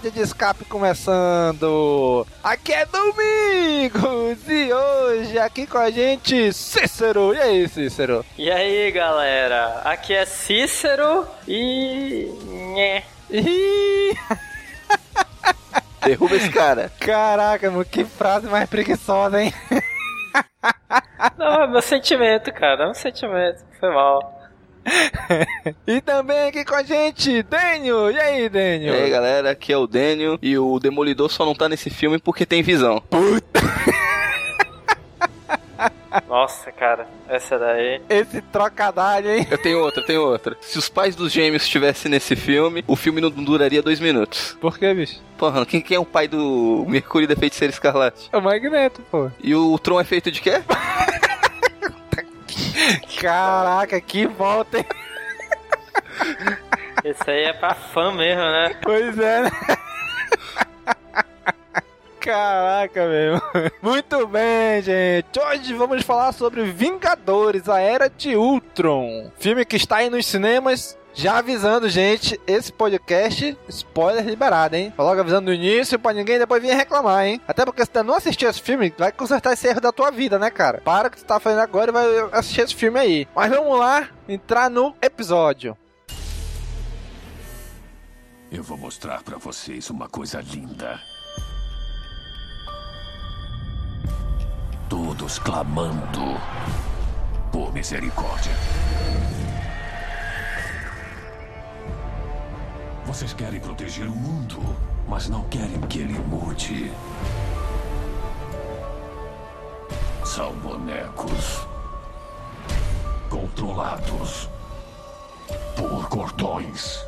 Pod 0.00 0.10
de 0.10 0.20
escape 0.20 0.64
começando! 0.64 2.26
Aqui 2.42 2.72
é 2.72 2.86
Domingos 2.86 4.48
e 4.48 4.72
hoje 4.72 5.38
aqui 5.38 5.66
com 5.66 5.76
a 5.76 5.90
gente 5.90 6.52
Cícero! 6.54 7.34
E 7.34 7.38
aí, 7.38 7.68
Cícero? 7.68 8.24
E 8.38 8.50
aí, 8.50 8.90
galera? 8.92 9.82
Aqui 9.84 10.14
é 10.14 10.24
Cícero 10.24 11.26
e. 11.46 12.32
Nhé. 12.74 13.04
Derruba 16.02 16.34
esse 16.36 16.50
cara. 16.50 16.90
Caraca, 16.98 17.70
mano, 17.70 17.84
que 17.84 18.04
frase 18.04 18.46
mais 18.46 18.68
preguiçosa, 18.68 19.42
hein? 19.42 19.52
Não, 21.36 21.62
é 21.62 21.66
meu 21.66 21.82
sentimento, 21.82 22.50
cara. 22.52 22.84
É 22.84 22.88
um 22.88 22.94
sentimento. 22.94 23.62
Foi 23.78 23.90
mal. 23.92 24.39
E 25.86 26.00
também 26.00 26.48
aqui 26.48 26.64
com 26.64 26.74
a 26.74 26.82
gente, 26.82 27.42
Daniel! 27.42 28.10
E 28.10 28.18
aí, 28.18 28.44
E 28.44 28.48
Daniel? 28.48 28.94
aí, 28.94 29.10
galera, 29.10 29.50
aqui 29.50 29.72
é 29.72 29.76
o 29.76 29.86
Daniel 29.86 30.38
e 30.42 30.56
o 30.58 30.78
Demolidor 30.78 31.28
só 31.30 31.44
não 31.44 31.54
tá 31.54 31.68
nesse 31.68 31.90
filme 31.90 32.18
porque 32.18 32.44
tem 32.46 32.62
visão. 32.62 33.02
Nossa, 36.28 36.72
cara. 36.72 37.06
Essa 37.28 37.56
daí. 37.58 38.00
Esse 38.08 38.40
trocadilho, 38.42 39.30
hein? 39.30 39.46
Eu 39.50 39.58
tenho 39.58 39.78
outra, 39.80 40.00
eu 40.00 40.06
tenho 40.06 40.22
outra. 40.22 40.56
Se 40.60 40.76
os 40.76 40.88
pais 40.88 41.14
dos 41.14 41.30
gêmeos 41.32 41.62
estivessem 41.62 42.10
nesse 42.10 42.34
filme, 42.34 42.84
o 42.86 42.96
filme 42.96 43.20
não 43.20 43.30
duraria 43.30 43.80
dois 43.80 44.00
minutos. 44.00 44.56
Por 44.60 44.76
que, 44.78 44.92
bicho? 44.92 45.20
Porra, 45.38 45.64
quem, 45.64 45.80
quem 45.80 45.96
é 45.96 46.00
o 46.00 46.04
pai 46.04 46.26
do 46.26 46.84
Mercúrio 46.88 47.28
da 47.28 47.36
Feiticeira 47.36 47.72
Escarlate? 47.72 48.28
É 48.32 48.36
o 48.36 48.42
Magneto, 48.42 49.00
pô. 49.10 49.30
E 49.42 49.54
o 49.54 49.78
Tron 49.78 50.00
é 50.00 50.04
feito 50.04 50.30
de 50.32 50.40
quê? 50.40 50.60
Caraca, 53.20 54.00
que 54.00 54.26
volta, 54.26 54.78
hein? 54.78 54.86
Esse 57.04 57.30
aí 57.30 57.44
é 57.44 57.52
pra 57.52 57.74
fã 57.74 58.12
mesmo, 58.12 58.42
né? 58.42 58.76
Pois 58.82 59.18
é, 59.18 59.42
né? 59.42 59.50
Caraca, 62.20 63.06
meu. 63.06 63.40
Muito 63.80 64.26
bem, 64.26 64.82
gente. 64.82 65.40
Hoje 65.40 65.72
vamos 65.74 66.02
falar 66.02 66.32
sobre 66.32 66.64
Vingadores, 66.64 67.68
a 67.68 67.80
Era 67.80 68.10
de 68.10 68.36
Ultron. 68.36 69.30
Filme 69.38 69.64
que 69.64 69.76
está 69.76 69.96
aí 69.96 70.10
nos 70.10 70.26
cinemas. 70.26 70.98
Já 71.12 71.38
avisando, 71.38 71.88
gente, 71.88 72.40
esse 72.46 72.72
podcast, 72.72 73.56
spoiler 73.68 74.24
liberado, 74.24 74.76
hein? 74.76 74.92
Tô 74.96 75.02
Logo 75.02 75.20
avisando 75.20 75.50
no 75.50 75.54
início 75.54 75.98
pra 75.98 76.12
ninguém 76.12 76.38
depois 76.38 76.62
vir 76.62 76.74
reclamar, 76.74 77.26
hein? 77.26 77.40
Até 77.48 77.64
porque 77.64 77.84
se 77.84 77.90
tu 77.90 78.02
não 78.04 78.14
assistir 78.14 78.46
esse 78.46 78.62
filme, 78.62 78.94
vai 78.96 79.10
consertar 79.10 79.52
esse 79.52 79.66
erro 79.66 79.80
da 79.80 79.92
tua 79.92 80.10
vida, 80.10 80.38
né, 80.38 80.50
cara? 80.50 80.80
Para 80.80 81.08
o 81.08 81.10
que 81.10 81.18
tu 81.18 81.24
tá 81.24 81.40
fazendo 81.40 81.60
agora 81.60 81.90
e 81.90 81.92
vai 81.92 82.06
assistir 82.32 82.60
esse 82.62 82.74
filme 82.74 82.98
aí. 82.98 83.28
Mas 83.34 83.50
vamos 83.50 83.78
lá, 83.78 84.08
entrar 84.28 84.70
no 84.70 84.94
episódio. 85.02 85.76
Eu 88.50 88.62
vou 88.62 88.78
mostrar 88.78 89.22
pra 89.22 89.36
vocês 89.36 89.90
uma 89.90 90.08
coisa 90.08 90.40
linda. 90.40 91.00
Todos 94.88 95.38
clamando 95.38 96.40
por 97.52 97.72
misericórdia. 97.72 98.52
Vocês 103.06 103.32
querem 103.32 103.60
proteger 103.60 104.06
o 104.06 104.14
mundo, 104.14 104.58
mas 105.08 105.28
não 105.28 105.42
querem 105.44 105.80
que 105.82 106.00
ele 106.00 106.18
mude. 106.18 106.92
São 110.24 110.52
bonecos 110.54 111.66
controlados 113.28 114.48
por 115.76 116.08
cordões. 116.08 117.04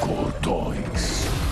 Cordões. 0.00 1.45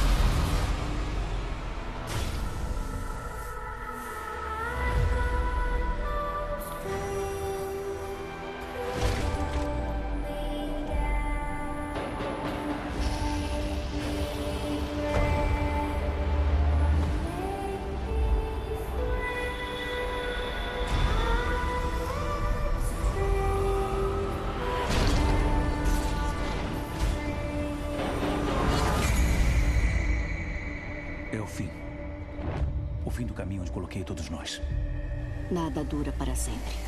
Dura 35.82 36.12
para 36.12 36.36
sempre. 36.36 36.84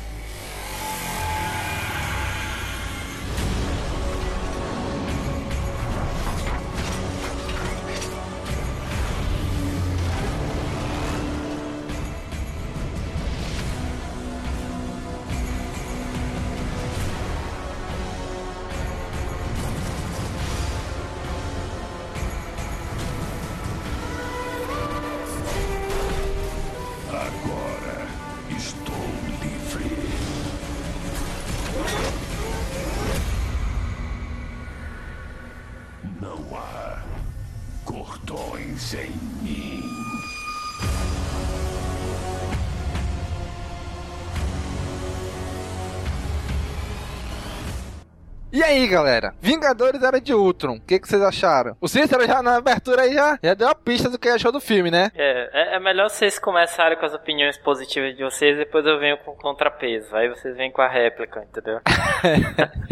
E 48.57 48.63
aí, 48.63 48.87
galera? 48.87 49.35
Vingadores 49.39 50.01
era 50.01 50.19
de 50.19 50.33
Ultron. 50.33 50.77
O 50.77 50.81
que, 50.81 50.97
que 50.99 51.07
vocês 51.07 51.21
acharam? 51.21 51.77
O 51.79 51.87
Cícero 51.87 52.25
já 52.25 52.41
na 52.41 52.55
abertura 52.55 53.03
aí 53.03 53.13
já, 53.13 53.37
já 53.43 53.53
deu 53.53 53.67
a 53.69 53.75
pista 53.75 54.09
do 54.09 54.17
que 54.17 54.27
achou 54.27 54.51
do 54.51 54.59
filme, 54.59 54.89
né? 54.89 55.11
É, 55.13 55.49
é, 55.73 55.75
é 55.75 55.79
melhor 55.79 56.09
vocês 56.09 56.39
começarem 56.39 56.97
com 56.97 57.05
as 57.05 57.13
opiniões 57.13 57.55
positivas 57.55 58.17
de 58.17 58.23
vocês, 58.23 58.57
depois 58.57 58.83
eu 58.83 58.97
venho 58.99 59.15
com 59.19 59.29
o 59.29 59.35
contrapeso. 59.37 60.07
Aí 60.15 60.27
vocês 60.27 60.57
vêm 60.57 60.71
com 60.71 60.81
a 60.81 60.87
réplica, 60.87 61.45
entendeu? 61.47 61.79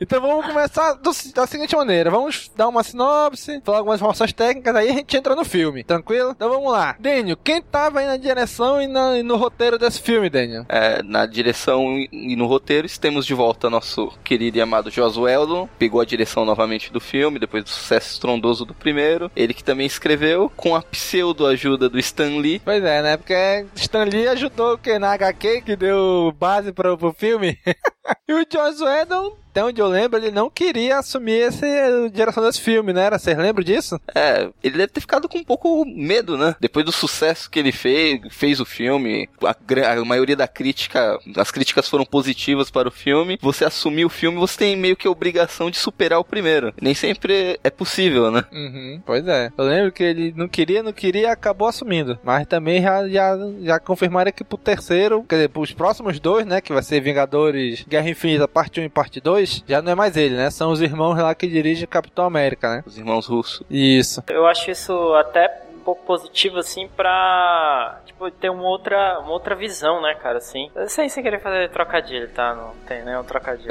Então 0.00 0.20
vamos 0.22 0.46
começar 0.46 0.94
do- 0.94 1.10
da 1.34 1.46
seguinte 1.46 1.76
maneira: 1.76 2.10
vamos 2.10 2.50
dar 2.56 2.66
uma 2.68 2.82
sinopse, 2.82 3.60
falar 3.62 3.78
algumas 3.78 3.98
informações 4.00 4.32
técnicas, 4.32 4.74
aí 4.74 4.88
a 4.88 4.92
gente 4.92 5.14
entra 5.14 5.36
no 5.36 5.44
filme, 5.44 5.84
tranquilo? 5.84 6.30
Então 6.30 6.48
vamos 6.48 6.72
lá. 6.72 6.96
Daniel, 6.98 7.36
quem 7.36 7.60
tava 7.60 8.00
aí 8.00 8.06
na 8.06 8.16
direção 8.16 8.80
e, 8.80 8.86
na- 8.86 9.18
e 9.18 9.22
no 9.22 9.36
roteiro 9.36 9.76
desse 9.78 10.00
filme, 10.00 10.30
Daniel? 10.30 10.64
É, 10.68 11.02
na 11.02 11.26
direção 11.26 11.84
e 12.10 12.34
no 12.36 12.46
roteiro, 12.46 12.88
temos 12.98 13.26
de 13.26 13.34
volta 13.34 13.68
nosso 13.68 14.08
querido 14.24 14.56
e 14.56 14.62
amado 14.70 14.90
Joss 14.90 15.18
Whedon. 15.18 15.68
Pegou 15.78 16.00
a 16.00 16.04
direção 16.04 16.44
novamente 16.44 16.92
do 16.92 17.00
filme, 17.00 17.40
depois 17.40 17.64
do 17.64 17.70
sucesso 17.70 18.12
estrondoso 18.12 18.64
do 18.64 18.72
primeiro. 18.72 19.30
Ele 19.34 19.52
que 19.52 19.64
também 19.64 19.86
escreveu, 19.86 20.50
com 20.56 20.76
a 20.76 20.82
pseudo-ajuda 20.82 21.88
do 21.88 21.98
Stan 21.98 22.38
Lee. 22.38 22.60
Pois 22.64 22.82
é, 22.84 23.02
né? 23.02 23.16
Porque 23.16 23.66
Stan 23.74 24.04
Lee 24.04 24.28
ajudou 24.28 24.78
o 24.78 24.98
na 24.98 25.12
HQ, 25.12 25.62
que 25.62 25.76
deu 25.76 26.32
base 26.38 26.72
pro, 26.72 26.96
pro 26.96 27.12
filme. 27.12 27.58
e 28.28 28.32
o 28.32 28.46
Joss 28.50 28.80
Whedon, 28.82 29.36
até 29.50 29.64
onde 29.64 29.80
eu 29.80 29.88
lembro, 29.88 30.18
ele 30.18 30.30
não 30.30 30.48
queria 30.48 30.98
assumir 30.98 31.42
essa 31.42 31.66
direção 32.12 32.44
desse 32.44 32.60
filme, 32.60 32.92
né? 32.92 33.10
Vocês 33.10 33.36
lembram 33.36 33.64
disso? 33.64 34.00
É, 34.14 34.48
ele 34.62 34.78
deve 34.78 34.92
ter 34.92 35.00
ficado 35.00 35.28
com 35.28 35.38
um 35.38 35.44
pouco 35.44 35.84
medo, 35.84 36.38
né? 36.38 36.54
Depois 36.60 36.84
do 36.84 36.92
sucesso 36.92 37.50
que 37.50 37.58
ele 37.58 37.72
fez, 37.72 38.20
fez 38.30 38.60
o 38.60 38.64
filme, 38.64 39.28
a, 39.42 40.00
a 40.00 40.04
maioria 40.04 40.36
da 40.36 40.46
crítica, 40.46 41.18
as 41.36 41.50
críticas 41.50 41.88
foram 41.88 42.04
positivas 42.04 42.70
para 42.70 42.88
o 42.88 42.92
filme. 42.92 43.38
Você 43.42 43.64
assumir 43.64 44.04
o 44.04 44.08
filme, 44.10 44.38
você 44.38 44.56
tem 44.56 44.76
meio 44.76 44.96
que 44.96 45.08
a 45.08 45.10
obrigação 45.10 45.70
de 45.70 45.78
superar 45.78 46.20
o 46.20 46.24
primeiro. 46.24 46.72
Nem 46.80 46.94
sempre 46.94 47.58
é 47.64 47.70
possível, 47.70 48.30
né? 48.30 48.44
Uhum, 48.52 49.02
pois 49.04 49.26
é. 49.26 49.50
Eu 49.58 49.64
lembro 49.64 49.92
que 49.92 50.04
ele 50.04 50.32
não 50.36 50.46
queria, 50.46 50.82
não 50.82 50.92
queria, 50.92 51.32
acabou 51.32 51.66
assumindo. 51.66 52.18
Mas 52.22 52.46
também 52.46 52.82
já, 52.82 53.08
já, 53.08 53.36
já 53.62 53.80
confirmaram 53.80 54.30
que 54.30 54.44
pro 54.44 54.56
terceiro, 54.56 55.24
quer 55.28 55.36
dizer, 55.36 55.48
pros 55.48 55.72
próximos 55.72 56.20
dois, 56.20 56.46
né? 56.46 56.60
Que 56.60 56.72
vai 56.72 56.82
ser 56.82 57.00
Vingadores 57.00 57.84
Guerra 57.88 58.08
Infinita, 58.08 58.46
parte 58.46 58.80
1 58.80 58.84
e 58.84 58.88
parte 58.88 59.20
2, 59.20 59.39
já 59.44 59.82
não 59.82 59.92
é 59.92 59.94
mais 59.94 60.16
ele, 60.16 60.36
né? 60.36 60.50
São 60.50 60.70
os 60.70 60.80
irmãos 60.80 61.16
lá 61.16 61.34
que 61.34 61.46
dirigem 61.46 61.86
Capitão 61.86 62.24
América, 62.24 62.76
né? 62.76 62.84
Os 62.86 62.96
irmãos 62.98 63.26
russos. 63.26 63.62
Isso. 63.70 64.22
Eu 64.28 64.46
acho 64.46 64.70
isso 64.70 65.14
até 65.14 65.69
um 65.80 65.84
pouco 65.84 66.04
positivo, 66.04 66.58
assim, 66.58 66.88
pra 66.88 68.00
tipo, 68.04 68.30
ter 68.30 68.50
uma 68.50 68.64
outra, 68.64 69.18
uma 69.20 69.32
outra 69.32 69.54
visão, 69.54 70.00
né, 70.02 70.14
cara, 70.14 70.38
assim. 70.38 70.70
Sem, 70.86 71.08
sem 71.08 71.22
querer 71.22 71.40
fazer 71.40 71.70
trocadilho, 71.70 72.28
tá? 72.28 72.54
Não 72.54 72.74
tem 72.86 73.02
nenhum 73.04 73.24
trocadilho 73.24 73.68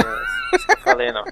isso 0.55 0.65
que 0.65 0.73
eu 0.73 0.77
falei, 0.79 1.11
não. 1.11 1.23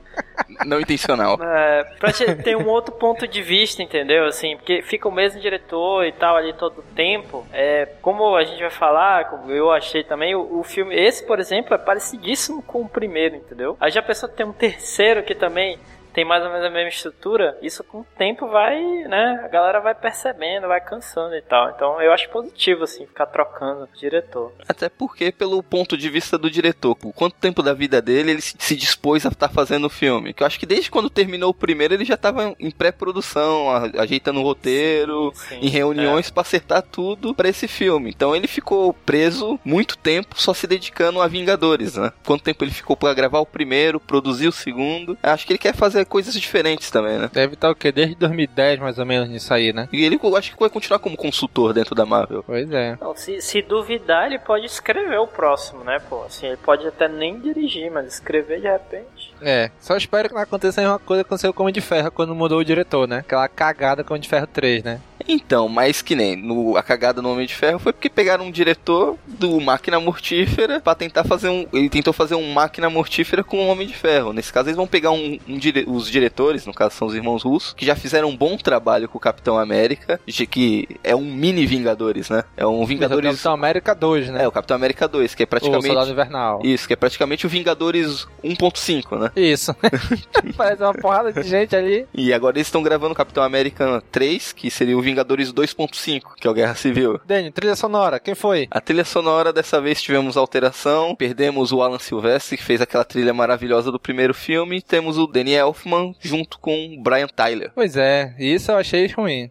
Não 0.65 0.79
intencional. 0.79 1.37
É, 1.41 1.83
pra 1.99 2.13
te- 2.13 2.35
ter 2.43 2.55
um 2.55 2.67
outro 2.67 2.93
ponto 2.93 3.27
de 3.27 3.41
vista, 3.41 3.81
entendeu? 3.81 4.25
Assim, 4.25 4.55
porque 4.55 4.81
fica 4.83 5.07
o 5.07 5.11
mesmo 5.11 5.41
diretor 5.41 6.05
e 6.05 6.11
tal 6.11 6.35
ali 6.37 6.53
todo 6.53 6.79
o 6.79 6.83
tempo. 6.95 7.45
É, 7.51 7.85
como 8.01 8.35
a 8.35 8.43
gente 8.43 8.61
vai 8.61 8.69
falar, 8.69 9.29
como 9.29 9.51
eu 9.51 9.71
achei 9.71 10.03
também, 10.03 10.35
o, 10.35 10.59
o 10.59 10.63
filme, 10.63 10.95
esse, 10.95 11.25
por 11.25 11.39
exemplo, 11.39 11.73
é 11.73 11.77
parecidíssimo 11.77 12.61
com 12.61 12.81
o 12.81 12.89
primeiro, 12.89 13.35
entendeu? 13.35 13.75
Aí 13.79 13.89
já 13.89 14.01
pensou 14.01 14.29
ter 14.29 14.45
um 14.45 14.53
terceiro 14.53 15.23
que 15.23 15.33
também 15.33 15.79
tem 16.17 16.25
mais 16.25 16.43
ou 16.43 16.49
menos 16.49 16.65
a 16.65 16.69
mesma 16.71 16.89
estrutura, 16.89 17.55
isso 17.61 17.83
com 17.83 17.99
o 17.99 18.05
tempo 18.17 18.47
vai, 18.47 18.81
né, 19.03 19.39
a 19.45 19.47
galera 19.49 19.79
vai 19.79 19.93
percebendo, 19.93 20.67
vai 20.67 20.81
cansando 20.81 21.35
e 21.35 21.43
tal. 21.43 21.69
Então 21.69 22.01
eu 22.01 22.11
acho 22.11 22.27
positivo, 22.29 22.85
assim, 22.85 23.05
ficar 23.05 23.27
trocando 23.27 23.87
diretor. 23.93 24.51
Até 24.67 24.89
porque, 24.89 25.31
pelo 25.31 25.61
ponto 25.61 25.95
de 25.95 26.09
vista 26.09 26.35
do 26.35 26.49
diretor, 26.49 26.95
por 26.95 27.13
quanto 27.13 27.35
tempo 27.35 27.61
da 27.61 27.71
vida 27.71 28.01
dele 28.01 28.31
ele 28.31 28.41
se 28.41 28.75
dispôs 28.75 29.27
a 29.27 29.29
estar 29.29 29.49
fazendo 29.49 29.85
o 29.85 29.91
filme. 29.91 30.33
Que 30.33 30.41
eu 30.41 30.47
acho 30.47 30.59
que 30.59 30.65
desde 30.65 30.89
quando 30.89 31.07
terminou 31.07 31.51
o 31.51 31.53
primeiro 31.53 31.93
ele 31.93 32.03
já 32.03 32.15
estava 32.15 32.55
em 32.59 32.71
pré-produção, 32.71 33.69
ajeitando 33.99 34.39
o 34.39 34.43
roteiro, 34.43 35.31
Sim, 35.35 35.59
em 35.61 35.69
reuniões 35.69 36.31
pra 36.31 36.41
acertar 36.41 36.81
tudo 36.81 37.35
pra 37.35 37.47
esse 37.47 37.67
filme. 37.67 38.09
Então 38.09 38.35
ele 38.35 38.47
ficou 38.47 38.91
preso 38.91 39.59
muito 39.63 39.95
tempo 39.95 40.33
só 40.41 40.51
se 40.51 40.65
dedicando 40.65 41.21
a 41.21 41.27
Vingadores, 41.27 41.95
né? 41.95 42.11
Quanto 42.25 42.43
tempo 42.43 42.63
ele 42.63 42.71
ficou 42.71 42.97
pra 42.97 43.13
gravar 43.13 43.37
o 43.39 43.45
primeiro, 43.45 43.99
produzir 43.99 44.47
o 44.47 44.51
segundo. 44.51 45.15
Acho 45.21 45.45
que 45.45 45.53
ele 45.53 45.59
quer 45.59 45.75
fazer 45.75 46.06
coisas 46.07 46.33
diferentes 46.33 46.89
também, 46.89 47.17
né? 47.17 47.29
Deve 47.31 47.53
estar 47.53 47.69
o 47.69 47.75
quê? 47.75 47.91
Desde 47.91 48.15
2010, 48.15 48.79
mais 48.79 48.97
ou 48.97 49.05
menos, 49.05 49.29
nisso 49.29 49.53
aí, 49.53 49.71
né? 49.73 49.87
E 49.91 50.03
ele 50.03 50.17
eu 50.23 50.35
acho 50.35 50.51
que 50.53 50.59
vai 50.59 50.69
continuar 50.69 50.99
como 50.99 51.15
consultor 51.15 51.73
dentro 51.73 51.93
da 51.95 52.05
Marvel. 52.05 52.43
Pois 52.45 52.69
é. 52.71 52.97
Não, 52.99 53.15
se, 53.15 53.39
se 53.41 53.61
duvidar, 53.61 54.25
ele 54.25 54.39
pode 54.39 54.65
escrever 54.65 55.17
o 55.19 55.27
próximo, 55.27 55.83
né, 55.83 55.99
pô? 56.09 56.23
Assim, 56.23 56.47
ele 56.47 56.57
pode 56.57 56.85
até 56.87 57.07
nem 57.07 57.39
dirigir, 57.39 57.91
mas 57.91 58.07
escrever 58.13 58.59
de 58.61 58.67
repente. 58.67 59.33
É, 59.41 59.69
só 59.79 59.95
espero 59.95 60.27
que 60.29 60.35
não 60.35 60.41
aconteça 60.41 60.81
uma 60.81 60.97
coisa 60.99 61.23
que 61.23 61.27
aconteceu 61.27 61.53
com 61.53 61.61
o 61.61 61.65
Homem 61.65 61.73
de 61.73 61.81
Ferro 61.81 62.11
quando 62.11 62.33
mudou 62.35 62.59
o 62.59 62.65
diretor, 62.65 63.07
né? 63.07 63.19
Aquela 63.19 63.47
cagada 63.47 64.03
com 64.03 64.11
o 64.11 64.13
Homem 64.13 64.21
de 64.21 64.29
Ferro 64.29 64.47
3, 64.47 64.83
né? 64.83 64.99
Então, 65.29 65.67
mas 65.67 66.01
que 66.01 66.15
nem 66.15 66.35
no, 66.37 66.77
a 66.77 66.83
cagada 66.83 67.21
no 67.21 67.31
Homem 67.31 67.45
de 67.45 67.53
Ferro 67.53 67.79
foi 67.79 67.91
porque 67.91 68.09
pegaram 68.09 68.45
um 68.45 68.51
diretor 68.51 69.17
do 69.27 69.59
Máquina 69.59 69.99
Mortífera 69.99 70.79
pra 70.79 70.95
tentar 70.95 71.23
fazer 71.25 71.49
um. 71.49 71.65
Ele 71.73 71.89
tentou 71.89 72.13
fazer 72.13 72.35
um 72.35 72.53
Máquina 72.53 72.89
Mortífera 72.89 73.43
com 73.43 73.57
o 73.57 73.67
Homem 73.67 73.85
de 73.87 73.93
Ferro. 73.95 74.31
Nesse 74.31 74.53
caso, 74.53 74.69
eles 74.69 74.77
vão 74.77 74.87
pegar 74.87 75.11
um, 75.11 75.37
um 75.47 75.57
dire- 75.57 75.83
os 75.97 76.09
diretores, 76.09 76.65
no 76.65 76.73
caso 76.73 76.95
são 76.95 77.07
os 77.07 77.15
irmãos 77.15 77.43
russos, 77.43 77.73
que 77.73 77.85
já 77.85 77.95
fizeram 77.95 78.29
um 78.29 78.37
bom 78.37 78.57
trabalho 78.57 79.09
com 79.09 79.17
o 79.17 79.21
Capitão 79.21 79.57
América, 79.57 80.19
de 80.25 80.45
que 80.45 80.87
é 81.03 81.15
um 81.15 81.25
mini 81.25 81.65
Vingadores, 81.65 82.29
né? 82.29 82.43
É 82.55 82.65
um 82.65 82.85
Vingadores. 82.85 83.31
Capitão 83.31 83.53
América 83.53 83.93
2, 83.93 84.29
né? 84.29 84.43
É, 84.43 84.47
o 84.47 84.51
Capitão 84.51 84.75
América 84.75 85.07
2, 85.07 85.35
que 85.35 85.43
é 85.43 85.45
o 85.45 85.59
Soldado 85.59 85.81
praticamente. 85.81 86.11
Invernal. 86.11 86.61
Isso, 86.63 86.87
que 86.87 86.93
é 86.93 86.95
praticamente 86.95 87.45
o 87.45 87.49
Vingadores 87.49 88.27
1.5, 88.43 89.19
né? 89.19 89.31
Isso. 89.35 89.75
Parece 90.55 90.81
uma 90.81 90.93
porrada 90.93 91.33
de 91.33 91.43
gente 91.43 91.75
ali. 91.75 92.07
E 92.13 92.33
agora 92.33 92.57
eles 92.57 92.67
estão 92.67 92.83
gravando 92.83 93.13
o 93.13 93.15
Capitão 93.15 93.43
América 93.43 94.01
3, 94.11 94.53
que 94.53 94.69
seria 94.69 94.97
o 94.97 95.01
Vingadores 95.01 95.51
2.5, 95.51 96.35
que 96.39 96.47
é 96.47 96.49
o 96.49 96.53
Guerra 96.53 96.75
Civil. 96.75 97.19
Daniel, 97.25 97.51
trilha 97.51 97.75
sonora, 97.75 98.19
quem 98.19 98.35
foi? 98.35 98.67
A 98.71 98.79
trilha 98.79 99.05
sonora 99.05 99.51
dessa 99.51 99.81
vez 99.81 100.01
tivemos 100.01 100.37
alteração, 100.37 101.15
perdemos 101.15 101.71
o 101.71 101.81
Alan 101.81 101.99
Silvestre, 101.99 102.57
que 102.57 102.63
fez 102.63 102.81
aquela 102.81 103.03
trilha 103.03 103.33
maravilhosa 103.33 103.91
do 103.91 103.99
primeiro 103.99 104.33
filme, 104.33 104.81
temos 104.81 105.17
o 105.17 105.27
Danny 105.27 105.55
Elfman 105.87 106.13
junto 106.19 106.59
com 106.59 106.95
o 106.95 107.01
Brian 107.01 107.27
Tyler. 107.27 107.71
Pois 107.73 107.95
é, 107.95 108.35
isso 108.37 108.71
eu 108.71 108.77
achei 108.77 109.07
ruim. 109.07 109.49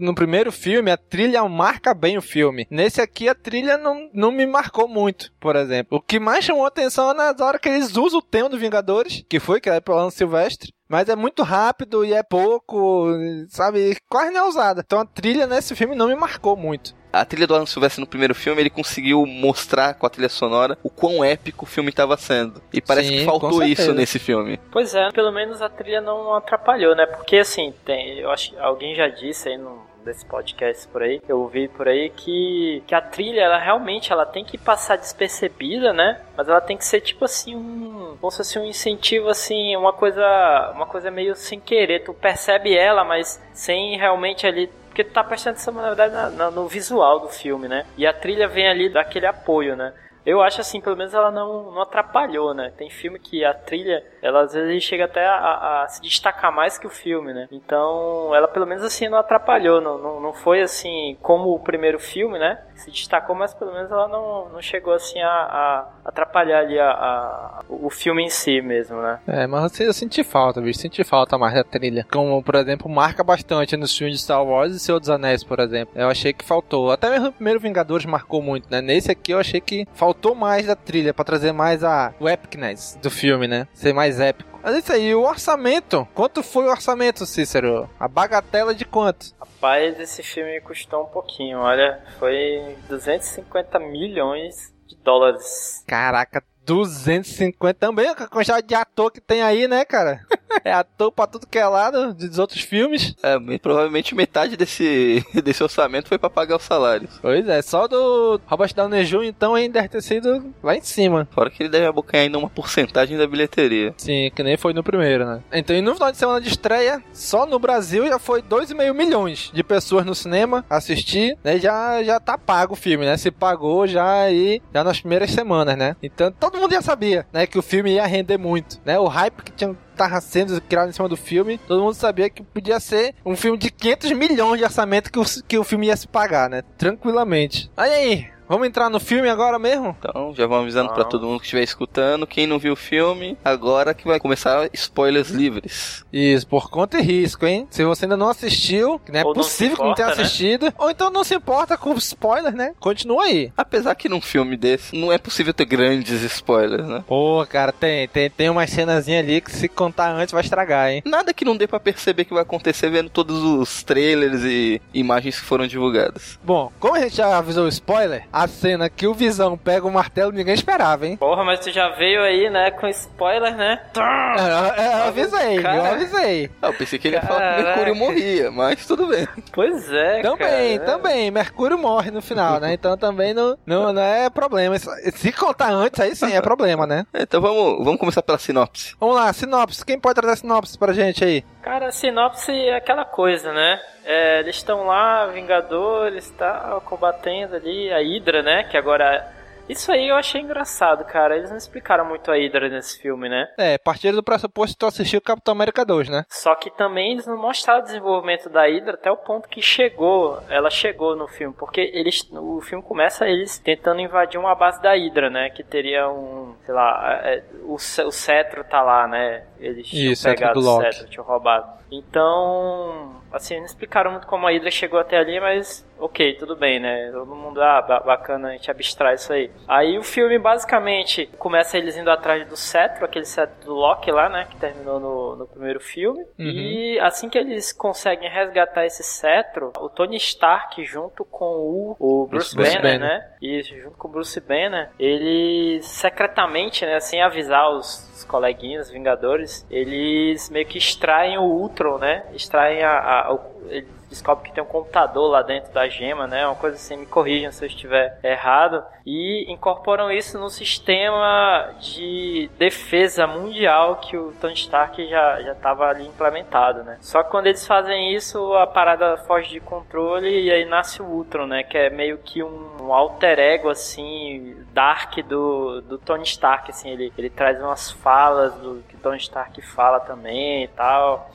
No 0.00 0.14
primeiro 0.14 0.50
filme, 0.50 0.90
a 0.90 0.96
trilha 0.96 1.46
marca 1.48 1.94
bem 1.94 2.18
o 2.18 2.22
filme. 2.22 2.66
Nesse 2.70 3.00
aqui, 3.00 3.28
a 3.28 3.34
trilha 3.34 3.78
não, 3.78 4.10
não 4.12 4.32
me 4.32 4.46
marcou 4.46 4.88
muito, 4.88 5.32
por 5.38 5.54
exemplo. 5.56 5.98
O 5.98 6.00
que 6.00 6.18
mais 6.18 6.44
chamou 6.44 6.66
atenção 6.66 7.10
é 7.10 7.14
nas 7.14 7.40
horas 7.40 7.60
que 7.60 7.68
eles 7.68 7.96
usam 7.96 8.18
o 8.18 8.22
tema 8.22 8.48
do 8.48 8.58
Vingadores, 8.58 9.24
que 9.28 9.38
foi 9.38 9.60
criado 9.60 9.82
pelo 9.82 9.98
Alan 9.98 10.10
Silvestre. 10.10 10.74
Mas 10.88 11.08
é 11.08 11.16
muito 11.16 11.42
rápido 11.42 12.04
e 12.04 12.12
é 12.12 12.22
pouco, 12.22 13.08
sabe? 13.48 13.96
Quase 14.08 14.30
não 14.30 14.46
é 14.46 14.48
usada. 14.48 14.84
Então 14.86 15.00
a 15.00 15.04
trilha 15.04 15.44
nesse 15.44 15.74
filme 15.74 15.96
não 15.96 16.06
me 16.06 16.14
marcou 16.14 16.56
muito. 16.56 16.94
A 17.20 17.24
trilha 17.24 17.46
do 17.46 17.54
Alan 17.54 17.66
Silvestre 17.66 18.00
no 18.00 18.06
primeiro 18.06 18.34
filme, 18.34 18.60
ele 18.60 18.70
conseguiu 18.70 19.24
mostrar 19.26 19.94
com 19.94 20.06
a 20.06 20.10
trilha 20.10 20.28
sonora 20.28 20.78
o 20.82 20.90
quão 20.90 21.24
épico 21.24 21.64
o 21.64 21.68
filme 21.68 21.90
estava 21.90 22.16
sendo. 22.16 22.62
E 22.72 22.80
parece 22.80 23.08
Sim, 23.08 23.18
que 23.18 23.24
faltou 23.24 23.62
isso 23.62 23.92
nesse 23.92 24.18
filme. 24.18 24.58
Pois 24.70 24.94
é, 24.94 25.10
pelo 25.10 25.32
menos 25.32 25.62
a 25.62 25.68
trilha 25.68 26.00
não 26.00 26.34
atrapalhou, 26.34 26.94
né? 26.94 27.06
Porque 27.06 27.36
assim, 27.38 27.72
tem, 27.84 28.18
eu 28.18 28.30
acho 28.30 28.56
alguém 28.58 28.94
já 28.94 29.08
disse 29.08 29.48
aí 29.48 29.58
num 29.58 29.78
desses 30.06 30.24
podcasts 30.24 30.86
por 30.86 31.02
aí, 31.02 31.20
eu 31.28 31.40
ouvi 31.40 31.68
por 31.68 31.88
aí 31.88 32.08
que, 32.10 32.82
que 32.86 32.94
a 32.94 33.00
trilha, 33.00 33.40
ela 33.40 33.58
realmente 33.58 34.12
ela 34.12 34.24
tem 34.24 34.44
que 34.44 34.56
passar 34.56 34.96
despercebida, 34.96 35.92
né? 35.92 36.20
Mas 36.36 36.48
ela 36.48 36.60
tem 36.60 36.76
que 36.76 36.84
ser 36.84 37.00
tipo 37.00 37.24
assim 37.24 37.54
um, 37.54 38.16
como 38.20 38.30
se 38.30 38.38
fosse 38.38 38.58
um 38.58 38.64
incentivo 38.64 39.28
assim, 39.28 39.76
uma 39.76 39.92
coisa, 39.92 40.72
uma 40.74 40.86
coisa 40.86 41.10
meio 41.10 41.34
sem 41.34 41.58
querer, 41.58 42.04
tu 42.04 42.14
percebe 42.14 42.74
ela, 42.74 43.04
mas 43.04 43.42
sem 43.52 43.98
realmente 43.98 44.46
ali 44.46 44.70
porque 44.96 45.04
tu 45.04 45.12
tá 45.12 45.22
prestando 45.22 45.56
atenção, 45.56 45.74
na 45.74 45.82
verdade, 45.82 46.14
na- 46.14 46.30
na- 46.30 46.50
no 46.50 46.66
visual 46.66 47.20
do 47.20 47.28
filme, 47.28 47.68
né? 47.68 47.84
E 47.98 48.06
a 48.06 48.14
trilha 48.14 48.48
vem 48.48 48.66
ali 48.66 48.88
daquele 48.88 49.26
apoio, 49.26 49.76
né? 49.76 49.92
Eu 50.24 50.42
acho 50.42 50.60
assim, 50.60 50.80
pelo 50.80 50.96
menos 50.96 51.12
ela 51.12 51.30
não, 51.30 51.70
não 51.70 51.82
atrapalhou, 51.82 52.54
né? 52.54 52.72
Tem 52.78 52.88
filme 52.90 53.18
que 53.18 53.44
a 53.44 53.52
trilha, 53.52 54.02
ela 54.22 54.40
às 54.40 54.54
vezes 54.54 54.82
chega 54.82 55.04
até 55.04 55.24
a, 55.26 55.82
a- 55.82 55.88
se 55.88 56.00
destacar 56.00 56.50
mais 56.50 56.78
que 56.78 56.86
o 56.86 56.90
filme, 56.90 57.34
né? 57.34 57.46
Então, 57.52 58.34
ela 58.34 58.48
pelo 58.48 58.66
menos 58.66 58.82
assim 58.82 59.06
não 59.06 59.18
atrapalhou, 59.18 59.80
não, 59.82 59.98
não, 59.98 60.18
não 60.20 60.32
foi 60.32 60.62
assim 60.62 61.16
como 61.22 61.54
o 61.54 61.60
primeiro 61.60 62.00
filme, 62.00 62.38
né? 62.38 62.58
Se 62.76 62.90
destacou, 62.90 63.34
mas 63.34 63.54
pelo 63.54 63.72
menos 63.72 63.90
ela 63.90 64.06
não, 64.08 64.48
não 64.50 64.62
chegou 64.62 64.92
assim 64.92 65.20
a, 65.20 65.28
a 65.28 65.88
atrapalhar 66.04 66.60
ali 66.60 66.78
a, 66.78 66.90
a- 66.90 67.60
o 67.68 67.88
filme 67.90 68.22
em 68.24 68.28
si 68.30 68.60
mesmo, 68.60 69.00
né? 69.00 69.18
É, 69.26 69.46
mas 69.46 69.80
eu 69.80 69.92
senti 69.92 70.22
falta, 70.22 70.60
bicho. 70.60 70.78
Senti 70.78 71.02
falta 71.02 71.38
mais 71.38 71.54
da 71.54 71.64
trilha. 71.64 72.06
Como, 72.12 72.42
por 72.42 72.54
exemplo, 72.54 72.88
marca 72.88 73.24
bastante 73.24 73.76
nos 73.76 73.96
filmes 73.96 74.16
de 74.16 74.22
Star 74.22 74.44
Wars 74.44 74.72
e 74.74 74.78
Senhor 74.80 75.00
dos 75.00 75.10
Anéis, 75.10 75.42
por 75.42 75.58
exemplo. 75.58 75.94
Eu 75.96 76.08
achei 76.08 76.32
que 76.32 76.44
faltou. 76.44 76.90
Até 76.90 77.10
mesmo 77.10 77.28
o 77.28 77.32
primeiro 77.32 77.58
Vingadores 77.60 78.06
marcou 78.06 78.42
muito, 78.42 78.70
né? 78.70 78.80
Nesse 78.80 79.10
aqui 79.10 79.32
eu 79.32 79.38
achei 79.40 79.60
que 79.60 79.86
faltou 79.94 80.34
mais 80.34 80.66
da 80.66 80.76
trilha 80.76 81.14
pra 81.14 81.24
trazer 81.24 81.52
mais 81.52 81.82
a 81.82 82.12
o 82.20 82.28
epicness 82.28 82.98
do 83.02 83.10
filme, 83.10 83.48
né? 83.48 83.66
Ser 83.72 83.92
mais 83.94 84.20
épico. 84.20 84.55
Mas 84.66 84.74
é 84.74 84.78
isso 84.80 84.92
aí, 84.92 85.14
o 85.14 85.22
orçamento? 85.22 86.08
Quanto 86.12 86.42
foi 86.42 86.64
o 86.64 86.70
orçamento, 86.70 87.24
Cícero? 87.24 87.88
A 88.00 88.08
bagatela 88.08 88.74
de 88.74 88.84
quanto? 88.84 89.32
Rapaz, 89.38 90.00
esse 90.00 90.24
filme 90.24 90.60
custou 90.60 91.04
um 91.04 91.06
pouquinho, 91.06 91.60
olha. 91.60 92.02
Foi 92.18 92.76
250 92.88 93.78
milhões 93.78 94.74
de 94.88 94.96
dólares. 94.96 95.84
Caraca, 95.86 96.42
250 96.66 97.74
também, 97.74 98.12
com 98.14 98.24
a 98.24 98.28
quantidade 98.28 98.66
de 98.66 98.74
ator 98.74 99.10
que 99.12 99.20
tem 99.20 99.40
aí, 99.40 99.68
né, 99.68 99.84
cara? 99.84 100.20
É 100.64 100.72
ator 100.72 101.12
pra 101.12 101.26
tudo 101.26 101.46
que 101.46 101.58
é 101.58 101.66
lado 101.66 102.14
dos 102.14 102.38
outros 102.38 102.62
filmes. 102.62 103.14
É, 103.22 103.36
provavelmente 103.58 104.14
metade 104.14 104.56
desse, 104.56 105.24
desse 105.44 105.62
orçamento 105.62 106.08
foi 106.08 106.18
pra 106.18 106.30
pagar 106.30 106.56
os 106.56 106.62
salários. 106.62 107.18
Pois 107.20 107.46
é, 107.48 107.60
só 107.62 107.86
do 107.86 108.40
Robert 108.46 108.74
Downey 108.74 109.04
Jr. 109.04 109.24
então 109.24 109.54
ainda 109.54 109.74
deve 109.74 109.88
ter 109.88 110.02
sido 110.02 110.54
lá 110.62 110.74
em 110.74 110.80
cima. 110.80 111.28
Fora 111.30 111.50
que 111.50 111.62
ele 111.62 111.68
deve 111.68 111.86
abocanhar 111.86 112.24
ainda 112.24 112.38
uma 112.38 112.48
porcentagem 112.48 113.18
da 113.18 113.26
bilheteria. 113.26 113.94
Sim, 113.96 114.30
que 114.34 114.42
nem 114.42 114.56
foi 114.56 114.72
no 114.72 114.82
primeiro, 114.82 115.26
né? 115.26 115.42
Então, 115.52 115.76
e 115.76 115.82
no 115.82 115.94
final 115.94 116.10
de 116.10 116.16
semana 116.16 116.40
de 116.40 116.48
estreia, 116.48 117.02
só 117.12 117.46
no 117.46 117.58
Brasil 117.58 118.06
já 118.06 118.18
foi 118.18 118.42
2,5 118.42 118.94
milhões 118.94 119.50
de 119.52 119.62
pessoas 119.62 120.06
no 120.06 120.14
cinema 120.14 120.64
assistir, 120.70 121.36
né? 121.44 121.58
Já, 121.58 122.02
já 122.02 122.18
tá 122.18 122.38
pago 122.38 122.72
o 122.72 122.76
filme, 122.76 123.04
né? 123.04 123.16
Se 123.16 123.30
pagou 123.30 123.86
já 123.86 124.22
aí, 124.22 124.62
já 124.72 124.82
nas 124.82 125.00
primeiras 125.00 125.30
semanas, 125.30 125.76
né? 125.76 125.96
Então, 126.02 126.32
todo 126.32 126.55
mundo 126.60 126.72
já 126.72 126.82
sabia, 126.82 127.26
né? 127.32 127.46
Que 127.46 127.58
o 127.58 127.62
filme 127.62 127.92
ia 127.92 128.06
render 128.06 128.38
muito, 128.38 128.80
né? 128.84 128.98
O 128.98 129.06
hype 129.06 129.42
que 129.42 129.52
tinha 129.52 129.76
tava 129.96 130.20
sendo 130.20 130.60
criado 130.60 130.90
em 130.90 130.92
cima 130.92 131.08
do 131.08 131.16
filme, 131.16 131.58
todo 131.58 131.82
mundo 131.82 131.94
sabia 131.94 132.28
que 132.28 132.42
podia 132.42 132.78
ser 132.78 133.14
um 133.24 133.34
filme 133.34 133.56
de 133.56 133.70
500 133.70 134.12
milhões 134.12 134.58
de 134.58 134.64
orçamento 134.64 135.10
que 135.10 135.18
o, 135.18 135.24
que 135.46 135.58
o 135.58 135.64
filme 135.64 135.86
ia 135.86 135.96
se 135.96 136.06
pagar, 136.06 136.50
né? 136.50 136.62
Tranquilamente. 136.76 137.70
Aí 137.76 137.92
aí, 137.92 138.26
vamos 138.48 138.66
entrar 138.66 138.88
no 138.90 139.00
filme 139.00 139.28
agora 139.28 139.58
mesmo? 139.58 139.96
Então, 139.98 140.34
já 140.36 140.46
vamos 140.46 140.64
avisando 140.64 140.92
pra 140.92 141.04
todo 141.04 141.26
mundo 141.26 141.38
que 141.40 141.46
estiver 141.46 141.62
escutando. 141.62 142.26
Quem 142.26 142.46
não 142.46 142.58
viu 142.58 142.72
o 142.72 142.76
filme, 142.76 143.36
agora 143.44 143.94
que 143.94 144.06
vai 144.06 144.18
começar 144.20 144.68
spoilers 144.72 145.30
livres. 145.30 146.04
Isso, 146.12 146.46
por 146.46 146.70
conta 146.70 146.98
e 146.98 147.02
risco, 147.02 147.46
hein? 147.46 147.66
Se 147.70 147.84
você 147.84 148.04
ainda 148.04 148.16
não 148.16 148.28
assistiu, 148.28 148.98
que 149.00 149.12
não 149.12 149.20
é 149.20 149.24
Ou 149.24 149.28
não 149.34 149.42
possível 149.42 149.76
se 149.76 149.82
que 149.82 149.88
não 149.88 149.94
tenha 149.94 150.06
importa, 150.08 150.20
né? 150.22 150.26
assistido, 150.26 150.74
ou 150.78 150.90
então 150.90 151.10
não 151.10 151.24
se 151.24 151.34
importa 151.34 151.76
com 151.76 151.92
spoiler, 151.94 152.54
né? 152.54 152.72
Continua 152.78 153.24
aí. 153.24 153.52
Apesar 153.56 153.94
que 153.94 154.08
num 154.08 154.20
filme 154.20 154.56
desse 154.56 154.96
não 154.96 155.12
é 155.12 155.18
possível 155.18 155.52
ter 155.52 155.64
grandes 155.64 156.22
spoilers, 156.22 156.86
né? 156.86 157.04
Pô, 157.06 157.44
cara, 157.48 157.72
tem, 157.72 158.08
tem, 158.08 158.30
tem 158.30 158.50
umas 158.50 158.70
cenazinhas 158.70 159.24
ali 159.24 159.40
que 159.40 159.50
se 159.50 159.68
contar 159.68 160.10
antes 160.12 160.32
vai 160.32 160.42
estragar, 160.42 160.90
hein? 160.90 161.02
Nada 161.04 161.32
que 161.34 161.44
não 161.44 161.56
dê 161.56 161.66
pra 161.66 161.80
perceber 161.80 162.24
que 162.24 162.32
vai 162.34 162.42
acontecer 162.42 162.88
vendo 162.90 163.10
todos 163.10 163.42
os 163.42 163.82
trailers 163.82 164.42
e 164.44 164.80
imagens 164.94 165.38
que 165.38 165.44
foram 165.46 165.66
divulgadas. 165.66 166.38
Bom, 166.44 166.70
como 166.78 166.94
a 166.94 167.00
gente 167.00 167.16
já 167.16 167.36
avisou 167.36 167.64
o 167.64 167.68
spoiler, 167.68 168.26
a 168.42 168.46
cena 168.48 168.88
que 168.90 169.06
o 169.06 169.14
Visão 169.14 169.56
pega 169.56 169.86
o 169.86 169.90
martelo 169.90 170.32
ninguém 170.32 170.54
esperava, 170.54 171.06
hein? 171.06 171.16
Porra, 171.16 171.44
mas 171.44 171.60
tu 171.60 171.70
já 171.70 171.88
veio 171.90 172.22
aí, 172.22 172.50
né, 172.50 172.70
com 172.70 172.86
spoiler, 172.88 173.56
né? 173.56 173.80
É, 173.96 174.82
é, 174.82 174.92
eu 175.00 175.04
avisei, 175.08 175.58
eu 175.58 175.62
Cara. 175.62 175.90
avisei. 175.92 176.50
Ah, 176.60 176.66
eu 176.66 176.74
pensei 176.74 176.98
que 176.98 177.08
ele 177.08 177.16
ia 177.16 177.22
falar 177.22 177.54
que 177.54 177.60
o. 177.60 177.64
Mercúrio 177.64 177.96
morria, 177.96 178.50
mas 178.50 178.86
tudo 178.86 179.06
bem. 179.06 179.26
Pois 179.52 179.90
é, 179.90 180.20
Também, 180.22 180.78
cara. 180.78 180.92
também. 180.92 181.30
Mercúrio 181.30 181.78
morre 181.78 182.10
no 182.10 182.20
final, 182.20 182.60
né? 182.60 182.74
Então 182.74 182.96
também 182.96 183.32
não, 183.32 183.56
não, 183.64 183.92
não 183.92 184.02
é 184.02 184.28
problema. 184.28 184.76
Se 184.78 185.32
contar 185.32 185.70
antes, 185.70 185.98
aí 186.00 186.14
sim 186.14 186.32
é 186.32 186.40
problema, 186.40 186.86
né? 186.86 187.06
Então 187.14 187.40
vamos, 187.40 187.84
vamos 187.84 187.98
começar 187.98 188.22
pela 188.22 188.38
sinopse. 188.38 188.94
Vamos 189.00 189.16
lá, 189.16 189.32
sinopse. 189.32 189.84
Quem 189.84 189.98
pode 189.98 190.20
trazer 190.20 190.38
sinopse 190.40 190.78
pra 190.78 190.92
gente 190.92 191.24
aí? 191.24 191.44
Cara, 191.66 191.88
a 191.88 191.90
sinopse 191.90 192.52
é 192.52 192.76
aquela 192.76 193.04
coisa, 193.04 193.52
né? 193.52 193.82
É, 194.04 194.38
eles 194.38 194.54
estão 194.54 194.86
lá, 194.86 195.26
Vingadores, 195.26 196.30
tal, 196.38 196.80
combatendo 196.82 197.56
ali 197.56 197.92
a 197.92 197.98
Hydra, 197.98 198.40
né? 198.40 198.62
Que 198.62 198.76
agora. 198.76 199.35
Isso 199.68 199.90
aí 199.90 200.08
eu 200.08 200.16
achei 200.16 200.40
engraçado, 200.40 201.04
cara. 201.04 201.36
Eles 201.36 201.50
não 201.50 201.56
explicaram 201.56 202.04
muito 202.04 202.30
a 202.30 202.34
Hydra 202.34 202.68
nesse 202.68 203.00
filme, 203.00 203.28
né? 203.28 203.48
É, 203.58 203.78
partindo 203.78 204.16
do 204.16 204.22
pressuposto 204.22 204.74
que 204.74 204.78
tu 204.80 204.86
assistiu 204.86 205.20
Capitão 205.20 205.52
América 205.52 205.84
2, 205.84 206.08
né? 206.08 206.24
Só 206.28 206.54
que 206.54 206.70
também 206.70 207.12
eles 207.12 207.26
não 207.26 207.36
mostraram 207.36 207.80
o 207.80 207.84
desenvolvimento 207.84 208.48
da 208.48 208.66
Hydra 208.66 208.94
até 208.94 209.10
o 209.10 209.16
ponto 209.16 209.48
que 209.48 209.60
chegou, 209.60 210.40
ela 210.48 210.70
chegou 210.70 211.16
no 211.16 211.26
filme, 211.26 211.54
porque 211.58 211.80
eles, 211.92 212.28
o 212.32 212.60
filme 212.60 212.82
começa 212.82 213.28
eles 213.28 213.58
tentando 213.58 214.00
invadir 214.00 214.38
uma 214.38 214.54
base 214.54 214.80
da 214.80 214.92
Hydra, 214.94 215.30
né, 215.30 215.50
que 215.50 215.62
teria 215.62 216.08
um, 216.08 216.54
sei 216.64 216.74
lá, 216.74 217.20
é, 217.24 217.42
o, 217.62 217.74
o 217.74 217.78
cetro 218.12 218.64
tá 218.64 218.82
lá, 218.82 219.06
né, 219.06 219.44
eles 219.58 219.86
tinham 219.86 220.12
Isso, 220.12 220.24
pegado 220.24 220.60
do 220.60 220.68
o 220.68 220.80
cetro, 220.80 221.08
tinham 221.08 221.24
roubado. 221.24 221.76
Então, 221.90 223.20
assim, 223.32 223.58
não 223.58 223.64
explicaram 223.64 224.10
muito 224.10 224.26
como 224.26 224.46
a 224.46 224.50
Hydra 224.50 224.70
chegou 224.70 224.98
até 224.98 225.18
ali, 225.18 225.40
mas 225.40 225.86
ok, 225.98 226.34
tudo 226.34 226.54
bem, 226.56 226.78
né, 226.80 227.10
todo 227.12 227.34
mundo, 227.34 227.60
ah, 227.62 227.80
ba- 227.82 228.00
bacana, 228.00 228.48
a 228.48 228.52
gente 228.52 228.70
abstrai 228.70 229.14
isso 229.14 229.32
aí. 229.32 229.50
Aí 229.66 229.98
o 229.98 230.02
filme, 230.02 230.38
basicamente, 230.38 231.26
começa 231.38 231.76
eles 231.78 231.96
indo 231.96 232.10
atrás 232.10 232.46
do 232.46 232.56
cetro, 232.56 233.04
aquele 233.04 233.24
cetro 233.24 233.64
do 233.64 233.74
Loki 233.74 234.10
lá, 234.10 234.28
né, 234.28 234.46
que 234.50 234.56
terminou 234.56 235.00
no, 235.00 235.36
no 235.36 235.46
primeiro 235.46 235.80
filme, 235.80 236.20
Uhum. 236.38 236.46
e 236.46 237.00
assim 237.00 237.28
que 237.28 237.38
eles 237.38 237.72
conseguem 237.72 238.28
resgatar 238.30 238.84
esse 238.84 239.02
cetro, 239.02 239.72
o 239.78 239.88
Tony 239.88 240.16
Stark 240.16 240.84
junto 240.84 241.24
com 241.24 241.44
o, 241.44 241.96
o 241.98 242.26
Bruce, 242.26 242.54
Bruce 242.54 242.76
Banner, 242.76 242.82
Banner. 242.82 243.00
né? 243.00 243.30
Isso, 243.40 243.74
junto 243.76 243.96
com 243.96 244.08
o 244.08 244.10
Bruce 244.10 244.40
Banner, 244.40 244.90
eles 244.98 245.84
secretamente, 245.86 246.84
né, 246.84 247.00
sem 247.00 247.22
avisar 247.22 247.70
os, 247.70 248.10
os 248.16 248.24
coleguinhas, 248.24 248.86
os 248.86 248.92
Vingadores, 248.92 249.66
eles 249.70 250.48
meio 250.50 250.66
que 250.66 250.78
extraem 250.78 251.38
o 251.38 251.42
Ultron, 251.42 251.98
né? 251.98 252.24
Extraem 252.34 252.82
a, 252.82 252.98
a- 252.98 253.34
o, 253.34 253.40
eles 253.68 253.88
descobrem 254.08 254.50
que 254.50 254.54
tem 254.54 254.62
um 254.62 254.66
computador 254.66 255.30
lá 255.30 255.42
dentro 255.42 255.72
da 255.72 255.88
gema, 255.88 256.26
né? 256.26 256.46
Uma 256.46 256.56
coisa 256.56 256.76
assim, 256.76 256.96
me 256.96 257.06
corrijam 257.06 257.52
se 257.52 257.64
eu 257.64 257.68
estiver 257.68 258.18
errado. 258.22 258.82
E 259.04 259.50
incorporam 259.52 260.10
isso 260.10 260.38
no 260.38 260.48
sistema 260.48 261.74
de 261.80 262.50
defesa 262.58 263.26
mundial 263.26 263.96
que 263.96 264.16
o 264.16 264.32
Tony 264.40 264.54
Stark 264.54 265.06
já 265.08 265.40
estava 265.52 265.86
ali 265.86 266.06
implementado, 266.06 266.82
né? 266.82 266.98
Só 267.00 267.22
que 267.22 267.30
quando 267.30 267.46
eles 267.46 267.66
fazem 267.66 268.14
isso, 268.14 268.54
a 268.54 268.66
parada 268.66 269.16
foge 269.18 269.50
de 269.50 269.60
controle 269.60 270.28
e 270.28 270.50
aí 270.50 270.64
nasce 270.64 271.00
o 271.02 271.06
Ultron, 271.06 271.46
né? 271.46 271.62
Que 271.62 271.78
é 271.78 271.90
meio 271.90 272.18
que 272.18 272.42
um, 272.42 272.82
um 272.82 272.92
alter 272.92 273.38
ego, 273.38 273.68
assim, 273.68 274.56
dark 274.72 275.18
do, 275.20 275.80
do 275.82 275.98
Tony 275.98 276.24
Stark, 276.24 276.70
assim. 276.70 276.90
Ele, 276.90 277.12
ele 277.16 277.30
traz 277.30 277.60
umas 277.60 277.90
falas 277.90 278.54
do 278.54 278.82
que 278.88 278.96
Tony 278.96 279.18
Stark 279.18 279.60
fala 279.62 280.00
também 280.00 280.64
e 280.64 280.68
tal. 280.68 281.30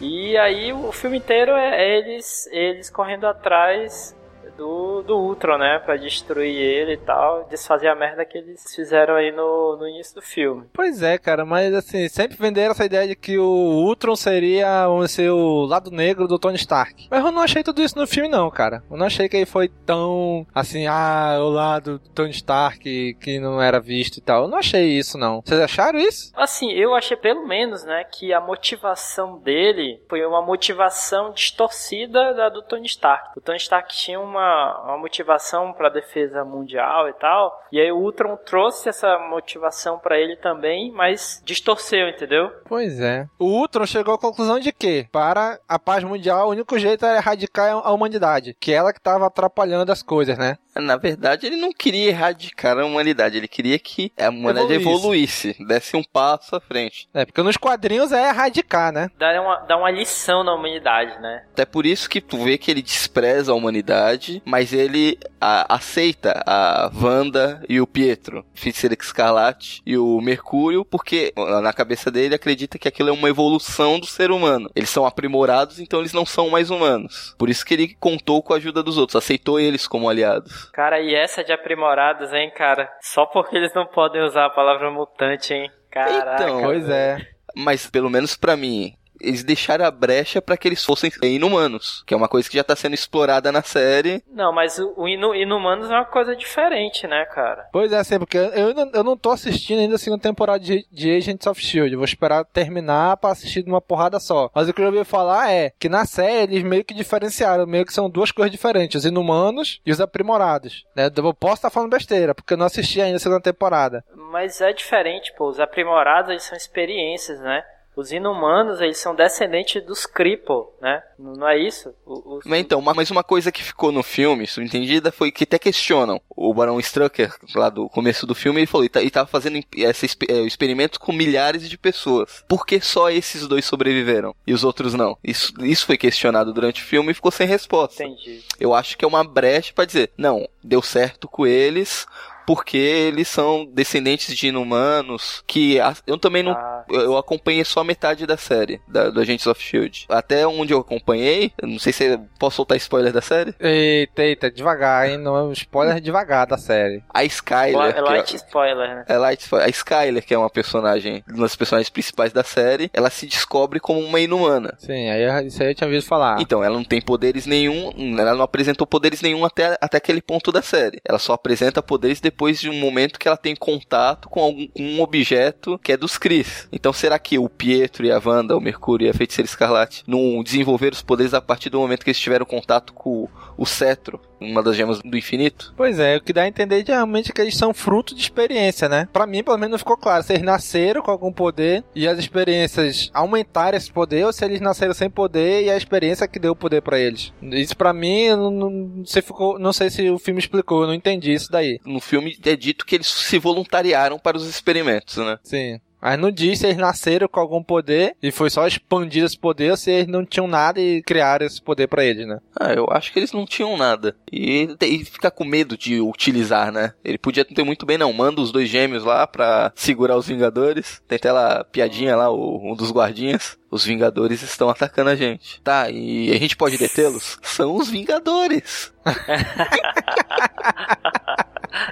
E 0.00 0.36
aí 0.36 0.72
o 0.72 0.90
filme 0.92 1.18
inteiro 1.18 1.52
é 1.52 1.96
eles, 1.96 2.48
eles 2.50 2.90
correndo 2.90 3.26
atrás 3.26 4.14
do, 4.56 5.02
do 5.02 5.16
Ultron, 5.16 5.58
né? 5.58 5.78
Pra 5.78 5.96
destruir 5.96 6.56
ele 6.56 6.94
e 6.94 6.98
tal, 6.98 7.46
desfazer 7.48 7.88
a 7.88 7.94
merda 7.94 8.24
que 8.24 8.38
eles 8.38 8.74
fizeram 8.74 9.14
aí 9.14 9.30
no, 9.30 9.76
no 9.76 9.88
início 9.88 10.14
do 10.14 10.22
filme. 10.22 10.66
Pois 10.72 11.02
é, 11.02 11.18
cara, 11.18 11.44
mas 11.44 11.74
assim, 11.74 12.08
sempre 12.08 12.36
venderam 12.36 12.72
essa 12.72 12.84
ideia 12.84 13.08
de 13.08 13.16
que 13.16 13.38
o 13.38 13.44
Ultron 13.44 14.16
seria 14.16 14.86
vamos 14.86 15.10
dizer, 15.10 15.30
o 15.30 15.64
lado 15.64 15.90
negro 15.90 16.26
do 16.26 16.38
Tony 16.38 16.56
Stark. 16.56 17.08
Mas 17.10 17.24
eu 17.24 17.30
não 17.30 17.42
achei 17.42 17.62
tudo 17.62 17.82
isso 17.82 17.98
no 17.98 18.06
filme, 18.06 18.28
não, 18.28 18.50
cara. 18.50 18.82
Eu 18.90 18.96
não 18.96 19.06
achei 19.06 19.28
que 19.28 19.36
ele 19.36 19.46
foi 19.46 19.68
tão 19.68 20.46
assim, 20.54 20.86
ah, 20.86 21.36
o 21.40 21.48
lado 21.48 21.98
do 21.98 22.08
Tony 22.10 22.30
Stark 22.30 23.14
que 23.14 23.38
não 23.38 23.60
era 23.60 23.80
visto 23.80 24.18
e 24.18 24.20
tal. 24.20 24.42
Eu 24.42 24.48
não 24.48 24.58
achei 24.58 24.84
isso, 24.98 25.18
não. 25.18 25.40
Vocês 25.44 25.60
acharam 25.60 25.98
isso? 25.98 26.32
Assim, 26.34 26.70
eu 26.72 26.94
achei 26.94 27.16
pelo 27.16 27.46
menos, 27.46 27.84
né, 27.84 28.04
que 28.04 28.32
a 28.32 28.40
motivação 28.40 29.38
dele 29.38 30.00
foi 30.08 30.24
uma 30.24 30.42
motivação 30.42 31.32
distorcida 31.32 32.34
da 32.34 32.48
do 32.48 32.62
Tony 32.62 32.86
Stark. 32.86 33.36
O 33.36 33.40
Tony 33.40 33.58
Stark 33.58 33.94
tinha 33.94 34.20
uma, 34.20 34.43
uma 34.84 34.98
motivação 34.98 35.72
para 35.72 35.88
defesa 35.88 36.44
mundial 36.44 37.08
e 37.08 37.12
tal, 37.14 37.52
e 37.72 37.80
aí 37.80 37.90
o 37.90 37.98
Ultron 37.98 38.36
trouxe 38.36 38.88
essa 38.88 39.18
motivação 39.18 39.98
para 39.98 40.18
ele 40.18 40.36
também, 40.36 40.92
mas 40.92 41.42
distorceu, 41.44 42.08
entendeu? 42.08 42.50
Pois 42.66 43.00
é. 43.00 43.26
O 43.38 43.46
Ultron 43.46 43.86
chegou 43.86 44.14
à 44.14 44.18
conclusão 44.18 44.58
de 44.58 44.72
que, 44.72 45.06
para 45.10 45.58
a 45.68 45.78
paz 45.78 46.04
mundial, 46.04 46.48
o 46.48 46.50
único 46.50 46.78
jeito 46.78 47.04
era 47.04 47.18
erradicar 47.18 47.72
a 47.72 47.92
humanidade, 47.92 48.56
que 48.60 48.72
é 48.72 48.76
ela 48.76 48.92
que 48.92 48.98
estava 48.98 49.26
atrapalhando 49.26 49.92
as 49.92 50.02
coisas, 50.02 50.36
né? 50.38 50.58
Na 50.76 50.96
verdade, 50.96 51.46
ele 51.46 51.56
não 51.56 51.72
queria 51.72 52.08
erradicar 52.08 52.78
a 52.78 52.84
humanidade, 52.84 53.36
ele 53.36 53.46
queria 53.48 53.78
que 53.78 54.10
a 54.18 54.28
humanidade 54.28 54.72
Evoluísse. 54.72 55.48
evoluísse, 55.50 55.64
desse 55.66 55.96
um 55.96 56.02
passo 56.02 56.56
à 56.56 56.60
frente. 56.60 57.08
É, 57.14 57.24
porque 57.24 57.42
nos 57.42 57.56
quadrinhos 57.56 58.10
é 58.12 58.28
erradicar, 58.28 58.92
né? 58.92 59.10
Dá 59.18 59.40
uma, 59.40 59.56
dá 59.60 59.76
uma 59.76 59.90
lição 59.90 60.42
na 60.42 60.52
humanidade, 60.54 61.20
né? 61.20 61.44
Até 61.52 61.64
por 61.64 61.86
isso 61.86 62.08
que 62.10 62.20
tu 62.20 62.38
vê 62.42 62.58
que 62.58 62.70
ele 62.70 62.82
despreza 62.82 63.52
a 63.52 63.54
humanidade, 63.54 64.42
mas 64.44 64.72
ele 64.72 65.18
a- 65.40 65.74
aceita 65.76 66.42
a 66.46 66.90
Wanda 66.94 67.62
e 67.68 67.80
o 67.80 67.86
Pietro, 67.86 68.44
Feiticeira 68.54 68.96
Escarlate 69.00 69.80
e 69.86 69.96
o 69.96 70.20
Mercúrio, 70.20 70.84
porque 70.84 71.32
na 71.62 71.72
cabeça 71.72 72.10
dele 72.10 72.34
acredita 72.34 72.78
que 72.78 72.88
aquilo 72.88 73.10
é 73.10 73.12
uma 73.12 73.28
evolução 73.28 73.98
do 74.00 74.06
ser 74.06 74.30
humano. 74.30 74.70
Eles 74.74 74.90
são 74.90 75.06
aprimorados, 75.06 75.78
então 75.78 76.00
eles 76.00 76.12
não 76.12 76.26
são 76.26 76.50
mais 76.50 76.70
humanos. 76.70 77.34
Por 77.38 77.48
isso 77.48 77.64
que 77.64 77.74
ele 77.74 77.96
contou 78.00 78.42
com 78.42 78.52
a 78.52 78.56
ajuda 78.56 78.82
dos 78.82 78.98
outros, 78.98 79.16
aceitou 79.16 79.60
eles 79.60 79.86
como 79.86 80.08
aliados. 80.08 80.63
Cara, 80.72 81.00
e 81.00 81.14
essa 81.14 81.44
de 81.44 81.52
aprimorados, 81.52 82.32
hein, 82.32 82.50
cara? 82.54 82.90
Só 83.00 83.26
porque 83.26 83.56
eles 83.56 83.72
não 83.74 83.86
podem 83.86 84.22
usar 84.22 84.46
a 84.46 84.50
palavra 84.50 84.90
mutante, 84.90 85.54
hein? 85.54 85.70
Caraca. 85.90 86.42
Então, 86.42 86.62
Pois 86.62 86.88
é. 86.88 87.18
Mas 87.56 87.88
pelo 87.88 88.10
menos 88.10 88.36
pra 88.36 88.56
mim, 88.56 88.94
eles 89.24 89.42
deixaram 89.44 89.84
a 89.84 89.90
brecha 89.90 90.40
pra 90.42 90.56
que 90.56 90.68
eles 90.68 90.84
fossem 90.84 91.10
inumanos, 91.22 92.02
que 92.06 92.14
é 92.14 92.16
uma 92.16 92.28
coisa 92.28 92.48
que 92.48 92.56
já 92.56 92.64
tá 92.64 92.76
sendo 92.76 92.94
explorada 92.94 93.50
na 93.52 93.62
série. 93.62 94.22
Não, 94.32 94.52
mas 94.52 94.78
o, 94.78 94.94
o 94.96 95.08
Inu- 95.08 95.34
Inumanos 95.34 95.90
é 95.90 95.94
uma 95.94 96.04
coisa 96.04 96.34
diferente, 96.36 97.06
né, 97.06 97.24
cara? 97.26 97.68
Pois 97.72 97.92
é, 97.92 97.98
assim, 97.98 98.18
porque 98.18 98.38
eu, 98.38 98.74
não- 98.74 98.90
eu 98.92 99.04
não 99.04 99.16
tô 99.16 99.30
assistindo 99.30 99.80
ainda 99.80 99.94
a 99.96 99.98
segunda 99.98 100.22
temporada 100.22 100.58
de, 100.60 100.86
de 100.90 101.10
Agents 101.16 101.46
of 101.46 101.60
S.H.I.E.L.D. 101.60 101.94
Eu 101.94 101.98
vou 101.98 102.04
esperar 102.04 102.44
terminar 102.44 103.16
pra 103.16 103.30
assistir 103.30 103.62
de 103.62 103.70
uma 103.70 103.80
porrada 103.80 104.18
só. 104.20 104.50
Mas 104.54 104.68
o 104.68 104.72
que 104.74 104.80
eu 104.82 104.86
ouvi 104.86 105.04
falar 105.04 105.50
é 105.50 105.72
que 105.78 105.88
na 105.88 106.04
série 106.04 106.54
eles 106.54 106.62
meio 106.62 106.84
que 106.84 106.94
diferenciaram, 106.94 107.66
meio 107.66 107.84
que 107.86 107.92
são 107.92 108.08
duas 108.10 108.30
coisas 108.30 108.50
diferentes, 108.50 109.00
os 109.02 109.06
inumanos 109.06 109.80
e 109.84 109.90
os 109.90 110.00
aprimorados. 110.00 110.84
Né? 110.96 111.10
Eu 111.16 111.34
posso 111.34 111.54
estar 111.56 111.70
falando 111.70 111.90
besteira, 111.90 112.34
porque 112.34 112.54
eu 112.54 112.58
não 112.58 112.66
assisti 112.66 113.00
ainda 113.00 113.16
a 113.16 113.20
segunda 113.20 113.40
temporada. 113.40 114.04
Mas 114.30 114.60
é 114.60 114.72
diferente, 114.72 115.32
pô. 115.36 115.48
Os 115.48 115.60
aprimorados, 115.60 116.30
eles 116.30 116.42
são 116.42 116.56
experiências, 116.56 117.40
né? 117.40 117.62
Os 117.96 118.10
inumanos, 118.10 118.80
eles 118.80 118.98
são 118.98 119.14
descendentes 119.14 119.84
dos 119.84 120.04
Cripple, 120.04 120.64
né? 120.80 121.02
Não 121.18 121.48
é 121.48 121.56
isso? 121.58 121.94
O- 122.04 122.40
então, 122.56 122.78
uma- 122.80 122.92
mas 122.94 123.10
uma 123.10 123.22
coisa 123.22 123.52
que 123.52 123.62
ficou 123.62 123.92
no 123.92 124.02
filme, 124.02 124.46
subentendida, 124.46 125.12
foi 125.12 125.30
que 125.30 125.44
até 125.44 125.58
questionam. 125.58 126.20
O 126.36 126.52
Barão 126.52 126.80
Strucker, 126.80 127.32
lá 127.54 127.70
do 127.70 127.88
começo 127.88 128.26
do 128.26 128.34
filme, 128.34 128.60
ele 128.60 128.66
falou, 128.66 128.82
ele 128.82 128.88
tá- 128.88 129.00
ele 129.00 129.10
tava 129.10 129.28
fazendo 129.28 129.60
esse 129.76 130.06
é, 130.28 130.40
experimento 130.42 130.98
com 130.98 131.12
milhares 131.12 131.68
de 131.68 131.78
pessoas. 131.78 132.44
Por 132.48 132.66
que 132.66 132.80
só 132.80 133.10
esses 133.10 133.46
dois 133.46 133.64
sobreviveram 133.64 134.34
e 134.46 134.52
os 134.52 134.64
outros 134.64 134.94
não? 134.94 135.16
Isso, 135.22 135.52
isso 135.64 135.86
foi 135.86 135.96
questionado 135.96 136.52
durante 136.52 136.82
o 136.82 136.84
filme 136.86 137.12
e 137.12 137.14
ficou 137.14 137.30
sem 137.30 137.46
resposta. 137.46 138.02
Entendi. 138.04 138.42
Eu 138.58 138.74
acho 138.74 138.98
que 138.98 139.04
é 139.04 139.08
uma 139.08 139.22
brecha 139.22 139.72
pra 139.72 139.84
dizer, 139.84 140.10
não, 140.18 140.48
deu 140.62 140.82
certo 140.82 141.28
com 141.28 141.46
eles, 141.46 142.06
porque 142.46 142.76
eles 142.76 143.28
são 143.28 143.64
descendentes 143.64 144.34
de 144.36 144.48
inumanos, 144.48 145.42
que 145.46 145.80
a- 145.80 145.94
eu 146.06 146.18
também 146.18 146.42
não 146.42 146.52
Ah, 146.52 146.84
eu 146.90 147.16
acompanhei 147.16 147.64
só 147.64 147.82
metade 147.82 148.26
da 148.26 148.36
série, 148.36 148.80
da, 148.88 149.10
do 149.10 149.20
Agents 149.20 149.46
of 149.46 149.60
Shield. 149.62 150.06
Até 150.08 150.46
onde 150.46 150.72
eu 150.72 150.78
acompanhei, 150.78 151.52
eu 151.60 151.68
não 151.68 151.78
sei 151.78 151.92
se 151.92 152.18
posso 152.38 152.56
soltar 152.56 152.76
spoiler 152.76 153.12
da 153.12 153.20
série. 153.22 153.54
Eita, 153.58 154.22
eita, 154.22 154.50
devagar, 154.50 155.08
hein? 155.08 155.16
Não 155.18 155.36
é 155.36 155.42
um 155.42 155.52
spoiler 155.52 156.00
devagar 156.00 156.46
da 156.46 156.58
série. 156.58 157.02
A 157.12 157.24
Skyler. 157.24 157.88
é 157.88 157.92
que 157.92 158.00
light 158.00 158.34
spoiler, 158.36 158.88
né? 158.96 159.04
é 159.08 159.16
light 159.18 159.40
spoiler. 159.40 159.66
A 159.68 159.70
Skyler, 159.70 160.24
que 160.24 160.34
é 160.34 160.38
uma 160.38 160.50
personagem, 160.50 161.24
uma 161.28 161.42
das 161.42 161.56
personagens 161.56 161.88
principais 161.90 162.32
da 162.32 162.44
série, 162.44 162.90
ela 162.92 163.10
se 163.10 163.26
descobre 163.26 163.80
como 163.80 164.00
uma 164.00 164.20
inumana. 164.20 164.74
Sim, 164.78 165.08
aí 165.10 165.46
isso 165.46 165.62
aí 165.62 165.70
eu 165.70 165.74
tinha 165.74 165.88
ouvido 165.88 166.04
falar. 166.04 166.40
Então, 166.40 166.62
ela 166.62 166.74
não 166.76 166.84
tem 166.84 167.00
poderes 167.00 167.46
nenhum, 167.46 167.92
ela 168.18 168.34
não 168.34 168.42
apresentou 168.42 168.86
poderes 168.86 169.20
nenhum 169.22 169.44
até, 169.44 169.76
até 169.80 169.96
aquele 169.96 170.20
ponto 170.20 170.52
da 170.52 170.62
série. 170.62 171.00
Ela 171.04 171.18
só 171.18 171.32
apresenta 171.32 171.82
poderes 171.82 172.20
depois 172.20 172.33
de 172.60 172.70
um 172.70 172.74
momento 172.74 173.18
que 173.18 173.28
ela 173.28 173.36
tem 173.36 173.54
contato 173.54 174.28
com 174.28 174.40
algum 174.40 174.66
com 174.68 174.82
um 174.82 175.00
objeto 175.00 175.78
que 175.82 175.92
é 175.92 175.96
dos 175.96 176.18
Cris. 176.18 176.68
Então, 176.72 176.92
será 176.92 177.18
que 177.18 177.38
o 177.38 177.48
Pietro 177.48 178.04
e 178.04 178.10
a 178.10 178.20
Wanda, 178.24 178.56
o 178.56 178.60
Mercúrio 178.60 179.06
e 179.06 179.10
a 179.10 179.14
Feiticeira 179.14 179.48
Escarlate, 179.48 180.02
não 180.06 180.42
desenvolveram 180.42 180.94
os 180.94 181.02
poderes 181.02 181.34
a 181.34 181.40
partir 181.40 181.70
do 181.70 181.78
momento 181.78 182.04
que 182.04 182.10
eles 182.10 182.20
tiveram 182.20 182.44
contato 182.44 182.92
com 182.92 183.28
o, 183.56 183.66
cetro, 183.66 184.20
uma 184.40 184.62
das 184.62 184.76
gemas 184.76 185.00
do 185.00 185.16
infinito? 185.16 185.72
Pois 185.76 185.98
é, 185.98 186.16
o 186.16 186.20
que 186.20 186.32
dá 186.32 186.42
a 186.42 186.48
entender 186.48 186.82
de 186.82 186.92
realmente 186.92 187.30
é 187.30 187.34
que 187.34 187.40
eles 187.40 187.56
são 187.56 187.72
fruto 187.72 188.14
de 188.14 188.20
experiência, 188.20 188.88
né? 188.88 189.08
Pra 189.12 189.26
mim, 189.26 189.42
pelo 189.42 189.56
menos, 189.56 189.72
não 189.72 189.78
ficou 189.78 189.96
claro 189.96 190.22
se 190.22 190.32
eles 190.32 190.44
nasceram 190.44 191.02
com 191.02 191.10
algum 191.10 191.32
poder 191.32 191.84
e 191.94 192.06
as 192.06 192.18
experiências 192.18 193.10
aumentaram 193.12 193.76
esse 193.76 193.90
poder 193.90 194.24
ou 194.26 194.32
se 194.32 194.44
eles 194.44 194.60
nasceram 194.60 194.94
sem 194.94 195.10
poder 195.10 195.64
e 195.64 195.70
a 195.70 195.76
experiência 195.76 196.28
que 196.28 196.38
deu 196.38 196.52
o 196.52 196.56
poder 196.56 196.82
pra 196.82 196.98
eles. 196.98 197.32
Isso 197.42 197.76
pra 197.76 197.92
mim, 197.92 198.28
não, 198.30 198.50
não, 198.50 199.06
sei, 199.06 199.22
ficou, 199.22 199.58
não 199.58 199.72
sei 199.72 199.90
se 199.90 200.08
o 200.10 200.18
filme 200.18 200.40
explicou, 200.40 200.82
eu 200.82 200.86
não 200.86 200.94
entendi 200.94 201.32
isso 201.32 201.50
daí. 201.50 201.80
No 201.84 202.00
filme 202.00 202.36
é 202.44 202.56
dito 202.56 202.84
que 202.84 202.94
eles 202.94 203.08
se 203.08 203.38
voluntariaram 203.38 204.18
para 204.18 204.36
os 204.36 204.46
experimentos, 204.48 205.16
né? 205.16 205.38
Sim. 205.42 205.80
Mas 206.04 206.18
não 206.18 206.30
diz 206.30 206.58
se 206.58 206.66
eles 206.66 206.76
nasceram 206.76 207.26
com 207.26 207.40
algum 207.40 207.62
poder 207.62 208.14
e 208.22 208.30
foi 208.30 208.50
só 208.50 208.66
expandido 208.66 209.24
esse 209.24 209.38
poder 209.38 209.70
ou 209.70 209.76
se 209.78 209.90
eles 209.90 210.06
não 210.06 210.22
tinham 210.22 210.46
nada 210.46 210.78
e 210.78 211.02
criaram 211.02 211.46
esse 211.46 211.62
poder 211.62 211.86
pra 211.86 212.04
eles, 212.04 212.26
né? 212.26 212.40
Ah, 212.60 212.74
eu 212.74 212.86
acho 212.90 213.10
que 213.10 213.18
eles 213.18 213.32
não 213.32 213.46
tinham 213.46 213.74
nada. 213.74 214.14
E, 214.30 214.68
e 214.82 215.02
fica 215.02 215.30
com 215.30 215.46
medo 215.46 215.78
de 215.78 216.02
utilizar, 216.02 216.70
né? 216.70 216.92
Ele 217.02 217.16
podia 217.16 217.46
não 217.48 217.54
ter 217.54 217.64
muito 217.64 217.86
bem, 217.86 217.96
não. 217.96 218.12
Manda 218.12 218.42
os 218.42 218.52
dois 218.52 218.68
gêmeos 218.68 219.02
lá 219.02 219.26
pra 219.26 219.72
segurar 219.74 220.18
os 220.18 220.26
Vingadores. 220.26 221.00
Tem 221.08 221.16
até 221.16 221.32
lá 221.32 221.64
piadinha 221.64 222.14
lá, 222.14 222.30
o, 222.30 222.70
um 222.70 222.76
dos 222.76 222.90
guardinhas. 222.90 223.56
Os 223.70 223.86
Vingadores 223.86 224.42
estão 224.42 224.68
atacando 224.68 225.08
a 225.08 225.16
gente. 225.16 225.62
Tá, 225.62 225.90
e 225.90 226.30
a 226.30 226.38
gente 226.38 226.54
pode 226.54 226.76
detê-los? 226.76 227.38
São 227.40 227.76
os 227.76 227.88
Vingadores. 227.88 228.92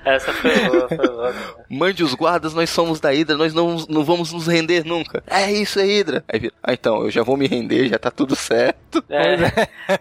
Essa 0.04 0.32
foi 0.32 0.68
boa, 0.68 0.88
foi 0.88 1.08
boa. 1.08 1.34
Mande 1.68 2.02
os 2.02 2.14
guardas, 2.14 2.54
nós 2.54 2.70
somos 2.70 3.00
da 3.00 3.10
Hydra, 3.10 3.36
nós 3.36 3.52
não, 3.54 3.76
não 3.88 4.04
vamos 4.04 4.32
nos 4.32 4.46
render 4.46 4.84
nunca. 4.84 5.22
É 5.26 5.50
isso, 5.50 5.80
é 5.80 5.84
Hydra. 5.84 6.24
Aí 6.28 6.38
vira, 6.38 6.54
ah, 6.62 6.72
então, 6.72 7.02
eu 7.02 7.10
já 7.10 7.22
vou 7.22 7.36
me 7.36 7.46
render, 7.46 7.88
já 7.88 7.98
tá 7.98 8.10
tudo 8.10 8.36
certo. 8.36 9.02
É, 9.08 9.36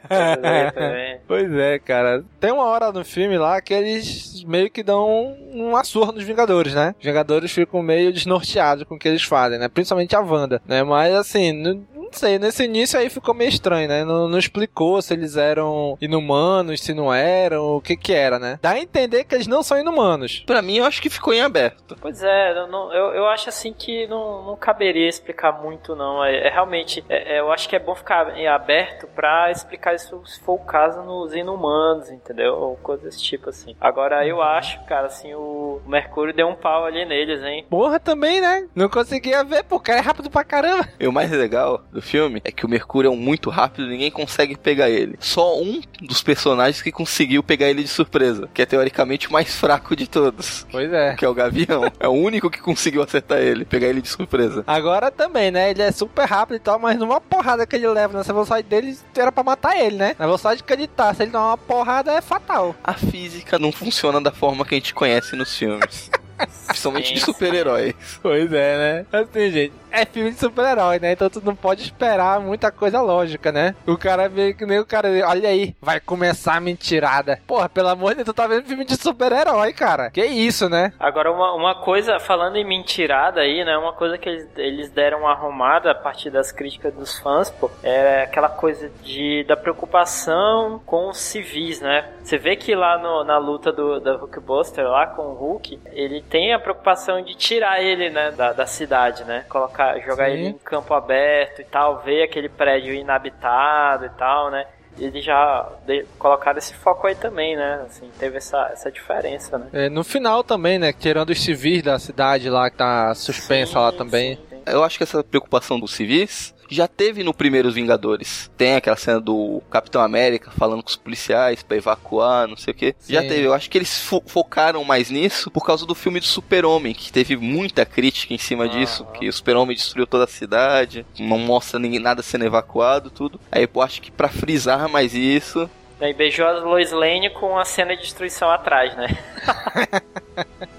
Pois 0.07 0.43
é. 0.75 1.19
Pois 1.27 1.53
é, 1.53 1.79
cara. 1.79 2.23
Tem 2.39 2.51
uma 2.51 2.65
hora 2.65 2.91
no 2.91 3.03
filme 3.05 3.37
lá 3.37 3.61
que 3.61 3.73
eles 3.73 4.43
meio 4.43 4.69
que 4.69 4.83
dão 4.83 5.35
uma 5.53 5.83
surra 5.83 6.11
nos 6.11 6.23
Vingadores, 6.23 6.73
né? 6.73 6.95
Os 6.97 7.05
Vingadores 7.05 7.51
ficam 7.51 7.81
meio 7.81 8.11
desnorteados 8.11 8.83
com 8.83 8.95
o 8.95 8.99
que 8.99 9.07
eles 9.07 9.23
fazem, 9.23 9.59
né? 9.59 9.67
Principalmente 9.67 10.15
a 10.15 10.19
Wanda, 10.19 10.61
né? 10.67 10.83
Mas 10.83 11.13
assim, 11.13 11.83
não, 12.01 12.13
sei, 12.13 12.37
nesse 12.39 12.63
início 12.63 12.99
aí 12.99 13.09
ficou 13.09 13.33
meio 13.33 13.49
estranho, 13.49 13.87
né? 13.87 14.03
Não, 14.03 14.27
não 14.27 14.37
explicou 14.37 15.01
se 15.01 15.13
eles 15.13 15.37
eram 15.37 15.97
inumanos, 16.01 16.81
se 16.81 16.93
não 16.93 17.13
eram, 17.13 17.75
o 17.77 17.81
que 17.81 17.95
que 17.95 18.13
era, 18.13 18.37
né? 18.39 18.59
Dá 18.61 18.71
a 18.71 18.79
entender 18.79 19.23
que 19.23 19.35
eles 19.35 19.47
não 19.47 19.63
são 19.63 19.79
inumanos. 19.79 20.43
Pra 20.45 20.61
mim, 20.61 20.77
eu 20.77 20.85
acho 20.85 21.01
que 21.01 21.09
ficou 21.09 21.33
em 21.33 21.41
aberto. 21.41 21.95
Pois 22.01 22.21
é, 22.23 22.57
eu, 22.57 22.67
não- 22.67 22.93
eu, 22.93 23.13
eu 23.13 23.27
acho 23.27 23.49
assim 23.49 23.73
que 23.73 24.07
não, 24.07 24.43
não 24.45 24.55
caberia 24.55 25.07
explicar 25.07 25.61
muito, 25.61 25.95
não. 25.95 26.23
É, 26.23 26.47
é 26.47 26.49
realmente, 26.49 27.03
é- 27.09 27.37
é, 27.37 27.39
eu 27.39 27.51
acho 27.51 27.67
que 27.69 27.75
é 27.75 27.79
bom 27.79 27.95
ficar 27.95 28.37
em 28.37 28.47
aberto 28.47 29.07
pra 29.15 29.51
explicar 29.51 29.95
isso, 29.95 30.21
se 30.25 30.39
for 30.41 30.53
o 30.53 30.59
caso, 30.65 31.01
nos 31.03 31.33
inumanos, 31.33 32.09
entendeu? 32.09 32.53
Ou 32.55 32.75
coisas 32.77 33.05
desse 33.05 33.21
tipo, 33.23 33.49
assim. 33.49 33.75
Agora, 33.79 34.25
eu 34.25 34.41
acho, 34.41 34.83
cara, 34.85 35.07
assim, 35.07 35.33
o 35.33 35.81
Mercúrio 35.85 36.33
deu 36.33 36.47
um 36.47 36.55
pau 36.55 36.85
ali 36.85 37.05
neles, 37.05 37.41
hein? 37.43 37.65
Porra, 37.69 37.99
também, 37.99 38.41
né? 38.41 38.67
Não 38.75 38.89
conseguia 38.89 39.43
ver, 39.43 39.63
pô, 39.63 39.75
o 39.77 39.79
cara 39.79 39.99
é 39.99 40.01
rápido 40.01 40.29
pra 40.29 40.43
caramba. 40.43 40.87
E 40.99 41.07
o 41.07 41.11
mais 41.11 41.31
legal 41.31 41.83
do 41.91 42.01
filme 42.01 42.41
é 42.43 42.51
que 42.51 42.65
o 42.65 42.69
Mercúrio 42.69 43.09
é 43.09 43.11
um 43.11 43.17
muito 43.17 43.49
rápido, 43.49 43.87
ninguém 43.87 44.11
consegue 44.11 44.57
pegar 44.57 44.89
ele. 44.89 45.15
Só 45.19 45.59
um 45.59 45.81
dos 46.01 46.21
personagens 46.21 46.81
que 46.81 46.91
conseguiu 46.91 47.43
pegar 47.43 47.69
ele 47.69 47.83
de 47.83 47.89
surpresa, 47.89 48.49
que 48.53 48.61
é 48.61 48.65
teoricamente 48.65 49.27
o 49.27 49.33
mais 49.33 49.55
fraco 49.55 49.95
de 49.95 50.07
todos. 50.07 50.65
Pois 50.71 50.91
é. 50.91 51.15
Que 51.15 51.25
é 51.25 51.29
o 51.29 51.33
Gavião. 51.33 51.91
É 51.99 52.07
o 52.07 52.11
único 52.11 52.49
que 52.49 52.59
conseguiu 52.59 53.03
acertar 53.03 53.39
ele, 53.39 53.65
pegar 53.65 53.87
ele 53.87 54.01
de 54.01 54.07
surpresa. 54.07 54.63
Agora 54.65 55.11
também, 55.11 55.51
né? 55.51 55.71
Ele 55.71 55.81
é 55.81 55.91
super 55.91 56.25
rápido 56.25 56.55
e 56.55 56.59
tal, 56.59 56.79
mas 56.79 56.97
numa 56.97 57.19
porrada 57.19 57.65
que 57.65 57.75
ele 57.75 57.87
leva 57.87 58.17
nessa 58.17 58.33
velocidade 58.33 58.67
dele, 58.67 58.97
era 59.15 59.31
pra 59.31 59.43
matar 59.43 59.77
ele, 59.77 59.97
né? 59.97 60.15
Na 60.17 60.25
velocidade 60.25 60.63
que 60.63 60.73
ele 60.73 60.87
tá, 60.87 61.13
se 61.13 61.23
ele 61.23 61.31
dar 61.31 61.41
uma 61.41 61.57
porrada, 61.57 62.11
é 62.13 62.21
fatal. 62.21 62.75
A 62.83 62.93
física 62.93 63.59
não 63.59 63.71
funciona 63.71 64.21
da 64.21 64.31
forma 64.31 64.65
que 64.65 64.75
a 64.75 64.77
gente 64.77 64.93
conhece 64.93 65.35
nos 65.35 65.55
filmes. 65.55 66.09
Principalmente 66.67 67.13
de 67.13 67.19
Sim. 67.19 67.25
super-heróis. 67.25 67.93
Pois 68.21 68.51
é, 68.53 68.77
né? 68.77 69.05
Assim, 69.11 69.51
gente, 69.51 69.73
é 69.91 70.05
filme 70.05 70.31
de 70.31 70.39
super-herói, 70.39 70.99
né? 70.99 71.11
Então 71.13 71.29
tu 71.29 71.41
não 71.43 71.55
pode 71.55 71.81
esperar 71.83 72.39
muita 72.39 72.71
coisa 72.71 73.01
lógica, 73.01 73.51
né? 73.51 73.75
O 73.85 73.97
cara 73.97 74.27
vê 74.29 74.53
que 74.53 74.65
nem 74.65 74.79
o 74.79 74.85
cara, 74.85 75.09
olha 75.27 75.49
aí, 75.49 75.75
vai 75.81 75.99
começar 75.99 76.55
a 76.55 76.59
mentirada. 76.61 77.39
Porra, 77.45 77.67
pelo 77.69 77.89
amor 77.89 78.09
de 78.11 78.15
Deus, 78.17 78.25
tu 78.25 78.33
tá 78.33 78.47
vendo 78.47 78.65
filme 78.65 78.85
de 78.85 78.95
super-herói, 78.95 79.73
cara. 79.73 80.09
Que 80.11 80.23
isso, 80.25 80.69
né? 80.69 80.93
Agora, 80.99 81.31
uma, 81.31 81.53
uma 81.53 81.75
coisa, 81.75 82.19
falando 82.19 82.55
em 82.55 82.65
mentirada 82.65 83.41
aí, 83.41 83.63
né? 83.65 83.77
Uma 83.77 83.93
coisa 83.93 84.17
que 84.17 84.29
eles, 84.29 84.47
eles 84.57 84.89
deram 84.91 85.19
uma 85.19 85.31
arrumada 85.31 85.91
a 85.91 85.95
partir 85.95 86.29
das 86.29 86.51
críticas 86.51 86.93
dos 86.93 87.19
fãs, 87.19 87.49
pô, 87.49 87.69
é 87.83 88.23
aquela 88.23 88.49
coisa 88.49 88.89
de, 89.03 89.43
da 89.47 89.55
preocupação 89.57 90.81
com 90.85 91.09
os 91.09 91.17
civis, 91.17 91.81
né? 91.81 92.09
Você 92.23 92.37
vê 92.37 92.55
que 92.55 92.73
lá 92.75 92.97
no- 92.97 93.23
na 93.23 93.37
luta 93.37 93.71
do, 93.71 93.99
da 93.99 94.15
Hulkbuster, 94.15 94.85
lá 94.87 95.07
com 95.07 95.23
o 95.23 95.33
Hulk, 95.33 95.79
ele 95.91 96.21
tem 96.31 96.53
a 96.53 96.59
preocupação 96.59 97.21
de 97.21 97.35
tirar 97.35 97.83
ele, 97.83 98.09
né, 98.09 98.31
da, 98.31 98.53
da 98.53 98.65
cidade, 98.65 99.25
né? 99.25 99.45
Colocar, 99.49 99.99
jogar 99.99 100.27
Sim. 100.27 100.31
ele 100.31 100.47
em 100.47 100.53
campo 100.57 100.93
aberto 100.93 101.59
e 101.61 101.65
tal, 101.65 101.99
ver 101.99 102.23
aquele 102.23 102.47
prédio 102.47 102.93
inabitado 102.93 104.05
e 104.05 104.09
tal, 104.11 104.49
né? 104.49 104.65
Eles 104.97 105.23
já 105.23 105.69
de- 105.85 106.05
colocaram 106.17 106.57
esse 106.57 106.73
foco 106.73 107.05
aí 107.07 107.15
também, 107.15 107.55
né? 107.55 107.81
Assim, 107.85 108.09
teve 108.17 108.37
essa, 108.37 108.69
essa 108.71 108.89
diferença, 108.91 109.57
né? 109.57 109.67
É, 109.73 109.89
no 109.89 110.03
final 110.05 110.41
também, 110.43 110.79
né? 110.79 110.93
Tirando 110.93 111.29
os 111.31 111.41
civis 111.41 111.83
da 111.83 111.99
cidade 111.99 112.49
lá, 112.49 112.69
que 112.69 112.77
tá 112.77 113.13
suspensa 113.13 113.79
lá 113.79 113.91
Sim, 113.91 113.97
também. 113.97 114.35
sim, 114.35 114.41
sim. 114.49 114.61
Eu 114.65 114.83
acho 114.83 114.97
que 114.97 115.03
essa 115.03 115.21
preocupação 115.23 115.79
dos 115.79 115.91
civis 115.93 116.53
já 116.71 116.87
teve 116.87 117.23
no 117.23 117.33
primeiros 117.33 117.75
Vingadores. 117.75 118.49
Tem 118.57 118.75
aquela 118.75 118.95
cena 118.95 119.19
do 119.19 119.61
Capitão 119.69 120.01
América 120.01 120.49
falando 120.51 120.81
com 120.81 120.89
os 120.89 120.95
policiais 120.95 121.61
pra 121.61 121.77
evacuar, 121.77 122.47
não 122.47 122.55
sei 122.57 122.71
o 122.71 122.75
que. 122.75 122.95
Já 123.07 123.21
teve. 123.21 123.43
Eu 123.45 123.53
acho 123.53 123.69
que 123.69 123.77
eles 123.77 124.01
fo- 124.01 124.23
focaram 124.25 124.83
mais 124.83 125.09
nisso 125.09 125.51
por 125.51 125.65
causa 125.65 125.85
do 125.85 125.93
filme 125.93 126.19
do 126.19 126.25
Super-Homem, 126.25 126.93
que 126.93 127.11
teve 127.11 127.35
muita 127.35 127.85
crítica 127.85 128.33
em 128.33 128.37
cima 128.37 128.69
disso, 128.69 129.05
que 129.19 129.27
o 129.27 129.33
Super-Homem 129.33 129.75
destruiu 129.75 130.07
toda 130.07 130.23
a 130.23 130.27
cidade, 130.27 131.05
não 131.19 131.37
mostra 131.37 131.77
ninguém 131.79 131.99
nada 131.99 132.23
sendo 132.23 132.45
evacuado, 132.45 133.09
tudo. 133.09 133.39
Aí 133.51 133.67
eu 133.73 133.81
acho 133.81 134.01
que 134.01 134.09
pra 134.11 134.29
frisar 134.29 134.87
mais 134.89 135.13
isso, 135.13 135.69
E 136.09 136.13
beijou 136.13 136.47
a 136.47 136.51
Lois 136.53 136.91
Lane 136.91 137.29
com 137.29 137.57
a 137.57 137.65
cena 137.65 137.95
de 137.95 138.01
destruição 138.01 138.49
atrás, 138.49 138.95
né? 138.95 139.07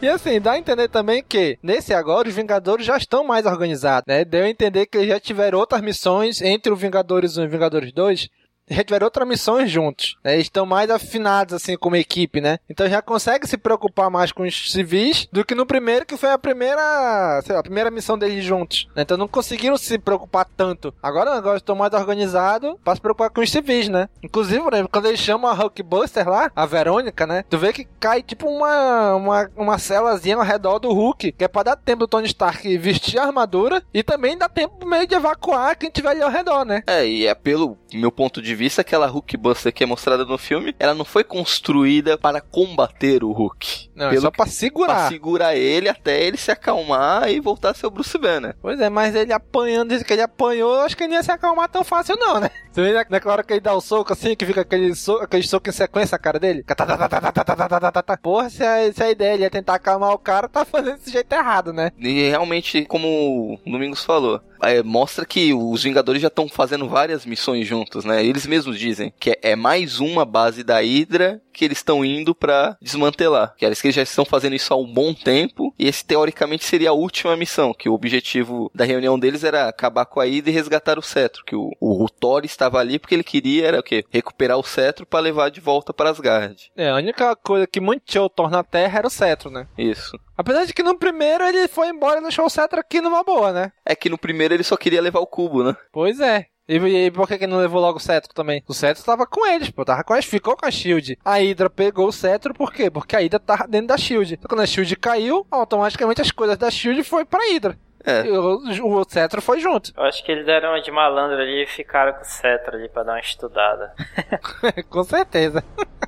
E 0.01 0.09
assim, 0.09 0.41
dá 0.41 0.53
a 0.53 0.59
entender 0.59 0.89
também 0.89 1.23
que 1.23 1.57
nesse 1.63 1.95
agora 1.95 2.29
os 2.29 2.35
Vingadores 2.35 2.85
já 2.85 2.97
estão 2.97 3.23
mais 3.23 3.47
organizados, 3.47 4.05
né? 4.09 4.25
Deu 4.25 4.43
a 4.45 4.49
entender 4.49 4.87
que 4.87 4.99
eles 4.99 5.09
já 5.09 5.21
tiveram 5.21 5.61
outras 5.61 5.81
missões 5.81 6.43
entre 6.43 6.73
o 6.73 6.77
Vingadores 6.77 7.37
1 7.37 7.45
e 7.45 7.47
o 7.47 7.51
Vingadores 7.51 7.93
2 7.93 8.21
já 8.23 8.29
tiveram 8.68 9.07
outras 9.07 9.27
missões 9.27 9.70
juntos, 9.70 10.16
né? 10.25 10.35
Eles 10.35 10.46
estão 10.46 10.64
mais 10.66 10.90
afinados, 10.90 11.55
assim, 11.55 11.77
como 11.77 11.96
equipe, 11.96 12.40
né? 12.40 12.59
Então 12.68 12.88
já 12.88 13.03
consegue 13.03 13.46
se 13.46 13.57
preocupar 13.57 14.11
mais 14.11 14.33
com 14.33 14.42
os 14.42 14.72
civis 14.72 15.29
do 15.33 15.44
que 15.44 15.55
no 15.55 15.66
primeiro, 15.66 16.07
que 16.07 16.16
foi 16.16 16.31
a 16.31 16.38
primeira, 16.38 17.40
sei 17.44 17.55
lá, 17.55 17.61
a 17.61 17.64
primeira 17.64 17.90
missão 17.90 18.16
deles 18.18 18.44
juntos. 18.44 18.88
né? 18.94 19.03
Então 19.03 19.16
não 19.16 19.29
conseguiram 19.29 19.77
se 19.77 19.98
preocupar 19.98 20.46
tanto. 20.57 20.94
Agora, 21.03 21.35
agora 21.35 21.57
estão 21.57 21.75
mais 21.75 21.92
organizados 21.92 22.77
para 22.85 22.94
se 22.94 23.01
preocupar 23.01 23.31
com 23.31 23.40
os 23.40 23.51
civis, 23.51 23.88
né? 23.88 24.09
Inclusive, 24.22 24.62
exemplo, 24.72 24.88
quando 24.90 25.07
eles 25.07 25.20
chamam 25.20 25.51
a 25.51 25.55
Hulkbuster 25.55 26.29
lá, 26.29 26.51
a 26.55 26.66
Verônica, 26.66 27.27
né? 27.27 27.44
Tu 27.48 27.59
vê 27.59 27.72
que 27.72 27.85
cai 27.98 28.22
tipo 28.22 28.48
uma, 28.48 29.14
uma, 29.14 29.51
uma 29.57 29.79
celazinha 29.79 30.37
ao 30.37 30.42
redor 30.42 30.79
do 30.79 30.92
Hulk, 30.92 31.33
que 31.33 31.44
é 31.44 31.48
pra 31.48 31.62
dar 31.62 31.77
tempo 31.77 32.01
do 32.01 32.09
Tony 32.09 32.27
Stark 32.27 32.77
vestir 32.79 33.18
a 33.18 33.25
armadura 33.25 33.83
e 33.92 34.03
também 34.03 34.37
dá 34.37 34.48
tempo 34.48 34.87
meio 34.87 35.07
de 35.07 35.14
evacuar 35.14 35.77
quem 35.77 35.90
tiver 35.90 36.11
ali 36.11 36.22
ao 36.22 36.31
redor, 36.31 36.64
né? 36.64 36.83
É, 36.87 37.07
e 37.07 37.27
é 37.27 37.35
pelo 37.35 37.77
meu 37.92 38.11
ponto 38.11 38.40
de 38.40 38.52
vista, 38.55 38.81
aquela 38.83 39.07
Hulkbuster 39.07 39.73
que 39.73 39.85
é 39.85 39.87
mostrada 39.87 40.25
no 40.25 40.38
filme, 40.38 40.75
ela 40.79 40.95
não 40.95 41.05
foi 41.05 41.25
construída 41.25 42.17
para 42.19 42.41
combater 42.41 43.23
o 43.25 43.33
Hulk. 43.33 43.91
Não, 43.95 44.07
é 44.07 44.11
pelo 44.11 44.23
só 44.23 44.31
pra 44.31 44.45
Pra 44.45 44.53
segurar. 44.53 45.09
segurar 45.09 45.55
ele 45.57 45.88
até 45.88 46.23
ele 46.23 46.37
se 46.37 46.51
acalmar 46.51 47.29
e 47.31 47.41
voltar 47.41 47.71
a 47.71 47.75
ser 47.75 47.87
o 47.87 47.91
Bruce 47.91 48.17
Banner. 48.19 48.55
Pois 48.61 48.81
é, 48.81 48.88
mas 48.88 49.15
ele 49.15 49.33
apanhando, 49.33 49.91
diz 49.91 50.03
que 50.03 50.12
ele 50.12 50.23
apanhou, 50.23 50.75
eu 50.75 50.81
acho 50.81 50.97
que 50.97 51.05
ele 51.05 51.11
não 51.11 51.17
ia 51.19 51.23
se 51.23 51.31
acalmar 51.31 51.69
tão 51.69 51.85
fácil, 51.85 52.17
não, 52.19 52.41
né? 52.41 52.51
Você 52.71 52.83
vê 52.83 52.93
na- 52.93 53.07
naquela 53.09 53.35
hora 53.35 53.43
que 53.45 53.53
ele 53.53 53.61
dá 53.61 53.75
o 53.75 53.81
soco 53.81 54.12
assim, 54.12 54.35
que 54.35 54.47
fica 54.47 54.62
aquele 54.62 54.95
soco, 54.95 55.23
aquele 55.25 55.43
soco 55.43 55.69
em 55.69 55.73
sequência 55.73 56.17
a 56.17 56.19
cara 56.19 56.38
dele? 56.38 56.62
Tá, 56.65 58.17
Porra, 58.23 58.51
se 58.51 58.62
a, 58.65 58.93
se 58.93 59.03
a 59.03 59.11
ideia 59.11 59.35
ele 59.35 59.43
ia 59.43 59.51
tentar 59.51 59.75
acalmar 59.75 60.11
o 60.12 60.19
cara, 60.19 60.49
tá 60.49 60.65
fazendo 60.65 60.97
desse 60.97 61.11
jeito 61.11 61.33
errado, 61.33 61.73
né? 61.73 61.91
E 61.99 62.29
realmente, 62.29 62.85
como 62.87 63.59
o 63.65 63.71
Domingos 63.71 64.05
falou, 64.05 64.41
é, 64.62 64.83
mostra 64.83 65.27
que 65.27 65.53
os 65.53 65.83
Vingadores 65.83 66.22
já 66.22 66.29
estão 66.29 66.48
fazendo 66.48 66.88
várias 66.88 67.27
missões 67.27 67.66
juntos, 67.66 68.05
né? 68.05 68.25
Eles 68.25 68.46
mesmos 68.46 68.79
dizem 68.79 69.12
que 69.18 69.31
é, 69.31 69.38
é 69.42 69.57
mais 69.57 69.98
uma 69.98 70.25
base 70.25 70.62
da 70.62 70.81
Hydra 70.81 71.40
que 71.53 71.65
eles 71.65 71.79
estão 71.79 72.05
indo 72.05 72.35
pra 72.35 72.77
desmantelar. 72.81 73.55
Que 73.57 73.65
eles 73.65 73.81
que 73.81 73.93
já 73.93 74.03
estão 74.03 74.25
fazendo 74.25 74.57
isso 74.57 74.73
há 74.73 74.77
um 74.77 74.93
bom 74.93 75.12
tempo 75.12 75.75
e 75.79 75.87
esse 75.87 76.05
teoricamente 76.05 76.65
seria 76.65 76.91
a 76.91 76.95
última 76.95 77.37
missão, 77.37 77.75
que 77.75 77.88
o 77.88 77.95
objetivo 77.95 78.71
da 78.75 78.85
reunião 78.85 79.19
deles 79.19 79.45
era 79.45 79.69
acabar 79.69 80.07
com 80.07 80.21
a 80.21 80.25
Hydra 80.25 80.51
e 80.51 80.55
resgatar 80.55 80.99
o 80.99 81.03
cetro, 81.03 81.45
que 81.45 81.55
o, 81.55 81.71
o, 81.81 82.05
o 82.05 82.09
Thor 82.09 82.45
estava 82.45 82.79
ali 82.79 82.99
porque 82.99 83.15
ele 83.15 83.25
queria 83.25 83.67
era 83.67 83.81
o 83.81 83.83
quê? 83.83 84.05
Recuperar 84.11 84.59
o 84.59 84.62
cetro 84.62 85.07
pra 85.07 85.21
levar 85.21 85.51
de 85.51 85.61
volta 85.61 85.93
para 85.93 86.11
Asgard. 86.11 86.71
É, 86.77 86.91
a 86.91 86.97
única 86.97 87.37
coisa 87.37 87.67
que 87.67 87.81
mantinha 87.81 88.23
o 88.23 88.31
Thor 88.31 88.51
na 88.51 88.62
Terra 88.62 88.99
era 88.99 89.07
o 89.07 89.11
cetro, 89.11 89.51
né? 89.51 89.67
Isso. 89.77 90.19
Apesar 90.37 90.65
de 90.65 90.73
que 90.73 90.83
no 90.83 90.99
primeiro 90.99 91.45
ele 91.45 91.69
foi 91.69 91.88
embora 91.88 92.19
e 92.19 92.23
deixou 92.23 92.47
o 92.47 92.51
cetro 92.51 92.81
aqui 92.81 93.01
numa 93.01 93.23
boa, 93.23 93.53
né? 93.53 93.73
É 93.85 93.95
que 93.95 94.09
no 94.09 94.19
primeiro 94.19 94.55
ele 94.55 94.65
só 94.65 94.77
queria 94.77 95.01
levar 95.01 95.21
o 95.21 95.27
cubo, 95.27 95.62
né? 95.62 95.77
Pois 95.93 96.21
é. 96.21 96.47
E, 96.68 96.77
e 96.77 97.11
por 97.11 97.27
que, 97.27 97.38
que 97.38 97.46
não 97.46 97.59
levou 97.59 97.81
logo 97.81 97.98
o 97.98 98.01
cetro 98.01 98.33
também? 98.33 98.62
O 98.68 98.75
cetro 98.75 99.03
tava 99.03 99.27
com 99.27 99.46
eles, 99.46 99.70
pô. 99.70 99.85
Tava 99.85 100.05
com 100.05 100.14
eles, 100.14 100.25
ficou 100.27 100.57
com 100.57 100.66
a 100.66 100.70
Shield. 100.70 101.18
A 101.25 101.38
Hydra 101.38 101.68
pegou 101.68 102.09
o 102.09 102.12
cetro, 102.12 102.55
por 102.55 102.72
quê? 102.72 102.90
Porque 102.90 103.16
a 103.16 103.20
Hydra 103.20 103.40
tava 103.40 103.66
dentro 103.66 103.88
da 103.88 103.96
Shield. 103.96 104.35
Então, 104.35 104.48
quando 104.48 104.62
a 104.62 104.66
Shield 104.66 104.94
caiu, 104.96 105.46
automaticamente 105.51 106.20
as 106.20 106.31
coisas 106.31 106.57
da 106.57 106.70
Shield 106.70 107.03
foi 107.03 107.25
pra 107.25 107.40
Hydra. 107.40 107.77
É. 108.05 108.27
E 108.27 108.31
o, 108.31 109.01
o 109.01 109.05
cetro 109.09 109.40
foi 109.40 109.61
junto. 109.61 109.92
Eu 109.96 110.03
acho 110.05 110.25
que 110.25 110.33
eles 110.33 110.44
deram 110.44 110.70
uma 110.70 110.81
de 110.81 110.90
malandro 110.90 111.37
ali 111.37 111.62
e 111.62 111.66
ficaram 111.66 112.12
com 112.12 112.22
o 112.22 112.25
cetro 112.25 112.77
ali 112.77 112.88
pra 112.88 113.03
dar 113.03 113.12
uma 113.12 113.20
estudada. 113.20 113.94
com 114.90 115.05
certeza. 115.05 115.64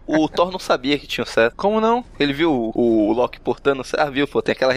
O 0.07 0.29
Thor 0.29 0.51
não 0.51 0.59
sabia 0.59 0.99
que 0.99 1.07
tinha 1.07 1.23
o 1.23 1.27
cetro. 1.27 1.57
Como 1.57 1.81
não? 1.81 2.05
Ele 2.19 2.33
viu 2.33 2.53
o, 2.53 3.09
o 3.09 3.13
Loki 3.13 3.41
portando. 3.41 3.83
Ah, 3.97 4.11
viu, 4.11 4.27
pô, 4.27 4.43
tem 4.43 4.53
aquela 4.53 4.73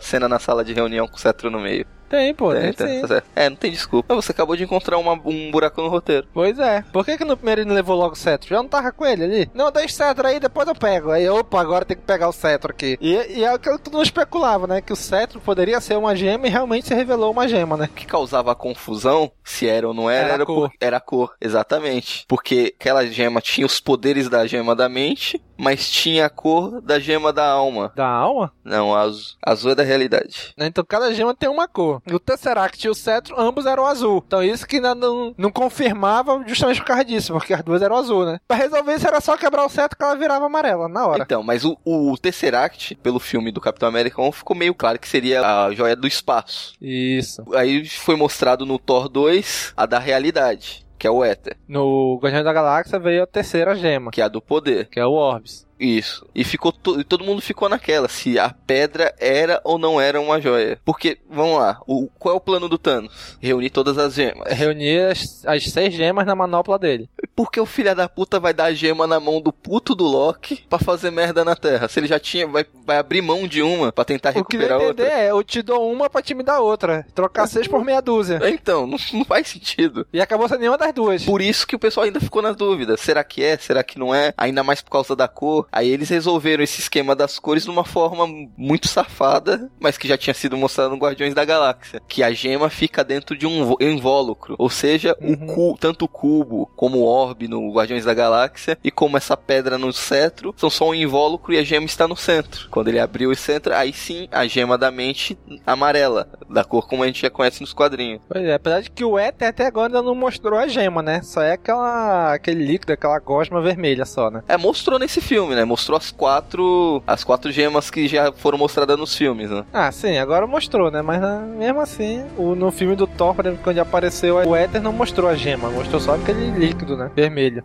cena 0.00 0.28
na 0.28 0.38
sala 0.38 0.64
de 0.64 0.72
reunião 0.72 1.06
com 1.06 1.16
o 1.16 1.20
cetro 1.20 1.50
no 1.50 1.60
meio. 1.60 1.86
Tem, 2.08 2.34
pô. 2.34 2.52
Tem, 2.54 2.72
Tem, 2.72 3.02
tá. 3.06 3.22
É, 3.36 3.48
não 3.50 3.56
tem 3.56 3.70
desculpa. 3.70 4.14
Você 4.14 4.32
acabou 4.32 4.56
de 4.56 4.64
encontrar 4.64 4.96
uma- 4.98 5.20
um 5.24 5.50
buraco 5.50 5.82
no 5.82 5.88
roteiro. 5.88 6.26
Pois 6.32 6.58
é. 6.58 6.82
Por 6.92 7.04
que, 7.04 7.16
que 7.18 7.24
no 7.24 7.36
primeiro 7.36 7.60
ele 7.62 7.68
não 7.68 7.74
levou 7.76 7.96
logo 7.96 8.12
o 8.14 8.16
cetro? 8.16 8.48
Já 8.48 8.56
não 8.56 8.68
tava 8.68 8.90
com 8.92 9.04
ele 9.04 9.24
ali? 9.24 9.50
Não, 9.54 9.70
deixa 9.70 9.88
o 9.94 9.96
cetro 9.96 10.26
aí, 10.26 10.40
depois 10.40 10.66
eu 10.66 10.74
pego. 10.74 11.10
Aí, 11.10 11.28
opa, 11.28 11.60
agora 11.60 11.84
tem 11.84 11.96
que 11.96 12.02
pegar 12.02 12.28
o 12.28 12.32
cetro 12.32 12.70
aqui. 12.70 12.96
E, 13.00 13.38
e 13.38 13.44
é 13.44 13.52
o 13.54 13.58
que 13.58 13.70
todo 13.78 13.92
mundo 13.92 14.02
especulava, 14.04 14.66
né? 14.66 14.80
Que 14.80 14.92
o 14.92 14.96
cetro 14.96 15.38
poderia 15.40 15.80
ser 15.80 15.96
uma 15.96 16.16
gema 16.16 16.46
e 16.46 16.50
realmente 16.50 16.86
se 16.88 16.94
revelou 16.94 17.30
uma 17.30 17.46
gema, 17.46 17.76
né? 17.76 17.88
O 17.90 17.94
que 17.94 18.06
causava 18.06 18.52
a 18.52 18.54
confusão, 18.54 19.30
se 19.44 19.68
era 19.68 19.86
ou 19.86 19.92
não 19.94 20.08
era, 20.10 20.18
Era 20.24 20.30
a 20.30 20.34
era, 20.36 20.46
cor. 20.46 20.68
por- 20.70 20.76
era 20.80 20.96
a 20.96 21.00
cor. 21.00 21.34
Exatamente. 21.40 22.24
Porque 22.26 22.74
aquela 22.78 23.06
gema 23.06 23.40
tinha 23.40 23.66
os 23.66 23.80
poderes 23.80 24.28
da 24.28 24.46
gema 24.46 24.74
da 24.74 24.88
mente, 24.88 25.42
mas 25.58 25.90
tinha 25.90 26.26
a 26.26 26.30
cor 26.30 26.80
da 26.80 26.98
gema 26.98 27.32
da 27.32 27.46
alma. 27.46 27.92
Da 27.94 28.06
alma? 28.06 28.52
Não, 28.64 28.94
azul. 28.94 29.36
Azul 29.44 29.72
é 29.72 29.74
da 29.74 29.82
realidade. 29.82 30.54
Então 30.56 30.84
cada 30.84 31.12
gema 31.12 31.34
tem 31.34 31.48
uma 31.48 31.66
cor. 31.66 32.00
O 32.10 32.18
Tesseract 32.18 32.86
e 32.86 32.90
o 32.90 32.94
Cetro, 32.94 33.38
ambos 33.38 33.66
eram 33.66 33.84
azul. 33.84 34.22
Então 34.26 34.42
isso 34.42 34.66
que 34.66 34.76
ainda 34.76 34.94
não, 34.94 35.34
não 35.36 35.50
confirmava 35.50 36.42
justamente 36.46 36.80
por 36.80 36.86
causa 36.86 37.04
disso, 37.04 37.32
porque 37.32 37.52
as 37.52 37.62
duas 37.62 37.82
eram 37.82 37.96
azul, 37.96 38.24
né? 38.24 38.40
Pra 38.46 38.56
resolver 38.56 38.94
isso 38.94 39.06
era 39.06 39.20
só 39.20 39.36
quebrar 39.36 39.64
o 39.64 39.68
Cetro 39.68 39.98
que 39.98 40.04
ela 40.04 40.14
virava 40.14 40.46
amarela, 40.46 40.88
na 40.88 41.06
hora. 41.06 41.22
Então, 41.22 41.42
mas 41.42 41.64
o, 41.64 41.76
o 41.84 42.16
Tesseract, 42.16 42.94
pelo 42.96 43.18
filme 43.18 43.50
do 43.50 43.60
Capitão 43.60 43.88
América 43.88 44.22
1, 44.22 44.32
ficou 44.32 44.56
meio 44.56 44.74
claro 44.74 44.98
que 44.98 45.08
seria 45.08 45.42
a 45.42 45.72
joia 45.72 45.96
do 45.96 46.06
espaço. 46.06 46.74
Isso. 46.80 47.42
Aí 47.54 47.86
foi 47.86 48.16
mostrado 48.16 48.64
no 48.64 48.78
Thor 48.78 49.08
2 49.08 49.74
a 49.76 49.86
da 49.86 49.98
realidade, 49.98 50.86
que 50.98 51.06
é 51.06 51.10
o 51.10 51.24
Éter, 51.24 51.56
No 51.68 52.18
Guardião 52.20 52.42
da 52.42 52.52
Galáxia 52.52 52.98
veio 52.98 53.22
a 53.22 53.26
terceira 53.26 53.74
gema, 53.74 54.10
que 54.10 54.20
é 54.20 54.24
a 54.24 54.28
do 54.28 54.40
poder. 54.40 54.88
que 54.88 54.98
é 54.98 55.06
o 55.06 55.12
Orbs. 55.12 55.67
Isso. 55.78 56.26
E 56.34 56.44
ficou 56.44 56.72
to- 56.72 57.00
e 57.00 57.04
todo 57.04 57.24
mundo 57.24 57.40
ficou 57.40 57.68
naquela, 57.68 58.08
se 58.08 58.38
a 58.38 58.50
pedra 58.50 59.14
era 59.18 59.60
ou 59.64 59.78
não 59.78 60.00
era 60.00 60.20
uma 60.20 60.40
joia. 60.40 60.78
Porque, 60.84 61.18
vamos 61.30 61.58
lá, 61.58 61.80
o, 61.86 62.08
qual 62.18 62.34
é 62.34 62.36
o 62.36 62.40
plano 62.40 62.68
do 62.68 62.78
Thanos? 62.78 63.36
Reunir 63.40 63.70
todas 63.70 63.96
as 63.98 64.14
gemas. 64.14 64.52
Reunir 64.52 65.10
as, 65.10 65.44
as 65.46 65.64
seis 65.70 65.94
gemas 65.94 66.26
na 66.26 66.34
manopla 66.34 66.78
dele. 66.78 67.08
Por 67.34 67.50
que 67.52 67.60
o 67.60 67.66
filho 67.66 67.94
da 67.94 68.08
puta 68.08 68.40
vai 68.40 68.52
dar 68.52 68.64
a 68.64 68.74
gema 68.74 69.06
na 69.06 69.20
mão 69.20 69.40
do 69.40 69.52
puto 69.52 69.94
do 69.94 70.04
Loki 70.04 70.64
pra 70.68 70.78
fazer 70.78 71.10
merda 71.10 71.44
na 71.44 71.54
Terra? 71.54 71.88
Se 71.88 72.00
ele 72.00 72.06
já 72.08 72.18
tinha, 72.18 72.46
vai, 72.46 72.66
vai 72.84 72.98
abrir 72.98 73.22
mão 73.22 73.46
de 73.46 73.62
uma 73.62 73.92
pra 73.92 74.04
tentar 74.04 74.30
O 74.36 74.44
que 74.44 74.56
deu 74.58 74.66
a 74.66 74.70
recuperar 74.70 74.82
entender 74.90 75.02
outra. 75.04 75.18
é, 75.20 75.30
eu 75.30 75.44
te 75.44 75.62
dou 75.62 75.90
uma 75.92 76.10
pra 76.10 76.20
te 76.22 76.34
me 76.34 76.42
dar 76.42 76.60
outra. 76.60 77.06
Trocar 77.14 77.46
seis 77.46 77.68
por 77.68 77.84
meia 77.84 78.00
dúzia. 78.00 78.40
Então, 78.48 78.86
não, 78.86 78.98
não 79.12 79.24
faz 79.24 79.46
sentido. 79.48 80.06
E 80.12 80.20
acabou 80.20 80.48
sendo 80.48 80.60
nenhuma 80.60 80.76
das 80.78 80.92
duas. 80.92 81.24
Por 81.24 81.40
isso 81.40 81.66
que 81.66 81.76
o 81.76 81.78
pessoal 81.78 82.04
ainda 82.06 82.20
ficou 82.20 82.42
na 82.42 82.52
dúvida. 82.52 82.96
Será 82.96 83.22
que 83.22 83.42
é? 83.44 83.56
Será 83.56 83.84
que 83.84 83.98
não 83.98 84.12
é? 84.14 84.32
Ainda 84.36 84.62
mais 84.64 84.80
por 84.82 84.90
causa 84.90 85.14
da 85.14 85.28
cor. 85.28 85.67
Aí 85.70 85.88
eles 85.90 86.08
resolveram 86.08 86.62
esse 86.62 86.80
esquema 86.80 87.14
das 87.14 87.38
cores 87.38 87.64
de 87.64 87.70
uma 87.70 87.84
forma 87.84 88.26
muito 88.56 88.88
safada, 88.88 89.70
mas 89.78 89.98
que 89.98 90.08
já 90.08 90.16
tinha 90.16 90.34
sido 90.34 90.56
mostrado 90.56 90.90
no 90.90 90.96
Guardiões 90.96 91.34
da 91.34 91.44
Galáxia. 91.44 92.00
Que 92.08 92.22
a 92.22 92.32
gema 92.32 92.70
fica 92.70 93.04
dentro 93.04 93.36
de 93.36 93.46
um 93.46 93.74
invólucro. 93.80 94.54
Ou 94.58 94.70
seja, 94.70 95.16
o 95.20 95.36
cu, 95.36 95.76
tanto 95.78 96.04
o 96.04 96.08
cubo 96.08 96.70
como 96.76 96.98
o 96.98 97.04
orbe 97.04 97.48
no 97.48 97.72
Guardiões 97.72 98.04
da 98.04 98.14
Galáxia 98.14 98.78
e 98.82 98.90
como 98.90 99.16
essa 99.16 99.36
pedra 99.36 99.78
no 99.78 99.92
cetro 99.92 100.54
são 100.56 100.70
só 100.70 100.88
um 100.88 100.94
invólucro 100.94 101.52
e 101.52 101.58
a 101.58 101.62
gema 101.62 101.86
está 101.86 102.08
no 102.08 102.16
centro. 102.16 102.68
Quando 102.70 102.88
ele 102.88 103.00
abriu 103.00 103.30
o 103.30 103.36
centro, 103.36 103.74
aí 103.74 103.92
sim 103.92 104.28
a 104.30 104.46
gema 104.46 104.78
da 104.78 104.90
mente 104.90 105.38
amarela, 105.66 106.28
da 106.48 106.64
cor 106.64 106.86
como 106.88 107.02
a 107.02 107.06
gente 107.06 107.22
já 107.22 107.30
conhece 107.30 107.60
nos 107.60 107.72
quadrinhos. 107.72 108.20
Pois 108.28 108.44
é, 108.44 108.54
apesar 108.54 108.80
de 108.80 108.90
que 108.90 109.04
o 109.04 109.18
Éter 109.18 109.48
até 109.48 109.66
agora 109.66 109.88
ainda 109.88 110.02
não 110.02 110.14
mostrou 110.14 110.58
a 110.58 110.66
gema, 110.66 111.02
né? 111.02 111.22
Só 111.22 111.42
é 111.42 111.52
aquela, 111.52 112.32
aquele 112.34 112.64
líquido, 112.64 112.92
aquela 112.92 113.18
gosma 113.18 113.60
vermelha 113.60 114.04
só, 114.04 114.30
né? 114.30 114.42
É, 114.48 114.56
mostrou 114.56 114.98
nesse 114.98 115.20
filme, 115.20 115.54
né? 115.58 115.64
Mostrou 115.64 115.96
as 115.96 116.10
quatro 116.10 117.02
as 117.06 117.24
quatro 117.24 117.50
gemas 117.50 117.90
que 117.90 118.06
já 118.06 118.32
foram 118.32 118.56
mostradas 118.58 118.98
nos 118.98 119.16
filmes, 119.16 119.50
né? 119.50 119.64
Ah, 119.72 119.90
sim, 119.90 120.18
agora 120.18 120.46
mostrou, 120.46 120.90
né? 120.90 121.02
Mas 121.02 121.22
ah, 121.22 121.40
mesmo 121.40 121.80
assim, 121.80 122.24
o, 122.36 122.54
no 122.54 122.70
filme 122.70 122.94
do 122.94 123.06
Thor, 123.06 123.34
por 123.34 123.44
exemplo, 123.46 123.64
quando 123.64 123.78
apareceu 123.78 124.36
o 124.36 124.56
Éter, 124.56 124.80
não 124.80 124.92
mostrou 124.92 125.28
a 125.28 125.34
gema, 125.34 125.68
mostrou 125.70 126.00
só 126.00 126.14
aquele 126.14 126.50
líquido, 126.52 126.96
né? 126.96 127.10
Vermelho. 127.14 127.64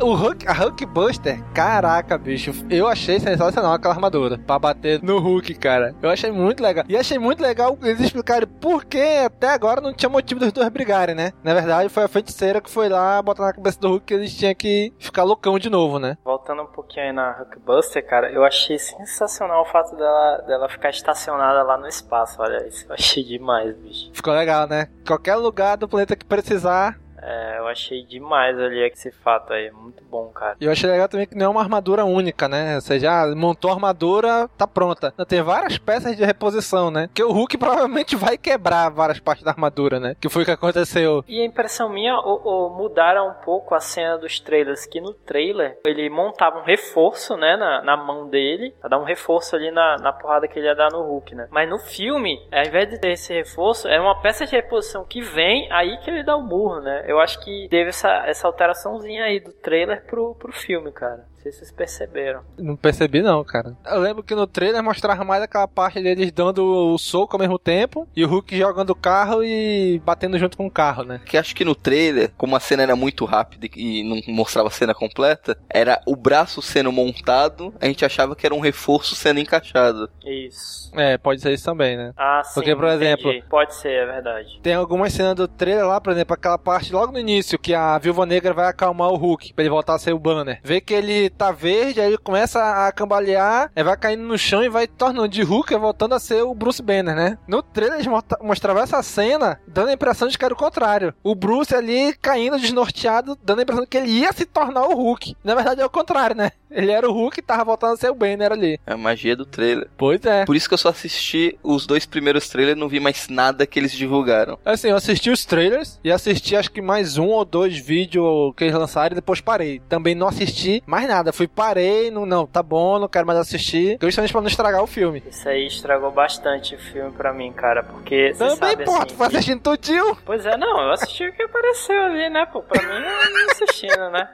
O 0.00 0.14
Hulk, 0.14 0.46
a 0.46 0.52
Hulkbuster, 0.52 1.42
caraca, 1.52 2.16
bicho, 2.16 2.52
eu 2.70 2.86
achei 2.86 3.18
sensacional 3.18 3.72
aquela 3.72 3.94
armadura 3.94 4.38
pra 4.38 4.56
bater 4.56 5.02
no 5.02 5.18
Hulk, 5.18 5.54
cara. 5.54 5.92
Eu 6.00 6.08
achei 6.08 6.30
muito 6.30 6.62
legal. 6.62 6.84
E 6.88 6.96
achei 6.96 7.18
muito 7.18 7.42
legal 7.42 7.76
eles 7.82 8.00
explicarem 8.00 8.46
por 8.46 8.84
que 8.84 9.02
até 9.02 9.48
agora 9.48 9.80
não 9.80 9.92
tinha 9.92 10.08
motivo 10.08 10.38
dos 10.38 10.52
dois 10.52 10.68
brigarem, 10.68 11.16
né? 11.16 11.32
Na 11.42 11.52
verdade, 11.52 11.88
foi 11.88 12.04
a 12.04 12.08
feiticeira 12.08 12.60
que 12.60 12.70
foi 12.70 12.88
lá 12.88 13.20
botar 13.20 13.46
na 13.46 13.52
cabeça 13.52 13.80
do 13.80 13.88
Hulk 13.88 14.06
que 14.06 14.14
eles 14.14 14.36
tinham 14.36 14.54
que 14.54 14.94
ficar 15.00 15.24
loucão 15.24 15.58
de 15.58 15.68
novo, 15.68 15.98
né? 15.98 16.16
Voltando 16.24 16.62
um 16.62 16.66
pouquinho 16.66 17.06
aí 17.06 17.12
na 17.12 17.32
Hulkbuster, 17.32 18.06
cara, 18.06 18.30
eu 18.30 18.44
achei 18.44 18.78
sensacional 18.78 19.62
o 19.62 19.66
fato 19.66 19.96
dela, 19.96 20.44
dela 20.46 20.68
ficar 20.68 20.90
estacionada 20.90 21.64
lá 21.64 21.76
no 21.76 21.88
espaço. 21.88 22.40
Olha 22.40 22.64
isso, 22.68 22.86
eu 22.88 22.94
achei 22.94 23.24
demais, 23.24 23.76
bicho. 23.76 24.10
Ficou 24.12 24.32
legal, 24.32 24.68
né? 24.68 24.86
Qualquer 25.04 25.34
lugar 25.34 25.76
do 25.76 25.88
planeta 25.88 26.14
que 26.14 26.24
precisar, 26.24 27.00
É, 27.22 27.58
eu 27.58 27.66
achei 27.66 28.04
demais 28.04 28.58
ali 28.58 28.80
esse 28.80 29.10
fato 29.10 29.52
aí. 29.52 29.70
Muito 29.70 30.02
bom, 30.04 30.28
cara. 30.28 30.56
E 30.60 30.64
eu 30.64 30.72
achei 30.72 30.88
legal 30.90 31.08
também 31.08 31.26
que 31.26 31.34
não 31.34 31.46
é 31.46 31.48
uma 31.48 31.60
armadura 31.60 32.04
única, 32.04 32.48
né? 32.48 32.76
Ou 32.76 32.80
seja, 32.80 33.10
ah, 33.10 33.34
montou 33.34 33.70
a 33.70 33.74
armadura, 33.74 34.48
tá 34.56 34.66
pronta. 34.66 35.12
Tem 35.26 35.42
várias 35.42 35.78
peças 35.78 36.16
de 36.16 36.24
reposição, 36.24 36.90
né? 36.90 37.08
Que 37.12 37.22
o 37.22 37.32
Hulk 37.32 37.56
provavelmente 37.58 38.16
vai 38.16 38.36
quebrar 38.36 38.90
várias 38.90 39.20
partes 39.20 39.44
da 39.44 39.50
armadura, 39.50 40.00
né? 40.00 40.16
Que 40.20 40.28
foi 40.28 40.42
o 40.42 40.44
que 40.44 40.50
aconteceu. 40.50 41.24
E 41.26 41.40
a 41.40 41.44
impressão 41.44 41.88
minha, 41.88 42.18
o, 42.18 42.70
mudaram 42.70 43.28
um 43.28 43.44
pouco 43.44 43.74
a 43.74 43.80
cena 43.80 44.18
dos 44.18 44.40
trailers, 44.40 44.86
que 44.86 45.00
no 45.00 45.12
trailer 45.12 45.78
ele 45.86 46.08
montava 46.08 46.58
um 46.58 46.64
reforço, 46.64 47.36
né, 47.36 47.56
na, 47.56 47.82
na 47.82 47.96
mão 47.96 48.28
dele, 48.28 48.74
pra 48.80 48.88
dar 48.88 48.98
um 48.98 49.04
reforço 49.04 49.56
ali 49.56 49.70
na, 49.70 49.96
na 49.96 50.12
porrada 50.12 50.48
que 50.48 50.58
ele 50.58 50.66
ia 50.66 50.74
dar 50.74 50.90
no 50.90 51.02
Hulk, 51.02 51.34
né? 51.34 51.48
Mas 51.50 51.68
no 51.68 51.78
filme, 51.78 52.38
ao 52.52 52.62
invés 52.62 52.88
de 52.88 53.00
ter 53.00 53.12
esse 53.12 53.32
reforço, 53.32 53.88
é 53.88 54.00
uma 54.00 54.20
peça 54.20 54.46
de 54.46 54.52
reposição 54.52 55.04
que 55.04 55.20
vem, 55.20 55.70
aí 55.72 55.96
que 55.98 56.10
ele 56.10 56.22
dá 56.22 56.36
o 56.36 56.42
murro, 56.42 56.80
né? 56.80 57.04
Eu 57.08 57.18
acho 57.18 57.40
que 57.42 57.66
teve 57.70 57.88
essa, 57.88 58.26
essa 58.26 58.46
alteraçãozinha 58.46 59.24
aí 59.24 59.40
do 59.40 59.50
trailer 59.50 60.04
pro, 60.04 60.34
pro 60.34 60.52
filme, 60.52 60.92
cara. 60.92 61.26
Não 61.38 61.42
sei 61.44 61.52
se 61.52 61.58
vocês 61.58 61.72
perceberam. 61.72 62.40
Não 62.58 62.74
percebi 62.74 63.22
não, 63.22 63.44
cara. 63.44 63.76
Eu 63.86 64.00
lembro 64.00 64.24
que 64.24 64.34
no 64.34 64.44
trailer 64.46 64.82
mostrava 64.82 65.22
mais 65.22 65.40
aquela 65.40 65.68
parte 65.68 66.02
deles 66.02 66.32
dando 66.32 66.64
o 66.64 66.98
soco 66.98 67.36
ao 67.36 67.40
mesmo 67.40 67.58
tempo 67.60 68.08
e 68.14 68.24
o 68.24 68.28
Hulk 68.28 68.56
jogando 68.58 68.90
o 68.90 68.96
carro 68.96 69.44
e 69.44 70.02
batendo 70.04 70.36
junto 70.36 70.56
com 70.56 70.66
o 70.66 70.70
carro, 70.70 71.04
né? 71.04 71.20
Que 71.24 71.38
acho 71.38 71.54
que 71.54 71.64
no 71.64 71.76
trailer, 71.76 72.32
como 72.36 72.56
a 72.56 72.60
cena 72.60 72.82
era 72.82 72.96
muito 72.96 73.24
rápida 73.24 73.68
e 73.76 74.02
não 74.02 74.34
mostrava 74.34 74.66
a 74.66 74.72
cena 74.72 74.92
completa, 74.92 75.56
era 75.70 76.00
o 76.06 76.16
braço 76.16 76.60
sendo 76.60 76.90
montado, 76.90 77.72
a 77.80 77.86
gente 77.86 78.04
achava 78.04 78.34
que 78.34 78.44
era 78.44 78.54
um 78.54 78.60
reforço 78.60 79.14
sendo 79.14 79.38
encaixado. 79.38 80.10
Isso. 80.26 80.90
É, 80.96 81.16
pode 81.16 81.40
ser 81.40 81.52
isso 81.52 81.64
também, 81.64 81.96
né? 81.96 82.12
Ah, 82.16 82.42
sim. 82.44 82.54
Porque, 82.54 82.74
por 82.74 82.84
entendi. 82.86 83.04
exemplo, 83.04 83.48
Pode 83.48 83.74
ser, 83.76 83.92
é 83.92 84.06
verdade. 84.06 84.58
Tem 84.60 84.74
algumas 84.74 85.12
cenas 85.12 85.36
do 85.36 85.46
trailer 85.46 85.86
lá, 85.86 86.00
por 86.00 86.12
exemplo, 86.12 86.34
aquela 86.34 86.58
parte 86.58 86.92
logo 86.92 87.12
no 87.12 87.18
início 87.18 87.58
que 87.58 87.74
a 87.74 87.96
Viúva 87.98 88.26
Negra 88.26 88.52
vai 88.52 88.68
acalmar 88.68 89.10
o 89.10 89.16
Hulk 89.16 89.54
pra 89.54 89.62
ele 89.62 89.70
voltar 89.70 89.94
a 89.94 89.98
ser 89.98 90.12
o 90.12 90.18
Banner. 90.18 90.60
Vê 90.64 90.80
que 90.80 90.94
ele 90.94 91.27
tá 91.30 91.50
verde, 91.50 92.00
aí 92.00 92.08
ele 92.08 92.18
começa 92.18 92.86
a 92.86 92.92
cambalear, 92.92 93.70
vai 93.74 93.96
caindo 93.96 94.22
no 94.22 94.38
chão 94.38 94.62
e 94.62 94.68
vai 94.68 94.86
tornando 94.86 95.28
de 95.28 95.42
Hulk 95.42 95.72
e 95.72 95.78
voltando 95.78 96.14
a 96.14 96.18
ser 96.20 96.42
o 96.42 96.54
Bruce 96.54 96.82
Banner, 96.82 97.14
né? 97.14 97.38
No 97.46 97.62
trailer 97.62 97.96
eles 97.96 98.06
mostra- 98.06 98.38
mostravam 98.42 98.82
essa 98.82 99.02
cena 99.02 99.60
dando 99.66 99.88
a 99.88 99.92
impressão 99.92 100.28
de 100.28 100.36
que 100.38 100.44
era 100.44 100.54
o 100.54 100.56
contrário. 100.56 101.14
O 101.22 101.34
Bruce 101.34 101.74
ali 101.74 102.14
caindo 102.20 102.58
desnorteado, 102.58 103.38
dando 103.42 103.60
a 103.60 103.62
impressão 103.62 103.84
de 103.84 103.90
que 103.90 103.96
ele 103.96 104.10
ia 104.10 104.32
se 104.32 104.44
tornar 104.44 104.86
o 104.86 104.94
Hulk. 104.94 105.36
Na 105.42 105.54
verdade 105.54 105.80
é 105.80 105.84
o 105.86 105.90
contrário, 105.90 106.36
né? 106.36 106.52
Ele 106.70 106.90
era 106.92 107.08
o 107.08 107.12
Hulk 107.12 107.38
e 107.40 107.42
tava 107.42 107.64
voltando 107.64 107.94
a 107.94 107.96
ser 107.96 108.10
o 108.10 108.14
Banner 108.14 108.52
ali. 108.52 108.78
É 108.86 108.92
a 108.92 108.96
magia 108.96 109.34
do 109.34 109.44
trailer. 109.46 109.88
Pois 109.96 110.24
é. 110.24 110.44
Por 110.44 110.54
isso 110.56 110.68
que 110.68 110.74
eu 110.74 110.78
só 110.78 110.90
assisti 110.90 111.58
os 111.62 111.86
dois 111.86 112.06
primeiros 112.06 112.48
trailers 112.48 112.76
e 112.76 112.80
não 112.80 112.88
vi 112.88 113.00
mais 113.00 113.28
nada 113.28 113.66
que 113.66 113.78
eles 113.78 113.92
divulgaram. 113.92 114.58
Assim, 114.64 114.88
eu 114.88 114.96
assisti 114.96 115.30
os 115.30 115.44
trailers 115.44 115.98
e 116.04 116.10
assisti 116.10 116.56
acho 116.56 116.70
que 116.70 116.82
mais 116.82 117.18
um 117.18 117.28
ou 117.28 117.44
dois 117.44 117.78
vídeos 117.78 118.54
que 118.56 118.64
eles 118.64 118.74
lançaram 118.74 119.12
e 119.12 119.16
depois 119.16 119.40
parei. 119.40 119.80
Também 119.88 120.14
não 120.14 120.28
assisti 120.28 120.82
mais 120.86 121.08
nada. 121.08 121.32
Fui, 121.32 121.48
parei, 121.48 122.10
não, 122.10 122.26
não, 122.26 122.46
tá 122.46 122.62
bom, 122.62 122.98
não 122.98 123.08
quero 123.08 123.26
mais 123.26 123.38
assistir. 123.38 123.98
Justamente 124.00 124.32
pra 124.32 124.40
não 124.40 124.48
estragar 124.48 124.82
o 124.82 124.86
filme. 124.86 125.22
Isso 125.28 125.48
aí 125.48 125.66
estragou 125.66 126.10
bastante 126.10 126.74
o 126.74 126.78
filme 126.78 127.12
pra 127.12 127.32
mim, 127.32 127.52
cara, 127.52 127.82
porque 127.82 128.32
Também, 128.36 128.56
sabe 128.56 128.84
pô, 128.84 128.96
assim, 128.96 129.06
tu 129.06 129.14
foi 129.14 129.26
assistindo 129.26 129.60
tudinho. 129.60 130.16
Pois 130.24 130.44
é, 130.44 130.56
não, 130.56 130.82
eu 130.82 130.92
assisti 130.92 131.26
o 131.26 131.32
que 131.32 131.42
apareceu 131.42 132.02
ali, 132.04 132.28
né, 132.28 132.46
pô, 132.46 132.62
pra 132.62 132.82
mim 132.82 132.94
eu 132.94 133.00
não 133.00 133.50
assistindo, 133.50 134.10
né. 134.10 134.28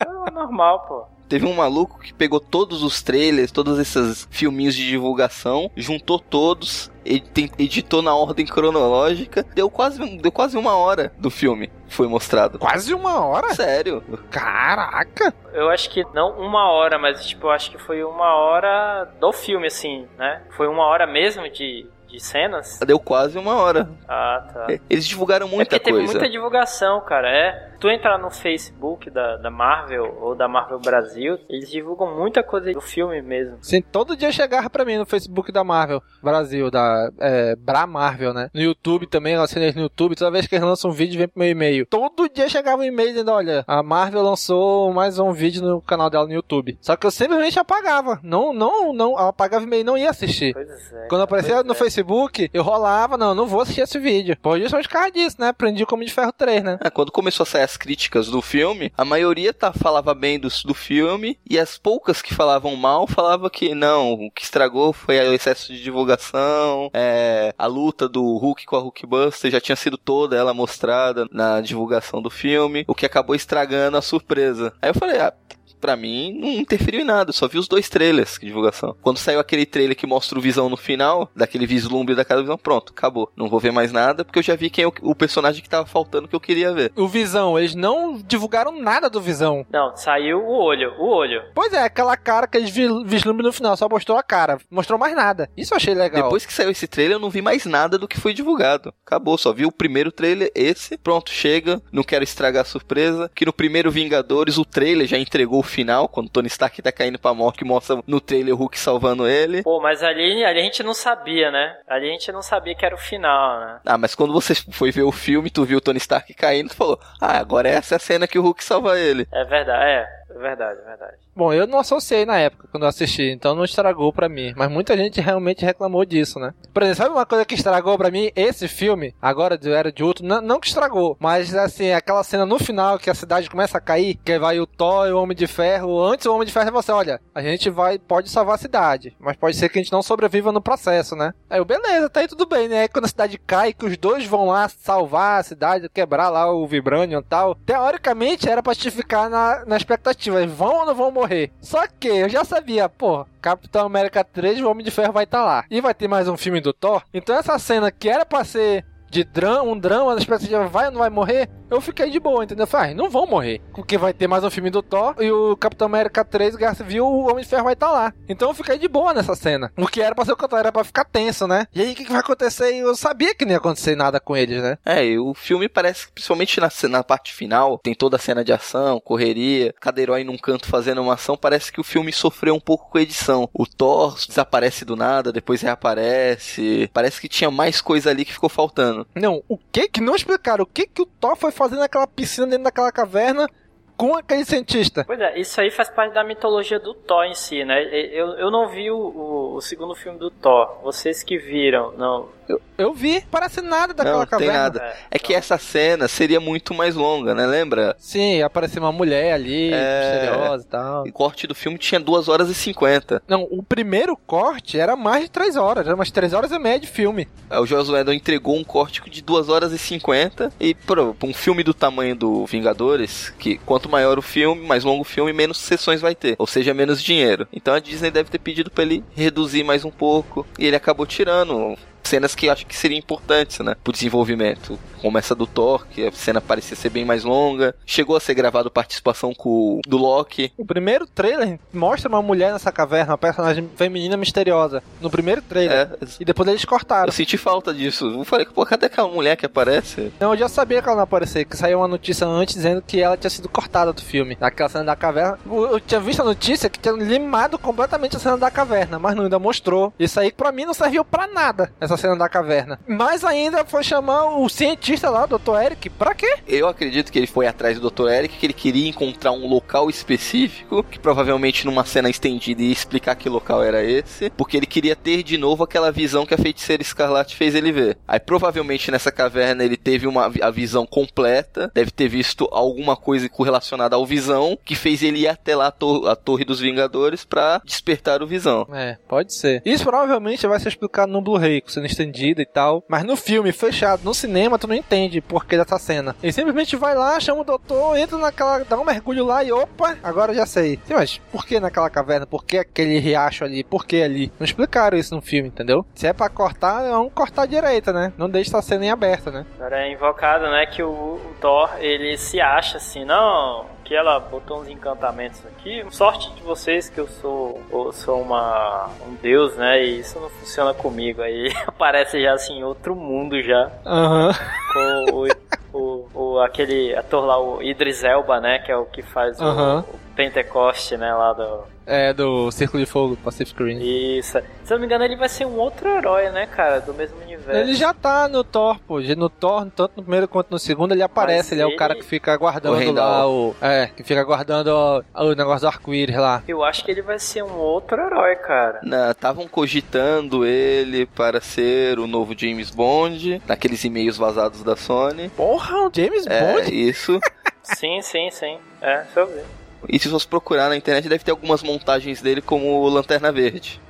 É 0.00 0.30
normal, 0.30 0.80
pô. 0.86 1.04
Teve 1.28 1.44
um 1.44 1.54
maluco 1.54 1.98
que 1.98 2.14
pegou 2.14 2.38
todos 2.38 2.84
os 2.84 3.02
trailers, 3.02 3.50
todos 3.50 3.80
esses 3.80 4.28
filminhos 4.30 4.76
de 4.76 4.86
divulgação, 4.86 5.68
juntou 5.74 6.20
todos, 6.20 6.88
edi- 7.04 7.50
editou 7.58 8.00
na 8.00 8.14
ordem 8.14 8.46
cronológica, 8.46 9.44
deu 9.52 9.68
quase, 9.68 9.98
deu 10.18 10.30
quase 10.30 10.56
uma 10.56 10.76
hora 10.76 11.12
do 11.18 11.28
filme. 11.28 11.68
Foi 11.88 12.06
mostrado. 12.06 12.60
Quase 12.60 12.94
uma 12.94 13.24
hora? 13.24 13.52
Sério. 13.54 14.04
Caraca! 14.30 15.34
Eu 15.52 15.68
acho 15.70 15.90
que 15.90 16.04
não 16.14 16.38
uma 16.38 16.70
hora, 16.70 16.96
mas 16.96 17.26
tipo, 17.26 17.48
eu 17.48 17.50
acho 17.50 17.72
que 17.72 17.78
foi 17.78 18.04
uma 18.04 18.36
hora 18.36 19.08
do 19.18 19.32
filme, 19.32 19.66
assim, 19.66 20.06
né? 20.16 20.42
Foi 20.56 20.68
uma 20.68 20.84
hora 20.86 21.06
mesmo 21.08 21.48
de, 21.50 21.86
de 22.06 22.20
cenas. 22.22 22.78
Deu 22.86 23.00
quase 23.00 23.36
uma 23.36 23.56
hora. 23.56 23.88
Ah, 24.08 24.46
tá. 24.52 24.66
Eles 24.88 25.06
divulgaram 25.06 25.48
É 25.48 25.50
muita 25.50 25.78
teve 25.80 25.90
coisa. 25.90 26.12
muita 26.12 26.28
divulgação, 26.30 27.00
cara. 27.00 27.28
É. 27.28 27.72
Tu 27.78 27.88
entrar 27.88 28.18
no 28.18 28.30
Facebook 28.30 29.10
da, 29.10 29.36
da 29.36 29.50
Marvel 29.50 30.16
ou 30.20 30.34
da 30.34 30.48
Marvel 30.48 30.78
Brasil, 30.78 31.38
eles 31.48 31.70
divulgam 31.70 32.16
muita 32.16 32.42
coisa 32.42 32.72
do 32.72 32.80
filme 32.80 33.20
mesmo. 33.20 33.58
Sim, 33.60 33.82
todo 33.82 34.16
dia 34.16 34.32
chegava 34.32 34.70
pra 34.70 34.84
mim 34.84 34.96
no 34.96 35.04
Facebook 35.06 35.52
da 35.52 35.62
Marvel 35.62 36.02
Brasil, 36.22 36.70
da 36.70 37.10
é, 37.20 37.54
Bra 37.56 37.86
Marvel, 37.86 38.32
né? 38.32 38.50
No 38.54 38.60
YouTube 38.60 39.06
também, 39.06 39.34
eu 39.34 39.42
assinei 39.42 39.72
no 39.72 39.82
YouTube. 39.82 40.16
Toda 40.16 40.30
vez 40.30 40.46
que 40.46 40.54
eles 40.54 40.66
lançam 40.66 40.90
um 40.90 40.94
vídeo, 40.94 41.18
vem 41.18 41.28
pro 41.28 41.40
meu 41.40 41.50
e-mail. 41.50 41.86
Todo 41.86 42.28
dia 42.28 42.48
chegava 42.48 42.80
um 42.82 42.84
e-mail 42.84 43.10
dizendo: 43.10 43.30
olha, 43.30 43.64
a 43.66 43.82
Marvel 43.82 44.22
lançou 44.22 44.92
mais 44.92 45.18
um 45.18 45.32
vídeo 45.32 45.62
no 45.62 45.80
canal 45.82 46.08
dela 46.08 46.26
no 46.26 46.32
YouTube. 46.32 46.78
Só 46.80 46.96
que 46.96 47.06
eu 47.06 47.10
simplesmente 47.10 47.58
apagava. 47.58 48.18
Não, 48.22 48.52
não, 48.52 48.92
não. 48.92 49.10
Eu 49.10 49.28
apagava 49.28 49.64
o 49.64 49.66
e-mail 49.66 49.82
e 49.82 49.84
não 49.84 49.98
ia 49.98 50.10
assistir. 50.10 50.54
Pois 50.54 50.92
é. 50.92 51.06
Quando 51.08 51.22
aparecia 51.22 51.56
pois 51.56 51.66
no 51.66 51.72
é. 51.72 51.76
Facebook, 51.76 52.50
eu 52.52 52.62
rolava, 52.62 53.18
não, 53.18 53.34
não 53.34 53.46
vou 53.46 53.60
assistir 53.60 53.82
esse 53.82 53.98
vídeo. 53.98 54.36
Por 54.40 54.58
justamente 54.58 54.88
por 54.88 54.94
causa 54.94 55.10
disso, 55.10 55.36
né? 55.38 55.48
Aprendi 55.48 55.84
como 55.84 56.04
de 56.04 56.12
ferro 56.12 56.32
3, 56.32 56.62
né? 56.62 56.78
Ah, 56.80 56.90
quando 56.90 57.12
começou 57.12 57.44
a 57.44 57.46
sair 57.46 57.65
as 57.66 57.76
críticas 57.76 58.28
do 58.28 58.40
filme, 58.40 58.92
a 58.96 59.04
maioria 59.04 59.52
tá, 59.52 59.72
falava 59.72 60.14
bem 60.14 60.38
do, 60.38 60.48
do 60.64 60.72
filme, 60.74 61.38
e 61.48 61.58
as 61.58 61.76
poucas 61.76 62.22
que 62.22 62.34
falavam 62.34 62.74
mal, 62.76 63.06
falava 63.06 63.50
que 63.50 63.74
não, 63.74 64.12
o 64.12 64.30
que 64.30 64.42
estragou 64.42 64.92
foi 64.92 65.18
o 65.18 65.34
excesso 65.34 65.72
de 65.72 65.82
divulgação, 65.82 66.90
é, 66.94 67.52
a 67.58 67.66
luta 67.66 68.08
do 68.08 68.22
Hulk 68.36 68.64
com 68.64 68.76
a 68.76 68.80
Hulkbuster 68.80 69.50
já 69.50 69.60
tinha 69.60 69.76
sido 69.76 69.98
toda 69.98 70.36
ela 70.36 70.54
mostrada 70.54 71.26
na 71.30 71.60
divulgação 71.60 72.22
do 72.22 72.30
filme, 72.30 72.84
o 72.86 72.94
que 72.94 73.04
acabou 73.04 73.34
estragando 73.34 73.96
a 73.96 74.02
surpresa. 74.02 74.72
Aí 74.80 74.90
eu 74.90 74.94
falei, 74.94 75.18
ah, 75.18 75.32
Pra 75.80 75.96
mim, 75.96 76.32
não 76.38 76.48
interferiu 76.48 77.00
em 77.00 77.04
nada, 77.04 77.30
eu 77.30 77.34
só 77.34 77.46
vi 77.48 77.58
os 77.58 77.68
dois 77.68 77.88
trailers 77.88 78.38
de 78.40 78.46
divulgação. 78.46 78.96
Quando 79.02 79.18
saiu 79.18 79.38
aquele 79.40 79.66
trailer 79.66 79.96
que 79.96 80.06
mostra 80.06 80.38
o 80.38 80.42
Visão 80.42 80.68
no 80.68 80.76
final, 80.76 81.30
daquele 81.34 81.66
vislumbre 81.66 82.14
daquela 82.14 82.40
visão, 82.40 82.56
pronto, 82.58 82.92
acabou. 82.92 83.30
Não 83.36 83.48
vou 83.48 83.60
ver 83.60 83.72
mais 83.72 83.92
nada, 83.92 84.24
porque 84.24 84.38
eu 84.38 84.42
já 84.42 84.54
vi 84.56 84.70
quem 84.70 84.84
é 84.84 84.88
o, 84.88 84.92
o 85.02 85.14
personagem 85.14 85.62
que 85.62 85.68
tava 85.68 85.86
faltando 85.86 86.28
que 86.28 86.34
eu 86.34 86.40
queria 86.40 86.72
ver. 86.72 86.92
O 86.96 87.06
Visão, 87.08 87.58
eles 87.58 87.74
não 87.74 88.16
divulgaram 88.16 88.80
nada 88.80 89.08
do 89.10 89.20
Visão. 89.20 89.66
Não, 89.72 89.94
saiu 89.96 90.38
o 90.40 90.58
olho, 90.62 90.92
o 90.98 91.06
olho. 91.08 91.42
Pois 91.54 91.72
é, 91.72 91.82
aquela 91.82 92.16
cara 92.16 92.46
que 92.46 92.56
eles 92.56 92.70
vi- 92.70 93.04
vislumbram 93.04 93.46
no 93.46 93.52
final, 93.52 93.76
só 93.76 93.88
mostrou 93.88 94.16
a 94.18 94.22
cara. 94.22 94.58
Mostrou 94.70 94.98
mais 94.98 95.14
nada. 95.14 95.48
Isso 95.56 95.72
eu 95.74 95.76
achei 95.76 95.94
legal. 95.94 96.24
Depois 96.24 96.44
que 96.46 96.52
saiu 96.52 96.70
esse 96.70 96.86
trailer, 96.86 97.16
eu 97.16 97.20
não 97.20 97.30
vi 97.30 97.42
mais 97.42 97.64
nada 97.66 97.98
do 97.98 98.08
que 98.08 98.18
foi 98.20 98.32
divulgado. 98.34 98.92
Acabou, 99.06 99.36
só 99.38 99.52
vi 99.52 99.64
o 99.66 99.72
primeiro 99.72 100.10
trailer, 100.10 100.50
esse. 100.54 100.96
Pronto, 100.98 101.30
chega. 101.30 101.80
Não 101.92 102.02
quero 102.02 102.24
estragar 102.24 102.62
a 102.62 102.66
surpresa. 102.66 103.30
Que 103.34 103.44
no 103.46 103.52
primeiro 103.52 103.90
Vingadores, 103.90 104.58
o 104.58 104.64
trailer 104.64 105.06
já 105.06 105.18
entregou 105.18 105.60
o 105.60 105.62
final, 105.66 106.08
quando 106.08 106.26
o 106.26 106.30
Tony 106.30 106.48
Stark 106.48 106.80
tá 106.80 106.92
caindo 106.92 107.18
pra 107.18 107.34
morte, 107.34 107.64
mostra 107.64 108.02
no 108.06 108.20
trailer 108.20 108.54
o 108.54 108.56
Hulk 108.56 108.78
salvando 108.78 109.26
ele. 109.28 109.62
Pô, 109.62 109.80
mas 109.80 110.02
ali, 110.02 110.44
ali 110.44 110.60
a 110.60 110.62
gente 110.62 110.82
não 110.82 110.94
sabia, 110.94 111.50
né? 111.50 111.76
Ali 111.86 112.08
a 112.08 112.12
gente 112.12 112.32
não 112.32 112.42
sabia 112.42 112.74
que 112.74 112.84
era 112.84 112.94
o 112.94 112.98
final, 112.98 113.60
né? 113.60 113.80
Ah, 113.84 113.98
mas 113.98 114.14
quando 114.14 114.32
você 114.32 114.54
foi 114.72 114.90
ver 114.90 115.02
o 115.02 115.12
filme, 115.12 115.50
tu 115.50 115.64
viu 115.64 115.78
o 115.78 115.80
Tony 115.80 115.98
Stark 115.98 116.32
caindo, 116.34 116.70
tu 116.70 116.76
falou: 116.76 116.98
Ah, 117.20 117.38
agora 117.38 117.68
essa 117.68 117.94
é 117.94 117.96
a 117.96 118.00
cena 118.00 118.26
que 118.26 118.38
o 118.38 118.42
Hulk 118.42 118.62
salva 118.62 118.98
ele. 118.98 119.26
É 119.32 119.44
verdade, 119.44 119.84
é. 119.84 120.06
Verdade, 120.38 120.80
verdade. 120.82 121.16
Bom, 121.34 121.52
eu 121.52 121.66
não 121.66 121.78
associei 121.78 122.24
na 122.24 122.38
época 122.38 122.68
quando 122.70 122.84
eu 122.84 122.88
assisti, 122.88 123.24
então 123.24 123.54
não 123.54 123.64
estragou 123.64 124.12
pra 124.12 124.28
mim. 124.28 124.52
Mas 124.56 124.70
muita 124.70 124.96
gente 124.96 125.20
realmente 125.20 125.64
reclamou 125.64 126.04
disso, 126.04 126.38
né? 126.38 126.54
Por 126.72 126.82
exemplo, 126.82 126.96
sabe 126.96 127.14
uma 127.14 127.26
coisa 127.26 127.44
que 127.44 127.54
estragou 127.54 127.96
pra 127.98 128.10
mim? 128.10 128.30
Esse 128.34 128.68
filme, 128.68 129.14
agora 129.20 129.58
Era 129.64 129.92
de 129.92 130.02
Ultron, 130.02 130.26
não, 130.26 130.40
não 130.40 130.60
que 130.60 130.66
estragou, 130.66 131.16
mas 131.20 131.54
assim, 131.54 131.92
aquela 131.92 132.24
cena 132.24 132.46
no 132.46 132.58
final 132.58 132.98
que 132.98 133.10
a 133.10 133.14
cidade 133.14 133.50
começa 133.50 133.78
a 133.78 133.80
cair, 133.80 134.18
que 134.24 134.38
vai 134.38 134.58
o 134.58 134.66
Thor 134.66 135.06
e 135.06 135.12
o 135.12 135.20
Homem 135.20 135.36
de 135.36 135.46
Ferro. 135.46 136.02
Antes 136.02 136.26
o 136.26 136.34
Homem 136.34 136.46
de 136.46 136.52
Ferro 136.52 136.68
é 136.68 136.72
você, 136.72 136.92
olha, 136.92 137.20
a 137.34 137.42
gente 137.42 137.68
vai, 137.68 137.98
pode 137.98 138.30
salvar 138.30 138.54
a 138.54 138.58
cidade, 138.58 139.14
mas 139.18 139.36
pode 139.36 139.56
ser 139.56 139.68
que 139.68 139.78
a 139.78 139.82
gente 139.82 139.92
não 139.92 140.02
sobreviva 140.02 140.52
no 140.52 140.60
processo, 140.60 141.14
né? 141.14 141.32
Aí 141.50 141.58
eu, 141.58 141.64
beleza, 141.64 142.08
tá 142.08 142.20
aí 142.20 142.28
tudo 142.28 142.46
bem, 142.46 142.68
né? 142.68 142.88
Quando 142.88 143.04
a 143.04 143.08
cidade 143.08 143.38
cai, 143.38 143.72
que 143.72 143.84
os 143.84 143.96
dois 143.96 144.24
vão 144.26 144.46
lá 144.46 144.68
salvar 144.68 145.40
a 145.40 145.42
cidade, 145.42 145.88
quebrar 145.88 146.28
lá 146.28 146.50
o 146.50 146.66
Vibranium 146.66 147.20
e 147.20 147.24
tal. 147.24 147.54
Teoricamente 147.54 148.48
era 148.48 148.62
pra 148.62 148.74
te 148.74 148.90
ficar 148.90 149.28
na, 149.28 149.64
na 149.66 149.76
expectativa, 149.76 150.25
vão 150.30 150.80
ou 150.80 150.86
não 150.86 150.94
vão 150.94 151.10
morrer? 151.10 151.50
Só 151.60 151.86
que 151.86 152.08
eu 152.08 152.28
já 152.28 152.44
sabia, 152.44 152.88
pô, 152.88 153.26
Capitão 153.40 153.86
América 153.86 154.22
3, 154.24 154.60
o 154.60 154.70
Homem 154.70 154.84
de 154.84 154.90
Ferro 154.90 155.12
vai 155.12 155.24
estar 155.24 155.44
lá. 155.44 155.64
E 155.70 155.80
vai 155.80 155.94
ter 155.94 156.08
mais 156.08 156.28
um 156.28 156.36
filme 156.36 156.60
do 156.60 156.72
Thor. 156.72 157.02
Então 157.12 157.36
essa 157.36 157.58
cena 157.58 157.90
que 157.90 158.08
era 158.08 158.24
pra 158.26 158.44
ser 158.44 158.84
de 159.10 159.24
drama, 159.24 159.62
um 159.62 159.78
drama, 159.78 160.14
na 160.14 160.20
expectativa 160.20 160.66
vai 160.68 160.86
ou 160.86 160.92
não 160.92 161.00
vai 161.00 161.10
morrer, 161.10 161.48
eu 161.70 161.80
fiquei 161.80 162.10
de 162.10 162.20
boa, 162.20 162.44
entendeu? 162.44 162.66
Falei, 162.66 162.92
ah, 162.92 162.94
não 162.94 163.10
vão 163.10 163.26
morrer. 163.26 163.60
Porque 163.74 163.98
vai 163.98 164.12
ter 164.12 164.28
mais 164.28 164.44
um 164.44 164.50
filme 164.50 164.70
do 164.70 164.82
Thor 164.82 165.16
e 165.18 165.30
o 165.30 165.56
Capitão 165.56 165.86
América 165.86 166.24
3, 166.24 166.54
Guerra 166.54 166.74
Civil, 166.74 167.04
o 167.04 167.28
Homem 167.28 167.42
de 167.42 167.50
Ferro 167.50 167.64
vai 167.64 167.72
estar 167.72 167.90
lá. 167.90 168.12
Então 168.28 168.48
eu 168.48 168.54
fiquei 168.54 168.78
de 168.78 168.86
boa 168.86 169.12
nessa 169.12 169.34
cena. 169.34 169.72
O 169.76 169.86
que 169.86 170.00
era 170.00 170.14
pra 170.14 170.24
ser 170.24 170.32
o 170.32 170.36
contrário, 170.36 170.66
era 170.66 170.72
pra 170.72 170.84
ficar 170.84 171.04
tenso, 171.04 171.46
né? 171.46 171.66
E 171.74 171.82
aí, 171.82 171.92
o 171.92 171.94
que, 171.94 172.04
que 172.04 172.10
vai 172.10 172.20
acontecer? 172.20 172.72
Eu 172.74 172.94
sabia 172.94 173.34
que 173.34 173.44
não 173.44 173.52
ia 173.52 173.58
acontecer 173.58 173.96
nada 173.96 174.20
com 174.20 174.36
eles, 174.36 174.62
né? 174.62 174.78
É, 174.84 175.04
e 175.04 175.18
o 175.18 175.34
filme 175.34 175.68
parece 175.68 176.06
que, 176.06 176.12
principalmente 176.12 176.60
na, 176.60 176.70
na 176.88 177.02
parte 177.02 177.34
final, 177.34 177.78
tem 177.78 177.94
toda 177.94 178.16
a 178.16 178.20
cena 178.20 178.44
de 178.44 178.52
ação, 178.52 179.00
correria, 179.00 179.74
cada 179.80 180.00
herói 180.00 180.22
num 180.22 180.38
canto 180.38 180.68
fazendo 180.68 181.02
uma 181.02 181.14
ação, 181.14 181.36
parece 181.36 181.72
que 181.72 181.80
o 181.80 181.84
filme 181.84 182.12
sofreu 182.12 182.54
um 182.54 182.60
pouco 182.60 182.90
com 182.90 182.98
a 182.98 183.02
edição. 183.02 183.48
O 183.52 183.66
Thor 183.66 184.16
desaparece 184.26 184.84
do 184.84 184.94
nada, 184.94 185.32
depois 185.32 185.62
reaparece. 185.62 186.88
Parece 186.92 187.20
que 187.20 187.28
tinha 187.28 187.50
mais 187.50 187.80
coisa 187.80 188.10
ali 188.10 188.24
que 188.24 188.32
ficou 188.32 188.48
faltando. 188.48 188.95
Explicando. 188.96 189.06
Não, 189.14 189.42
o 189.48 189.58
que 189.58 189.88
que 189.88 190.00
não 190.00 190.14
explicaram? 190.14 190.64
O 190.64 190.66
que 190.66 190.86
que 190.86 191.02
o 191.02 191.06
Thor 191.06 191.36
foi 191.36 191.50
fazer 191.50 191.76
naquela 191.76 192.06
piscina 192.06 192.46
dentro 192.46 192.64
daquela 192.64 192.90
caverna 192.90 193.48
com 193.96 194.14
aquele 194.14 194.44
cientista? 194.44 195.04
Pois 195.06 195.20
é, 195.20 195.38
isso 195.38 195.60
aí 195.60 195.70
faz 195.70 195.90
parte 195.90 196.14
da 196.14 196.24
mitologia 196.24 196.78
do 196.78 196.94
Thor 196.94 197.24
em 197.24 197.34
si, 197.34 197.64
né? 197.64 197.82
Eu, 198.12 198.28
eu 198.38 198.50
não 198.50 198.68
vi 198.68 198.90
o, 198.90 198.96
o, 198.96 199.54
o 199.54 199.60
segundo 199.60 199.94
filme 199.94 200.18
do 200.18 200.30
Thor. 200.30 200.78
Vocês 200.82 201.22
que 201.22 201.38
viram, 201.38 201.92
não. 201.92 202.28
Eu, 202.48 202.60
eu 202.78 202.92
vi, 202.94 203.24
parece 203.30 203.60
nada 203.60 203.94
daquela 203.94 204.18
não, 204.18 204.26
tem 204.26 204.30
caverna. 204.38 204.58
nada. 204.62 204.94
É 205.10 205.18
que 205.18 205.32
essa 205.34 205.56
cena 205.58 206.08
seria 206.08 206.40
muito 206.40 206.74
mais 206.74 206.94
longa, 206.94 207.34
né? 207.34 207.46
Lembra? 207.46 207.96
Sim, 207.98 208.42
apareceu 208.42 208.82
uma 208.82 208.92
mulher 208.92 209.32
ali, 209.32 209.72
É. 209.72 210.00
misteriosa 210.22 210.64
e 210.64 210.66
tal. 210.68 211.02
O 211.04 211.12
corte 211.12 211.46
do 211.46 211.54
filme 211.54 211.78
tinha 211.78 212.00
2 212.00 212.28
horas 212.28 212.48
e 212.50 212.54
50. 212.54 213.22
Não, 213.28 213.42
o 213.50 213.62
primeiro 213.62 214.16
corte 214.16 214.78
era 214.78 214.94
mais 214.96 215.24
de 215.24 215.30
3 215.30 215.56
horas, 215.56 215.86
era 215.86 215.94
umas 215.94 216.10
3 216.10 216.32
horas 216.32 216.50
e 216.52 216.58
meia 216.58 216.78
de 216.78 216.86
filme. 216.86 217.28
Aí 217.48 217.58
o 217.58 217.62
Whedon 217.92 218.12
entregou 218.12 218.56
um 218.56 218.64
corte 218.64 219.02
de 219.08 219.22
2 219.22 219.48
horas 219.48 219.72
e 219.72 219.78
50 219.78 220.52
e 220.58 220.74
pra 220.74 220.96
pra 220.96 221.28
um 221.28 221.34
filme 221.34 221.62
do 221.62 221.74
tamanho 221.74 222.16
do 222.16 222.46
Vingadores, 222.46 223.30
que 223.38 223.58
quanto 223.58 223.88
maior 223.88 224.18
o 224.18 224.22
filme, 224.22 224.66
mais 224.66 224.82
longo 224.82 225.02
o 225.02 225.04
filme, 225.04 225.32
menos 225.32 225.58
sessões 225.58 226.00
vai 226.00 226.14
ter, 226.14 226.34
ou 226.38 226.46
seja, 226.46 226.72
menos 226.72 227.02
dinheiro. 227.02 227.46
Então 227.52 227.74
a 227.74 227.78
Disney 227.80 228.10
deve 228.10 228.30
ter 228.30 228.38
pedido 228.38 228.70
pra 228.70 228.82
ele 228.82 229.04
reduzir 229.14 229.62
mais 229.62 229.84
um 229.84 229.90
pouco 229.90 230.46
e 230.58 230.66
ele 230.66 230.74
acabou 230.76 231.04
tirando 231.06 231.76
cenas 232.06 232.34
que 232.34 232.46
eu 232.46 232.52
acho 232.52 232.66
que 232.66 232.74
seriam 232.74 232.98
importantes, 232.98 233.58
né, 233.60 233.74
pro 233.82 233.92
desenvolvimento. 233.92 234.78
Como 235.00 235.18
essa 235.18 235.34
do 235.34 235.46
Thor, 235.46 235.86
que 235.90 236.06
a 236.06 236.12
cena 236.12 236.40
parecia 236.40 236.76
ser 236.76 236.90
bem 236.90 237.04
mais 237.04 237.24
longa. 237.24 237.74
Chegou 237.84 238.16
a 238.16 238.20
ser 238.20 238.34
gravado 238.34 238.70
participação 238.70 239.32
com 239.34 239.80
do 239.86 239.96
Loki. 239.96 240.52
O 240.56 240.64
primeiro 240.64 241.06
trailer 241.06 241.58
mostra 241.72 242.08
uma 242.08 242.22
mulher 242.22 242.52
nessa 242.52 242.72
caverna, 242.72 243.12
uma 243.12 243.18
personagem 243.18 243.68
feminina 243.76 244.16
misteriosa. 244.16 244.82
No 245.00 245.10
primeiro 245.10 245.42
trailer. 245.42 245.76
É, 246.00 246.06
E 246.20 246.24
depois 246.24 246.48
eles 246.48 246.64
cortaram. 246.64 247.06
eu 247.06 247.12
senti 247.12 247.36
falta 247.36 247.72
disso. 247.72 248.06
Eu 248.06 248.24
falei, 248.24 248.46
pô, 248.46 248.64
cadê 248.64 248.86
aquela 248.86 249.08
mulher 249.08 249.36
que 249.36 249.46
aparece? 249.46 250.12
Não, 250.18 250.32
eu 250.32 250.38
já 250.38 250.48
sabia 250.48 250.80
que 250.82 250.88
ela 250.88 250.96
não 250.96 251.04
aparecia, 251.04 251.44
que 251.44 251.56
saiu 251.56 251.78
uma 251.78 251.88
notícia 251.88 252.26
antes 252.26 252.54
dizendo 252.54 252.82
que 252.82 253.00
ela 253.00 253.16
tinha 253.16 253.30
sido 253.30 253.48
cortada 253.48 253.92
do 253.92 254.02
filme. 254.02 254.36
Naquela 254.40 254.68
cena 254.68 254.84
da 254.84 254.96
caverna. 254.96 255.38
Eu 255.46 255.76
eu 255.76 255.80
tinha 255.80 256.00
visto 256.00 256.20
a 256.20 256.24
notícia 256.24 256.70
que 256.70 256.78
tinha 256.78 256.94
limado 256.94 257.58
completamente 257.58 258.16
a 258.16 258.18
cena 258.18 258.38
da 258.38 258.50
caverna, 258.50 258.98
mas 258.98 259.14
não 259.14 259.24
ainda 259.24 259.38
mostrou. 259.38 259.92
Isso 259.98 260.18
aí 260.18 260.32
pra 260.32 260.50
mim 260.52 260.64
não 260.64 260.72
serviu 260.72 261.04
pra 261.04 261.26
nada, 261.26 261.70
essa 261.80 261.96
cena 261.96 262.16
da 262.16 262.28
caverna. 262.28 262.78
Mas 262.86 263.22
ainda 263.24 263.64
foi 263.64 263.82
chamar 263.84 264.24
o 264.38 264.48
cientista 264.48 264.85
lá, 265.10 265.24
o 265.24 265.38
Dr. 265.38 265.56
Eric, 265.64 265.90
pra 265.90 266.14
quê? 266.14 266.36
Eu 266.46 266.68
acredito 266.68 267.10
que 267.10 267.18
ele 267.18 267.26
foi 267.26 267.46
atrás 267.46 267.78
do 267.78 267.90
Dr. 267.90 268.08
Eric, 268.08 268.36
que 268.38 268.46
ele 268.46 268.52
queria 268.52 268.88
encontrar 268.88 269.32
um 269.32 269.46
local 269.46 269.88
específico, 269.90 270.82
que 270.84 270.98
provavelmente 270.98 271.64
numa 271.66 271.84
cena 271.84 272.08
estendida 272.08 272.62
ia 272.62 272.72
explicar 272.72 273.14
que 273.16 273.28
local 273.28 273.62
era 273.62 273.82
esse, 273.82 274.30
porque 274.30 274.56
ele 274.56 274.66
queria 274.66 274.94
ter 274.96 275.22
de 275.22 275.36
novo 275.38 275.64
aquela 275.64 275.90
visão 275.92 276.24
que 276.26 276.34
a 276.34 276.38
feiticeira 276.38 276.82
Escarlate 276.82 277.36
fez 277.36 277.54
ele 277.54 277.72
ver. 277.72 277.96
Aí 278.06 278.18
provavelmente 278.20 278.90
nessa 278.90 279.10
caverna 279.12 279.64
ele 279.64 279.76
teve 279.76 280.06
uma 280.06 280.30
a 280.42 280.50
visão 280.50 280.86
completa, 280.86 281.70
deve 281.74 281.90
ter 281.90 282.08
visto 282.08 282.48
alguma 282.52 282.96
coisa 282.96 283.28
correlacionada 283.28 283.96
ao 283.96 284.04
Visão, 284.06 284.58
que 284.64 284.74
fez 284.74 285.02
ele 285.02 285.20
ir 285.20 285.28
até 285.28 285.56
lá 285.56 285.68
a, 285.68 285.70
tor- 285.70 286.08
a 286.08 286.14
Torre 286.16 286.44
dos 286.44 286.60
Vingadores 286.60 287.24
pra 287.24 287.60
despertar 287.64 288.22
o 288.22 288.26
Visão. 288.26 288.66
É, 288.72 288.96
pode 289.08 289.34
ser. 289.34 289.62
Isso 289.64 289.84
provavelmente 289.84 290.46
vai 290.46 290.58
ser 290.60 290.68
explicado 290.68 291.10
no 291.12 291.20
Blu-ray, 291.20 291.62
sendo 291.66 291.86
estendido 291.86 292.40
e 292.40 292.46
tal. 292.46 292.84
Mas 292.88 293.04
no 293.04 293.16
filme, 293.16 293.50
fechado, 293.52 294.02
no 294.04 294.14
cinema, 294.14 294.58
tu 294.58 294.66
não 294.66 294.74
entende 294.76 295.20
por 295.20 295.44
que 295.46 295.56
dessa 295.56 295.78
cena. 295.78 296.14
Ele 296.22 296.32
simplesmente 296.32 296.76
vai 296.76 296.94
lá, 296.94 297.18
chama 297.20 297.40
o 297.40 297.44
doutor, 297.44 297.96
entra 297.96 298.18
naquela. 298.18 298.60
dá 298.60 298.78
um 298.78 298.84
mergulho 298.84 299.24
lá 299.24 299.42
e 299.42 299.52
opa, 299.52 299.96
agora 300.02 300.34
já 300.34 300.46
sei. 300.46 300.78
Sim, 300.84 300.94
mas 300.94 301.18
por 301.30 301.46
que 301.46 301.58
naquela 301.60 301.90
caverna? 301.90 302.26
Por 302.26 302.44
que 302.44 302.58
aquele 302.58 302.98
riacho 302.98 303.44
ali? 303.44 303.64
Por 303.64 303.86
que 303.86 304.02
ali? 304.02 304.32
Não 304.38 304.44
explicaram 304.44 304.96
isso 304.96 305.14
no 305.14 305.20
filme, 305.20 305.48
entendeu? 305.48 305.84
Se 305.94 306.06
é 306.06 306.12
pra 306.12 306.28
cortar, 306.28 306.82
vamos 306.82 307.12
cortar 307.12 307.42
à 307.42 307.46
direita, 307.46 307.92
né? 307.92 308.12
Não 308.16 308.28
deixa 308.28 308.50
essa 308.50 308.62
cena 308.62 308.84
em 308.84 308.90
aberta, 308.90 309.30
né? 309.30 309.46
Agora 309.56 309.86
é 309.86 309.92
invocado, 309.92 310.48
né, 310.50 310.66
que 310.66 310.82
o 310.82 311.20
Thor, 311.40 311.70
ele 311.78 312.16
se 312.16 312.40
acha 312.40 312.78
assim, 312.78 313.04
não, 313.04 313.66
que 313.86 313.94
ela 313.94 314.18
botou 314.18 314.60
uns 314.60 314.68
encantamentos 314.68 315.40
aqui. 315.46 315.84
Sorte 315.90 316.30
de 316.34 316.42
vocês 316.42 316.88
que 316.90 316.98
eu 316.98 317.06
sou, 317.06 317.60
eu 317.70 317.92
sou 317.92 318.20
uma, 318.20 318.88
um 319.06 319.14
deus, 319.14 319.54
né, 319.56 319.82
e 319.84 320.00
isso 320.00 320.18
não 320.18 320.28
funciona 320.28 320.74
comigo. 320.74 321.22
Aí 321.22 321.52
aparece 321.66 322.20
já 322.20 322.32
assim, 322.32 322.62
outro 322.64 322.96
mundo 322.96 323.40
já, 323.42 323.70
Aham. 323.86 324.32
com 324.72 325.04
o, 325.14 325.78
o, 325.78 326.08
o- 326.14 326.40
aquele 326.40 326.94
ator 326.96 327.24
lá, 327.24 327.38
o 327.40 327.62
Idris 327.62 328.02
Elba, 328.02 328.40
né, 328.40 328.58
que 328.58 328.72
é 328.72 328.76
o 328.76 328.86
que 328.86 329.02
faz 329.02 329.40
o- 329.40 329.44
Aham. 329.44 329.84
o, 329.92 330.06
Pentecoste, 330.16 330.96
né, 330.96 331.12
lá 331.14 331.32
do... 331.34 331.75
É, 331.86 332.12
do 332.12 332.50
Círculo 332.50 332.84
de 332.84 332.90
Fogo, 332.90 333.16
Pacific 333.16 333.62
Rim. 333.62 333.78
Isso. 334.18 334.32
Se 334.64 334.72
eu 334.72 334.76
não 334.76 334.80
me 334.80 334.86
engano, 334.86 335.04
ele 335.04 335.14
vai 335.16 335.28
ser 335.28 335.46
um 335.46 335.56
outro 335.56 335.88
herói, 335.88 336.28
né, 336.30 336.46
cara, 336.46 336.80
do 336.80 336.92
mesmo 336.92 337.16
universo. 337.22 337.50
Ele 337.60 337.74
já 337.74 337.94
tá 337.94 338.26
no 338.26 338.42
Thor, 338.42 338.78
pô. 338.80 338.98
No 339.00 339.28
Thor, 339.30 339.66
tanto 339.70 339.92
no 339.96 340.02
primeiro 340.02 340.26
quanto 340.26 340.50
no 340.50 340.58
segundo, 340.58 340.92
ele 340.92 341.02
aparece. 341.02 341.50
Mas 341.50 341.52
ele 341.52 341.60
é 341.62 341.66
o 341.66 341.68
ele- 341.70 341.76
cara 341.76 341.94
que 341.94 342.02
fica 342.02 342.34
O 342.34 342.38
guardando 342.38 342.92
lá 342.92 343.28
o. 343.28 343.54
É, 343.62 343.86
que 343.86 344.02
fica 344.02 344.24
guardando 344.24 344.68
o, 345.14 345.24
o 345.24 345.34
negócio 345.34 345.60
do 345.60 345.68
arco-íris 345.68 346.16
lá. 346.16 346.42
Eu 346.48 346.64
acho 346.64 346.84
que 346.84 346.90
ele 346.90 347.02
vai 347.02 347.18
ser 347.20 347.44
um 347.44 347.54
outro 347.56 348.00
herói, 348.00 348.34
cara. 348.36 348.80
Estavam 349.10 349.46
cogitando 349.46 350.44
ele 350.44 351.06
para 351.06 351.40
ser 351.40 351.98
o 352.00 352.06
novo 352.08 352.34
James 352.36 352.70
Bond, 352.70 353.40
naqueles 353.46 353.84
e-mails 353.84 354.16
vazados 354.16 354.62
da 354.64 354.74
Sony. 354.76 355.28
Porra, 355.30 355.86
o 355.86 355.90
James 355.94 356.26
É, 356.26 356.52
Bond? 356.54 356.74
isso. 356.74 357.20
Sim, 357.62 358.00
sim, 358.00 358.30
sim. 358.30 358.58
É, 358.80 358.98
deixa 359.02 359.20
eu 359.20 359.26
ver. 359.26 359.44
E 359.88 359.98
se 359.98 360.08
você 360.08 360.26
procurar 360.26 360.68
na 360.68 360.76
internet, 360.76 361.08
deve 361.08 361.24
ter 361.24 361.30
algumas 361.30 361.62
montagens 361.62 362.20
dele 362.22 362.40
como 362.40 362.66
o 362.82 362.88
Lanterna 362.88 363.30
Verde. 363.32 363.80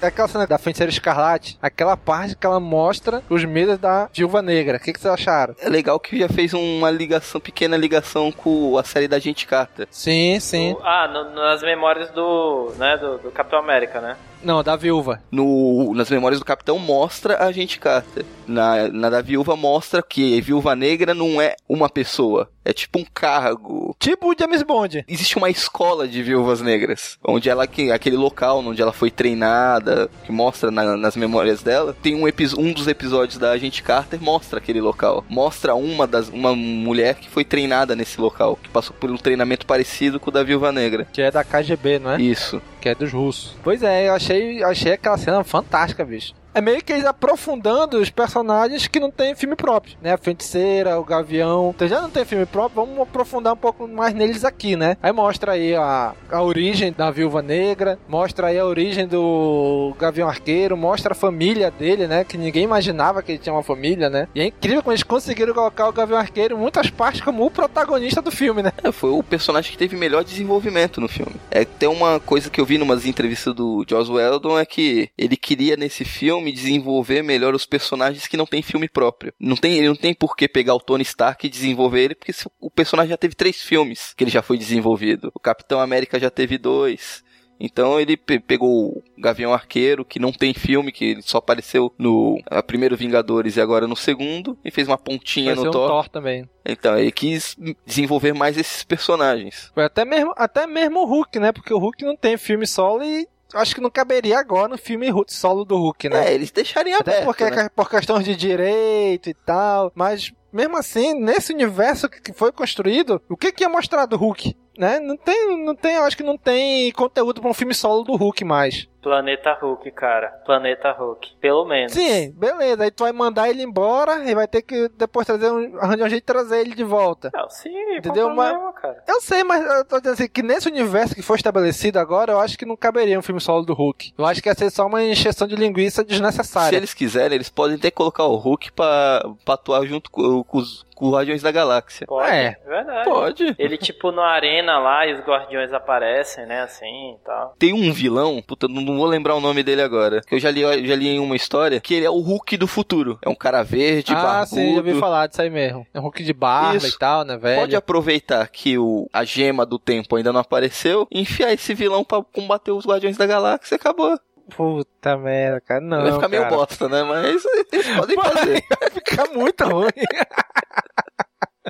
É 0.00 0.06
aquela 0.08 0.26
cena 0.26 0.44
da 0.48 0.58
Feiticeira 0.58 0.90
Escarlate, 0.90 1.56
aquela 1.62 1.96
parte 1.96 2.34
que 2.34 2.44
ela 2.44 2.58
mostra 2.58 3.22
os 3.30 3.44
medos 3.44 3.78
da 3.78 4.08
Viúva 4.12 4.42
Negra. 4.42 4.76
O 4.78 4.80
que, 4.80 4.92
que 4.92 4.98
vocês 5.00 5.14
acharam? 5.14 5.54
É 5.60 5.68
legal 5.68 6.00
que 6.00 6.18
já 6.18 6.28
fez 6.28 6.52
uma 6.52 6.90
ligação, 6.90 7.40
pequena 7.40 7.76
ligação 7.76 8.32
com 8.32 8.76
a 8.76 8.82
série 8.82 9.06
da 9.06 9.20
Gente 9.20 9.46
Carter. 9.46 9.86
Sim, 9.92 10.40
sim. 10.40 10.72
O- 10.72 10.80
ah, 10.82 11.06
no- 11.06 11.32
nas 11.36 11.62
memórias 11.62 12.10
do, 12.10 12.72
né, 12.78 12.96
do, 12.96 13.18
do 13.18 13.30
Capitão 13.30 13.60
América, 13.60 14.00
né? 14.00 14.16
Não, 14.42 14.60
da 14.60 14.74
Viúva. 14.74 15.22
No, 15.30 15.94
nas 15.94 16.10
memórias 16.10 16.40
do 16.40 16.44
Capitão 16.44 16.80
mostra 16.80 17.44
a 17.44 17.52
Gente 17.52 17.78
Carter. 17.78 18.24
Na, 18.44 18.88
na 18.88 19.08
da 19.08 19.22
Viúva 19.22 19.54
mostra 19.54 20.02
que 20.02 20.40
Viúva 20.40 20.74
Negra 20.74 21.14
não 21.14 21.40
é 21.40 21.54
uma 21.68 21.88
pessoa. 21.88 22.50
É 22.64 22.72
tipo 22.72 22.98
um 22.98 23.04
cargo. 23.12 23.94
Tipo 23.98 24.32
o 24.32 24.36
James 24.38 24.62
Bond. 24.62 25.04
Existe 25.08 25.36
uma 25.36 25.50
escola 25.50 26.06
de 26.06 26.22
viúvas 26.22 26.60
negras, 26.60 27.18
onde 27.24 27.48
ela 27.50 27.66
que 27.66 27.90
aquele 27.90 28.16
local 28.16 28.58
onde 28.60 28.80
ela 28.80 28.92
foi 28.92 29.10
treinada, 29.10 30.08
que 30.24 30.30
mostra 30.32 30.70
na- 30.70 30.96
nas 30.96 31.16
memórias 31.16 31.62
dela, 31.62 31.96
tem 32.02 32.14
um, 32.14 32.24
um 32.58 32.72
dos 32.72 32.86
episódios 32.86 33.38
da 33.38 33.50
Agente 33.50 33.82
Carter 33.82 34.20
mostra 34.22 34.58
aquele 34.58 34.80
local, 34.80 35.24
mostra 35.28 35.74
uma 35.74 36.06
das 36.06 36.28
uma 36.28 36.54
mulher 36.54 37.14
que 37.16 37.28
foi 37.28 37.44
treinada 37.44 37.96
nesse 37.96 38.20
local, 38.20 38.56
que 38.62 38.68
passou 38.68 38.94
por 38.98 39.10
um 39.10 39.16
treinamento 39.16 39.66
parecido 39.66 40.20
com 40.20 40.30
o 40.30 40.32
da 40.32 40.42
Viúva 40.42 40.70
Negra. 40.72 41.06
Que 41.12 41.22
é 41.22 41.30
da 41.30 41.42
KGB, 41.44 41.98
não 41.98 42.12
é? 42.12 42.20
Isso. 42.20 42.62
Que 42.80 42.88
é 42.90 42.94
dos 42.94 43.12
russos. 43.12 43.54
Pois 43.62 43.82
é, 43.82 44.08
eu 44.08 44.14
achei, 44.14 44.62
achei 44.62 44.92
aquela 44.92 45.18
cena 45.18 45.42
fantástica, 45.44 46.04
bicho. 46.04 46.32
É 46.54 46.60
meio 46.60 46.84
que 46.84 46.92
eles 46.92 47.06
aprofundando 47.06 47.98
os 47.98 48.10
personagens 48.10 48.86
que 48.86 49.00
não 49.00 49.10
tem 49.10 49.34
filme 49.34 49.56
próprio, 49.56 49.96
né? 50.02 50.12
A 50.12 50.18
feiticeira, 50.18 51.00
o 51.00 51.04
gavião. 51.04 51.72
Então 51.74 51.88
já 51.88 52.00
não 52.00 52.10
tem 52.10 52.24
filme 52.24 52.44
próprio, 52.44 52.84
vamos 52.84 53.00
aprofundar 53.00 53.54
um 53.54 53.56
pouco 53.56 53.88
mais 53.88 54.12
neles 54.14 54.44
aqui, 54.44 54.76
né? 54.76 54.96
Aí 55.02 55.12
mostra 55.12 55.52
aí 55.52 55.74
a, 55.74 56.12
a 56.30 56.42
origem 56.42 56.92
da 56.92 57.10
viúva 57.10 57.40
negra, 57.40 57.98
mostra 58.06 58.48
aí 58.48 58.58
a 58.58 58.66
origem 58.66 59.06
do 59.06 59.94
gavião 59.98 60.28
arqueiro, 60.28 60.76
mostra 60.76 61.12
a 61.12 61.16
família 61.16 61.70
dele, 61.70 62.06
né? 62.06 62.22
Que 62.22 62.36
ninguém 62.36 62.64
imaginava 62.64 63.22
que 63.22 63.32
ele 63.32 63.38
tinha 63.38 63.54
uma 63.54 63.62
família, 63.62 64.10
né? 64.10 64.28
E 64.34 64.40
é 64.40 64.46
incrível 64.46 64.82
como 64.82 64.92
eles 64.92 65.02
conseguiram 65.02 65.54
colocar 65.54 65.88
o 65.88 65.92
gavião 65.92 66.18
arqueiro 66.18 66.54
em 66.54 66.58
muitas 66.58 66.90
partes 66.90 67.22
como 67.22 67.46
o 67.46 67.50
protagonista 67.50 68.20
do 68.20 68.30
filme, 68.30 68.62
né? 68.62 68.72
É, 68.84 68.92
foi 68.92 69.10
o 69.10 69.22
personagem 69.22 69.72
que 69.72 69.78
teve 69.78 69.96
melhor 69.96 70.22
desenvolvimento 70.22 71.00
no 71.00 71.08
filme. 71.08 71.32
É 71.50 71.64
tem 71.64 71.88
uma 71.88 72.20
coisa 72.20 72.50
que 72.50 72.60
eu 72.60 72.66
vi 72.66 72.76
numas 72.76 73.06
entrevistas 73.06 73.54
do 73.54 73.84
Joss 73.88 74.10
Whedon 74.10 74.58
é 74.58 74.66
que 74.66 75.08
ele 75.16 75.36
queria 75.36 75.76
nesse 75.76 76.04
filme 76.04 76.41
desenvolver 76.50 77.22
melhor 77.22 77.54
os 77.54 77.66
personagens 77.66 78.26
que 78.26 78.36
não 78.36 78.46
tem 78.46 78.62
filme 78.62 78.88
próprio. 78.88 79.32
Não 79.38 79.56
tem, 79.56 79.76
ele 79.76 79.88
não 79.88 79.94
tem 79.96 80.14
por 80.14 80.34
que 80.34 80.48
pegar 80.48 80.74
o 80.74 80.80
Tony 80.80 81.02
Stark 81.02 81.46
e 81.46 81.50
desenvolver 81.50 82.00
ele, 82.04 82.14
porque 82.14 82.32
o 82.58 82.70
personagem 82.70 83.10
já 83.10 83.16
teve 83.18 83.34
três 83.34 83.62
filmes 83.62 84.14
que 84.16 84.24
ele 84.24 84.30
já 84.30 84.42
foi 84.42 84.56
desenvolvido. 84.58 85.30
O 85.34 85.38
Capitão 85.40 85.78
América 85.78 86.18
já 86.18 86.30
teve 86.30 86.56
dois. 86.58 87.22
Então 87.64 88.00
ele 88.00 88.16
pe- 88.16 88.40
pegou 88.40 88.88
o 88.88 89.02
Gavião 89.16 89.54
Arqueiro, 89.54 90.04
que 90.04 90.18
não 90.18 90.32
tem 90.32 90.52
filme, 90.52 90.90
que 90.90 91.04
ele 91.04 91.22
só 91.22 91.38
apareceu 91.38 91.94
no 91.96 92.42
primeiro 92.66 92.96
Vingadores 92.96 93.56
e 93.56 93.60
agora 93.60 93.86
no 93.86 93.94
segundo, 93.94 94.58
e 94.64 94.70
fez 94.70 94.88
uma 94.88 94.98
pontinha 94.98 95.54
Vai 95.54 95.62
no 95.62 95.68
um 95.68 95.72
Thor. 95.72 95.88
Thor 95.88 96.08
também. 96.08 96.48
Então, 96.66 96.98
ele 96.98 97.12
quis 97.12 97.56
desenvolver 97.86 98.32
mais 98.32 98.58
esses 98.58 98.82
personagens. 98.82 99.70
Foi 99.74 99.84
até 99.84 100.04
mesmo, 100.04 100.32
até 100.36 100.66
mesmo 100.66 101.00
o 101.00 101.04
Hulk, 101.06 101.38
né? 101.38 101.52
Porque 101.52 101.72
o 101.72 101.78
Hulk 101.78 102.04
não 102.04 102.16
tem 102.16 102.36
filme 102.36 102.66
solo 102.66 103.04
e 103.04 103.28
acho 103.54 103.74
que 103.74 103.80
não 103.80 103.90
caberia 103.90 104.38
agora 104.38 104.68
no 104.68 104.78
filme 104.78 105.06
solo 105.28 105.64
do 105.64 105.76
Hulk, 105.76 106.08
né? 106.08 106.28
É, 106.28 106.34
eles 106.34 106.50
deixarem 106.50 106.94
até 106.94 107.18
aberto, 107.18 107.24
porque 107.24 107.50
né? 107.50 107.68
por 107.74 107.88
questões 107.88 108.24
de 108.24 108.34
direito 108.34 109.28
e 109.28 109.34
tal, 109.34 109.92
mas 109.94 110.32
mesmo 110.52 110.76
assim, 110.76 111.14
nesse 111.14 111.52
universo 111.52 112.08
que 112.08 112.20
que 112.20 112.32
foi 112.32 112.52
construído, 112.52 113.20
o 113.28 113.36
que 113.36 113.52
que 113.52 113.64
ia 113.64 113.68
mostrar 113.68 114.06
do 114.06 114.16
Hulk? 114.16 114.56
Né? 114.78 114.98
Não 115.00 115.16
tem, 115.16 115.64
não 115.64 115.74
tem, 115.74 115.96
eu 115.96 116.04
acho 116.04 116.16
que 116.16 116.22
não 116.22 116.38
tem 116.38 116.90
conteúdo 116.92 117.40
para 117.40 117.50
um 117.50 117.54
filme 117.54 117.74
solo 117.74 118.04
do 118.04 118.16
Hulk 118.16 118.44
mais. 118.44 118.88
Planeta 119.02 119.52
Hulk, 119.60 119.90
cara. 119.90 120.28
Planeta 120.46 120.92
Hulk. 120.92 121.36
Pelo 121.40 121.64
menos. 121.64 121.92
Sim, 121.92 122.30
beleza. 122.36 122.84
Aí 122.84 122.90
tu 122.90 123.02
vai 123.04 123.12
mandar 123.12 123.48
ele 123.50 123.62
embora 123.62 124.24
e 124.30 124.34
vai 124.34 124.46
ter 124.46 124.62
que 124.62 124.88
depois 124.96 125.26
trazer 125.26 125.50
um, 125.50 125.76
arranjar 125.78 126.06
um 126.06 126.08
jeito 126.08 126.22
de 126.22 126.26
trazer 126.26 126.60
ele 126.60 126.74
de 126.74 126.84
volta. 126.84 127.30
Não, 127.34 127.48
sim, 127.50 127.96
Entendeu? 127.96 128.26
Problema, 128.26 128.72
cara. 128.74 129.02
Eu 129.08 129.20
sei, 129.20 129.42
mas 129.44 129.64
eu 129.64 129.84
tô 129.84 129.98
dizendo 129.98 130.14
assim, 130.14 130.28
que 130.28 130.42
nesse 130.42 130.68
universo 130.68 131.14
que 131.14 131.22
foi 131.22 131.36
estabelecido 131.36 131.98
agora, 131.98 132.32
eu 132.32 132.40
acho 132.40 132.56
que 132.56 132.64
não 132.64 132.76
caberia 132.76 133.18
um 133.18 133.22
filme 133.22 133.40
solo 133.40 133.64
do 133.64 133.74
Hulk. 133.74 134.14
Eu 134.16 134.24
acho 134.24 134.40
que 134.42 134.48
ia 134.48 134.54
ser 134.54 134.70
só 134.70 134.86
uma 134.86 135.02
encheção 135.02 135.46
de 135.48 135.56
linguiça 135.56 136.02
Se 136.02 136.08
desnecessária. 136.08 136.76
eles 136.76 136.94
quiserem, 136.94 137.34
eles 137.34 137.50
podem 137.50 137.76
até 137.76 137.90
colocar 137.90 138.24
o 138.24 138.36
Hulk 138.36 138.72
pra, 138.72 139.22
pra 139.44 139.54
atuar 139.54 139.84
junto 139.84 140.10
com, 140.10 140.44
com 140.44 140.58
os, 140.58 140.86
com 140.94 141.06
os 141.06 141.12
Guardiões 141.12 141.42
da 141.42 141.50
Galáxia. 141.50 142.06
Pode, 142.06 142.28
É. 142.30 142.56
verdade. 142.66 143.04
Pode. 143.10 143.54
Ele, 143.58 143.76
tipo, 143.76 144.12
na 144.12 144.26
arena 144.26 144.78
lá 144.78 145.06
e 145.06 145.14
os 145.14 145.20
guardiões 145.20 145.72
aparecem, 145.72 146.46
né? 146.46 146.62
Assim 146.62 147.14
e 147.14 147.18
tal. 147.24 147.54
Tem 147.58 147.72
um 147.72 147.92
vilão, 147.92 148.40
puta, 148.46 148.68
não, 148.68 148.91
não 148.92 148.98
vou 148.98 149.06
lembrar 149.06 149.34
o 149.34 149.40
nome 149.40 149.62
dele 149.62 149.82
agora, 149.82 150.20
que 150.20 150.34
eu 150.34 150.38
já 150.38 150.50
li, 150.50 150.60
já 150.86 150.94
li 150.94 151.08
em 151.08 151.18
uma 151.18 151.34
história, 151.34 151.80
que 151.80 151.94
ele 151.94 152.06
é 152.06 152.10
o 152.10 152.20
Hulk 152.20 152.56
do 152.56 152.66
futuro. 152.66 153.18
É 153.22 153.28
um 153.28 153.34
cara 153.34 153.62
verde, 153.62 154.12
ah, 154.12 154.22
barbudo. 154.22 154.60
sim, 154.60 154.70
já 154.72 154.78
ouvi 154.78 154.94
falar 154.98 155.26
disso 155.26 155.42
aí 155.42 155.50
mesmo. 155.50 155.86
É 155.92 155.98
um 155.98 156.02
Hulk 156.02 156.22
de 156.22 156.32
barba 156.32 156.76
Isso. 156.76 156.94
e 156.94 156.98
tal, 156.98 157.24
né, 157.24 157.36
velho? 157.36 157.60
Pode 157.60 157.76
aproveitar 157.76 158.46
que 158.48 158.78
o, 158.78 159.08
a 159.12 159.24
gema 159.24 159.66
do 159.66 159.78
tempo 159.78 160.16
ainda 160.16 160.32
não 160.32 160.40
apareceu 160.40 161.06
e 161.10 161.20
enfiar 161.20 161.52
esse 161.52 161.74
vilão 161.74 162.04
pra 162.04 162.22
combater 162.22 162.70
os 162.72 162.86
Guardiões 162.86 163.16
da 163.16 163.26
Galáxia 163.26 163.74
e 163.74 163.76
acabou. 163.76 164.18
Puta 164.56 165.16
merda, 165.16 165.60
cara. 165.60 165.80
Não, 165.80 166.02
Vai 166.02 166.12
ficar 166.12 166.28
meio 166.28 166.42
cara. 166.42 166.56
bosta, 166.56 166.88
né? 166.88 167.02
Mas 167.04 167.42
eles 167.72 167.86
podem 167.96 168.16
fazer. 168.16 168.64
Vai 168.80 168.90
ficar 168.92 169.28
muito 169.32 169.64
ruim. 169.64 169.88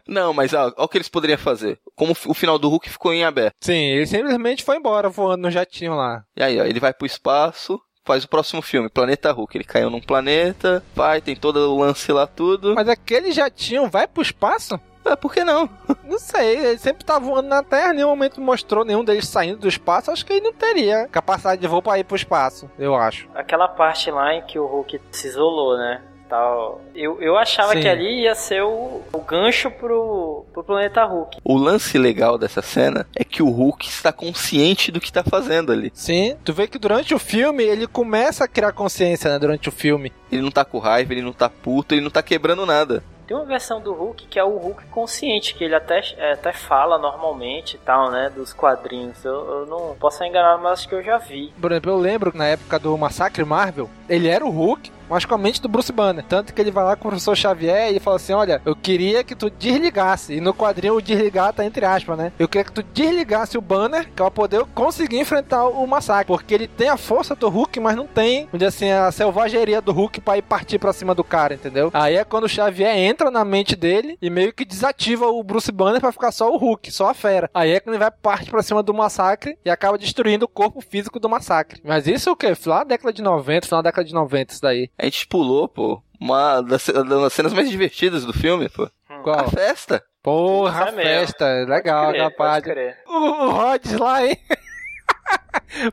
Não, 0.06 0.32
mas 0.32 0.52
ó, 0.52 0.72
ó 0.76 0.84
o 0.84 0.88
que 0.88 0.98
eles 0.98 1.08
poderiam 1.08 1.38
fazer. 1.38 1.78
Como 1.94 2.12
o 2.12 2.34
final 2.34 2.58
do 2.58 2.68
Hulk 2.68 2.88
ficou 2.88 3.12
em 3.12 3.24
aberto. 3.24 3.54
Sim, 3.60 3.74
ele 3.74 4.06
simplesmente 4.06 4.64
foi 4.64 4.76
embora 4.76 5.08
voando 5.08 5.42
no 5.42 5.50
jatinho 5.50 5.94
lá. 5.94 6.24
E 6.36 6.42
aí, 6.42 6.60
ó, 6.60 6.64
ele 6.64 6.80
vai 6.80 6.92
pro 6.92 7.06
espaço, 7.06 7.80
faz 8.04 8.24
o 8.24 8.28
próximo 8.28 8.62
filme, 8.62 8.88
Planeta 8.88 9.30
Hulk. 9.32 9.56
Ele 9.56 9.64
caiu 9.64 9.90
num 9.90 10.00
planeta, 10.00 10.82
vai, 10.94 11.20
tem 11.20 11.36
todo 11.36 11.56
o 11.72 11.78
lance 11.78 12.10
lá, 12.12 12.26
tudo. 12.26 12.74
Mas 12.74 12.88
aquele 12.88 13.32
jatinho 13.32 13.88
vai 13.88 14.06
pro 14.06 14.22
espaço? 14.22 14.80
Ah, 15.04 15.16
por 15.16 15.32
que 15.32 15.42
não? 15.42 15.68
Não 16.04 16.18
sei, 16.18 16.58
ele 16.58 16.78
sempre 16.78 17.04
tá 17.04 17.18
voando 17.18 17.48
na 17.48 17.62
Terra, 17.62 17.92
em 17.92 17.96
nenhum 17.96 18.10
momento 18.10 18.40
mostrou 18.40 18.84
nenhum 18.84 19.04
deles 19.04 19.26
saindo 19.26 19.58
do 19.58 19.68
espaço. 19.68 20.10
Acho 20.10 20.24
que 20.24 20.34
ele 20.34 20.42
não 20.44 20.52
teria 20.52 21.08
capacidade 21.08 21.60
de 21.60 21.66
voo 21.66 21.82
pra 21.82 21.98
ir 21.98 22.04
pro 22.04 22.14
espaço, 22.14 22.70
eu 22.78 22.94
acho. 22.94 23.28
Aquela 23.34 23.66
parte 23.66 24.10
lá 24.10 24.32
em 24.34 24.42
que 24.42 24.58
o 24.58 24.66
Hulk 24.66 25.00
se 25.10 25.26
isolou, 25.26 25.76
né? 25.76 26.02
Tal. 26.32 26.80
Eu, 26.94 27.20
eu 27.20 27.36
achava 27.36 27.74
Sim. 27.74 27.80
que 27.82 27.88
ali 27.88 28.22
ia 28.22 28.34
ser 28.34 28.62
o, 28.62 29.02
o 29.12 29.18
gancho 29.18 29.70
pro, 29.70 30.46
pro 30.50 30.64
planeta 30.64 31.04
Hulk. 31.04 31.36
O 31.44 31.58
lance 31.58 31.98
legal 31.98 32.38
dessa 32.38 32.62
cena 32.62 33.06
é 33.14 33.22
que 33.22 33.42
o 33.42 33.50
Hulk 33.50 33.86
está 33.86 34.10
consciente 34.10 34.90
do 34.90 34.98
que 34.98 35.12
tá 35.12 35.22
fazendo 35.22 35.70
ali. 35.70 35.92
Sim, 35.92 36.34
tu 36.42 36.54
vê 36.54 36.66
que 36.66 36.78
durante 36.78 37.14
o 37.14 37.18
filme 37.18 37.62
ele 37.62 37.86
começa 37.86 38.44
a 38.44 38.48
criar 38.48 38.72
consciência, 38.72 39.30
né? 39.30 39.38
Durante 39.38 39.68
o 39.68 39.72
filme. 39.72 40.10
Ele 40.30 40.40
não 40.40 40.50
tá 40.50 40.64
com 40.64 40.78
raiva, 40.78 41.12
ele 41.12 41.20
não 41.20 41.34
tá 41.34 41.50
puto, 41.50 41.94
ele 41.94 42.00
não 42.00 42.10
tá 42.10 42.22
quebrando 42.22 42.64
nada. 42.64 43.04
Tem 43.26 43.36
uma 43.36 43.46
versão 43.46 43.80
do 43.80 43.92
Hulk 43.92 44.26
que 44.26 44.38
é 44.38 44.44
o 44.44 44.56
Hulk 44.58 44.86
consciente, 44.86 45.54
que 45.54 45.64
ele 45.64 45.74
até, 45.74 46.00
é, 46.16 46.32
até 46.32 46.52
fala 46.52 46.98
normalmente 46.98 47.76
e 47.76 47.78
tal, 47.78 48.10
né? 48.10 48.30
Dos 48.34 48.52
quadrinhos. 48.52 49.24
Eu, 49.24 49.32
eu 49.32 49.66
não 49.66 49.96
posso 49.96 50.24
enganado, 50.24 50.62
mas 50.62 50.80
acho 50.80 50.88
que 50.88 50.94
eu 50.94 51.02
já 51.02 51.18
vi. 51.18 51.52
Por 51.60 51.72
exemplo, 51.72 51.92
eu 51.92 51.98
lembro 51.98 52.32
que 52.32 52.38
na 52.38 52.46
época 52.46 52.78
do 52.78 52.96
Massacre 52.98 53.44
Marvel, 53.44 53.88
ele 54.12 54.28
era 54.28 54.44
o 54.44 54.50
Hulk, 54.50 54.90
mas 55.08 55.24
com 55.24 55.34
a 55.34 55.38
mente 55.38 55.60
do 55.60 55.68
Bruce 55.68 55.92
Banner. 55.92 56.24
Tanto 56.24 56.54
que 56.54 56.60
ele 56.60 56.70
vai 56.70 56.84
lá 56.84 56.96
com 56.96 57.08
o 57.08 57.10
professor 57.10 57.36
Xavier 57.36 57.94
e 57.94 58.00
fala 58.00 58.16
assim: 58.16 58.32
Olha, 58.32 58.62
eu 58.64 58.74
queria 58.74 59.22
que 59.22 59.34
tu 59.34 59.50
desligasse. 59.50 60.34
E 60.34 60.40
no 60.40 60.54
quadrinho 60.54 60.96
o 60.96 61.02
desligar 61.02 61.52
tá 61.52 61.64
entre 61.64 61.84
aspas, 61.84 62.16
né? 62.16 62.32
Eu 62.38 62.48
queria 62.48 62.64
que 62.64 62.72
tu 62.72 62.82
desligasse 62.82 63.58
o 63.58 63.60
Banner 63.60 64.08
pra 64.14 64.30
poder 64.30 64.64
conseguir 64.74 65.18
enfrentar 65.18 65.66
o 65.66 65.86
massacre. 65.86 66.26
Porque 66.26 66.54
ele 66.54 66.66
tem 66.66 66.88
a 66.88 66.96
força 66.96 67.34
do 67.34 67.48
Hulk, 67.48 67.78
mas 67.80 67.94
não 67.96 68.06
tem, 68.06 68.48
dizer 68.52 68.66
assim, 68.66 68.90
a 68.90 69.12
selvageria 69.12 69.80
do 69.80 69.92
Hulk 69.92 70.20
pra 70.20 70.38
ir 70.38 70.42
partir 70.42 70.78
pra 70.78 70.92
cima 70.92 71.14
do 71.14 71.24
cara, 71.24 71.54
entendeu? 71.54 71.90
Aí 71.92 72.16
é 72.16 72.24
quando 72.24 72.44
o 72.44 72.48
Xavier 72.48 72.96
entra 72.96 73.30
na 73.30 73.44
mente 73.44 73.76
dele 73.76 74.16
e 74.20 74.30
meio 74.30 74.52
que 74.52 74.64
desativa 74.64 75.26
o 75.26 75.42
Bruce 75.42 75.70
Banner 75.72 76.00
pra 76.00 76.12
ficar 76.12 76.32
só 76.32 76.50
o 76.50 76.56
Hulk, 76.56 76.90
só 76.90 77.10
a 77.10 77.14
fera. 77.14 77.50
Aí 77.52 77.72
é 77.72 77.80
quando 77.80 77.94
ele 77.94 78.02
vai 78.02 78.10
partir 78.10 78.50
pra 78.50 78.62
cima 78.62 78.82
do 78.82 78.94
massacre 78.94 79.58
e 79.64 79.70
acaba 79.70 79.98
destruindo 79.98 80.44
o 80.46 80.48
corpo 80.48 80.80
físico 80.80 81.20
do 81.20 81.28
massacre. 81.28 81.80
Mas 81.84 82.06
isso 82.06 82.28
é 82.28 82.32
o 82.32 82.36
quê? 82.36 82.54
Final 82.54 82.78
da 82.78 82.84
década 82.84 83.12
de 83.12 83.22
90, 83.22 83.66
final 83.66 83.82
da 83.82 83.90
década 83.90 84.01
de 84.04 84.12
90, 84.14 84.52
isso 84.52 84.62
daí. 84.62 84.90
A 84.98 85.04
gente 85.04 85.26
pulou, 85.26 85.68
pô, 85.68 86.02
uma 86.20 86.60
das, 86.60 86.86
das 86.86 87.32
cenas 87.32 87.52
mais 87.52 87.68
divertidas 87.70 88.24
do 88.24 88.32
filme, 88.32 88.68
pô. 88.68 88.88
Qual? 89.22 89.38
A 89.40 89.44
festa. 89.48 90.02
Porra, 90.22 90.88
é 90.88 90.92
mesmo. 90.92 91.02
festa. 91.02 91.46
Legal, 91.68 92.06
Pode 92.06 92.12
crer, 92.18 92.22
rapaz. 92.24 92.64
pode. 92.64 92.94
O, 93.08 93.28
o 93.46 93.50
Rhodes 93.50 93.92
lá, 93.98 94.26
hein? 94.26 94.36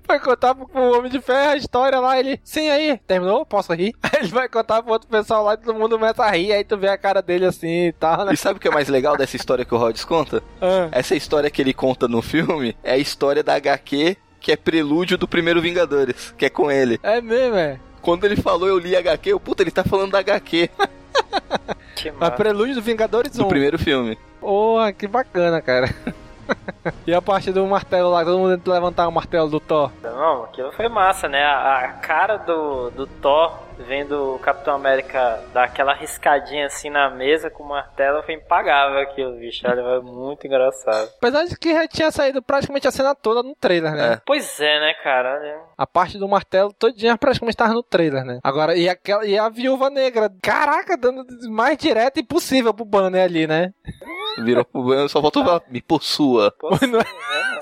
Foi 0.03 0.19
contar 0.19 0.53
pro, 0.55 0.67
pro 0.67 0.97
Homem 0.97 1.09
de 1.09 1.21
Ferro 1.21 1.51
a 1.51 1.55
história 1.57 1.99
lá, 1.99 2.19
ele. 2.19 2.39
Sim, 2.43 2.69
aí, 2.69 2.97
terminou? 3.07 3.45
Posso 3.45 3.73
rir? 3.73 3.93
Aí 4.03 4.11
ele 4.23 4.27
vai 4.29 4.49
contar 4.49 4.81
pro 4.83 4.91
outro 4.91 5.07
pessoal 5.07 5.43
lá 5.43 5.53
e 5.53 5.57
todo 5.57 5.73
mundo 5.77 5.97
começa 5.97 6.23
a 6.23 6.31
rir, 6.31 6.51
aí 6.51 6.63
tu 6.63 6.77
vê 6.77 6.89
a 6.89 6.97
cara 6.97 7.21
dele 7.21 7.45
assim 7.45 7.87
e 7.87 7.91
tal, 7.93 8.25
né? 8.25 8.33
E 8.33 8.37
sabe 8.37 8.57
o 8.57 8.61
que 8.61 8.67
é 8.67 8.71
mais 8.71 8.89
legal 8.89 9.15
dessa 9.15 9.35
história 9.35 9.63
que 9.65 9.73
o 9.73 9.77
Rhodes 9.77 10.03
conta? 10.03 10.43
Ah, 10.61 10.89
Essa 10.91 11.15
história 11.15 11.49
que 11.49 11.61
ele 11.61 11.73
conta 11.73 12.07
no 12.07 12.21
filme 12.21 12.75
é 12.83 12.93
a 12.93 12.97
história 12.97 13.41
da 13.41 13.55
HQ 13.55 14.17
que 14.41 14.51
é 14.51 14.55
prelúdio 14.57 15.17
do 15.17 15.27
primeiro 15.27 15.61
Vingadores, 15.61 16.33
que 16.37 16.45
é 16.45 16.49
com 16.49 16.69
ele. 16.71 16.99
é 17.03 17.21
mesmo, 17.21 17.55
é. 17.55 17.79
Quando 18.01 18.23
ele 18.25 18.35
falou, 18.35 18.67
eu 18.67 18.77
li 18.79 18.95
HQ, 18.95 19.29
eu, 19.31 19.39
puta, 19.39 19.63
ele 19.63 19.71
tá 19.71 19.83
falando 19.83 20.11
da 20.11 20.19
HQ 20.19 20.69
Que 21.95 22.09
A 22.09 22.13
massa. 22.13 22.31
prelúdio 22.31 22.75
do 22.75 22.81
Vingadores 22.81 23.31
do 23.33 23.45
1. 23.45 23.47
primeiro 23.49 23.77
filme. 23.77 24.17
Porra, 24.39 24.91
que 24.93 25.07
bacana, 25.07 25.61
cara. 25.61 25.93
e 27.05 27.13
a 27.13 27.21
parte 27.21 27.51
do 27.51 27.65
martelo 27.65 28.09
lá, 28.09 28.23
todo 28.23 28.39
mundo 28.39 28.57
tenta 28.57 28.71
levantar 28.71 29.07
o 29.07 29.11
martelo 29.11 29.49
do 29.49 29.59
Thor. 29.59 29.91
Não, 30.01 30.43
aquilo 30.43 30.71
foi 30.71 30.87
massa, 30.87 31.27
né? 31.27 31.43
A, 31.43 31.79
a 31.79 31.87
cara 31.93 32.37
do, 32.37 32.89
do 32.91 33.07
Thor 33.07 33.69
vendo 33.79 34.35
o 34.35 34.39
Capitão 34.39 34.75
América 34.75 35.41
dar 35.53 35.63
aquela 35.63 35.93
riscadinha 35.93 36.65
assim 36.65 36.89
na 36.89 37.09
mesa 37.09 37.49
com 37.49 37.63
o 37.63 37.69
martelo 37.69 38.21
foi 38.23 38.35
impagável 38.35 38.99
aquilo, 38.99 39.37
bicho. 39.37 39.65
Olha, 39.67 39.81
foi 39.81 40.01
muito 40.01 40.45
engraçado. 40.45 41.09
Apesar 41.17 41.45
de 41.45 41.57
que 41.57 41.73
já 41.73 41.87
tinha 41.87 42.11
saído 42.11 42.41
praticamente 42.41 42.87
a 42.87 42.91
cena 42.91 43.15
toda 43.15 43.41
no 43.41 43.55
trailer, 43.55 43.93
né? 43.93 44.13
É. 44.13 44.21
Pois 44.25 44.59
é, 44.59 44.79
né, 44.79 44.93
cara? 45.01 45.39
Olha. 45.39 45.59
A 45.77 45.87
parte 45.87 46.17
do 46.17 46.27
martelo 46.27 46.73
todinha 46.73 47.17
praticamente 47.17 47.57
tava 47.57 47.73
no 47.73 47.83
trailer, 47.83 48.25
né? 48.25 48.39
Agora, 48.43 48.75
e, 48.75 48.89
aquela, 48.89 49.25
e 49.25 49.37
a 49.37 49.47
viúva 49.49 49.89
negra, 49.89 50.29
caraca, 50.41 50.97
dando 50.97 51.25
mais 51.49 51.77
direto 51.77 52.19
impossível 52.19 52.73
pro 52.73 52.85
banner 52.85 53.23
ali, 53.23 53.47
né? 53.47 53.73
Virou 54.43 54.65
só 55.07 55.21
faltou 55.21 55.43
falar, 55.43 55.61
me 55.69 55.81
possua. 55.81 56.53
Não 56.87 56.99
é? 56.99 57.03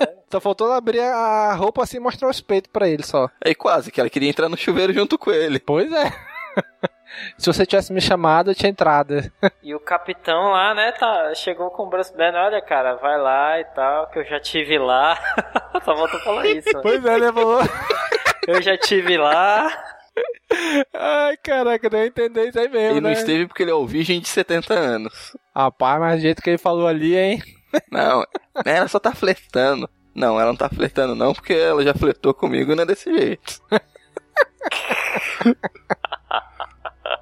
é, 0.00 0.04
é. 0.04 0.18
Só 0.30 0.40
faltou 0.40 0.66
ela 0.66 0.76
abrir 0.76 1.00
a 1.00 1.54
roupa 1.54 1.82
assim 1.82 1.96
e 1.96 2.00
mostrar 2.00 2.28
os 2.28 2.40
peitos 2.40 2.70
pra 2.72 2.88
ele 2.88 3.02
só. 3.02 3.28
Aí 3.44 3.54
quase, 3.54 3.90
que 3.90 4.00
ela 4.00 4.10
queria 4.10 4.28
entrar 4.28 4.48
no 4.48 4.56
chuveiro 4.56 4.92
junto 4.92 5.18
com 5.18 5.30
ele. 5.30 5.58
Pois 5.58 5.90
é. 5.92 6.12
Se 7.36 7.46
você 7.46 7.64
tivesse 7.64 7.92
me 7.92 8.00
chamado, 8.00 8.50
eu 8.50 8.54
tinha 8.54 8.70
entrado. 8.70 9.14
E 9.62 9.74
o 9.74 9.80
capitão 9.80 10.50
lá, 10.50 10.74
né, 10.74 10.92
tá, 10.92 11.34
chegou 11.34 11.70
com 11.70 11.84
o 11.84 11.88
Bruce 11.88 12.14
Banner, 12.14 12.42
olha, 12.42 12.60
cara, 12.60 12.94
vai 12.96 13.18
lá 13.18 13.58
e 13.58 13.64
tal, 13.64 14.08
que 14.10 14.18
eu 14.18 14.24
já 14.24 14.38
tive 14.38 14.78
lá. 14.78 15.16
Só 15.84 15.94
voltou 15.94 16.20
a 16.20 16.22
falar 16.22 16.46
isso. 16.46 16.70
Pois 16.82 17.04
é, 17.04 17.18
né, 17.18 17.32
falou? 17.32 17.60
Eu 18.46 18.60
já 18.62 18.76
tive 18.76 19.16
lá. 19.16 19.70
Ai, 20.94 21.36
caraca, 21.38 21.88
deu 21.90 22.00
a 22.00 22.06
entender 22.06 22.48
isso 22.48 22.58
aí 22.58 22.68
mesmo, 22.68 22.90
Ele 22.96 23.00
não 23.00 23.10
né? 23.10 23.16
esteve 23.16 23.46
porque 23.46 23.62
ele 23.62 23.70
é 23.70 23.74
o 23.74 23.86
virgem 23.86 24.20
de 24.20 24.28
70 24.28 24.74
anos. 24.74 25.36
Rapaz, 25.54 26.00
mas 26.00 26.16
do 26.16 26.22
jeito 26.22 26.42
que 26.42 26.50
ele 26.50 26.58
falou 26.58 26.86
ali, 26.86 27.16
hein? 27.16 27.42
Não, 27.90 28.24
ela 28.64 28.88
só 28.88 28.98
tá 28.98 29.14
flertando. 29.14 29.88
Não, 30.14 30.40
ela 30.40 30.50
não 30.50 30.56
tá 30.56 30.68
flertando 30.68 31.14
não, 31.14 31.32
porque 31.32 31.52
ela 31.52 31.82
já 31.84 31.94
flertou 31.94 32.32
comigo, 32.34 32.74
não 32.74 32.82
é 32.82 32.86
desse 32.86 33.12
jeito. 33.12 33.60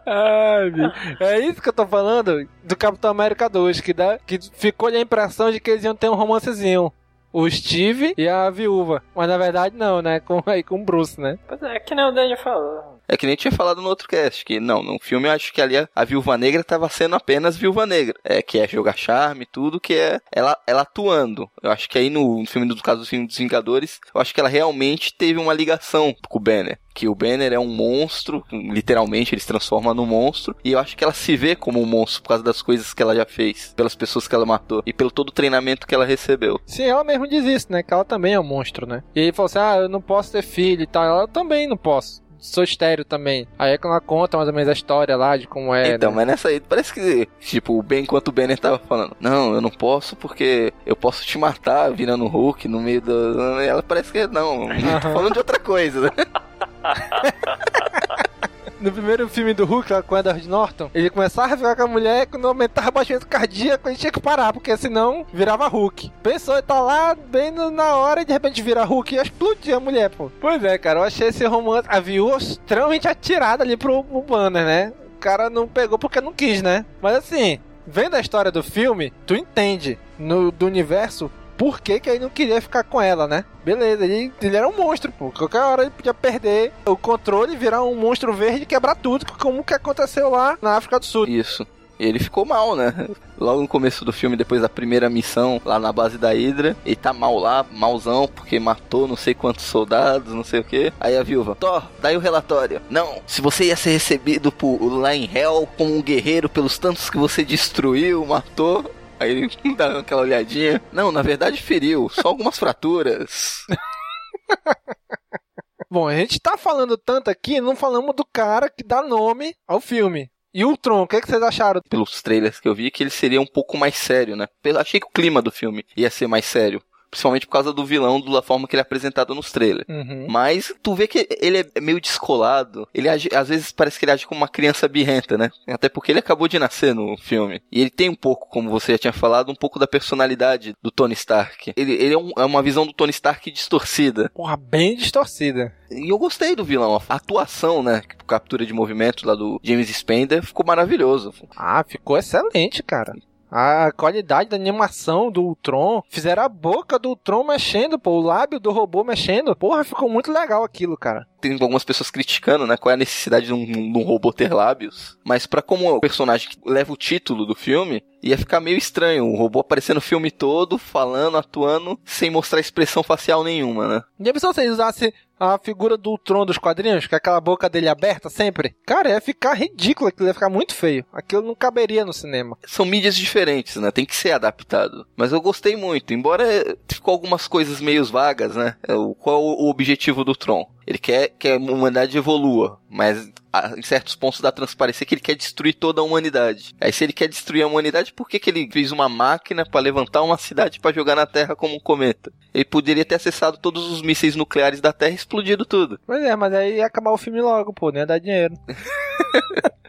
Ai, 0.07 0.71
bicho. 0.71 0.93
É 1.21 1.41
isso 1.41 1.61
que 1.61 1.69
eu 1.69 1.73
tô 1.73 1.87
falando 1.87 2.49
do 2.63 2.77
Capitão 2.77 3.11
América 3.11 3.49
2, 3.49 3.81
que, 3.81 3.93
dá, 3.93 4.19
que 4.19 4.39
ficou 4.55 4.89
a 4.89 4.99
impressão 5.01 5.51
de 5.51 5.61
que 5.61 5.71
eles 5.71 5.85
iam 5.85 5.95
ter 5.95 6.09
um 6.09 6.15
romancezinho. 6.15 6.93
O 7.39 7.51
Steve 7.51 8.15
e 8.17 8.27
a 8.27 8.49
viúva. 8.49 9.03
Mas 9.15 9.29
na 9.29 9.37
verdade 9.37 9.77
não, 9.77 10.01
né? 10.01 10.21
Com, 10.21 10.43
aí 10.47 10.63
com 10.63 10.81
o 10.81 10.85
Bruce, 10.87 11.21
né? 11.21 11.39
Pois 11.47 11.63
é, 11.63 11.79
que 11.79 11.95
nem 11.95 12.07
o 12.07 12.11
Daniel 12.11 12.39
falou. 12.39 12.99
É 13.07 13.15
que 13.15 13.27
nem 13.27 13.37
tinha 13.37 13.53
falado 13.53 13.83
no 13.83 13.91
outro 13.91 14.09
cast, 14.09 14.43
que 14.43 14.59
não, 14.59 14.83
no 14.83 14.99
filme 14.99 15.29
eu 15.29 15.33
acho 15.33 15.53
que 15.53 15.61
ali 15.61 15.77
a, 15.77 15.87
a 15.95 16.03
Viúva 16.03 16.39
Negra 16.39 16.65
tava 16.65 16.89
sendo 16.89 17.15
apenas 17.15 17.55
Viúva 17.55 17.85
Negra. 17.85 18.15
É, 18.25 18.41
que 18.41 18.59
é 18.59 18.67
jogar 18.67 18.97
charme, 18.97 19.45
tudo, 19.45 19.79
que 19.79 19.93
é 19.93 20.19
ela, 20.33 20.57
ela 20.67 20.81
atuando. 20.81 21.47
Eu 21.63 21.71
acho 21.71 21.91
que 21.91 21.99
aí 21.99 22.09
no, 22.09 22.41
no 22.41 22.47
filme, 22.47 22.67
no 22.67 22.75
caso 22.81 23.03
do 23.03 23.07
filme 23.07 23.27
dos 23.27 23.37
Vingadores, 23.37 24.01
eu 24.15 24.19
acho 24.19 24.33
que 24.33 24.41
ela 24.41 24.49
realmente 24.49 25.15
teve 25.15 25.39
uma 25.39 25.53
ligação 25.53 26.15
com 26.31 26.39
o 26.39 26.43
Banner. 26.43 26.79
Que 26.97 27.07
o 27.07 27.15
Banner 27.15 27.53
é 27.53 27.59
um 27.59 27.69
monstro, 27.69 28.43
literalmente 28.51 29.35
ele 29.35 29.41
se 29.43 29.47
transforma 29.47 29.93
num 29.93 30.07
monstro, 30.07 30.57
e 30.65 30.73
eu 30.73 30.79
acho 30.79 30.97
que 30.97 31.05
ela 31.05 31.13
se 31.13 31.37
vê 31.37 31.55
como 31.55 31.79
um 31.79 31.85
monstro 31.85 32.23
por 32.23 32.29
causa 32.31 32.43
das 32.43 32.63
coisas 32.63 32.95
que 32.95 33.03
ela 33.03 33.15
já 33.15 33.27
fez, 33.27 33.75
pelas 33.77 33.95
pessoas 33.95 34.27
que 34.27 34.35
ela 34.35 34.47
matou, 34.47 34.83
e 34.87 34.95
pelo 34.95 35.11
todo 35.11 35.29
o 35.29 35.33
treinamento 35.33 35.87
que 35.87 35.95
ela 35.95 36.07
recebeu. 36.07 36.59
Sim, 36.65 36.85
ela 36.85 37.05
mesmo 37.05 37.29
diz 37.29 37.45
isso, 37.45 37.67
né? 37.71 37.83
Que 37.83 37.93
ela 37.93 38.03
também 38.03 38.33
é 38.33 38.41
um 38.41 38.45
monstro, 38.45 38.87
né? 38.87 39.03
E 39.15 39.21
ele 39.21 39.33
falou 39.33 39.47
assim: 39.47 39.59
ah, 39.59 39.77
eu 39.83 39.89
não 39.91 40.01
posso 40.01 40.33
ter 40.33 40.43
filho 40.43 40.83
e 40.83 40.87
tal. 40.87 41.05
Ela 41.05 41.29
também 41.29 41.67
não 41.67 41.77
posso. 41.77 42.25
Sou 42.39 42.63
estéreo 42.63 43.05
também. 43.05 43.47
Aí 43.59 43.73
é 43.73 43.79
quando 43.79 43.93
ela 43.93 44.01
conta 44.01 44.37
mais 44.37 44.49
ou 44.49 44.55
menos 44.55 44.69
a 44.69 44.73
história 44.73 45.17
lá 45.17 45.37
de 45.37 45.47
como 45.47 45.75
é. 45.75 45.95
Então, 45.95 46.11
né? 46.11 46.17
mas 46.17 46.27
nessa 46.27 46.49
aí, 46.49 46.61
parece 46.61 46.93
que, 46.93 47.29
tipo, 47.41 47.83
bem 47.83 48.05
enquanto 48.05 48.29
o 48.29 48.33
Banner 48.33 48.59
tava 48.59 48.79
falando, 48.79 49.17
não, 49.21 49.55
eu 49.55 49.61
não 49.61 49.71
posso 49.71 50.15
porque 50.17 50.73
eu 50.85 50.95
posso 50.95 51.25
te 51.25 51.39
matar 51.39 51.91
virando 51.91 52.27
Hulk 52.27 52.69
no 52.69 52.81
meio 52.81 53.01
do. 53.01 53.61
Ela 53.61 53.83
parece 53.83 54.13
que 54.13 54.27
não, 54.27 54.69
tô 55.01 55.09
falando 55.13 55.33
de 55.33 55.39
outra 55.39 55.59
coisa, 55.59 56.03
né? 56.03 56.11
No 58.79 58.93
primeiro 58.93 59.27
filme 59.27 59.55
do 59.55 59.65
Hulk, 59.65 59.91
lá 59.91 60.03
com 60.03 60.15
o 60.15 60.19
Edward 60.19 60.47
Norton, 60.47 60.91
ele 60.95 61.09
começava 61.09 61.55
a 61.55 61.57
ficar 61.57 61.75
com 61.77 61.83
a 61.83 61.87
mulher 61.87 62.27
quando 62.27 62.47
aumentava 62.47 62.91
o 62.91 62.93
batimento 62.93 63.27
cardíaco, 63.27 63.89
ele 63.89 63.97
tinha 63.97 64.13
que 64.13 64.21
parar, 64.21 64.53
porque 64.53 64.77
senão 64.77 65.25
virava 65.33 65.67
Hulk. 65.67 66.13
Pensou, 66.23 66.55
ele 66.55 66.63
tá 66.63 66.79
lá 66.79 67.15
bem 67.15 67.51
na 67.51 67.97
hora 67.97 68.21
e 68.21 68.25
de 68.27 68.35
repente 68.35 68.61
vira 68.61 68.85
Hulk 68.85 69.15
e 69.15 69.17
ia 69.17 69.23
explodir 69.23 69.75
a 69.75 69.81
mulher, 69.81 70.11
pô. 70.11 70.31
Pois 70.41 70.63
é, 70.63 70.77
cara, 70.77 71.01
eu 71.01 71.05
achei 71.05 71.29
esse 71.29 71.47
romance, 71.47 71.89
a 71.91 71.99
viúva 72.01 72.37
extremamente 72.37 73.09
atirada 73.09 73.65
ali 73.65 73.79
pro, 73.79 74.05
pro 74.05 74.21
banner, 74.21 74.65
né? 74.67 74.93
O 75.17 75.19
cara 75.19 75.49
não 75.49 75.67
pegou 75.67 75.99
porque 75.99 76.21
não 76.21 76.33
quis, 76.33 76.61
né? 76.61 76.85
Mas 77.01 77.17
assim, 77.17 77.59
vendo 77.87 78.15
a 78.15 78.21
história 78.21 78.53
do 78.53 78.63
filme, 78.63 79.11
tu 79.27 79.35
entende 79.35 79.99
no, 80.19 80.53
do 80.53 80.67
universo 80.67 81.31
por 81.57 81.81
que, 81.81 82.01
que 82.01 82.11
ele 82.11 82.21
não 82.21 82.29
queria 82.29 82.61
ficar 82.61 82.85
com 82.85 83.01
ela, 83.01 83.27
né? 83.27 83.45
Beleza, 83.65 84.05
ele, 84.05 84.33
ele 84.41 84.57
era 84.57 84.69
um 84.69 84.77
monstro, 84.77 85.11
pô. 85.13 85.31
Qualquer 85.31 85.63
hora 85.63 85.83
ele 85.83 85.91
podia 85.91 86.15
perder 86.15 86.73
o 86.85 86.97
controle 86.97 87.57
virar 87.57 87.83
um 87.83 87.95
monstro 87.95 88.33
verde 88.33 88.63
e 88.63 88.67
quebrar 88.67 88.95
tudo, 88.95 89.27
como 89.39 89.65
que 89.65 89.75
aconteceu 89.75 90.31
lá 90.31 90.59
na 90.61 90.77
África 90.77 90.99
do 90.99 91.05
Sul. 91.05 91.27
Isso. 91.27 91.67
Ele 91.99 92.19
ficou 92.19 92.45
mal, 92.45 92.77
né? 92.77 92.93
Logo 93.39 93.61
no 93.61 93.69
começo 93.69 94.05
do 94.05 94.13
filme, 94.13 94.37
depois 94.37 94.61
da 94.61 94.69
primeira 94.69 95.11
missão, 95.11 95.61
lá 95.65 95.79
na 95.79 95.93
base 95.93 96.19
da 96.19 96.33
Hydra, 96.33 96.77
ele 96.85 96.97
tá 96.97 97.13
mal 97.13 97.39
lá, 97.39 97.65
malzão, 97.71 98.29
porque 98.29 98.59
matou 98.59 99.09
não 99.09 99.17
sei 99.17 99.35
quantos 99.35 99.65
soldados, 99.65 100.33
não 100.33 100.45
sei 100.45 100.61
o 100.61 100.65
que. 100.65 100.93
Aí 101.01 101.17
a 101.17 101.23
viúva, 101.23 101.55
Thor, 101.55 101.83
daí 102.01 102.17
o 102.17 102.21
relatório. 102.21 102.81
Não, 102.89 103.21
se 103.27 103.41
você 103.41 103.65
ia 103.65 103.77
ser 103.77 103.91
recebido 103.91 104.53
por, 104.53 104.79
lá 104.83 105.15
em 105.15 105.29
Hell 105.33 105.69
como 105.77 105.95
um 105.95 106.03
guerreiro 106.03 106.49
pelos 106.49 106.79
tantos 106.79 107.11
que 107.11 107.19
você 107.19 107.45
destruiu, 107.45 108.25
matou. 108.25 108.91
Aí 109.19 109.31
ele 109.31 109.51
dá 109.77 109.99
aquela 109.99 110.23
olhadinha. 110.23 110.83
Não, 110.93 111.11
na 111.11 111.23
verdade 111.23 111.63
feriu, 111.63 112.09
só 112.09 112.29
algumas 112.29 112.59
fraturas. 112.59 113.65
Bom, 115.91 116.09
a 116.09 116.17
gente 116.17 116.41
tá 116.41 116.57
falando 116.57 116.99
tanto 116.99 117.31
aqui, 117.31 117.61
não 117.61 117.77
falamos 117.77 118.15
do 118.15 118.25
cara 118.25 118.69
que 118.69 118.83
dá 118.83 119.03
nome 119.03 119.55
ao 119.67 119.81
filme. 119.81 120.31
E 120.53 120.65
o 120.65 120.77
Tron, 120.77 121.03
o 121.03 121.07
que, 121.07 121.21
que 121.21 121.29
vocês 121.29 121.43
acharam? 121.43 121.81
Pelos 121.89 122.23
trailers 122.23 122.59
que 122.59 122.67
eu 122.67 122.75
vi, 122.75 122.91
que 122.91 123.03
ele 123.03 123.11
seria 123.11 123.41
um 123.41 123.47
pouco 123.47 123.77
mais 123.77 123.95
sério, 123.95 124.35
né? 124.35 124.49
Achei 124.79 124.99
que 124.99 125.07
o 125.07 125.11
clima 125.11 125.43
do 125.43 125.53
filme 125.53 125.85
ia 125.97 126.11
ser 126.11 126.27
mais 126.27 126.47
sério. 126.47 126.83
Principalmente 127.17 127.47
por 127.47 127.53
causa 127.53 127.73
do 127.73 127.83
vilão, 127.87 128.21
da 128.21 128.43
forma 128.43 128.69
que 128.69 128.77
ele 128.77 128.81
é 128.81 128.83
apresentado 128.83 129.35
nos 129.35 129.51
trailers. 129.51 129.87
Uhum. 129.89 130.27
Mas 130.29 130.71
tu 130.83 130.95
vê 130.95 131.07
que 131.09 131.27
ele 131.41 131.67
é 131.75 131.81
meio 131.81 131.99
descolado. 131.99 132.87
Ele 132.93 133.09
age- 133.09 133.31
às 133.35 133.49
vezes 133.49 133.73
parece 133.73 133.99
que 133.99 134.05
ele 134.05 134.13
age 134.13 134.27
como 134.27 134.39
uma 134.43 134.49
criança 134.49 134.87
birrenta, 134.87 135.39
né? 135.39 135.49
Até 135.67 135.89
porque 135.89 136.13
ele 136.13 136.19
acabou 136.19 136.47
de 136.47 136.59
nascer 136.59 136.95
no 136.95 137.17
filme. 137.17 137.63
E 137.73 137.81
ele 137.81 137.89
tem 137.89 138.11
um 138.11 138.15
pouco, 138.15 138.49
como 138.51 138.69
você 138.69 138.93
já 138.93 138.99
tinha 138.99 139.13
falado, 139.15 139.51
um 139.51 139.55
pouco 139.55 139.79
da 139.79 139.87
personalidade 139.87 140.75
do 140.83 140.91
Tony 140.91 141.15
Stark. 141.15 141.73
Ele, 141.75 141.93
ele 141.95 142.13
é, 142.13 142.19
um- 142.19 142.33
é 142.37 142.45
uma 142.45 142.63
visão 142.63 142.87
do 142.87 142.93
Tony 142.93 143.11
Stark 143.13 143.51
distorcida. 143.51 144.31
Porra, 144.35 144.59
bem 144.59 144.95
distorcida. 144.95 145.73
E 145.91 146.11
eu 146.13 146.19
gostei 146.19 146.55
do 146.55 146.65
vilão. 146.67 147.01
A 147.09 147.15
atuação, 147.15 147.83
né? 147.83 148.03
Captura 148.27 148.67
de 148.67 148.75
movimento 148.75 149.27
lá 149.27 149.35
do 149.35 149.59
James 149.63 149.89
Spader 149.89 150.45
ficou 150.45 150.67
maravilhoso. 150.67 151.33
Ah, 151.57 151.83
ficou 151.89 152.19
excelente, 152.19 152.83
cara. 152.83 153.15
A 153.51 153.93
qualidade 153.93 154.51
da 154.51 154.57
animação 154.57 155.31
do 155.31 155.43
Ultron. 155.43 156.03
Fizeram 156.09 156.43
a 156.43 156.49
boca 156.49 156.99
do 156.99 157.11
Ultron 157.11 157.45
mexendo, 157.45 157.99
pô. 157.99 158.13
O 158.13 158.21
lábio 158.21 158.59
do 158.59 158.71
robô 158.71 159.05
mexendo. 159.05 159.55
Porra, 159.55 159.85
ficou 159.85 160.09
muito 160.09 160.33
legal 160.33 160.65
aquilo, 160.65 160.97
cara. 160.97 161.27
tem 161.41 161.53
algumas 161.53 161.85
pessoas 161.85 162.11
criticando, 162.11 162.67
né, 162.67 162.77
qual 162.77 162.91
é 162.91 162.95
a 162.95 162.99
necessidade 162.99 163.47
de 163.47 163.53
um, 163.53 163.65
de 163.65 163.99
um 163.99 164.03
robô 164.03 164.33
ter 164.33 164.53
lábios. 164.53 165.17
Mas 165.25 165.47
pra 165.47 165.63
como 165.63 165.89
o 165.89 166.01
personagem 166.01 166.49
leva 166.65 166.93
o 166.93 166.97
título 166.97 167.47
do 167.47 167.55
filme, 167.55 168.03
ia 168.23 168.37
ficar 168.37 168.61
meio 168.61 168.77
estranho. 168.77 169.27
O 169.27 169.37
robô 169.37 169.61
aparecendo 169.61 169.99
o 169.99 170.03
filme 170.03 170.31
todo, 170.31 170.79
falando, 170.79 171.37
atuando, 171.37 171.99
sem 172.05 172.31
mostrar 172.31 172.61
expressão 172.61 173.03
facial 173.03 173.45
nenhuma, 173.45 173.87
né? 173.87 174.03
Já 174.21 174.33
pensou 174.33 174.53
se 174.53 174.61
ele 174.61 174.71
usasse 174.71 175.15
a 175.39 175.59
figura 175.59 175.97
do 175.97 176.11
Ultron 176.11 176.47
dos 176.47 176.59
quadrinhos, 176.59 177.07
com 177.07 177.17
aquela 177.17 177.41
boca 177.41 177.69
dele 177.69 177.89
aberta 177.89 178.29
sempre? 178.31 178.75
Cara, 178.87 179.11
ia 179.11 179.21
ficar 179.21 179.55
ridículo 179.55 180.09
aquilo, 180.09 180.29
ia 180.29 180.35
ficar 180.35 180.49
muito 180.49 180.75
feio. 180.75 181.05
Aquilo 181.13 181.43
não 181.43 181.55
caberia 181.55 182.05
no 182.05 182.13
cinema. 182.13 182.57
São 182.67 182.85
mídias 182.87 183.15
diferentes, 183.17 183.77
né? 183.77 183.91
Tem 183.91 184.05
que 184.07 184.17
ser 184.17 184.33
adaptado. 184.33 185.07
Mas 185.17 185.33
eu 185.33 185.41
gostei 185.41 185.77
muito, 185.77 186.15
embora 186.15 186.45
ficou 186.89 187.13
algumas 187.13 187.47
coisas 187.47 187.81
meio 187.81 188.05
vagas, 188.05 188.55
né? 188.55 188.77
É, 188.83 188.95
Qual 189.19 189.37
é 189.37 189.45
o 189.45 189.69
objetivo 189.69 190.25
do 190.25 190.35
Tron? 190.35 190.76
Ele 190.87 190.99
quer 190.99 191.31
que 191.31 191.49
a 191.49 191.57
humanidade 191.57 192.17
evolua, 192.17 192.81
mas 192.89 193.31
em 193.77 193.83
certos 193.83 194.15
pontos 194.15 194.41
dá 194.41 194.53
transparência 194.53 195.05
que 195.05 195.15
ele 195.15 195.21
quer 195.21 195.35
destruir 195.35 195.75
toda 195.75 196.01
a 196.01 196.05
humanidade. 196.05 196.75
Aí 196.81 196.93
se 196.93 197.05
ele 197.05 197.13
quer 197.13 197.29
destruir 197.29 197.63
a 197.63 197.67
humanidade, 197.67 198.13
por 198.13 198.29
que, 198.29 198.39
que 198.39 198.51
ele 198.51 198.69
fez 198.71 198.93
uma 198.93 199.09
máquina 199.09 199.65
pra 199.65 199.81
levantar 199.81 200.23
uma 200.23 200.39
cidade 200.39 200.79
pra 200.79 200.93
jogar 200.93 201.17
na 201.17 201.27
Terra 201.27 201.57
como 201.57 201.75
um 201.75 201.81
cometa? 201.81 202.33
Ele 202.55 202.65
poderia 202.65 203.05
ter 203.05 203.17
acessado 203.17 203.59
todos 203.59 203.91
os 203.91 204.03
mísseis 204.03 204.37
nucleares 204.37 204.81
da 204.81 204.93
Terra 204.93 205.13
e 205.13 205.17
explodido 205.17 205.65
tudo. 205.65 205.99
Pois 206.07 206.23
é, 206.23 206.37
mas 206.37 206.53
aí 206.55 206.77
ia 206.77 206.87
acabar 206.87 207.13
o 207.13 207.19
filme 207.19 207.41
logo, 207.41 207.73
pô, 207.73 207.91
não 207.91 208.01
ia 208.01 208.07
dar 208.07 208.19
dinheiro. 208.19 208.55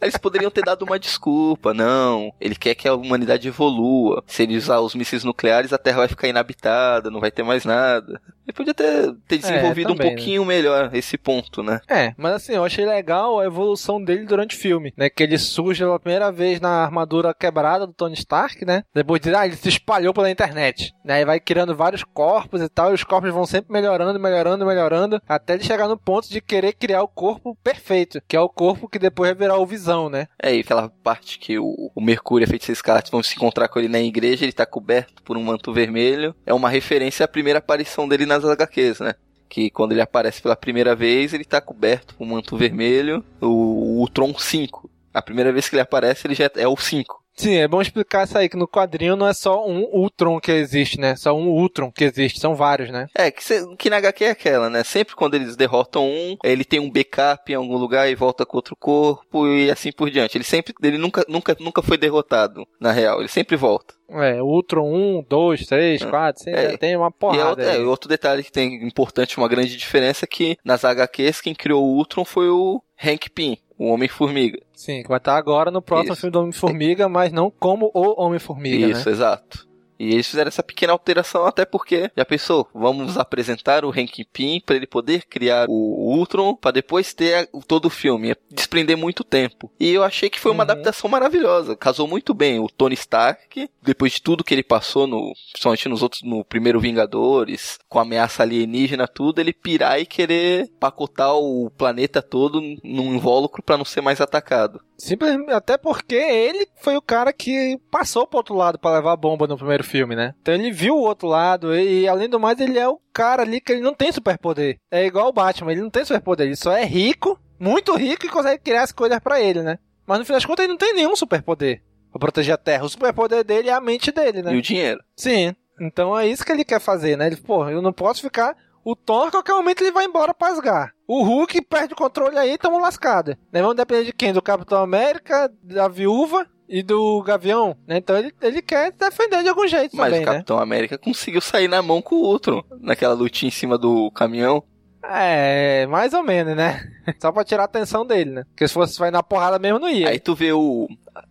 Aí 0.00 0.08
Eles 0.08 0.16
poderiam 0.16 0.50
ter 0.50 0.64
dado 0.64 0.82
uma 0.82 0.98
desculpa, 0.98 1.74
não. 1.74 2.32
Ele 2.40 2.54
quer 2.54 2.74
que 2.74 2.88
a 2.88 2.94
humanidade 2.94 3.48
evolua. 3.48 4.22
Se 4.26 4.42
ele 4.42 4.56
usar 4.56 4.80
os 4.80 4.94
mísseis 4.94 5.24
nucleares, 5.24 5.72
a 5.72 5.78
Terra 5.78 5.98
vai 5.98 6.08
ficar 6.08 6.28
inabitada, 6.28 7.10
não 7.10 7.20
vai 7.20 7.30
ter 7.30 7.42
mais 7.42 7.64
nada. 7.64 8.20
Ele 8.48 8.54
podia 8.54 8.72
ter, 8.72 9.14
ter 9.26 9.38
desenvolvido 9.38 9.94
também, 9.94 10.06
um 10.06 10.14
pouquinho 10.14 10.44
melhor 10.44 10.88
esse 10.94 11.18
ponto, 11.18 11.62
né? 11.62 11.80
É, 11.86 12.14
mas 12.16 12.32
assim, 12.32 12.54
eu 12.54 12.64
achei 12.64 12.86
legal 12.86 13.38
a 13.38 13.44
evolução 13.44 14.02
dele 14.02 14.24
durante 14.24 14.56
o 14.56 14.58
filme, 14.58 14.94
né? 14.96 15.10
Que 15.10 15.22
ele 15.22 15.36
surge 15.36 15.84
pela 15.84 16.00
primeira 16.00 16.32
vez 16.32 16.58
na 16.58 16.82
armadura 16.82 17.34
quebrada 17.34 17.86
do 17.86 17.92
Tony 17.92 18.14
Stark, 18.14 18.64
né? 18.64 18.84
Depois 18.94 19.20
de, 19.20 19.34
ah, 19.34 19.44
ele 19.44 19.54
se 19.54 19.68
espalhou 19.68 20.14
pela 20.14 20.30
internet, 20.30 20.94
né? 21.04 21.20
E 21.20 21.26
vai 21.26 21.38
criando 21.38 21.76
vários 21.76 22.02
corpos 22.02 22.62
e 22.62 22.68
tal, 22.70 22.90
e 22.90 22.94
os 22.94 23.04
corpos 23.04 23.30
vão 23.30 23.44
sempre 23.44 23.70
melhorando, 23.70 24.18
melhorando, 24.18 24.64
melhorando, 24.64 25.20
até 25.28 25.52
ele 25.52 25.64
chegar 25.64 25.86
no 25.86 25.98
ponto 25.98 26.30
de 26.30 26.40
querer 26.40 26.72
criar 26.72 27.02
o 27.02 27.08
corpo 27.08 27.54
perfeito, 27.62 28.18
que 28.26 28.34
é 28.36 28.40
o 28.40 28.48
corpo 28.48 28.88
que 28.88 28.98
depois 28.98 29.28
vai 29.28 29.38
virar 29.38 29.58
o 29.58 29.66
Visão, 29.66 29.87
né? 30.10 30.28
É, 30.40 30.54
e 30.54 30.60
aquela 30.60 30.88
parte 31.02 31.38
que 31.38 31.58
o, 31.58 31.90
o 31.94 32.00
Mercúrio 32.00 32.44
e 32.44 32.46
a 32.46 32.48
Feiticeira 32.48 32.76
Escarlate 32.76 33.10
vão 33.10 33.22
se 33.22 33.34
encontrar 33.34 33.68
com 33.68 33.78
ele 33.78 33.88
na 33.88 34.00
igreja, 34.00 34.44
ele 34.44 34.52
tá 34.52 34.66
coberto 34.66 35.22
por 35.22 35.36
um 35.36 35.42
manto 35.42 35.72
vermelho. 35.72 36.34
É 36.44 36.52
uma 36.52 36.68
referência 36.68 37.24
à 37.24 37.28
primeira 37.28 37.58
aparição 37.58 38.08
dele 38.08 38.26
nas 38.26 38.44
HQs, 38.44 39.00
né? 39.00 39.14
Que 39.48 39.70
quando 39.70 39.92
ele 39.92 40.02
aparece 40.02 40.42
pela 40.42 40.54
primeira 40.54 40.94
vez, 40.94 41.32
ele 41.32 41.44
tá 41.44 41.60
coberto 41.60 42.14
por 42.14 42.24
um 42.24 42.28
manto 42.28 42.56
vermelho, 42.56 43.24
o, 43.40 44.02
o 44.02 44.08
Tron 44.08 44.34
5. 44.38 44.90
A 45.12 45.22
primeira 45.22 45.52
vez 45.52 45.68
que 45.68 45.74
ele 45.74 45.82
aparece, 45.82 46.26
ele 46.26 46.34
já 46.34 46.50
é 46.54 46.68
o 46.68 46.76
5. 46.76 47.24
Sim, 47.38 47.54
é 47.54 47.68
bom 47.68 47.80
explicar 47.80 48.24
isso 48.24 48.36
aí, 48.36 48.48
que 48.48 48.56
no 48.56 48.66
quadrinho 48.66 49.14
não 49.14 49.26
é 49.28 49.32
só 49.32 49.64
um 49.66 49.84
Ultron 49.92 50.40
que 50.40 50.50
existe, 50.50 50.98
né? 51.00 51.14
Só 51.16 51.32
um 51.34 51.48
Ultron 51.48 51.90
que 51.92 52.02
existe, 52.02 52.40
são 52.40 52.54
vários, 52.56 52.90
né? 52.90 53.06
É, 53.14 53.30
que, 53.30 53.42
cê- 53.44 53.64
que 53.78 53.88
na 53.88 53.98
HQ 53.98 54.24
é 54.24 54.30
aquela, 54.30 54.68
né? 54.68 54.82
Sempre 54.82 55.14
quando 55.14 55.34
eles 55.34 55.54
derrotam 55.56 56.04
um, 56.04 56.36
ele 56.42 56.64
tem 56.64 56.80
um 56.80 56.90
backup 56.90 57.50
em 57.50 57.54
algum 57.54 57.76
lugar 57.76 58.10
e 58.10 58.16
volta 58.16 58.44
com 58.44 58.56
outro 58.56 58.74
corpo 58.74 59.46
e 59.46 59.70
assim 59.70 59.92
por 59.92 60.10
diante. 60.10 60.36
Ele 60.36 60.42
sempre, 60.44 60.74
ele 60.82 60.98
nunca, 60.98 61.24
nunca, 61.28 61.56
nunca 61.60 61.80
foi 61.80 61.96
derrotado, 61.96 62.66
na 62.80 62.90
real. 62.90 63.20
Ele 63.20 63.28
sempre 63.28 63.56
volta. 63.56 63.94
É, 64.10 64.42
Ultron 64.42 64.90
1, 64.92 65.24
2, 65.28 65.66
3, 65.66 66.04
4, 66.04 66.42
5, 66.44 66.56
É. 66.56 66.76
tem 66.76 66.96
uma 66.96 67.06
e 67.06 67.08
é 67.08 67.10
porrada. 67.20 67.48
outro, 67.50 67.64
é, 67.64 67.70
aí. 67.72 67.84
outro 67.84 68.08
detalhe 68.08 68.42
que 68.42 68.50
tem 68.50 68.84
importante, 68.84 69.36
uma 69.38 69.46
grande 69.48 69.76
diferença 69.76 70.24
é 70.24 70.26
que 70.28 70.56
nas 70.64 70.84
HQs 70.84 71.40
quem 71.40 71.54
criou 71.54 71.84
o 71.84 71.94
Ultron 71.98 72.24
foi 72.24 72.48
o 72.48 72.82
Hank 73.00 73.30
Pym, 73.30 73.58
o 73.78 73.86
Homem-Formiga. 73.92 74.58
Sim, 74.74 75.02
que 75.02 75.08
vai 75.08 75.18
estar 75.18 75.36
agora 75.36 75.70
no 75.70 75.80
próximo 75.80 76.12
Isso. 76.12 76.20
filme 76.22 76.32
do 76.32 76.40
Homem-Formiga, 76.40 77.08
mas 77.08 77.32
não 77.32 77.50
como 77.50 77.90
o 77.94 78.20
Homem-Formiga, 78.20 78.88
Isso, 78.88 79.08
né? 79.08 79.14
exato. 79.14 79.67
E 79.98 80.12
eles 80.12 80.28
fizeram 80.28 80.48
essa 80.48 80.62
pequena 80.62 80.92
alteração 80.92 81.44
até 81.46 81.64
porque, 81.64 82.10
já 82.16 82.24
pensou, 82.24 82.68
vamos 82.74 83.16
apresentar 83.18 83.84
o 83.84 83.90
Hank 83.90 84.24
Pym 84.32 84.60
para 84.60 84.76
ele 84.76 84.86
poder 84.86 85.24
criar 85.26 85.66
o 85.68 86.14
Ultron 86.16 86.54
para 86.54 86.70
depois 86.72 87.12
ter 87.12 87.48
todo 87.66 87.86
o 87.86 87.90
filme, 87.90 88.28
ia 88.28 88.36
desprender 88.50 88.96
muito 88.96 89.24
tempo. 89.24 89.70
E 89.78 89.90
eu 89.90 90.02
achei 90.04 90.30
que 90.30 90.38
foi 90.40 90.52
uma 90.52 90.58
Uhum. 90.64 90.70
adaptação 90.70 91.08
maravilhosa, 91.10 91.74
casou 91.76 92.06
muito 92.06 92.34
bem 92.34 92.58
o 92.60 92.68
Tony 92.68 92.94
Stark, 92.94 93.68
depois 93.82 94.12
de 94.12 94.22
tudo 94.22 94.44
que 94.44 94.54
ele 94.54 94.62
passou 94.62 95.06
no, 95.06 95.32
principalmente 95.52 95.88
nos 95.88 96.02
outros 96.02 96.22
no 96.22 96.44
primeiro 96.44 96.80
Vingadores, 96.80 97.78
com 97.88 97.98
a 97.98 98.02
ameaça 98.02 98.42
alienígena 98.42 99.08
tudo, 99.08 99.40
ele 99.40 99.52
pirar 99.52 100.00
e 100.00 100.06
querer 100.06 100.68
pacotar 100.78 101.34
o 101.34 101.70
planeta 101.70 102.20
todo 102.22 102.60
num 102.84 103.14
invólucro 103.14 103.62
para 103.62 103.76
não 103.78 103.84
ser 103.84 104.00
mais 104.00 104.20
atacado. 104.20 104.80
Simplesmente, 104.96 105.52
até 105.52 105.76
porque 105.78 106.16
ele 106.16 106.66
foi 106.80 106.96
o 106.96 107.02
cara 107.02 107.32
que 107.32 107.78
passou 107.90 108.26
pro 108.26 108.38
outro 108.38 108.54
lado 108.56 108.78
pra 108.78 108.92
levar 108.92 109.12
a 109.12 109.16
bomba 109.16 109.46
no 109.46 109.56
primeiro 109.56 109.84
filme, 109.88 110.14
né? 110.14 110.34
Então 110.40 110.54
ele 110.54 110.70
viu 110.70 110.94
o 110.94 111.02
outro 111.02 111.26
lado 111.26 111.74
e, 111.74 112.06
além 112.06 112.28
do 112.28 112.38
mais, 112.38 112.60
ele 112.60 112.78
é 112.78 112.88
o 112.88 113.00
cara 113.12 113.42
ali 113.42 113.60
que 113.60 113.72
ele 113.72 113.80
não 113.80 113.94
tem 113.94 114.12
superpoder. 114.12 114.78
É 114.90 115.04
igual 115.04 115.28
o 115.28 115.32
Batman, 115.32 115.72
ele 115.72 115.82
não 115.82 115.90
tem 115.90 116.04
superpoder, 116.04 116.46
ele 116.46 116.56
só 116.56 116.72
é 116.72 116.84
rico, 116.84 117.38
muito 117.58 117.96
rico 117.96 118.26
e 118.26 118.30
consegue 118.30 118.62
criar 118.62 118.82
as 118.82 118.92
coisas 118.92 119.18
pra 119.18 119.40
ele, 119.40 119.62
né? 119.62 119.78
Mas 120.06 120.18
no 120.18 120.24
fim 120.24 120.32
das 120.32 120.44
contas 120.46 120.64
ele 120.64 120.72
não 120.72 120.78
tem 120.78 120.94
nenhum 120.94 121.16
superpoder 121.16 121.82
pra 122.10 122.20
proteger 122.20 122.54
a 122.54 122.58
Terra. 122.58 122.84
O 122.84 122.88
superpoder 122.88 123.44
dele 123.44 123.68
é 123.68 123.72
a 123.72 123.80
mente 123.80 124.12
dele, 124.12 124.42
né? 124.42 124.54
E 124.54 124.58
o 124.58 124.62
dinheiro. 124.62 125.02
Sim. 125.16 125.54
Então 125.80 126.18
é 126.18 126.26
isso 126.26 126.44
que 126.44 126.52
ele 126.52 126.64
quer 126.64 126.80
fazer, 126.80 127.16
né? 127.16 127.26
Ele, 127.26 127.36
pô, 127.36 127.68
eu 127.68 127.82
não 127.82 127.92
posso 127.92 128.22
ficar. 128.22 128.56
O 128.84 128.96
Thor, 128.96 129.28
a 129.28 129.30
qualquer 129.30 129.52
momento, 129.52 129.82
ele 129.82 129.92
vai 129.92 130.06
embora 130.06 130.32
pra 130.32 130.48
Asgard. 130.48 130.92
O 131.06 131.22
Hulk 131.22 131.60
perde 131.62 131.92
o 131.92 131.96
controle 131.96 132.38
aí 132.38 132.52
e 132.52 132.58
tamo 132.58 132.80
lascado. 132.80 133.36
Né? 133.52 133.60
Vamos 133.60 133.76
depender 133.76 134.04
de 134.04 134.12
quem? 134.12 134.32
Do 134.32 134.40
Capitão 134.40 134.82
América, 134.82 135.52
da 135.62 135.88
Viúva 135.88 136.46
e 136.68 136.82
do 136.82 137.22
Gavião, 137.22 137.76
né? 137.86 137.96
Então 137.96 138.16
ele, 138.16 138.32
ele 138.42 138.60
quer 138.60 138.92
defender 138.92 139.42
de 139.42 139.48
algum 139.48 139.66
jeito 139.66 139.96
Mas 139.96 140.10
também, 140.10 140.22
o 140.22 140.26
Capitão 140.26 140.58
América 140.58 140.98
conseguiu 140.98 141.40
sair 141.40 141.68
na 141.68 141.80
mão 141.80 142.02
com 142.02 142.16
o 142.16 142.26
Ultron 142.26 142.62
naquela 142.80 143.14
lutinha 143.14 143.48
em 143.48 143.52
cima 143.52 143.78
do 143.78 144.10
caminhão. 144.10 144.56
né? 144.56 144.62
É, 145.10 145.86
mais 145.86 146.12
ou 146.12 146.22
menos, 146.22 146.54
né? 146.54 146.86
Só 147.18 147.32
pra 147.32 147.44
tirar 147.44 147.62
a 147.62 147.66
atenção 147.66 148.04
dele, 148.04 148.30
né? 148.30 148.44
Porque 148.44 148.68
se 148.68 148.74
fosse 148.74 148.98
vai 148.98 149.10
na 149.10 149.22
porrada 149.22 149.58
mesmo, 149.58 149.78
não 149.78 149.88
ia. 149.88 150.10
Aí 150.10 150.18
tu 150.18 150.34
vê 150.34 150.52
o, 150.52 150.86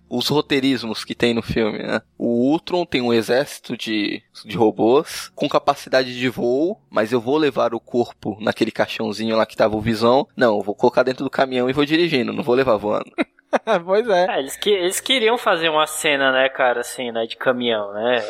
os 0.09 0.27
roteirismos 0.27 1.03
que 1.03 1.13
tem 1.13 1.33
no 1.33 1.43
filme, 1.43 1.79
né? 1.79 2.01
O 2.17 2.49
Ultron 2.49 2.85
tem 2.85 3.01
um 3.01 3.13
exército 3.13 3.77
de, 3.77 4.23
de 4.45 4.57
robôs 4.57 5.31
com 5.35 5.47
capacidade 5.47 6.17
de 6.17 6.29
voo, 6.29 6.81
mas 6.89 7.11
eu 7.11 7.21
vou 7.21 7.37
levar 7.37 7.73
o 7.75 7.79
corpo 7.79 8.37
naquele 8.39 8.71
caixãozinho 8.71 9.35
lá 9.35 9.45
que 9.45 9.57
tava 9.57 9.75
o 9.75 9.81
Visão. 9.81 10.27
Não, 10.35 10.57
eu 10.57 10.63
vou 10.63 10.73
colocar 10.73 11.03
dentro 11.03 11.23
do 11.23 11.29
caminhão 11.29 11.69
e 11.69 11.73
vou 11.73 11.85
dirigindo, 11.85 12.33
não 12.33 12.43
vou 12.43 12.55
levar 12.55 12.77
voando. 12.77 13.11
pois 13.85 14.07
é. 14.09 14.25
É, 14.35 14.39
eles, 14.39 14.55
que, 14.57 14.69
eles 14.69 14.99
queriam 14.99 15.37
fazer 15.37 15.69
uma 15.69 15.87
cena, 15.87 16.31
né, 16.31 16.49
cara, 16.49 16.81
assim, 16.81 17.11
né, 17.11 17.25
de 17.25 17.35
caminhão, 17.37 17.93
né? 17.93 18.21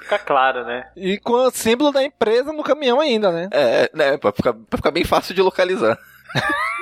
Fica 0.00 0.18
claro, 0.18 0.64
né? 0.64 0.86
E 0.96 1.18
com 1.18 1.32
o 1.34 1.50
símbolo 1.50 1.90
da 1.92 2.02
empresa 2.04 2.52
no 2.52 2.62
caminhão 2.62 3.00
ainda, 3.00 3.30
né? 3.30 3.48
É, 3.52 3.90
né, 3.94 4.16
pra 4.18 4.32
ficar, 4.32 4.52
pra 4.52 4.76
ficar 4.76 4.90
bem 4.90 5.04
fácil 5.04 5.34
de 5.34 5.42
localizar. 5.42 5.98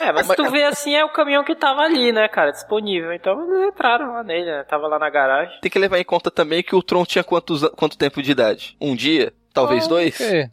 É, 0.00 0.10
mas 0.12 0.26
se 0.26 0.34
tu 0.34 0.50
vê 0.50 0.64
assim, 0.64 0.96
é 0.96 1.04
o 1.04 1.12
caminhão 1.12 1.44
que 1.44 1.54
tava 1.54 1.82
ali, 1.82 2.10
né, 2.10 2.26
cara, 2.26 2.50
disponível. 2.50 3.12
Então 3.12 3.40
eles 3.40 3.68
entraram 3.68 4.14
lá 4.14 4.24
nele, 4.24 4.46
né? 4.50 4.64
Tava 4.64 4.88
lá 4.88 4.98
na 4.98 5.08
garagem. 5.08 5.60
Tem 5.60 5.70
que 5.70 5.78
levar 5.78 5.98
em 6.00 6.04
conta 6.04 6.28
também 6.28 6.60
que 6.60 6.74
o 6.74 6.82
Tron 6.82 7.04
tinha 7.04 7.22
quantos, 7.22 7.62
quanto 7.76 7.96
tempo 7.96 8.20
de 8.20 8.32
idade? 8.32 8.76
Um 8.80 8.96
dia? 8.96 9.32
Talvez 9.54 9.84
Ah, 9.84 9.88
dois? 9.88 10.14
ok. 10.20 10.50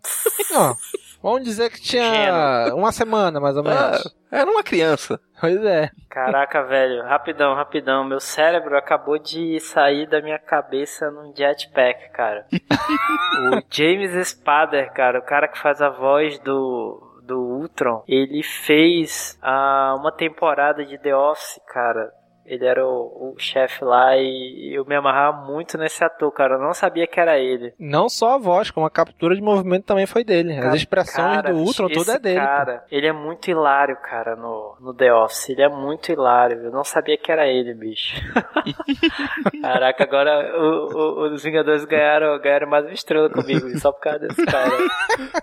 Não, 0.52 0.76
vamos 1.24 1.44
dizer 1.44 1.72
que 1.72 1.82
tinha 1.82 2.72
uma 2.76 2.92
semana, 2.92 3.40
mais 3.40 3.58
ou 3.58 3.64
menos. 3.64 3.80
Ah, 3.80 4.12
era 4.30 4.52
uma 4.52 4.62
criança. 4.62 5.20
Pois 5.40 5.64
é. 5.66 5.90
Caraca, 6.10 6.64
velho, 6.64 7.04
rapidão, 7.04 7.56
rapidão. 7.56 8.04
Meu 8.04 8.20
cérebro 8.20 8.78
acabou 8.78 9.18
de 9.18 9.60
sair 9.60 10.08
da 10.08 10.22
minha 10.22 10.38
cabeça 10.38 11.10
num 11.10 11.34
jetpack, 11.36 12.12
cara. 12.12 12.46
o 12.52 13.62
James 13.72 14.28
Spader, 14.28 14.94
cara, 14.94 15.20
o 15.20 15.26
cara 15.26 15.48
que 15.48 15.58
faz 15.58 15.82
a 15.82 15.90
voz 15.90 16.38
do 16.40 17.10
do 17.24 17.40
Ultron, 17.40 18.04
ele 18.08 18.44
fez 18.44 19.40
ah, 19.42 19.96
uma 19.98 20.12
temporada 20.12 20.86
de 20.86 20.98
The 20.98 21.16
Office, 21.16 21.60
cara. 21.68 22.12
Ele 22.46 22.66
era 22.66 22.86
o, 22.86 23.34
o 23.34 23.40
chefe 23.40 23.84
lá 23.86 24.18
e 24.18 24.72
eu 24.76 24.86
me 24.86 24.96
amarrava 24.96 25.46
muito 25.46 25.78
nesse 25.78 26.04
ator, 26.04 26.32
cara. 26.32 26.56
Eu 26.56 26.60
não 26.62 26.74
sabia 26.74 27.08
que 27.08 27.20
era 27.20 27.38
ele. 27.40 27.74
Não 27.80 28.10
só 28.10 28.36
a 28.36 28.38
voz, 28.38 28.70
como 28.70 28.86
a 28.86 28.90
captura 28.90 29.36
de 29.36 29.42
movimento 29.42 29.86
também 29.86 30.06
foi 30.06 30.24
dele. 30.24 30.58
As 30.58 30.74
expressões 30.76 31.16
cara, 31.38 31.54
do 31.54 31.60
Ultron, 31.60 31.88
tudo 31.90 32.12
é 32.12 32.20
dele. 32.20 32.40
pô. 32.40 32.46
Cara, 32.46 32.84
ele 32.92 33.08
é 33.08 33.14
muito 33.14 33.50
hilário, 33.50 33.96
cara, 34.02 34.36
no, 34.36 34.76
no 34.82 34.94
The 34.94 35.14
Office. 35.14 35.50
Ele 35.50 35.62
é 35.62 35.70
muito 35.70 36.12
hilário. 36.12 36.64
Eu 36.64 36.72
não 36.72 36.84
sabia 36.84 37.18
que 37.18 37.32
era 37.32 37.48
ele, 37.48 37.74
bicho. 37.74 38.16
Caraca, 39.62 40.04
agora 40.04 40.54
o- 40.58 40.88
o- 40.94 41.34
os 41.34 41.44
Vingadores 41.44 41.86
ganharam, 41.86 42.40
ganharam 42.40 42.68
mais 42.68 42.86
uma 42.86 42.94
estrela 42.94 43.30
comigo, 43.30 43.68
só 43.80 43.92
por 43.92 44.02
causa 44.02 44.20
desse 44.20 44.46
cara. 44.46 44.70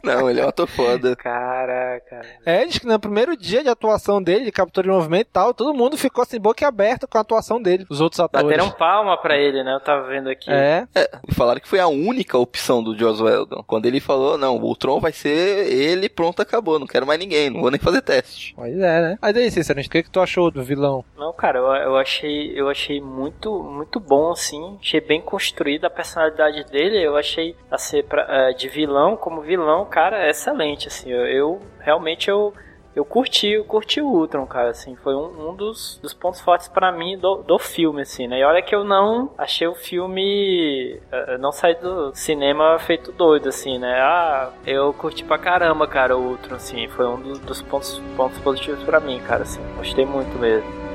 Não, 0.05 0.29
ele 0.31 0.41
é 0.41 0.45
um 0.45 0.49
ator 0.49 0.67
foda. 0.67 1.17
Caraca. 1.17 2.21
É, 2.45 2.65
diz 2.65 2.79
que 2.79 2.87
no 2.87 2.99
primeiro 2.99 3.37
dia 3.37 3.63
de 3.63 3.69
atuação 3.69 4.23
dele, 4.23 4.45
de 4.45 4.53
captura 4.53 4.87
de 4.87 4.93
movimento 4.93 5.29
e 5.29 5.33
tal, 5.33 5.55
todo 5.55 5.75
mundo 5.75 5.97
ficou 5.97 6.23
assim, 6.23 6.39
boca 6.41 6.67
aberta 6.67 6.90
com 6.99 7.19
a 7.19 7.21
atuação 7.21 7.61
dele, 7.61 7.87
os 7.89 8.01
outros 8.01 8.21
atores. 8.21 8.47
Bateram 8.47 8.71
palma 8.71 9.17
pra 9.17 9.37
ele, 9.37 9.63
né? 9.63 9.75
Eu 9.75 9.81
tava 9.81 10.07
vendo 10.09 10.29
aqui. 10.29 10.51
É, 10.51 10.87
É, 10.95 11.09
e 11.29 11.35
falaram 11.35 11.61
que 11.61 11.69
foi 11.69 11.81
a 11.81 11.89
única 11.89 12.37
opção 12.39 12.83
do 12.83 12.97
Joss 12.99 13.23
Whedon. 13.23 13.63
Quando 13.67 13.87
ele 13.87 14.01
falou, 14.01 14.37
não, 14.39 14.57
o 14.63 14.77
Tron 14.77 15.01
vai 15.01 15.13
ser 15.13 15.67
ele, 15.73 16.09
pronto, 16.09 16.41
acabou, 16.43 16.79
não 16.79 16.87
quero 16.87 17.07
mais 17.07 17.19
ninguém, 17.19 17.51
não 17.51 17.61
vou 17.61 17.71
nem 17.71 17.81
fazer 17.81 18.03
teste. 18.03 18.53
pois 18.57 18.75
é, 18.77 19.01
né? 19.01 19.19
Mas 19.21 19.37
aí, 19.37 19.51
Cícero, 19.51 19.81
o 19.81 19.83
que, 19.89 20.03
que 20.03 20.11
tu 20.11 20.21
achou 20.21 20.51
do 20.51 20.63
vilão? 20.63 21.05
Não, 21.17 21.33
cara, 21.33 21.59
eu, 21.59 21.67
eu 21.67 21.97
achei, 21.97 22.53
eu 22.59 22.69
achei 22.69 23.01
muito, 23.01 23.63
muito 23.63 23.99
bom, 24.01 24.33
assim. 24.33 24.79
Achei 24.81 25.01
bem 25.01 25.21
construída 25.21 25.87
a 25.87 25.91
personalidade 25.91 26.65
dele. 26.71 27.01
Eu 27.03 27.17
achei 27.17 27.55
a 27.71 27.79
ser 27.79 28.05
pra- 28.05 28.27
eh, 28.29 28.53
de 28.55 28.69
vilão 28.69 29.17
como 29.17 29.41
vilão, 29.43 29.85
cara, 29.85 30.25
é 30.27 30.31
excelente, 30.31 30.89
assim. 30.89 31.11
Eu, 31.11 31.27
eu- 31.27 31.61
realmente 31.81 32.29
eu, 32.31 32.53
eu 32.95 33.05
curti, 33.05 33.49
eu 33.49 33.65
curti 33.65 34.01
o 34.01 34.07
Ultron, 34.07 34.47
cara, 34.47 34.71
assim. 34.71 34.97
Foi 34.97 35.15
um, 35.15 35.51
um 35.51 35.55
dos, 35.55 35.99
dos 36.03 36.13
pontos 36.13 36.41
fortes 36.41 36.69
pra 36.69 36.91
mim 36.91 37.17
do, 37.17 37.37
do 37.37 37.59
filme, 37.59 38.03
assim, 38.03 38.27
né? 38.27 38.41
E 38.41 38.45
olha 38.45 38.63
que 38.63 38.75
eu 38.75 38.85
não 38.85 39.31
achei 39.39 39.67
o 39.67 39.75
filme, 39.75 41.01
eh, 41.13 41.39
não 41.39 41.53
saí 41.53 41.75
do 41.77 42.13
cinema 42.15 42.79
feito 42.81 43.13
doido, 43.13 43.49
assim, 43.49 43.79
né? 43.79 44.01
Ah, 44.01 44.51
eu 44.67 44.93
curti 44.93 45.25
pra 45.25 45.39
caramba, 45.39 45.87
cara, 45.87 46.17
o 46.17 46.31
Ultron, 46.31 46.57
assim. 46.57 46.89
Foi 46.89 47.07
um 47.07 47.21
dos, 47.21 47.39
dos 47.39 47.63
pontos, 47.63 48.03
pontos 48.17 48.39
positivos 48.41 48.83
pra 48.83 48.99
mim, 48.99 49.21
cara, 49.21 49.43
assim. 49.43 49.61
Gostei 49.77 50.05
muito 50.05 50.37
mesmo. 50.39 50.90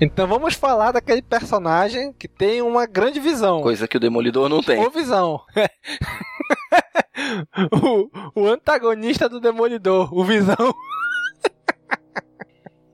Então 0.00 0.26
vamos 0.26 0.54
falar 0.54 0.92
daquele 0.92 1.22
personagem 1.22 2.12
que 2.12 2.28
tem 2.28 2.60
uma 2.60 2.86
grande 2.86 3.18
visão. 3.18 3.62
Coisa 3.62 3.88
que 3.88 3.96
o 3.96 4.00
Demolidor 4.00 4.48
não 4.48 4.62
tem. 4.62 4.78
Ou 4.78 4.90
visão. 4.90 5.40
o, 7.72 8.40
o 8.40 8.46
antagonista 8.46 9.28
do 9.28 9.40
Demolidor, 9.40 10.12
o 10.12 10.24
Visão. 10.24 10.56
O 10.58 10.74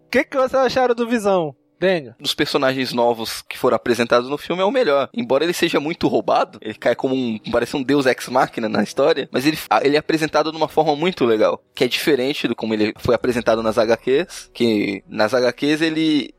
que, 0.10 0.24
que 0.24 0.36
vocês 0.36 0.54
acharam 0.54 0.94
do 0.94 1.08
Visão, 1.08 1.56
Daniel? 1.80 2.14
Dos 2.20 2.34
personagens 2.34 2.92
novos 2.92 3.42
que 3.42 3.58
foram 3.58 3.74
apresentados 3.74 4.28
no 4.28 4.38
filme 4.38 4.62
é 4.62 4.64
o 4.64 4.70
melhor. 4.70 5.08
Embora 5.12 5.42
ele 5.42 5.52
seja 5.52 5.80
muito 5.80 6.06
roubado, 6.06 6.58
ele 6.62 6.74
cai 6.74 6.94
como 6.94 7.14
um. 7.14 7.38
parece 7.50 7.76
um 7.76 7.82
deus 7.82 8.06
ex-máquina 8.06 8.68
na 8.68 8.82
história, 8.82 9.28
mas 9.32 9.46
ele, 9.46 9.58
ah, 9.68 9.80
ele 9.82 9.96
é 9.96 9.98
apresentado 9.98 10.52
de 10.52 10.56
uma 10.56 10.68
forma 10.68 10.94
muito 10.94 11.24
legal. 11.24 11.60
Que 11.74 11.84
é 11.84 11.88
diferente 11.88 12.46
do 12.46 12.54
como 12.54 12.74
ele 12.74 12.92
foi 12.98 13.14
apresentado 13.14 13.62
nas 13.62 13.78
HQs. 13.78 14.50
Que 14.54 15.02
nas 15.08 15.34
HQs 15.34 15.82
ele. 15.82 16.32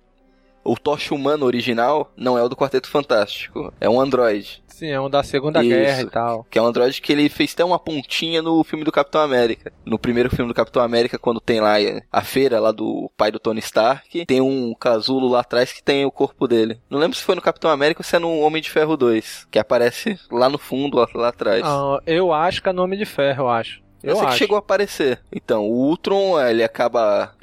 O 0.63 0.77
Tocha 0.77 1.13
Humano 1.13 1.45
original 1.45 2.11
não 2.15 2.37
é 2.37 2.43
o 2.43 2.49
do 2.49 2.55
Quarteto 2.55 2.89
Fantástico, 2.89 3.73
é 3.79 3.89
um 3.89 3.99
androide. 3.99 4.63
Sim, 4.73 4.89
é 4.89 4.99
um 4.99 5.09
da 5.09 5.21
Segunda 5.21 5.63
Isso. 5.63 5.69
Guerra 5.69 6.01
e 6.01 6.09
tal. 6.09 6.47
Que 6.49 6.57
é 6.57 6.61
um 6.61 6.65
androide 6.65 6.99
que 6.99 7.11
ele 7.11 7.29
fez 7.29 7.53
até 7.53 7.63
uma 7.63 7.77
pontinha 7.77 8.41
no 8.41 8.63
filme 8.63 8.83
do 8.83 8.91
Capitão 8.91 9.21
América. 9.21 9.71
No 9.85 9.99
primeiro 9.99 10.31
filme 10.31 10.51
do 10.51 10.55
Capitão 10.55 10.81
América, 10.81 11.19
quando 11.19 11.39
tem 11.39 11.61
lá 11.61 11.75
a 12.11 12.21
feira 12.21 12.59
lá 12.59 12.71
do 12.71 13.09
pai 13.15 13.31
do 13.31 13.39
Tony 13.39 13.59
Stark, 13.59 14.25
tem 14.25 14.41
um 14.41 14.73
casulo 14.73 15.29
lá 15.29 15.41
atrás 15.41 15.71
que 15.71 15.83
tem 15.83 16.05
o 16.05 16.11
corpo 16.11 16.47
dele. 16.47 16.79
Não 16.89 16.97
lembro 16.97 17.15
se 17.15 17.23
foi 17.23 17.35
no 17.35 17.41
Capitão 17.41 17.69
América 17.69 18.01
ou 18.01 18.03
se 18.03 18.15
é 18.15 18.19
no 18.19 18.39
Homem 18.39 18.61
de 18.61 18.71
Ferro 18.71 18.97
2, 18.97 19.47
que 19.51 19.59
aparece 19.59 20.19
lá 20.31 20.49
no 20.49 20.57
fundo, 20.57 20.97
lá, 20.97 21.07
lá 21.13 21.27
atrás. 21.27 21.61
Ah, 21.63 21.99
eu 22.07 22.33
acho 22.33 22.61
que 22.61 22.69
é 22.69 22.73
nome 22.73 22.97
de 22.97 23.05
ferro, 23.05 23.43
eu 23.43 23.49
acho. 23.49 23.82
Eu, 24.03 24.15
sei 24.15 24.23
acho. 24.25 24.33
que 24.33 24.37
chegou 24.39 24.55
a 24.55 24.59
aparecer. 24.59 25.19
Então, 25.31 25.63
o 25.65 25.87
Ultron, 25.87 26.39
ele 26.41 26.63
acaba 26.63 27.33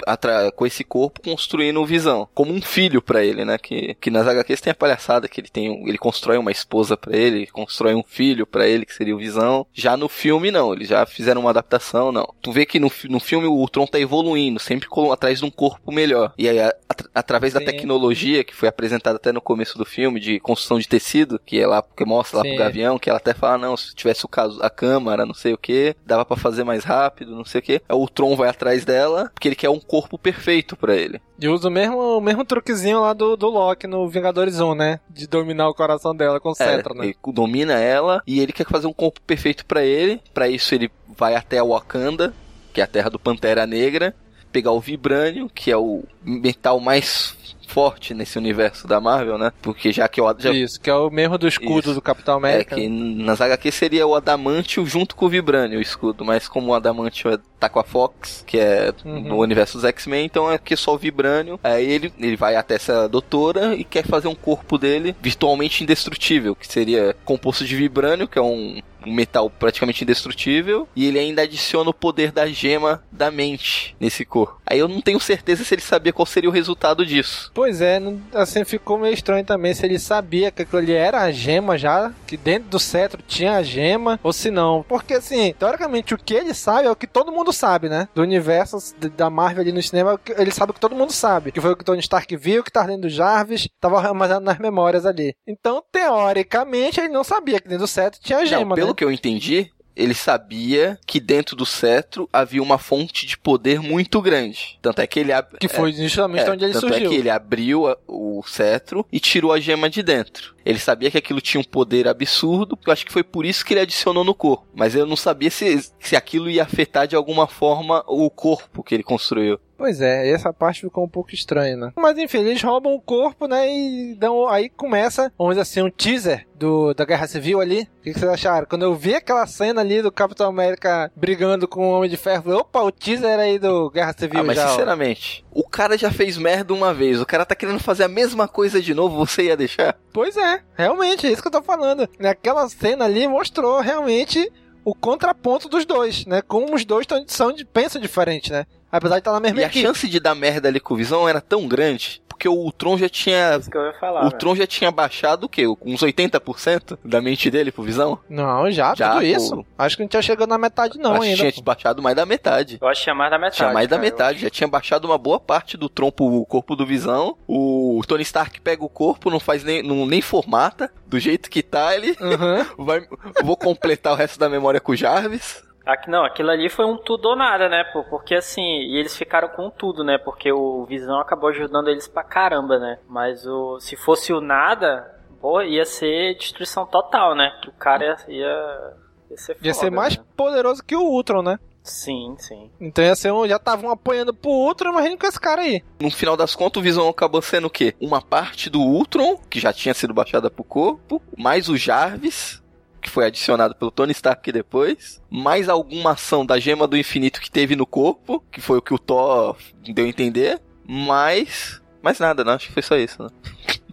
com 0.55 0.65
esse 0.65 0.83
corpo 0.83 1.21
construindo 1.21 1.81
o 1.81 1.85
Visão, 1.85 2.27
como 2.33 2.51
um 2.53 2.61
filho 2.61 3.01
pra 3.01 3.23
ele, 3.23 3.43
né? 3.45 3.57
Que, 3.57 3.95
que 3.99 4.09
nas 4.11 4.27
HQs 4.27 4.61
tem 4.61 4.71
a 4.71 4.75
palhaçada 4.75 5.27
que 5.27 5.39
ele 5.41 5.49
tem, 5.49 5.87
ele 5.87 5.97
constrói 5.97 6.37
uma 6.37 6.51
esposa 6.51 6.95
pra 6.95 7.15
ele, 7.15 7.47
constrói 7.47 7.95
um 7.95 8.03
filho 8.03 8.45
pra 8.45 8.67
ele 8.67 8.85
que 8.85 8.93
seria 8.93 9.15
o 9.15 9.19
Visão. 9.19 9.65
Já 9.73 9.95
no 9.97 10.07
filme 10.07 10.51
não, 10.51 10.73
eles 10.73 10.87
já 10.89 11.05
fizeram 11.05 11.41
uma 11.41 11.49
adaptação, 11.49 12.11
não. 12.11 12.33
Tu 12.41 12.51
vê 12.51 12.65
que 12.65 12.79
no, 12.79 12.91
no 13.09 13.19
filme 13.19 13.47
o 13.47 13.53
Ultron 13.53 13.85
tá 13.87 13.99
evoluindo, 13.99 14.59
sempre 14.59 14.87
com- 14.87 15.11
atrás 15.11 15.39
de 15.39 15.45
um 15.45 15.51
corpo 15.51 15.91
melhor. 15.91 16.33
E 16.37 16.47
aí 16.47 16.59
a- 16.59 16.73
atra- 16.89 17.09
através 17.13 17.53
da 17.53 17.59
Sim. 17.59 17.65
tecnologia 17.65 18.43
que 18.43 18.55
foi 18.55 18.69
apresentada 18.69 19.15
até 19.17 19.31
no 19.31 19.41
começo 19.41 19.77
do 19.77 19.85
filme 19.85 20.19
de 20.19 20.39
construção 20.39 20.79
de 20.79 20.87
tecido, 20.87 21.39
que 21.45 21.59
é 21.59 21.65
lá 21.67 21.81
que 21.95 22.05
mostra 22.05 22.37
lá 22.37 22.43
Sim. 22.43 22.49
pro 22.49 22.59
Gavião, 22.59 22.99
que 22.99 23.09
ela 23.09 23.17
até 23.17 23.33
fala, 23.33 23.57
não, 23.57 23.75
se 23.77 23.95
tivesse 23.95 24.25
o 24.25 24.27
caso 24.29 24.61
a 24.61 24.69
câmara, 24.69 25.25
não 25.25 25.33
sei 25.33 25.53
o 25.53 25.57
que, 25.57 25.95
dava 26.05 26.25
pra 26.25 26.37
fazer 26.37 26.50
mais 26.63 26.83
rápido, 26.83 27.35
não 27.35 27.45
sei 27.45 27.59
o 27.59 27.63
que. 27.63 27.81
O 27.89 28.07
Tron 28.07 28.35
vai 28.35 28.49
atrás 28.49 28.85
dela, 28.85 29.29
porque 29.33 29.47
ele 29.47 29.55
quer 29.55 29.69
um 29.69 29.79
corpo 29.79 30.17
perfeito 30.17 30.75
pra 30.75 30.95
ele. 30.95 31.21
E 31.39 31.47
usa 31.47 31.67
o 31.67 31.71
mesmo, 31.71 32.17
o 32.17 32.21
mesmo 32.21 32.45
truquezinho 32.45 33.01
lá 33.01 33.13
do, 33.13 33.35
do 33.35 33.49
Loki 33.49 33.87
no 33.87 34.07
Vingadores 34.07 34.59
1, 34.59 34.75
né? 34.75 34.99
De 35.09 35.27
dominar 35.27 35.69
o 35.69 35.73
coração 35.73 36.15
dela 36.15 36.39
com 36.39 36.49
o 36.49 36.55
cetro, 36.55 36.93
É, 36.95 36.97
né? 36.97 37.05
Ele 37.05 37.15
domina 37.33 37.73
ela 37.73 38.21
e 38.27 38.39
ele 38.39 38.51
quer 38.53 38.67
fazer 38.67 38.87
um 38.87 38.93
corpo 38.93 39.19
perfeito 39.21 39.65
pra 39.65 39.83
ele. 39.83 40.21
Pra 40.33 40.47
isso 40.47 40.75
ele 40.75 40.91
vai 41.17 41.35
até 41.35 41.57
a 41.59 41.63
Wakanda, 41.63 42.33
que 42.73 42.81
é 42.81 42.83
a 42.83 42.87
terra 42.87 43.09
do 43.09 43.19
Pantera 43.19 43.65
Negra, 43.65 44.15
pegar 44.51 44.71
o 44.71 44.79
Vibranium, 44.79 45.47
que 45.47 45.71
é 45.71 45.77
o 45.77 46.03
metal 46.23 46.79
mais 46.79 47.35
forte 47.67 48.13
nesse 48.13 48.37
universo 48.37 48.85
da 48.85 48.99
Marvel, 48.99 49.37
né? 49.37 49.53
Porque 49.61 49.93
já 49.93 50.05
que 50.09 50.19
o 50.19 50.35
já, 50.37 50.51
Isso, 50.51 50.77
que 50.81 50.89
é 50.89 50.93
o 50.93 51.09
mesmo 51.09 51.37
do 51.37 51.47
escudo 51.47 51.79
Isso. 51.85 51.93
do 51.93 52.01
Capitão 52.01 52.33
é 52.33 52.37
América. 52.37 52.75
que 52.75 52.89
nas 52.89 53.39
HQ 53.39 53.71
seria 53.71 54.05
o 54.05 54.13
Adamantio 54.13 54.85
junto 54.85 55.15
com 55.15 55.25
o 55.25 55.29
Vibranium, 55.29 55.77
o 55.79 55.81
escudo, 55.81 56.25
mas 56.25 56.49
como 56.49 56.71
o 56.71 56.73
Adamantio 56.75 57.31
é- 57.31 57.39
tá 57.57 57.69
com 57.69 57.79
a 57.79 57.83
Fox, 57.85 58.43
que 58.45 58.57
é 58.57 58.93
Uhum. 59.05 59.21
no 59.21 59.37
universo 59.39 59.77
dos 59.77 59.85
X-Men, 59.85 60.25
então 60.25 60.51
é 60.51 60.57
que 60.57 60.75
só 60.75 60.93
o 60.93 60.97
Vibranium. 60.97 61.57
Aí 61.63 61.89
ele, 61.89 62.11
ele 62.19 62.35
vai 62.35 62.57
até 62.57 62.75
essa 62.75 63.07
doutora 63.07 63.73
e 63.73 63.85
quer 63.85 64.05
fazer 64.05 64.27
um 64.27 64.35
corpo 64.35 64.77
dele 64.77 65.15
virtualmente 65.21 65.81
indestrutível, 65.81 66.53
que 66.55 66.67
seria 66.67 67.15
composto 67.23 67.63
de 67.63 67.73
Vibranium, 67.73 68.27
que 68.27 68.37
é 68.37 68.41
um 68.41 68.81
um 69.05 69.13
metal 69.13 69.49
praticamente 69.49 70.03
indestrutível, 70.03 70.87
e 70.95 71.05
ele 71.07 71.19
ainda 71.19 71.41
adiciona 71.41 71.89
o 71.89 71.93
poder 71.93 72.31
da 72.31 72.47
gema 72.47 73.03
da 73.11 73.31
mente 73.31 73.95
nesse 73.99 74.25
corpo. 74.25 74.59
Aí 74.65 74.79
eu 74.79 74.87
não 74.87 75.01
tenho 75.01 75.19
certeza 75.19 75.63
se 75.63 75.73
ele 75.73 75.81
sabia 75.81 76.13
qual 76.13 76.25
seria 76.25 76.49
o 76.49 76.53
resultado 76.53 77.05
disso. 77.05 77.51
Pois 77.53 77.81
é, 77.81 78.01
assim 78.33 78.63
ficou 78.63 78.97
meio 78.97 79.13
estranho 79.13 79.43
também 79.43 79.73
se 79.73 79.85
ele 79.85 79.99
sabia 79.99 80.51
que 80.51 80.61
aquilo 80.61 80.81
ali 80.81 80.93
era 80.93 81.21
a 81.21 81.31
gema 81.31 81.77
já, 81.77 82.11
que 82.25 82.37
dentro 82.37 82.69
do 82.69 82.79
cetro 82.79 83.21
tinha 83.27 83.57
a 83.57 83.63
gema, 83.63 84.19
ou 84.23 84.31
se 84.31 84.49
não. 84.49 84.83
Porque 84.87 85.15
assim, 85.15 85.53
teoricamente 85.57 86.13
o 86.13 86.17
que 86.17 86.33
ele 86.33 86.53
sabe 86.53 86.87
é 86.87 86.91
o 86.91 86.95
que 86.95 87.07
todo 87.07 87.31
mundo 87.31 87.51
sabe, 87.51 87.89
né? 87.89 88.07
Do 88.15 88.21
universo 88.21 88.77
da 89.15 89.29
Marvel 89.29 89.61
ali 89.61 89.71
no 89.71 89.81
cinema, 89.81 90.19
ele 90.37 90.51
sabe 90.51 90.71
o 90.71 90.73
que 90.73 90.79
todo 90.79 90.95
mundo 90.95 91.11
sabe. 91.11 91.51
Que 91.51 91.61
foi 91.61 91.71
o 91.71 91.75
que 91.75 91.83
Tony 91.83 91.99
Stark 91.99 92.35
viu, 92.35 92.63
que 92.63 92.71
tá 92.71 92.83
dentro 92.83 93.03
do 93.03 93.09
Jarvis, 93.09 93.67
tava 93.79 93.99
armazenado 93.99 94.45
nas 94.45 94.57
memórias 94.57 95.05
ali. 95.05 95.35
Então, 95.45 95.83
teoricamente, 95.91 96.99
ele 96.99 97.09
não 97.09 97.23
sabia 97.23 97.59
que 97.59 97.67
dentro 97.67 97.85
do 97.85 97.87
cetro 97.87 98.19
tinha 98.21 98.39
a 98.39 98.45
gema, 98.45 98.69
não, 98.69 98.75
pelo 98.75 98.90
né? 98.91 98.95
que 98.95 99.03
eu 99.03 99.11
entendi, 99.11 99.71
ele 99.95 100.13
sabia 100.13 100.97
que 101.05 101.19
dentro 101.19 101.53
do 101.55 101.65
cetro 101.65 102.27
havia 102.31 102.63
uma 102.63 102.77
fonte 102.77 103.25
de 103.25 103.37
poder 103.37 103.81
muito 103.81 104.21
grande. 104.21 104.79
Tanto 104.81 104.99
é 105.01 105.05
que 105.07 105.19
ele 105.19 105.33
ab- 105.33 105.57
Que 105.59 105.67
foi 105.67 105.91
justamente 105.91 106.47
É, 106.47 106.51
onde 106.51 106.63
ele 106.63 106.73
tanto 106.73 106.87
surgiu. 106.87 107.07
é 107.07 107.09
que 107.09 107.15
ele 107.15 107.29
abriu 107.29 107.87
a- 107.87 107.97
o 108.07 108.41
cetro 108.47 109.05
e 109.11 109.19
tirou 109.19 109.51
a 109.51 109.59
gema 109.59 109.89
de 109.89 110.01
dentro. 110.01 110.55
Ele 110.65 110.79
sabia 110.79 111.11
que 111.11 111.17
aquilo 111.17 111.41
tinha 111.41 111.59
um 111.59 111.63
poder 111.63 112.07
absurdo, 112.07 112.77
eu 112.85 112.93
acho 112.93 113.05
que 113.05 113.11
foi 113.11 113.23
por 113.23 113.45
isso 113.45 113.65
que 113.65 113.73
ele 113.73 113.81
adicionou 113.81 114.23
no 114.23 114.33
corpo. 114.33 114.65
Mas 114.73 114.95
eu 114.95 115.05
não 115.05 115.15
sabia 115.17 115.51
se, 115.51 115.91
se 115.99 116.15
aquilo 116.15 116.49
ia 116.49 116.63
afetar 116.63 117.05
de 117.07 117.15
alguma 117.15 117.45
forma 117.47 118.03
o 118.07 118.29
corpo 118.29 118.83
que 118.83 118.95
ele 118.95 119.03
construiu. 119.03 119.59
Pois 119.81 119.99
é, 119.99 120.29
essa 120.29 120.53
parte 120.53 120.81
ficou 120.81 121.03
um 121.03 121.09
pouco 121.09 121.33
estranha, 121.33 121.75
né? 121.75 121.91
Mas 121.95 122.15
enfim, 122.15 122.37
eles 122.37 122.61
roubam 122.61 122.93
o 122.93 123.01
corpo, 123.01 123.47
né? 123.47 123.67
E 123.67 124.13
dão. 124.13 124.47
Aí 124.47 124.69
começa, 124.69 125.33
vamos 125.35 125.55
dizer 125.55 125.61
assim, 125.61 125.81
um 125.81 125.89
teaser 125.89 126.47
do, 126.53 126.93
da 126.93 127.03
Guerra 127.03 127.25
Civil 127.25 127.59
ali. 127.59 127.81
O 127.81 128.03
que, 128.03 128.13
que 128.13 128.19
vocês 128.19 128.31
acharam? 128.31 128.67
Quando 128.69 128.83
eu 128.83 128.93
vi 128.93 129.15
aquela 129.15 129.47
cena 129.47 129.81
ali 129.81 130.03
do 130.03 130.11
Capitão 130.11 130.47
América 130.47 131.11
brigando 131.15 131.67
com 131.67 131.89
o 131.89 131.93
Homem 131.97 132.11
de 132.11 132.15
Ferro, 132.15 132.37
eu 132.37 132.43
falei, 132.43 132.59
opa, 132.59 132.81
o 132.83 132.91
teaser 132.91 133.39
aí 133.39 133.57
do 133.57 133.89
Guerra 133.89 134.13
Civil 134.15 134.41
ah, 134.41 134.43
mas 134.43 134.55
já. 134.55 134.65
ó. 134.65 134.69
sinceramente, 134.69 135.43
o 135.51 135.67
cara 135.67 135.97
já 135.97 136.11
fez 136.11 136.37
merda 136.37 136.75
uma 136.75 136.93
vez, 136.93 137.19
o 137.19 137.25
cara 137.25 137.43
tá 137.43 137.55
querendo 137.55 137.79
fazer 137.79 138.03
a 138.03 138.07
mesma 138.07 138.47
coisa 138.47 138.79
de 138.79 138.93
novo, 138.93 139.17
você 139.17 139.45
ia 139.45 139.57
deixar? 139.57 139.97
Pois 140.13 140.37
é, 140.37 140.61
realmente, 140.75 141.25
é 141.25 141.31
isso 141.31 141.41
que 141.41 141.47
eu 141.47 141.53
tô 141.53 141.63
falando. 141.63 142.07
Naquela 142.19 142.69
cena 142.69 143.05
ali 143.05 143.27
mostrou 143.27 143.79
realmente 143.79 144.47
o 144.83 144.93
contraponto 144.95 145.69
dos 145.69 145.85
dois, 145.85 146.25
né? 146.25 146.41
Como 146.41 146.75
os 146.75 146.85
dois 146.85 147.05
tão, 147.05 147.23
são 147.27 147.51
de, 147.51 147.65
pensam 147.65 148.01
diferente, 148.01 148.51
né? 148.51 148.65
Apesar 148.91 149.15
de 149.15 149.19
estar 149.21 149.31
na 149.31 149.39
mesma 149.39 149.61
E 149.61 149.63
a 149.63 149.67
equipe. 149.67 149.85
chance 149.85 150.07
de 150.07 150.19
dar 150.19 150.35
merda 150.35 150.67
ali 150.67 150.79
com 150.79 150.93
o 150.93 150.97
Visão 150.97 151.27
era 151.29 151.39
tão 151.39 151.67
grande, 151.67 152.21
porque 152.27 152.47
o 152.49 152.53
Ultron 152.53 152.97
já 152.97 153.07
tinha 153.07 153.57
Isso 153.57 153.69
que 153.69 153.77
eu 153.77 153.85
ia 153.85 153.93
falar. 153.93 154.21
O 154.21 154.25
né? 154.25 154.31
Tron 154.31 154.55
já 154.55 154.65
tinha 154.67 154.89
baixado 154.91 155.43
o 155.45 155.49
quê? 155.49 155.65
Uns 155.67 156.01
80% 156.01 156.97
da 157.05 157.21
mente 157.21 157.49
dele 157.51 157.71
pro 157.71 157.83
Visão? 157.83 158.19
Não, 158.29 158.69
já, 158.71 158.93
Já, 158.95 159.09
tudo 159.13 159.19
pô. 159.21 159.25
isso. 159.27 159.65
Acho 159.77 159.95
que 159.97 160.01
não 160.03 160.09
tinha 160.09 160.21
chegado 160.21 160.49
na 160.49 160.57
metade 160.57 160.97
não 160.97 161.11
Acho 161.13 161.21
que 161.21 161.27
ainda. 161.29 161.51
tinha 161.51 161.63
baixado 161.63 162.01
mais 162.01 162.15
da 162.15 162.25
metade. 162.25 162.77
Eu 162.81 162.87
acho 162.87 162.99
que 163.01 163.03
tinha 163.05 163.15
mais 163.15 163.29
da 163.31 163.37
metade. 163.37 163.55
Tinha 163.57 163.73
mais 163.73 163.87
da 163.87 163.95
cara. 163.97 164.01
metade, 164.09 164.39
já 164.39 164.49
tinha 164.49 164.67
baixado 164.67 165.05
uma 165.05 165.17
boa 165.17 165.39
parte 165.39 165.77
do 165.77 165.87
Tron 165.87 166.11
pro 166.11 166.43
corpo 166.45 166.75
do 166.75 166.85
Visão. 166.85 167.37
O 167.47 168.01
Tony 168.07 168.23
Stark 168.23 168.59
pega 168.61 168.83
o 168.83 168.89
corpo, 168.89 169.29
não 169.29 169.39
faz 169.39 169.63
nem, 169.63 169.83
não, 169.83 170.05
nem 170.05 170.21
formata. 170.21 170.91
Do 171.07 171.19
jeito 171.19 171.49
que 171.49 171.61
tá, 171.61 171.95
ele 171.95 172.15
Aham. 172.19 172.65
vai. 172.79 173.05
Vou 173.43 173.55
completar 173.57 174.13
o 174.13 174.15
resto 174.15 174.39
da 174.39 174.49
memória 174.49 174.79
com 174.79 174.93
o 174.93 174.95
Jarvis. 174.95 175.63
Aqui, 175.85 176.09
não, 176.09 176.23
aquilo 176.23 176.51
ali 176.51 176.69
foi 176.69 176.85
um 176.85 176.95
tudo 176.97 177.29
ou 177.29 177.35
nada, 177.35 177.67
né? 177.67 177.83
pô? 177.91 178.03
Porque 178.03 178.35
assim, 178.35 178.61
e 178.61 178.97
eles 178.97 179.17
ficaram 179.17 179.47
com 179.49 179.69
tudo, 179.69 180.03
né? 180.03 180.17
Porque 180.17 180.51
o 180.51 180.85
Visão 180.85 181.19
acabou 181.19 181.49
ajudando 181.49 181.89
eles 181.89 182.07
pra 182.07 182.23
caramba, 182.23 182.77
né? 182.77 182.99
Mas 183.09 183.45
o 183.47 183.79
se 183.79 183.95
fosse 183.95 184.31
o 184.31 184.39
nada, 184.39 185.19
pô, 185.41 185.61
ia 185.61 185.85
ser 185.85 186.35
destruição 186.37 186.85
total, 186.85 187.35
né? 187.35 187.51
Que 187.61 187.69
o 187.69 187.73
cara 187.73 188.05
ia, 188.05 188.17
ia, 188.27 188.93
ia 189.31 189.37
ser 189.37 189.57
Ia 189.61 189.73
ser 189.73 189.85
foda, 189.85 189.95
mais 189.95 190.17
né? 190.17 190.23
poderoso 190.37 190.83
que 190.83 190.95
o 190.95 191.01
Ultron, 191.01 191.41
né? 191.41 191.59
Sim, 191.83 192.35
sim. 192.37 192.69
Então 192.79 193.03
ia 193.03 193.15
ser 193.15 193.31
um, 193.33 193.47
já 193.47 193.55
estavam 193.55 193.89
apoiando 193.89 194.35
pro 194.35 194.51
Ultron, 194.51 194.91
imagina 194.91 195.17
com 195.17 195.25
esse 195.25 195.39
cara 195.39 195.61
aí. 195.61 195.83
No 195.99 196.11
final 196.11 196.37
das 196.37 196.53
contas, 196.53 196.79
o 196.79 196.83
Visão 196.83 197.09
acabou 197.09 197.41
sendo 197.41 197.65
o 197.65 197.71
quê? 197.71 197.95
Uma 197.99 198.21
parte 198.21 198.69
do 198.69 198.79
Ultron, 198.79 199.35
que 199.49 199.59
já 199.59 199.73
tinha 199.73 199.95
sido 199.95 200.13
baixada 200.13 200.51
pro 200.51 200.63
corpo, 200.63 201.19
mais 201.35 201.69
o 201.69 201.75
Jarvis, 201.75 202.60
que 203.01 203.09
foi 203.09 203.25
adicionado 203.25 203.75
pelo 203.75 203.91
Tony 203.91 204.11
Stark 204.11 204.51
depois, 204.51 205.21
mais 205.29 205.67
alguma 205.67 206.11
ação 206.11 206.45
da 206.45 206.59
Gema 206.59 206.87
do 206.87 206.97
Infinito 206.97 207.41
que 207.41 207.51
teve 207.51 207.75
no 207.75 207.85
corpo, 207.85 208.43
que 208.51 208.61
foi 208.61 208.77
o 208.77 208.81
que 208.81 208.93
o 208.93 208.99
Thor 208.99 209.57
deu 209.81 210.05
a 210.05 210.09
entender, 210.09 210.61
mais... 210.87 211.81
Mais 212.01 212.19
nada, 212.19 212.43
não, 212.43 212.53
acho 212.53 212.67
que 212.67 212.73
foi 212.73 212.81
só 212.81 212.95
isso, 212.95 213.21
né? 213.21 213.29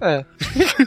É. 0.00 0.24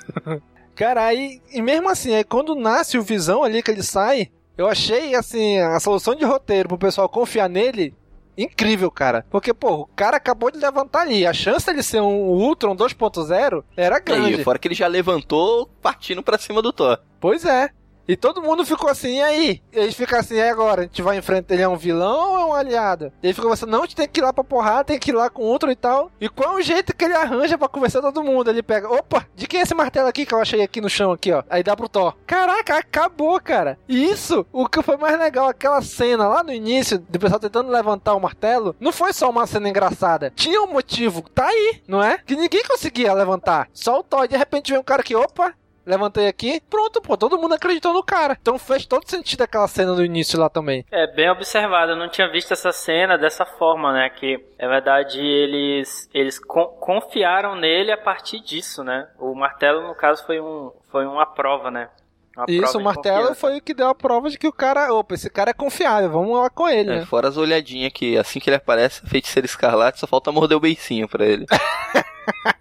cara, 0.76 1.06
aí, 1.06 1.42
e 1.52 1.62
mesmo 1.62 1.90
assim, 1.90 2.16
aí 2.16 2.24
quando 2.24 2.56
nasce 2.56 2.98
o 2.98 3.04
Visão 3.04 3.44
ali 3.44 3.62
que 3.62 3.70
ele 3.70 3.84
sai, 3.84 4.32
eu 4.58 4.68
achei, 4.68 5.16
assim, 5.16 5.60
a 5.60 5.80
solução 5.80 6.16
de 6.16 6.26
roteiro 6.26 6.70
pro 6.70 6.78
pessoal 6.78 7.10
confiar 7.10 7.50
nele 7.50 7.94
incrível, 8.38 8.90
cara. 8.90 9.26
Porque, 9.30 9.54
pô, 9.54 9.82
o 9.82 9.86
cara 9.88 10.18
acabou 10.18 10.52
de 10.52 10.58
levantar 10.58 11.02
ali. 11.02 11.26
A 11.26 11.34
chance 11.34 11.66
dele 11.66 11.84
ser 11.84 12.02
um 12.02 12.30
Ultron 12.30 12.76
2.0 12.76 13.64
era 13.76 14.00
grande. 14.00 14.42
E 14.42 14.44
fora 14.44 14.60
que 14.60 14.68
ele 14.68 14.76
já 14.76 14.88
levantou 14.88 15.68
partindo 15.82 16.24
pra 16.24 16.38
cima 16.38 16.62
do 16.62 16.74
Thor. 16.74 17.00
Pois 17.20 17.46
é. 17.46 17.70
E 18.12 18.18
todo 18.18 18.42
mundo 18.42 18.66
ficou 18.66 18.90
assim, 18.90 19.20
e 19.20 19.22
aí? 19.22 19.62
Eles 19.72 19.96
ficam 19.96 20.20
assim, 20.20 20.36
e 20.36 20.42
agora? 20.42 20.82
A 20.82 20.84
gente 20.84 21.02
vai 21.02 21.18
enfrentar 21.18 21.54
ele 21.54 21.64
é 21.64 21.68
um 21.70 21.78
vilão 21.78 22.32
ou 22.32 22.40
é 22.40 22.46
um 22.46 22.54
aliado? 22.54 23.10
E 23.24 23.28
ele 23.28 23.34
ficou 23.34 23.54
assim, 23.54 23.66
não, 23.66 23.80
a 23.80 23.82
gente 23.84 23.96
tem 23.96 24.06
que 24.06 24.20
ir 24.20 24.24
lá 24.24 24.34
pra 24.34 24.44
porrada, 24.44 24.84
tem 24.84 25.00
que 25.00 25.12
ir 25.12 25.14
lá 25.14 25.30
com 25.30 25.44
outro 25.44 25.72
e 25.72 25.78
tal. 25.78 26.12
E 26.20 26.28
qual 26.28 26.58
é 26.58 26.60
o 26.60 26.62
jeito 26.62 26.94
que 26.94 27.06
ele 27.06 27.14
arranja 27.14 27.58
pra 27.58 27.70
conversar 27.70 28.02
todo 28.02 28.22
mundo? 28.22 28.50
Ele 28.50 28.62
pega, 28.62 28.92
opa, 28.92 29.26
de 29.34 29.48
quem 29.48 29.62
é 29.62 29.64
esse 29.64 29.74
martelo 29.74 30.10
aqui 30.10 30.26
que 30.26 30.34
eu 30.34 30.42
achei 30.42 30.62
aqui 30.62 30.82
no 30.82 30.90
chão 30.90 31.14
aqui, 31.14 31.32
ó? 31.32 31.42
Aí 31.50 31.64
dá 31.64 31.74
pro 31.74 31.88
Thor. 31.88 32.14
Caraca, 32.28 32.80
acabou, 32.80 33.40
cara. 33.40 33.80
E 33.88 34.04
isso, 34.04 34.46
o 34.52 34.68
que 34.68 34.84
foi 34.84 34.98
mais 34.98 35.18
legal, 35.18 35.48
aquela 35.48 35.82
cena 35.82 36.28
lá 36.28 36.44
no 36.44 36.52
início, 36.52 37.00
do 37.00 37.18
pessoal 37.18 37.40
tentando 37.40 37.72
levantar 37.72 38.14
o 38.14 38.20
martelo, 38.20 38.76
não 38.78 38.92
foi 38.92 39.14
só 39.14 39.30
uma 39.30 39.48
cena 39.48 39.70
engraçada. 39.70 40.34
Tinha 40.36 40.62
um 40.62 40.68
motivo, 40.68 41.24
tá 41.34 41.48
aí, 41.48 41.82
não 41.88 42.04
é? 42.04 42.18
Que 42.18 42.36
ninguém 42.36 42.64
conseguia 42.64 43.14
levantar. 43.14 43.70
Só 43.72 44.00
o 44.00 44.04
Thor, 44.04 44.28
de 44.28 44.36
repente 44.36 44.74
vem 44.74 44.82
um 44.82 44.84
cara 44.84 45.02
que, 45.02 45.16
opa, 45.16 45.54
Levantei 45.86 46.28
aqui, 46.28 46.62
pronto, 46.70 47.02
pô, 47.02 47.18
todo 47.18 47.38
mundo 47.40 47.56
acreditou 47.56 47.92
no 47.94 48.04
cara. 48.04 48.38
Então 48.40 48.60
fez 48.60 48.86
todo 48.86 49.08
sentido 49.10 49.42
aquela 49.42 49.68
cena 49.68 49.96
do 49.96 50.06
início 50.06 50.40
lá 50.40 50.48
também. 50.50 50.86
É 50.92 51.08
bem 51.08 51.30
observado, 51.30 51.94
eu 51.94 51.96
não 51.96 52.08
tinha 52.10 52.30
visto 52.30 52.52
essa 52.54 52.72
cena 52.72 53.18
dessa 53.18 53.46
forma, 53.46 53.92
né? 53.92 54.10
Que 54.10 54.40
na 54.60 54.68
verdade 54.68 55.20
eles 55.20 56.08
eles 56.14 56.38
con- 56.40 56.68
confiaram 56.80 57.56
nele 57.56 57.92
a 57.92 57.98
partir 57.98 58.40
disso, 58.42 58.84
né? 58.84 59.08
O 59.20 59.34
martelo 59.34 59.88
no 59.88 59.96
caso 59.96 60.24
foi 60.26 60.40
um 60.40 60.72
foi 60.92 61.06
uma 61.06 61.26
prova, 61.26 61.72
né? 61.72 61.90
Uma 62.38 62.46
Isso, 62.48 62.62
prova 62.62 62.78
o 62.78 62.82
martelo 62.84 63.18
confiança. 63.18 63.36
foi 63.42 63.58
o 63.58 63.62
que 63.62 63.74
deu 63.74 63.88
a 63.90 63.96
prova 63.96 64.30
de 64.30 64.38
que 64.38 64.48
o 64.48 64.54
cara, 64.54 64.94
opa, 64.94 65.16
esse 65.16 65.30
cara 65.30 65.50
é 65.50 65.54
confiável, 65.54 66.10
vamos 66.12 66.40
lá 66.40 66.50
com 66.50 66.70
ele, 66.70 66.90
É, 66.90 67.00
né? 67.00 67.06
fora 67.06 67.28
as 67.28 67.36
olhadinhas 67.36 67.92
que 67.92 68.18
assim 68.18 68.40
que 68.40 68.50
ele 68.50 68.56
aparece, 68.56 69.02
a 69.04 69.10
feiticeira 69.10 69.46
escarlate, 69.46 70.00
só 70.00 70.08
falta 70.08 70.32
morder 70.32 70.56
o 70.58 70.62
beicinho 70.62 71.10
pra 71.10 71.26
ele. 71.26 71.46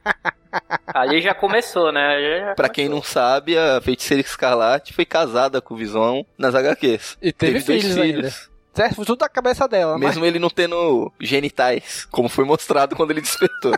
Ali 1.10 1.20
já 1.20 1.34
começou, 1.34 1.90
né? 1.90 2.14
Ali 2.14 2.40
já 2.40 2.54
Pra 2.54 2.68
quem 2.68 2.88
não 2.88 3.02
sabe, 3.02 3.58
a 3.58 3.80
feiticeira 3.80 4.20
escarlate 4.20 4.92
foi 4.92 5.04
casada 5.04 5.60
com 5.60 5.74
o 5.74 5.76
Visão 5.76 6.24
nas 6.38 6.54
HQs. 6.54 7.18
E 7.20 7.32
teve, 7.32 7.60
dois 7.60 7.82
filhos, 7.82 7.98
ainda. 7.98 8.32
Certo? 8.72 9.04
Tudo 9.04 9.16
da 9.18 9.28
cabeça 9.28 9.66
dela, 9.66 9.98
mas 9.98 10.10
Mesmo 10.10 10.24
ele 10.24 10.38
não 10.38 10.48
tendo 10.48 11.12
genitais, 11.18 12.06
como 12.12 12.28
foi 12.28 12.44
mostrado 12.44 12.94
quando 12.94 13.10
ele 13.10 13.20
despertou. 13.20 13.72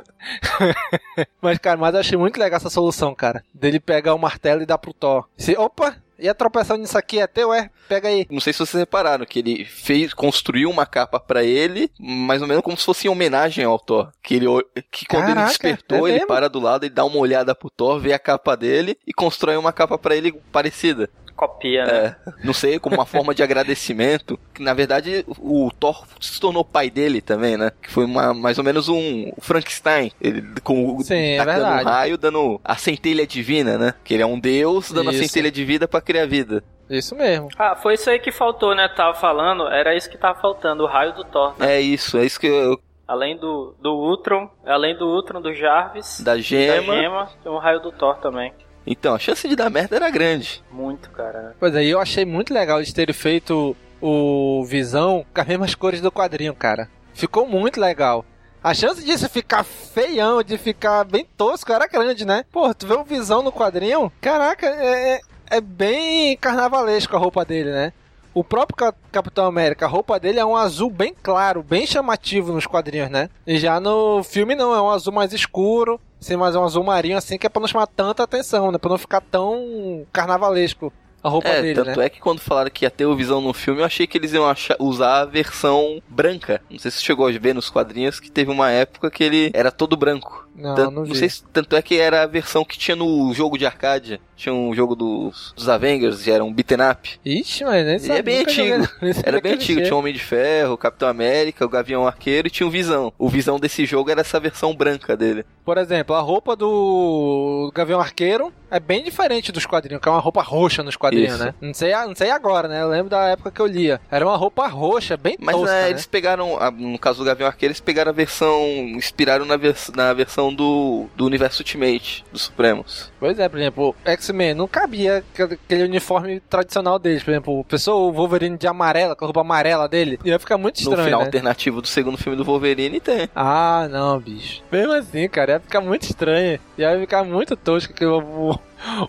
Mas, 1.40 1.58
cara, 1.58 1.76
mas 1.76 1.94
eu 1.94 2.00
achei 2.00 2.16
muito 2.16 2.38
legal 2.38 2.56
essa 2.56 2.70
solução, 2.70 3.14
cara. 3.14 3.42
Dele 3.52 3.80
pegar 3.80 4.14
o 4.14 4.18
martelo 4.18 4.62
e 4.62 4.66
dar 4.66 4.78
pro 4.78 4.92
Thor. 4.92 5.26
Se, 5.36 5.56
opa, 5.56 5.96
e 6.22 6.28
a 6.28 6.34
tropeção 6.34 6.76
nisso 6.76 6.96
aqui 6.96 7.18
é 7.18 7.26
teu, 7.26 7.52
é? 7.52 7.68
Pega 7.88 8.08
aí. 8.08 8.26
Não 8.30 8.40
sei 8.40 8.52
se 8.52 8.60
vocês 8.60 8.80
repararam 8.80 9.26
que 9.26 9.40
ele 9.40 9.64
fez, 9.64 10.14
construiu 10.14 10.70
uma 10.70 10.86
capa 10.86 11.18
pra 11.18 11.42
ele, 11.42 11.90
mais 11.98 12.40
ou 12.40 12.46
menos 12.46 12.62
como 12.62 12.76
se 12.76 12.84
fosse 12.84 13.08
em 13.08 13.10
homenagem 13.10 13.64
ao 13.64 13.78
Thor. 13.78 14.10
Que 14.22 14.36
ele, 14.36 14.46
que 14.90 15.04
quando 15.04 15.24
ele 15.24 15.34
Caraca, 15.34 15.48
despertou, 15.48 16.06
é 16.06 16.12
ele 16.12 16.26
para 16.26 16.48
do 16.48 16.60
lado 16.60 16.86
e 16.86 16.88
dá 16.88 17.04
uma 17.04 17.18
olhada 17.18 17.54
pro 17.54 17.68
Thor, 17.68 17.98
vê 17.98 18.12
a 18.12 18.18
capa 18.18 18.56
dele 18.56 18.96
e 19.04 19.12
constrói 19.12 19.56
uma 19.56 19.72
capa 19.72 19.98
pra 19.98 20.14
ele 20.14 20.32
parecida. 20.52 21.10
Copia, 21.48 21.84
né? 21.84 22.16
É, 22.26 22.32
não 22.44 22.52
sei, 22.52 22.78
como 22.78 22.96
uma 22.96 23.06
forma 23.06 23.34
de 23.34 23.42
agradecimento. 23.42 24.38
Que 24.54 24.62
na 24.62 24.72
verdade 24.74 25.24
o 25.38 25.70
Thor 25.78 26.04
se 26.20 26.40
tornou 26.40 26.64
pai 26.64 26.88
dele 26.90 27.20
também, 27.20 27.56
né? 27.56 27.72
Que 27.82 27.90
foi 27.90 28.04
uma, 28.04 28.32
mais 28.32 28.58
ou 28.58 28.64
menos 28.64 28.88
um 28.88 29.32
Frankenstein. 29.40 30.12
Ele 30.20 30.42
com 30.62 30.96
o- 30.96 31.02
Sim, 31.02 31.14
é 31.14 31.36
tacando 31.38 31.58
verdade. 31.64 31.82
um 31.84 31.88
raio, 31.88 32.18
dando 32.18 32.60
a 32.64 32.76
centelha 32.76 33.26
divina, 33.26 33.76
né? 33.78 33.94
Que 34.04 34.14
ele 34.14 34.22
é 34.22 34.26
um 34.26 34.38
deus 34.38 34.90
dando 34.92 35.10
Isso. 35.10 35.22
a 35.22 35.26
centelha 35.26 35.50
de 35.50 35.64
vida 35.64 35.88
pra 35.88 36.00
criar 36.00 36.26
vida. 36.26 36.62
Isso 36.90 37.14
mesmo. 37.16 37.48
Ah, 37.58 37.74
foi 37.74 37.94
isso 37.94 38.10
aí 38.10 38.18
que 38.18 38.30
faltou, 38.30 38.74
né? 38.74 38.86
Tava 38.88 39.14
falando, 39.14 39.66
era 39.68 39.96
isso 39.96 40.10
que 40.10 40.18
tava 40.18 40.38
faltando, 40.40 40.82
o 40.82 40.86
raio 40.86 41.14
do 41.14 41.24
Thor. 41.24 41.54
né? 41.58 41.76
É 41.76 41.80
isso, 41.80 42.18
é 42.18 42.24
isso 42.24 42.38
que 42.38 42.46
eu. 42.46 42.78
Além 43.08 43.36
do, 43.36 43.74
do 43.80 43.92
Ultron, 43.94 44.48
além 44.64 44.96
do 44.96 45.06
Ultron, 45.06 45.40
do 45.40 45.52
Jarvis, 45.54 46.20
Da 46.20 46.34
da 46.34 46.40
gema. 46.40 46.94
Gema, 46.94 47.28
tem 47.42 47.50
o 47.52 47.58
raio 47.58 47.80
do 47.80 47.90
Thor 47.92 48.16
também. 48.18 48.52
Então, 48.86 49.14
a 49.14 49.18
chance 49.18 49.46
de 49.48 49.54
dar 49.56 49.70
merda 49.70 49.96
era 49.96 50.10
grande. 50.10 50.62
Muito, 50.70 51.08
cara. 51.10 51.54
Pois 51.58 51.74
aí, 51.74 51.88
eu 51.88 52.00
achei 52.00 52.24
muito 52.24 52.52
legal 52.52 52.78
eles 52.78 52.92
terem 52.92 53.14
feito 53.14 53.76
o 54.00 54.64
Visão 54.64 55.24
com 55.32 55.40
as 55.40 55.46
mesmas 55.46 55.74
cores 55.74 56.00
do 56.00 56.10
quadrinho, 56.10 56.54
cara. 56.54 56.88
Ficou 57.14 57.46
muito 57.46 57.80
legal. 57.80 58.24
A 58.62 58.74
chance 58.74 59.04
disso 59.04 59.28
ficar 59.28 59.64
feião, 59.64 60.42
de 60.42 60.56
ficar 60.58 61.04
bem 61.04 61.26
tosco, 61.36 61.72
era 61.72 61.86
grande, 61.86 62.24
né? 62.24 62.44
Pô, 62.50 62.72
tu 62.74 62.86
vê 62.86 62.94
o 62.94 63.04
Visão 63.04 63.42
no 63.42 63.52
quadrinho? 63.52 64.10
Caraca, 64.20 64.66
é, 64.66 65.14
é- 65.16 65.20
é 65.56 65.60
bem 65.60 66.36
carnavalesco 66.36 67.14
a 67.14 67.18
roupa 67.18 67.44
dele, 67.44 67.70
né? 67.70 67.92
O 68.34 68.42
próprio 68.42 68.76
Ca- 68.76 68.94
Capitão 69.10 69.44
América, 69.46 69.84
a 69.84 69.88
roupa 69.88 70.18
dele 70.18 70.38
é 70.40 70.44
um 70.44 70.56
azul 70.56 70.88
bem 70.90 71.14
claro, 71.22 71.62
bem 71.62 71.86
chamativo 71.86 72.52
nos 72.52 72.66
quadrinhos, 72.66 73.10
né? 73.10 73.28
E 73.46 73.58
já 73.58 73.78
no 73.78 74.22
filme 74.24 74.54
não, 74.54 74.74
é 74.74 74.80
um 74.80 74.88
azul 74.88 75.12
mais 75.12 75.32
escuro, 75.34 76.00
assim, 76.20 76.34
mas 76.36 76.54
é 76.54 76.58
um 76.58 76.64
azul 76.64 76.82
marinho 76.82 77.18
assim, 77.18 77.36
que 77.36 77.46
é 77.46 77.50
pra 77.50 77.60
não 77.60 77.68
chamar 77.68 77.86
tanta 77.88 78.22
atenção, 78.22 78.72
né? 78.72 78.78
Pra 78.78 78.88
não 78.90 78.96
ficar 78.96 79.20
tão 79.20 80.06
carnavalesco 80.12 80.90
a 81.22 81.28
roupa 81.28 81.48
É, 81.48 81.62
dele, 81.62 81.74
tanto 81.74 81.98
né? 81.98 82.06
é 82.06 82.08
que 82.08 82.20
quando 82.20 82.40
falaram 82.40 82.70
que 82.70 82.84
ia 82.84 82.90
ter 82.90 83.06
o 83.06 83.14
Visão 83.16 83.40
no 83.40 83.52
filme, 83.52 83.80
eu 83.80 83.84
achei 83.84 84.06
que 84.06 84.18
eles 84.18 84.32
iam 84.32 84.48
achar- 84.48 84.76
usar 84.78 85.20
a 85.20 85.24
versão 85.24 86.02
branca. 86.08 86.60
Não 86.70 86.78
sei 86.78 86.90
se 86.90 86.98
você 86.98 87.04
chegou 87.04 87.26
a 87.26 87.30
ver 87.32 87.54
nos 87.54 87.70
quadrinhos 87.70 88.18
que 88.20 88.30
teve 88.30 88.50
uma 88.50 88.70
época 88.70 89.10
que 89.10 89.22
ele 89.22 89.50
era 89.54 89.70
todo 89.70 89.96
branco. 89.96 90.42
Não, 90.54 90.74
Tan- 90.74 90.90
não 90.90 91.04
vi. 91.04 91.16
sei 91.16 91.30
se, 91.30 91.42
tanto 91.50 91.74
é 91.74 91.80
que 91.80 91.98
era 91.98 92.22
a 92.22 92.26
versão 92.26 92.62
que 92.62 92.76
tinha 92.78 92.94
no 92.94 93.32
jogo 93.32 93.56
de 93.56 93.64
arcade. 93.64 94.20
Tinha 94.36 94.52
um 94.54 94.74
jogo 94.74 94.94
dos, 94.94 95.54
dos 95.56 95.66
Avengers, 95.68 96.22
que 96.22 96.30
era 96.30 96.44
um 96.44 96.52
beaten 96.52 96.78
up. 96.90 97.18
Ixi, 97.24 97.64
mas 97.64 97.86
nem 97.86 97.96
E 97.96 98.00
sabia. 98.00 98.18
é 98.18 98.22
bem 98.22 98.38
antigo. 98.40 98.78
não. 98.78 98.88
Era 99.24 99.40
bem 99.40 99.52
antigo, 99.54 99.74
tinha. 99.78 99.84
tinha 99.84 99.94
o 99.94 99.98
Homem 99.98 100.12
de 100.12 100.18
Ferro, 100.18 100.74
o 100.74 100.76
Capitão 100.76 101.08
América, 101.08 101.64
o 101.64 101.68
Gavião 101.70 102.06
Arqueiro 102.06 102.48
e 102.48 102.50
tinha 102.50 102.66
o 102.66 102.70
Visão. 102.70 103.12
O 103.18 103.28
Visão 103.30 103.58
desse 103.58 103.86
jogo 103.86 104.10
era 104.10 104.20
essa 104.20 104.38
versão 104.38 104.74
branca 104.74 105.16
dele. 105.16 105.46
Por 105.64 105.78
exemplo, 105.78 106.14
a 106.14 106.20
roupa 106.20 106.54
do 106.54 107.72
Gavião 107.74 108.00
Arqueiro 108.00 108.52
é 108.72 108.80
bem 108.80 109.04
diferente 109.04 109.52
dos 109.52 109.66
quadrinhos, 109.66 110.02
que 110.02 110.08
é 110.08 110.12
uma 110.12 110.20
roupa 110.20 110.42
roxa 110.42 110.82
nos 110.82 110.96
quadrinhos, 110.96 111.34
Isso. 111.34 111.44
né? 111.44 111.54
Não 111.60 111.74
sei, 111.74 111.92
não 111.92 112.14
sei 112.14 112.30
agora, 112.30 112.66
né? 112.66 112.82
Eu 112.82 112.88
lembro 112.88 113.10
da 113.10 113.28
época 113.28 113.50
que 113.50 113.60
eu 113.60 113.66
lia. 113.66 114.00
Era 114.10 114.26
uma 114.26 114.36
roupa 114.36 114.66
roxa, 114.66 115.16
bem 115.16 115.36
Mas 115.38 115.54
tosca, 115.54 115.72
né, 115.72 115.82
né? 115.82 115.90
eles 115.90 116.06
pegaram, 116.06 116.58
no 116.76 116.98
caso 116.98 117.18
do 117.18 117.24
Gavião 117.24 117.46
Arqueiro, 117.46 117.70
eles 117.70 117.80
pegaram 117.80 118.10
a 118.10 118.14
versão, 118.14 118.60
inspiraram 118.96 119.44
na, 119.44 119.56
vers 119.56 119.90
na 119.94 120.12
versão 120.12 120.52
do, 120.54 121.06
do 121.14 121.24
universo 121.26 121.60
Ultimate, 121.62 122.24
dos 122.32 122.42
Supremos. 122.42 123.12
Pois 123.20 123.38
é, 123.38 123.48
por 123.48 123.58
exemplo, 123.58 123.94
X-Men 124.04 124.54
não 124.54 124.66
cabia 124.66 125.24
aquele- 125.34 125.84
uniforme 125.84 126.40
tradicional 126.40 126.98
deles. 126.98 127.22
Por 127.22 127.30
exemplo, 127.30 127.60
o 127.60 127.64
pessoal, 127.64 128.02
o 128.08 128.12
Wolverine 128.12 128.56
de 128.56 128.66
amarela, 128.66 129.14
com 129.14 129.24
a 129.24 129.26
roupa 129.26 129.40
amarela 129.42 129.88
dele, 129.88 130.18
ia 130.24 130.38
ficar 130.38 130.56
muito 130.58 130.76
No 130.76 130.82
estranho, 130.82 131.04
final 131.04 131.20
né? 131.20 131.26
alternativo 131.26 131.80
do 131.82 131.88
segundo 131.88 132.16
filme 132.16 132.36
do 132.36 132.44
Wolverine 132.44 133.00
tem. 133.00 133.28
Ah, 133.34 133.86
não, 133.90 134.18
bicho. 134.18 134.62
Mesmo 134.70 134.92
assim, 134.92 135.28
cara, 135.28 135.52
ia 135.52 135.60
ficar 135.60 135.80
muito 135.80 136.02
estranho. 136.04 136.58
Ia 136.78 136.98
ficar 136.98 137.24
muito 137.24 137.56
tosco 137.56 137.92
que 137.92 138.04
o, 138.04 138.58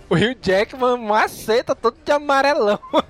o, 0.09 0.13
o 0.13 0.17
Hugh 0.17 0.37
Jackman 0.41 0.97
maceta 0.97 1.75
todo 1.75 1.97
de 2.03 2.11
amarelão. 2.11 2.79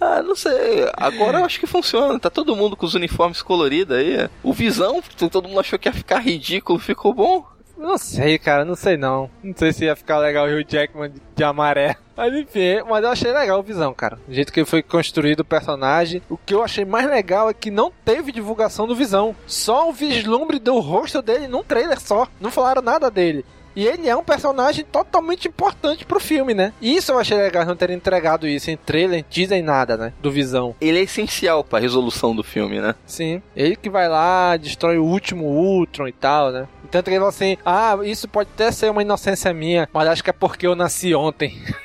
Ah, 0.00 0.20
não 0.22 0.34
sei. 0.34 0.90
Agora 0.96 1.38
eu 1.38 1.44
acho 1.44 1.58
que 1.58 1.66
funciona. 1.66 2.18
Tá 2.18 2.28
todo 2.28 2.56
mundo 2.56 2.76
com 2.76 2.84
os 2.84 2.94
uniformes 2.94 3.40
coloridos 3.40 3.96
aí. 3.96 4.28
O 4.42 4.52
Visão, 4.52 5.00
todo 5.30 5.48
mundo 5.48 5.60
achou 5.60 5.78
que 5.78 5.88
ia 5.88 5.92
ficar 5.92 6.18
ridículo, 6.18 6.78
ficou 6.78 7.14
bom. 7.14 7.46
Não 7.76 7.98
sei, 7.98 8.38
cara, 8.38 8.64
não 8.64 8.76
sei 8.76 8.96
não. 8.96 9.30
Não 9.42 9.54
sei 9.56 9.72
se 9.72 9.84
ia 9.84 9.96
ficar 9.96 10.18
legal 10.18 10.46
o 10.46 10.48
Hugh 10.48 10.64
Jackman 10.66 11.10
de, 11.10 11.20
de 11.34 11.44
amarelo. 11.44 11.96
Mas 12.16 12.32
enfim, 12.32 12.80
mas 12.88 13.02
eu 13.02 13.10
achei 13.10 13.32
legal 13.32 13.58
o 13.58 13.62
Visão, 13.64 13.92
cara. 13.92 14.20
O 14.28 14.32
jeito 14.32 14.52
que 14.52 14.64
foi 14.64 14.84
construído 14.84 15.40
o 15.40 15.44
personagem. 15.44 16.22
O 16.30 16.36
que 16.36 16.54
eu 16.54 16.62
achei 16.62 16.84
mais 16.84 17.10
legal 17.10 17.50
é 17.50 17.54
que 17.54 17.72
não 17.72 17.90
teve 18.04 18.30
divulgação 18.30 18.86
do 18.86 18.94
Visão. 18.94 19.34
Só 19.48 19.88
um 19.88 19.92
vislumbre 19.92 20.60
do 20.60 20.78
rosto 20.78 21.20
dele 21.20 21.48
num 21.48 21.64
trailer 21.64 22.00
só. 22.00 22.28
Não 22.40 22.52
falaram 22.52 22.80
nada 22.80 23.10
dele. 23.10 23.44
E 23.76 23.86
ele 23.86 24.08
é 24.08 24.16
um 24.16 24.22
personagem 24.22 24.84
totalmente 24.84 25.48
importante 25.48 26.04
pro 26.04 26.20
filme, 26.20 26.54
né? 26.54 26.72
E 26.80 26.96
Isso 26.96 27.12
eu 27.12 27.18
achei 27.18 27.36
legal 27.36 27.64
não 27.64 27.76
terem 27.76 27.96
entregado 27.96 28.46
isso 28.46 28.70
em 28.70 28.76
trailer, 28.76 29.18
em 29.18 29.22
teaser, 29.22 29.58
em 29.58 29.62
nada, 29.62 29.96
né? 29.96 30.12
Do 30.20 30.30
Visão. 30.30 30.74
Ele 30.80 30.98
é 30.98 31.02
essencial 31.02 31.64
pra 31.64 31.78
resolução 31.78 32.34
do 32.34 32.42
filme, 32.42 32.80
né? 32.80 32.94
Sim. 33.06 33.42
Ele 33.56 33.76
que 33.76 33.90
vai 33.90 34.08
lá, 34.08 34.56
destrói 34.56 34.98
o 34.98 35.04
último 35.04 35.46
Ultron 35.46 36.08
e 36.08 36.12
tal, 36.12 36.50
né? 36.52 36.68
Tanto 36.90 37.04
que 37.04 37.10
ele 37.10 37.18
fala 37.18 37.30
assim: 37.30 37.56
ah, 37.64 37.98
isso 38.04 38.28
pode 38.28 38.50
até 38.54 38.70
ser 38.70 38.90
uma 38.90 39.02
inocência 39.02 39.52
minha, 39.52 39.88
mas 39.92 40.08
acho 40.08 40.22
que 40.22 40.30
é 40.30 40.32
porque 40.32 40.66
eu 40.66 40.76
nasci 40.76 41.14
ontem. 41.14 41.60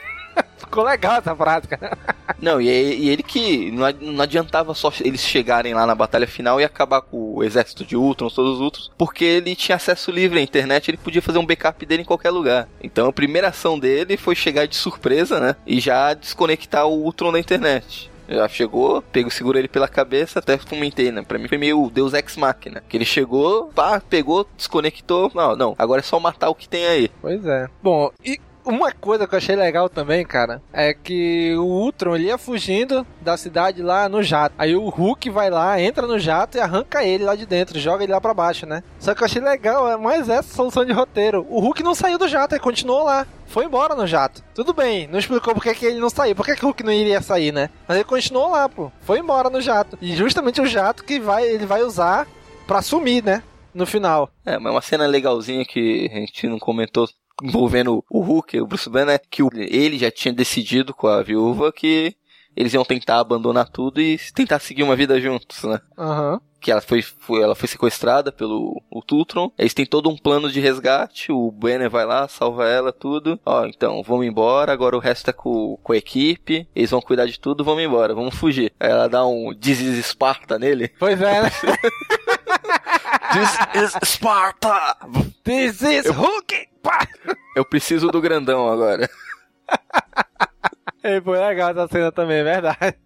Ficou 0.70 0.84
legal 0.84 1.18
essa 1.18 1.36
cara. 1.36 1.98
Não, 2.40 2.62
e, 2.62 2.68
e 2.68 3.10
ele 3.10 3.22
que 3.24 3.70
não, 3.72 3.84
ad- 3.86 4.06
não 4.06 4.22
adiantava 4.24 4.74
só 4.74 4.94
eles 5.02 5.20
chegarem 5.20 5.74
lá 5.74 5.86
na 5.86 5.94
batalha 5.94 6.26
final 6.26 6.62
e 6.62 6.64
acabar 6.64 7.02
com 7.02 7.36
o 7.36 7.44
exército 7.44 7.84
de 7.84 7.98
Ultron, 7.98 8.30
todos 8.30 8.54
os 8.56 8.62
outros, 8.62 8.90
porque 8.98 9.26
ele 9.26 9.56
tinha 9.58 9.76
acesso 9.76 10.10
livre 10.10 10.40
à 10.40 10.42
internet, 10.42 10.90
ele 10.90 10.96
podia 10.98 11.22
fazer 11.22 11.38
um 11.38 11.46
backup 11.46 11.86
dele 11.86 12.04
em 12.04 12.06
qualquer 12.06 12.30
lugar. 12.30 12.70
Então 12.82 13.10
a 13.10 13.14
primeira 13.14 13.50
ação 13.50 13.78
dele 13.78 14.16
foi 14.16 14.36
chegar 14.36 14.68
de 14.68 14.76
surpresa, 14.78 15.38
né? 15.40 15.56
E 15.68 15.82
já 15.82 16.14
desconectar 16.14 16.88
o 16.88 17.04
Ultron 17.04 17.32
da 17.34 17.40
internet. 17.40 18.10
Já 18.30 18.48
chegou, 18.48 19.02
pegou, 19.02 19.32
segurou 19.32 19.60
ele 19.60 19.68
pela 19.68 19.88
cabeça, 19.88 20.38
até 20.38 20.56
comentei, 20.58 21.12
né? 21.12 21.24
Pra 21.24 21.40
mim 21.40 21.48
foi 21.48 21.58
meio 21.58 21.90
Deus 21.92 22.14
Ex 22.14 22.38
Machina. 22.38 22.84
Que 22.88 22.96
ele 22.96 23.04
chegou, 23.06 23.72
pá, 23.74 24.00
pegou, 24.08 24.48
desconectou. 24.56 25.32
Não, 25.34 25.56
não, 25.56 25.76
agora 25.80 26.00
é 26.00 26.04
só 26.04 26.20
matar 26.20 26.50
o 26.50 26.56
que 26.56 26.70
tem 26.70 26.86
aí. 26.86 27.10
Pois 27.20 27.44
é. 27.44 27.68
Bom, 27.82 28.12
e 28.24 28.40
uma 28.70 28.92
coisa 28.92 29.28
que 29.28 29.34
eu 29.34 29.38
achei 29.38 29.56
legal 29.56 29.90
também, 29.90 30.26
cara, 30.26 30.62
é 30.72 30.94
que 30.94 31.56
o 31.58 31.64
Ultron 31.64 32.16
ele 32.16 32.26
ia 32.26 32.38
fugindo 32.38 33.06
da 33.22 33.36
cidade 33.36 33.82
lá 33.82 34.08
no 34.08 34.22
jato. 34.22 34.56
Aí 34.58 34.76
o 34.76 34.88
Hulk 34.88 35.30
vai 35.30 35.50
lá, 35.50 35.82
entra 35.82 36.06
no 36.06 36.20
jato 36.20 36.58
e 36.58 36.62
arranca 36.62 37.04
ele 37.04 37.24
lá 37.24 37.36
de 37.36 37.46
dentro, 37.46 37.80
joga 37.80 38.04
ele 38.04 38.14
lá 38.14 38.22
pra 38.22 38.34
baixo, 38.34 38.66
né? 38.66 38.84
Só 39.00 39.14
que 39.14 39.22
eu 39.22 39.26
achei 39.26 39.42
legal, 39.42 39.92
é 39.92 39.98
mais 39.98 40.30
essa 40.30 40.54
solução 40.54 40.86
de 40.86 40.94
roteiro. 40.94 41.46
O 41.50 41.60
Hulk 41.60 41.82
não 41.84 41.96
saiu 41.96 42.18
do 42.18 42.28
jato, 42.28 42.54
ele 42.54 42.62
continuou 42.62 43.04
lá. 43.04 43.26
Foi 43.48 43.66
embora 43.66 43.96
no 43.96 44.06
jato. 44.06 44.44
Tudo 44.54 44.74
bem, 44.74 45.08
não 45.08 45.18
explicou 45.18 45.56
por 45.56 45.64
que 45.64 45.86
ele 45.86 46.00
não 46.00 46.10
saiu. 46.10 46.36
Por 46.36 46.46
que, 46.46 46.52
o 46.52 46.68
Hulk 46.68 46.84
não 46.84 46.92
iria 46.92 47.20
sair, 47.20 47.52
né? 47.52 47.72
Mas 47.88 47.98
ele 47.98 48.04
continuou 48.04 48.52
lá, 48.52 48.70
pô. 48.70 48.92
Foi 49.02 49.18
embora 49.18 49.50
no 49.50 49.60
jato. 49.60 49.98
E 50.00 50.16
justamente 50.16 50.62
o 50.62 50.68
jato 50.68 51.04
que 51.04 51.20
vai, 51.20 51.48
ele 51.48 51.66
vai 51.66 51.82
usar 51.82 52.28
pra 52.68 52.84
sumir, 52.84 53.24
né? 53.24 53.42
No 53.74 53.88
final. 53.88 54.30
É, 54.46 54.60
mas 54.60 54.72
uma 54.72 54.82
cena 54.82 55.08
legalzinha 55.08 55.66
que 55.66 56.10
a 56.14 56.20
gente 56.20 56.48
não 56.48 56.60
comentou 56.60 57.08
envolvendo 57.44 58.04
o 58.10 58.22
Hulk, 58.22 58.60
o 58.62 58.68
Bruce 58.68 58.90
Banner, 58.90 59.16
é 59.16 59.20
que 59.20 59.42
ele 59.56 59.98
já 59.98 60.12
tinha 60.12 60.34
decidido 60.34 60.94
com 60.94 61.08
a 61.08 61.22
viúva 61.22 61.72
que 61.72 62.16
eles 62.56 62.74
iam 62.74 62.84
tentar 62.84 63.20
abandonar 63.20 63.70
tudo 63.70 64.02
e 64.02 64.20
tentar 64.34 64.60
seguir 64.60 64.84
uma 64.84 64.96
vida 64.96 65.20
juntos, 65.22 65.64
né? 65.64 65.80
Aham. 65.98 66.42
Que 66.62 66.72
ela 66.74 66.82
foi, 66.82 67.02
foi- 67.02 67.42
ela 67.42 67.56
foi 67.56 67.70
sequestrada 67.70 68.34
pelo 68.34 68.82
o 68.92 69.02
Tultron. 69.02 69.50
Eles 69.58 69.74
têm 69.74 69.86
todo 69.86 70.10
um 70.10 70.18
plano 70.18 70.52
de 70.52 70.60
resgate. 70.60 71.32
O 71.32 71.50
Banner 71.52 71.90
vai 71.90 72.06
lá, 72.06 72.28
salva 72.28 72.68
ela, 72.68 72.92
tudo. 72.92 73.40
Ó, 73.46 73.66
então, 73.66 74.04
vamos 74.04 74.26
embora. 74.26 74.74
Agora 74.74 74.98
o 74.98 75.00
resto 75.00 75.30
é 75.30 75.32
com, 75.34 75.78
com 75.82 75.94
a 75.94 75.98
equipe. 75.98 76.68
Eles 76.76 76.90
vão 76.92 77.00
cuidar 77.00 77.28
de 77.28 77.40
tudo, 77.40 77.64
vamos 77.64 77.82
embora, 77.82 78.14
vamos 78.14 78.36
fugir. 78.36 78.74
Aí 78.78 78.90
ela 78.92 79.08
dá 79.08 79.26
um 79.26 79.54
This 79.56 79.80
is 79.80 80.06
Sparta 80.08 80.60
nele. 80.60 80.90
Pois 81.00 81.22
é, 81.22 81.44
né? 81.44 81.50
This 83.34 83.84
is 83.84 84.10
Sparta! 84.10 84.98
This 85.44 85.82
is 85.82 86.08
Hulk! 86.08 86.68
Pá! 86.82 87.08
Eu 87.56 87.66
preciso 87.66 88.08
do 88.08 88.22
grandão 88.22 88.68
agora. 88.68 89.10
É, 91.02 91.22
foi 91.22 91.40
legal 91.40 91.72
essa 91.72 91.88
cena 91.88 92.12
também, 92.12 92.40
é 92.40 92.44
verdade. 92.44 92.98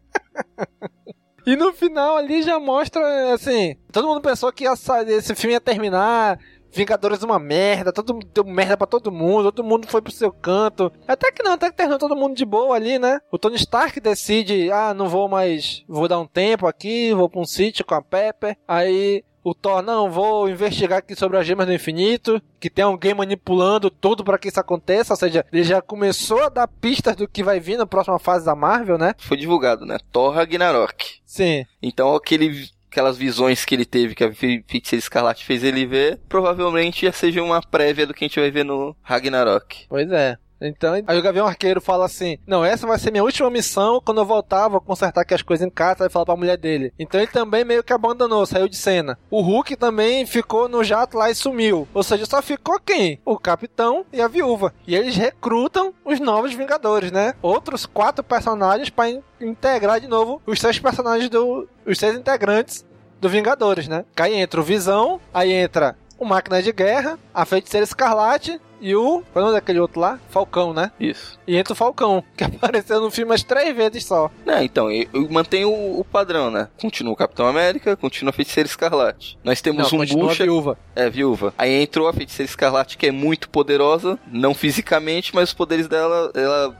e 1.45 1.55
no 1.55 1.71
final 1.73 2.17
ali 2.17 2.41
já 2.41 2.59
mostra, 2.59 3.33
assim, 3.33 3.75
todo 3.91 4.07
mundo 4.07 4.21
pensou 4.21 4.51
que 4.51 4.65
sair, 4.75 5.09
esse 5.09 5.35
filme 5.35 5.53
ia 5.53 5.61
terminar, 5.61 6.39
Vingadores 6.75 7.21
uma 7.21 7.37
merda, 7.37 7.93
todo 7.93 8.15
mundo 8.15 8.27
deu 8.33 8.43
merda 8.43 8.75
pra 8.75 8.87
todo 8.87 9.11
mundo, 9.11 9.51
todo 9.51 9.63
mundo 9.63 9.87
foi 9.87 10.01
pro 10.01 10.11
seu 10.11 10.31
canto. 10.31 10.91
Até 11.07 11.31
que 11.31 11.43
não, 11.43 11.51
até 11.51 11.69
que 11.69 11.77
terminou 11.77 11.99
todo 11.99 12.15
mundo 12.15 12.35
de 12.35 12.43
boa 12.43 12.75
ali, 12.75 12.97
né? 12.97 13.19
O 13.31 13.37
Tony 13.37 13.57
Stark 13.57 13.99
decide, 13.99 14.71
ah, 14.71 14.91
não 14.91 15.07
vou 15.07 15.29
mais, 15.29 15.83
vou 15.87 16.07
dar 16.07 16.19
um 16.19 16.25
tempo 16.25 16.65
aqui, 16.65 17.13
vou 17.13 17.29
pra 17.29 17.39
um 17.39 17.45
sítio 17.45 17.85
com 17.85 17.93
a 17.93 18.01
Pepper. 18.01 18.57
Aí 18.67 19.23
o 19.43 19.53
Thor, 19.53 19.81
não, 19.81 20.09
vou 20.09 20.49
investigar 20.49 20.99
aqui 20.99 21.15
sobre 21.15 21.37
as 21.37 21.45
gemas 21.45 21.67
do 21.67 21.73
infinito, 21.73 22.41
que 22.59 22.69
tem 22.69 22.83
alguém 22.85 23.13
manipulando 23.13 23.89
tudo 23.89 24.23
pra 24.23 24.37
que 24.37 24.47
isso 24.47 24.59
aconteça, 24.59 25.13
ou 25.13 25.17
seja, 25.17 25.45
ele 25.51 25.63
já 25.63 25.81
começou 25.81 26.43
a 26.43 26.49
dar 26.49 26.67
pistas 26.67 27.15
do 27.15 27.27
que 27.27 27.43
vai 27.43 27.59
vir 27.59 27.77
na 27.77 27.85
próxima 27.85 28.17
fase 28.19 28.45
da 28.45 28.55
Marvel, 28.55 28.97
né? 28.97 29.13
Foi 29.17 29.35
divulgado, 29.37 29.85
né? 29.85 29.97
Thor 30.11 30.33
Ragnarok. 30.33 31.19
Sim. 31.25 31.65
Então 31.81 32.15
aquele, 32.15 32.67
aquelas 32.89 33.17
visões 33.17 33.65
que 33.65 33.75
ele 33.75 33.85
teve, 33.85 34.15
que 34.15 34.23
a 34.23 34.33
Fe- 34.33 34.63
Feiticeira 34.67 34.99
Escarlate 35.01 35.43
fez 35.45 35.63
ele 35.63 35.85
ver, 35.85 36.19
provavelmente 36.29 37.05
já 37.05 37.11
seja 37.11 37.41
uma 37.43 37.61
prévia 37.61 38.05
do 38.07 38.13
que 38.13 38.23
a 38.23 38.27
gente 38.27 38.39
vai 38.39 38.51
ver 38.51 38.63
no 38.63 38.95
Ragnarok. 39.01 39.85
Pois 39.89 40.09
é. 40.11 40.37
Então, 40.61 40.93
aí 41.05 41.17
o 41.19 41.21
Gavião 41.21 41.45
Arqueiro 41.47 41.81
fala 41.81 42.05
assim: 42.05 42.37
Não, 42.47 42.63
essa 42.63 42.87
vai 42.87 42.97
ser 42.97 43.11
minha 43.11 43.23
última 43.23 43.49
missão. 43.49 44.01
Quando 44.03 44.21
eu 44.21 44.25
voltar, 44.25 44.67
vou 44.69 44.79
consertar 44.79 45.21
aqui 45.21 45.33
as 45.33 45.41
coisas 45.41 45.65
em 45.65 45.69
casa. 45.69 45.99
Vai 45.99 46.09
falar 46.09 46.25
pra 46.25 46.35
mulher 46.35 46.57
dele. 46.57 46.93
Então 46.97 47.19
ele 47.19 47.29
também 47.31 47.65
meio 47.65 47.83
que 47.83 47.91
abandonou, 47.93 48.45
saiu 48.45 48.67
de 48.69 48.77
cena. 48.77 49.17
O 49.29 49.41
Hulk 49.41 49.75
também 49.75 50.25
ficou 50.25 50.69
no 50.69 50.83
jato 50.83 51.17
lá 51.17 51.29
e 51.29 51.35
sumiu. 51.35 51.87
Ou 51.93 52.03
seja, 52.03 52.25
só 52.25 52.41
ficou 52.41 52.79
quem? 52.79 53.19
O 53.25 53.37
Capitão 53.37 54.05
e 54.13 54.21
a 54.21 54.27
Viúva. 54.27 54.73
E 54.87 54.95
eles 54.95 55.15
recrutam 55.15 55.93
os 56.05 56.19
novos 56.19 56.53
Vingadores, 56.53 57.11
né? 57.11 57.33
Outros 57.41 57.85
quatro 57.85 58.23
personagens 58.23 58.89
pra 58.89 59.09
in- 59.09 59.21
integrar 59.41 59.99
de 59.99 60.07
novo 60.07 60.41
os 60.45 60.59
seis 60.59 60.79
personagens 60.79 61.29
do. 61.29 61.67
Os 61.85 61.97
seis 61.97 62.15
integrantes 62.15 62.85
do 63.19 63.27
Vingadores, 63.29 63.87
né? 63.87 64.05
Aí 64.17 64.33
entra 64.35 64.59
o 64.59 64.63
Visão, 64.63 65.19
aí 65.33 65.51
entra 65.51 65.95
o 66.17 66.25
Máquina 66.25 66.61
de 66.61 66.71
Guerra, 66.71 67.17
a 67.33 67.43
Feiticeira 67.45 67.83
Escarlate 67.83 68.59
e 68.83 68.95
o. 68.95 69.23
Qual 69.31 69.35
é 69.35 69.39
o 69.39 69.41
nome 69.43 69.53
daquele 69.53 69.79
outro 69.79 69.99
lá? 70.01 70.19
Falcão, 70.29 70.73
né? 70.73 70.91
Isso. 70.99 71.39
E 71.47 71.55
entra 71.55 71.71
o 71.71 71.75
Falcão, 71.75 72.23
que 72.35 72.43
apareceu 72.43 72.99
no 72.99 73.09
filme 73.09 73.31
umas 73.31 73.41
três 73.41 73.75
vezes 73.75 74.05
só. 74.05 74.29
Né, 74.45 74.63
então, 74.63 74.91
eu, 74.91 75.07
eu 75.13 75.29
mantenho 75.31 75.69
o, 75.69 76.01
o 76.01 76.03
padrão, 76.03 76.51
né? 76.51 76.67
Continua 76.79 77.13
o 77.13 77.15
Capitão 77.15 77.47
América, 77.47 77.95
continua 77.95 78.31
a 78.31 78.33
Feiticeira 78.33 78.67
Escarlate. 78.67 79.39
Nós 79.43 79.61
temos 79.61 79.89
Não, 79.91 79.99
um 80.01 80.05
bucha, 80.05 80.43
viúva. 80.43 80.77
é, 80.93 81.09
viúva. 81.09 81.53
Aí 81.57 81.81
entrou 81.81 82.07
a 82.07 82.13
Feiticeira 82.13 82.49
Escarlate, 82.49 82.97
que 82.97 83.07
é 83.07 83.11
muito 83.11 83.49
poderosa, 83.49 84.19
não 84.27 84.53
fisicamente, 84.53 85.33
mas 85.33 85.49
os 85.49 85.55
poderes 85.55 85.87
dela, 85.87 86.31
ela 86.35 86.75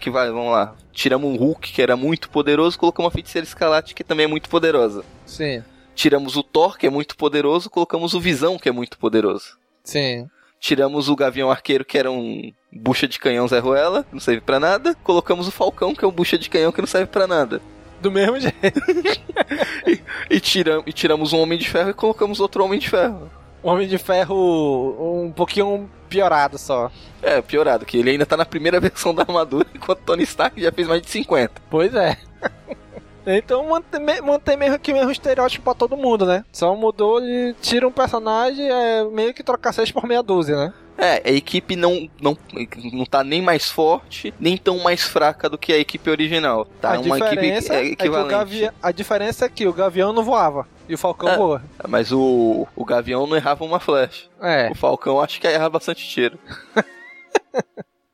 que 0.00 0.10
vai, 0.10 0.30
vamos 0.30 0.52
lá. 0.52 0.74
Tiramos 0.92 1.28
um 1.30 1.36
Hulk, 1.36 1.72
que 1.72 1.82
era 1.82 1.96
muito 1.96 2.30
poderoso, 2.30 2.78
colocamos 2.78 3.06
uma 3.06 3.12
feiticeira 3.12 3.46
escalate, 3.46 3.94
que 3.94 4.04
também 4.04 4.24
é 4.24 4.28
muito 4.28 4.48
poderosa. 4.48 5.04
Sim, 5.26 5.62
Tiramos 5.94 6.36
o 6.36 6.42
Thor, 6.42 6.76
que 6.76 6.86
é 6.86 6.90
muito 6.90 7.16
poderoso, 7.16 7.70
colocamos 7.70 8.14
o 8.14 8.20
Visão, 8.20 8.58
que 8.58 8.68
é 8.68 8.72
muito 8.72 8.98
poderoso. 8.98 9.56
sim. 9.82 10.28
Tiramos 10.64 11.10
o 11.10 11.14
Gavião 11.14 11.50
Arqueiro, 11.50 11.84
que 11.84 11.98
era 11.98 12.10
um 12.10 12.50
bucha 12.72 13.06
de 13.06 13.18
canhão 13.18 13.46
Zé 13.46 13.58
Ruela, 13.58 14.06
não 14.10 14.18
serve 14.18 14.40
pra 14.40 14.58
nada. 14.58 14.94
Colocamos 15.04 15.46
o 15.46 15.50
Falcão, 15.50 15.94
que 15.94 16.02
é 16.02 16.08
um 16.08 16.10
bucha 16.10 16.38
de 16.38 16.48
canhão 16.48 16.72
que 16.72 16.80
não 16.80 16.86
serve 16.86 17.08
pra 17.08 17.26
nada. 17.26 17.60
Do 18.00 18.10
mesmo 18.10 18.40
jeito. 18.40 18.56
E, 20.30 20.40
tiram, 20.40 20.82
e 20.86 20.92
tiramos 20.92 21.34
um 21.34 21.38
Homem 21.38 21.58
de 21.58 21.68
Ferro 21.68 21.90
e 21.90 21.92
colocamos 21.92 22.40
outro 22.40 22.64
Homem 22.64 22.78
de 22.78 22.88
Ferro. 22.88 23.30
O 23.62 23.68
Homem 23.68 23.86
de 23.86 23.98
Ferro 23.98 25.22
um 25.22 25.30
pouquinho 25.30 25.90
piorado 26.08 26.56
só. 26.56 26.90
É, 27.22 27.42
piorado, 27.42 27.84
que 27.84 27.98
ele 27.98 28.12
ainda 28.12 28.24
tá 28.24 28.34
na 28.34 28.46
primeira 28.46 28.80
versão 28.80 29.14
da 29.14 29.20
armadura, 29.20 29.66
enquanto 29.74 30.00
Tony 30.00 30.22
Stark 30.22 30.58
já 30.58 30.72
fez 30.72 30.88
mais 30.88 31.02
de 31.02 31.10
50. 31.10 31.60
Pois 31.68 31.94
é. 31.94 32.16
Então 33.26 33.66
mantém, 33.68 34.00
me- 34.00 34.20
mantém 34.20 34.56
mesmo 34.56 34.78
que 34.78 34.92
mesmo 34.92 35.10
estereótipo 35.10 35.64
pra 35.64 35.74
todo 35.74 35.96
mundo, 35.96 36.26
né? 36.26 36.44
Só 36.52 36.74
mudou, 36.74 37.20
ele 37.22 37.54
tira 37.60 37.86
um 37.88 37.92
personagem, 37.92 38.68
é 38.70 39.04
meio 39.04 39.32
que 39.32 39.42
trocar 39.42 39.72
seis 39.72 39.90
por 39.90 40.06
meia 40.06 40.22
dúzia, 40.22 40.56
né? 40.56 40.72
É, 40.96 41.28
a 41.28 41.32
equipe 41.32 41.74
não, 41.74 42.08
não, 42.20 42.38
não 42.92 43.04
tá 43.04 43.24
nem 43.24 43.42
mais 43.42 43.68
forte, 43.68 44.32
nem 44.38 44.56
tão 44.56 44.78
mais 44.78 45.02
fraca 45.02 45.48
do 45.50 45.58
que 45.58 45.72
a 45.72 45.78
equipe 45.78 46.08
original. 46.08 46.66
Tá 46.80 46.94
a 46.94 47.00
uma 47.00 47.18
equipe 47.18 47.50
é 47.50 47.56
é, 47.56 47.60
que 47.60 47.72
o 47.72 47.76
equivalente. 47.94 48.30
Gavião, 48.30 48.72
a 48.80 48.92
diferença 48.92 49.44
é 49.44 49.48
que 49.48 49.66
o 49.66 49.72
Gavião 49.72 50.12
não 50.12 50.22
voava 50.22 50.68
e 50.88 50.94
o 50.94 50.98
Falcão 50.98 51.28
É. 51.30 51.36
voa. 51.36 51.62
Mas 51.88 52.12
o, 52.12 52.68
o 52.76 52.84
Gavião 52.84 53.26
não 53.26 53.36
errava 53.36 53.64
uma 53.64 53.80
flecha. 53.80 54.28
É. 54.40 54.70
O 54.70 54.74
Falcão 54.76 55.20
acho 55.20 55.40
que 55.40 55.48
errava 55.48 55.70
bastante 55.70 56.06
tiro. 56.08 56.38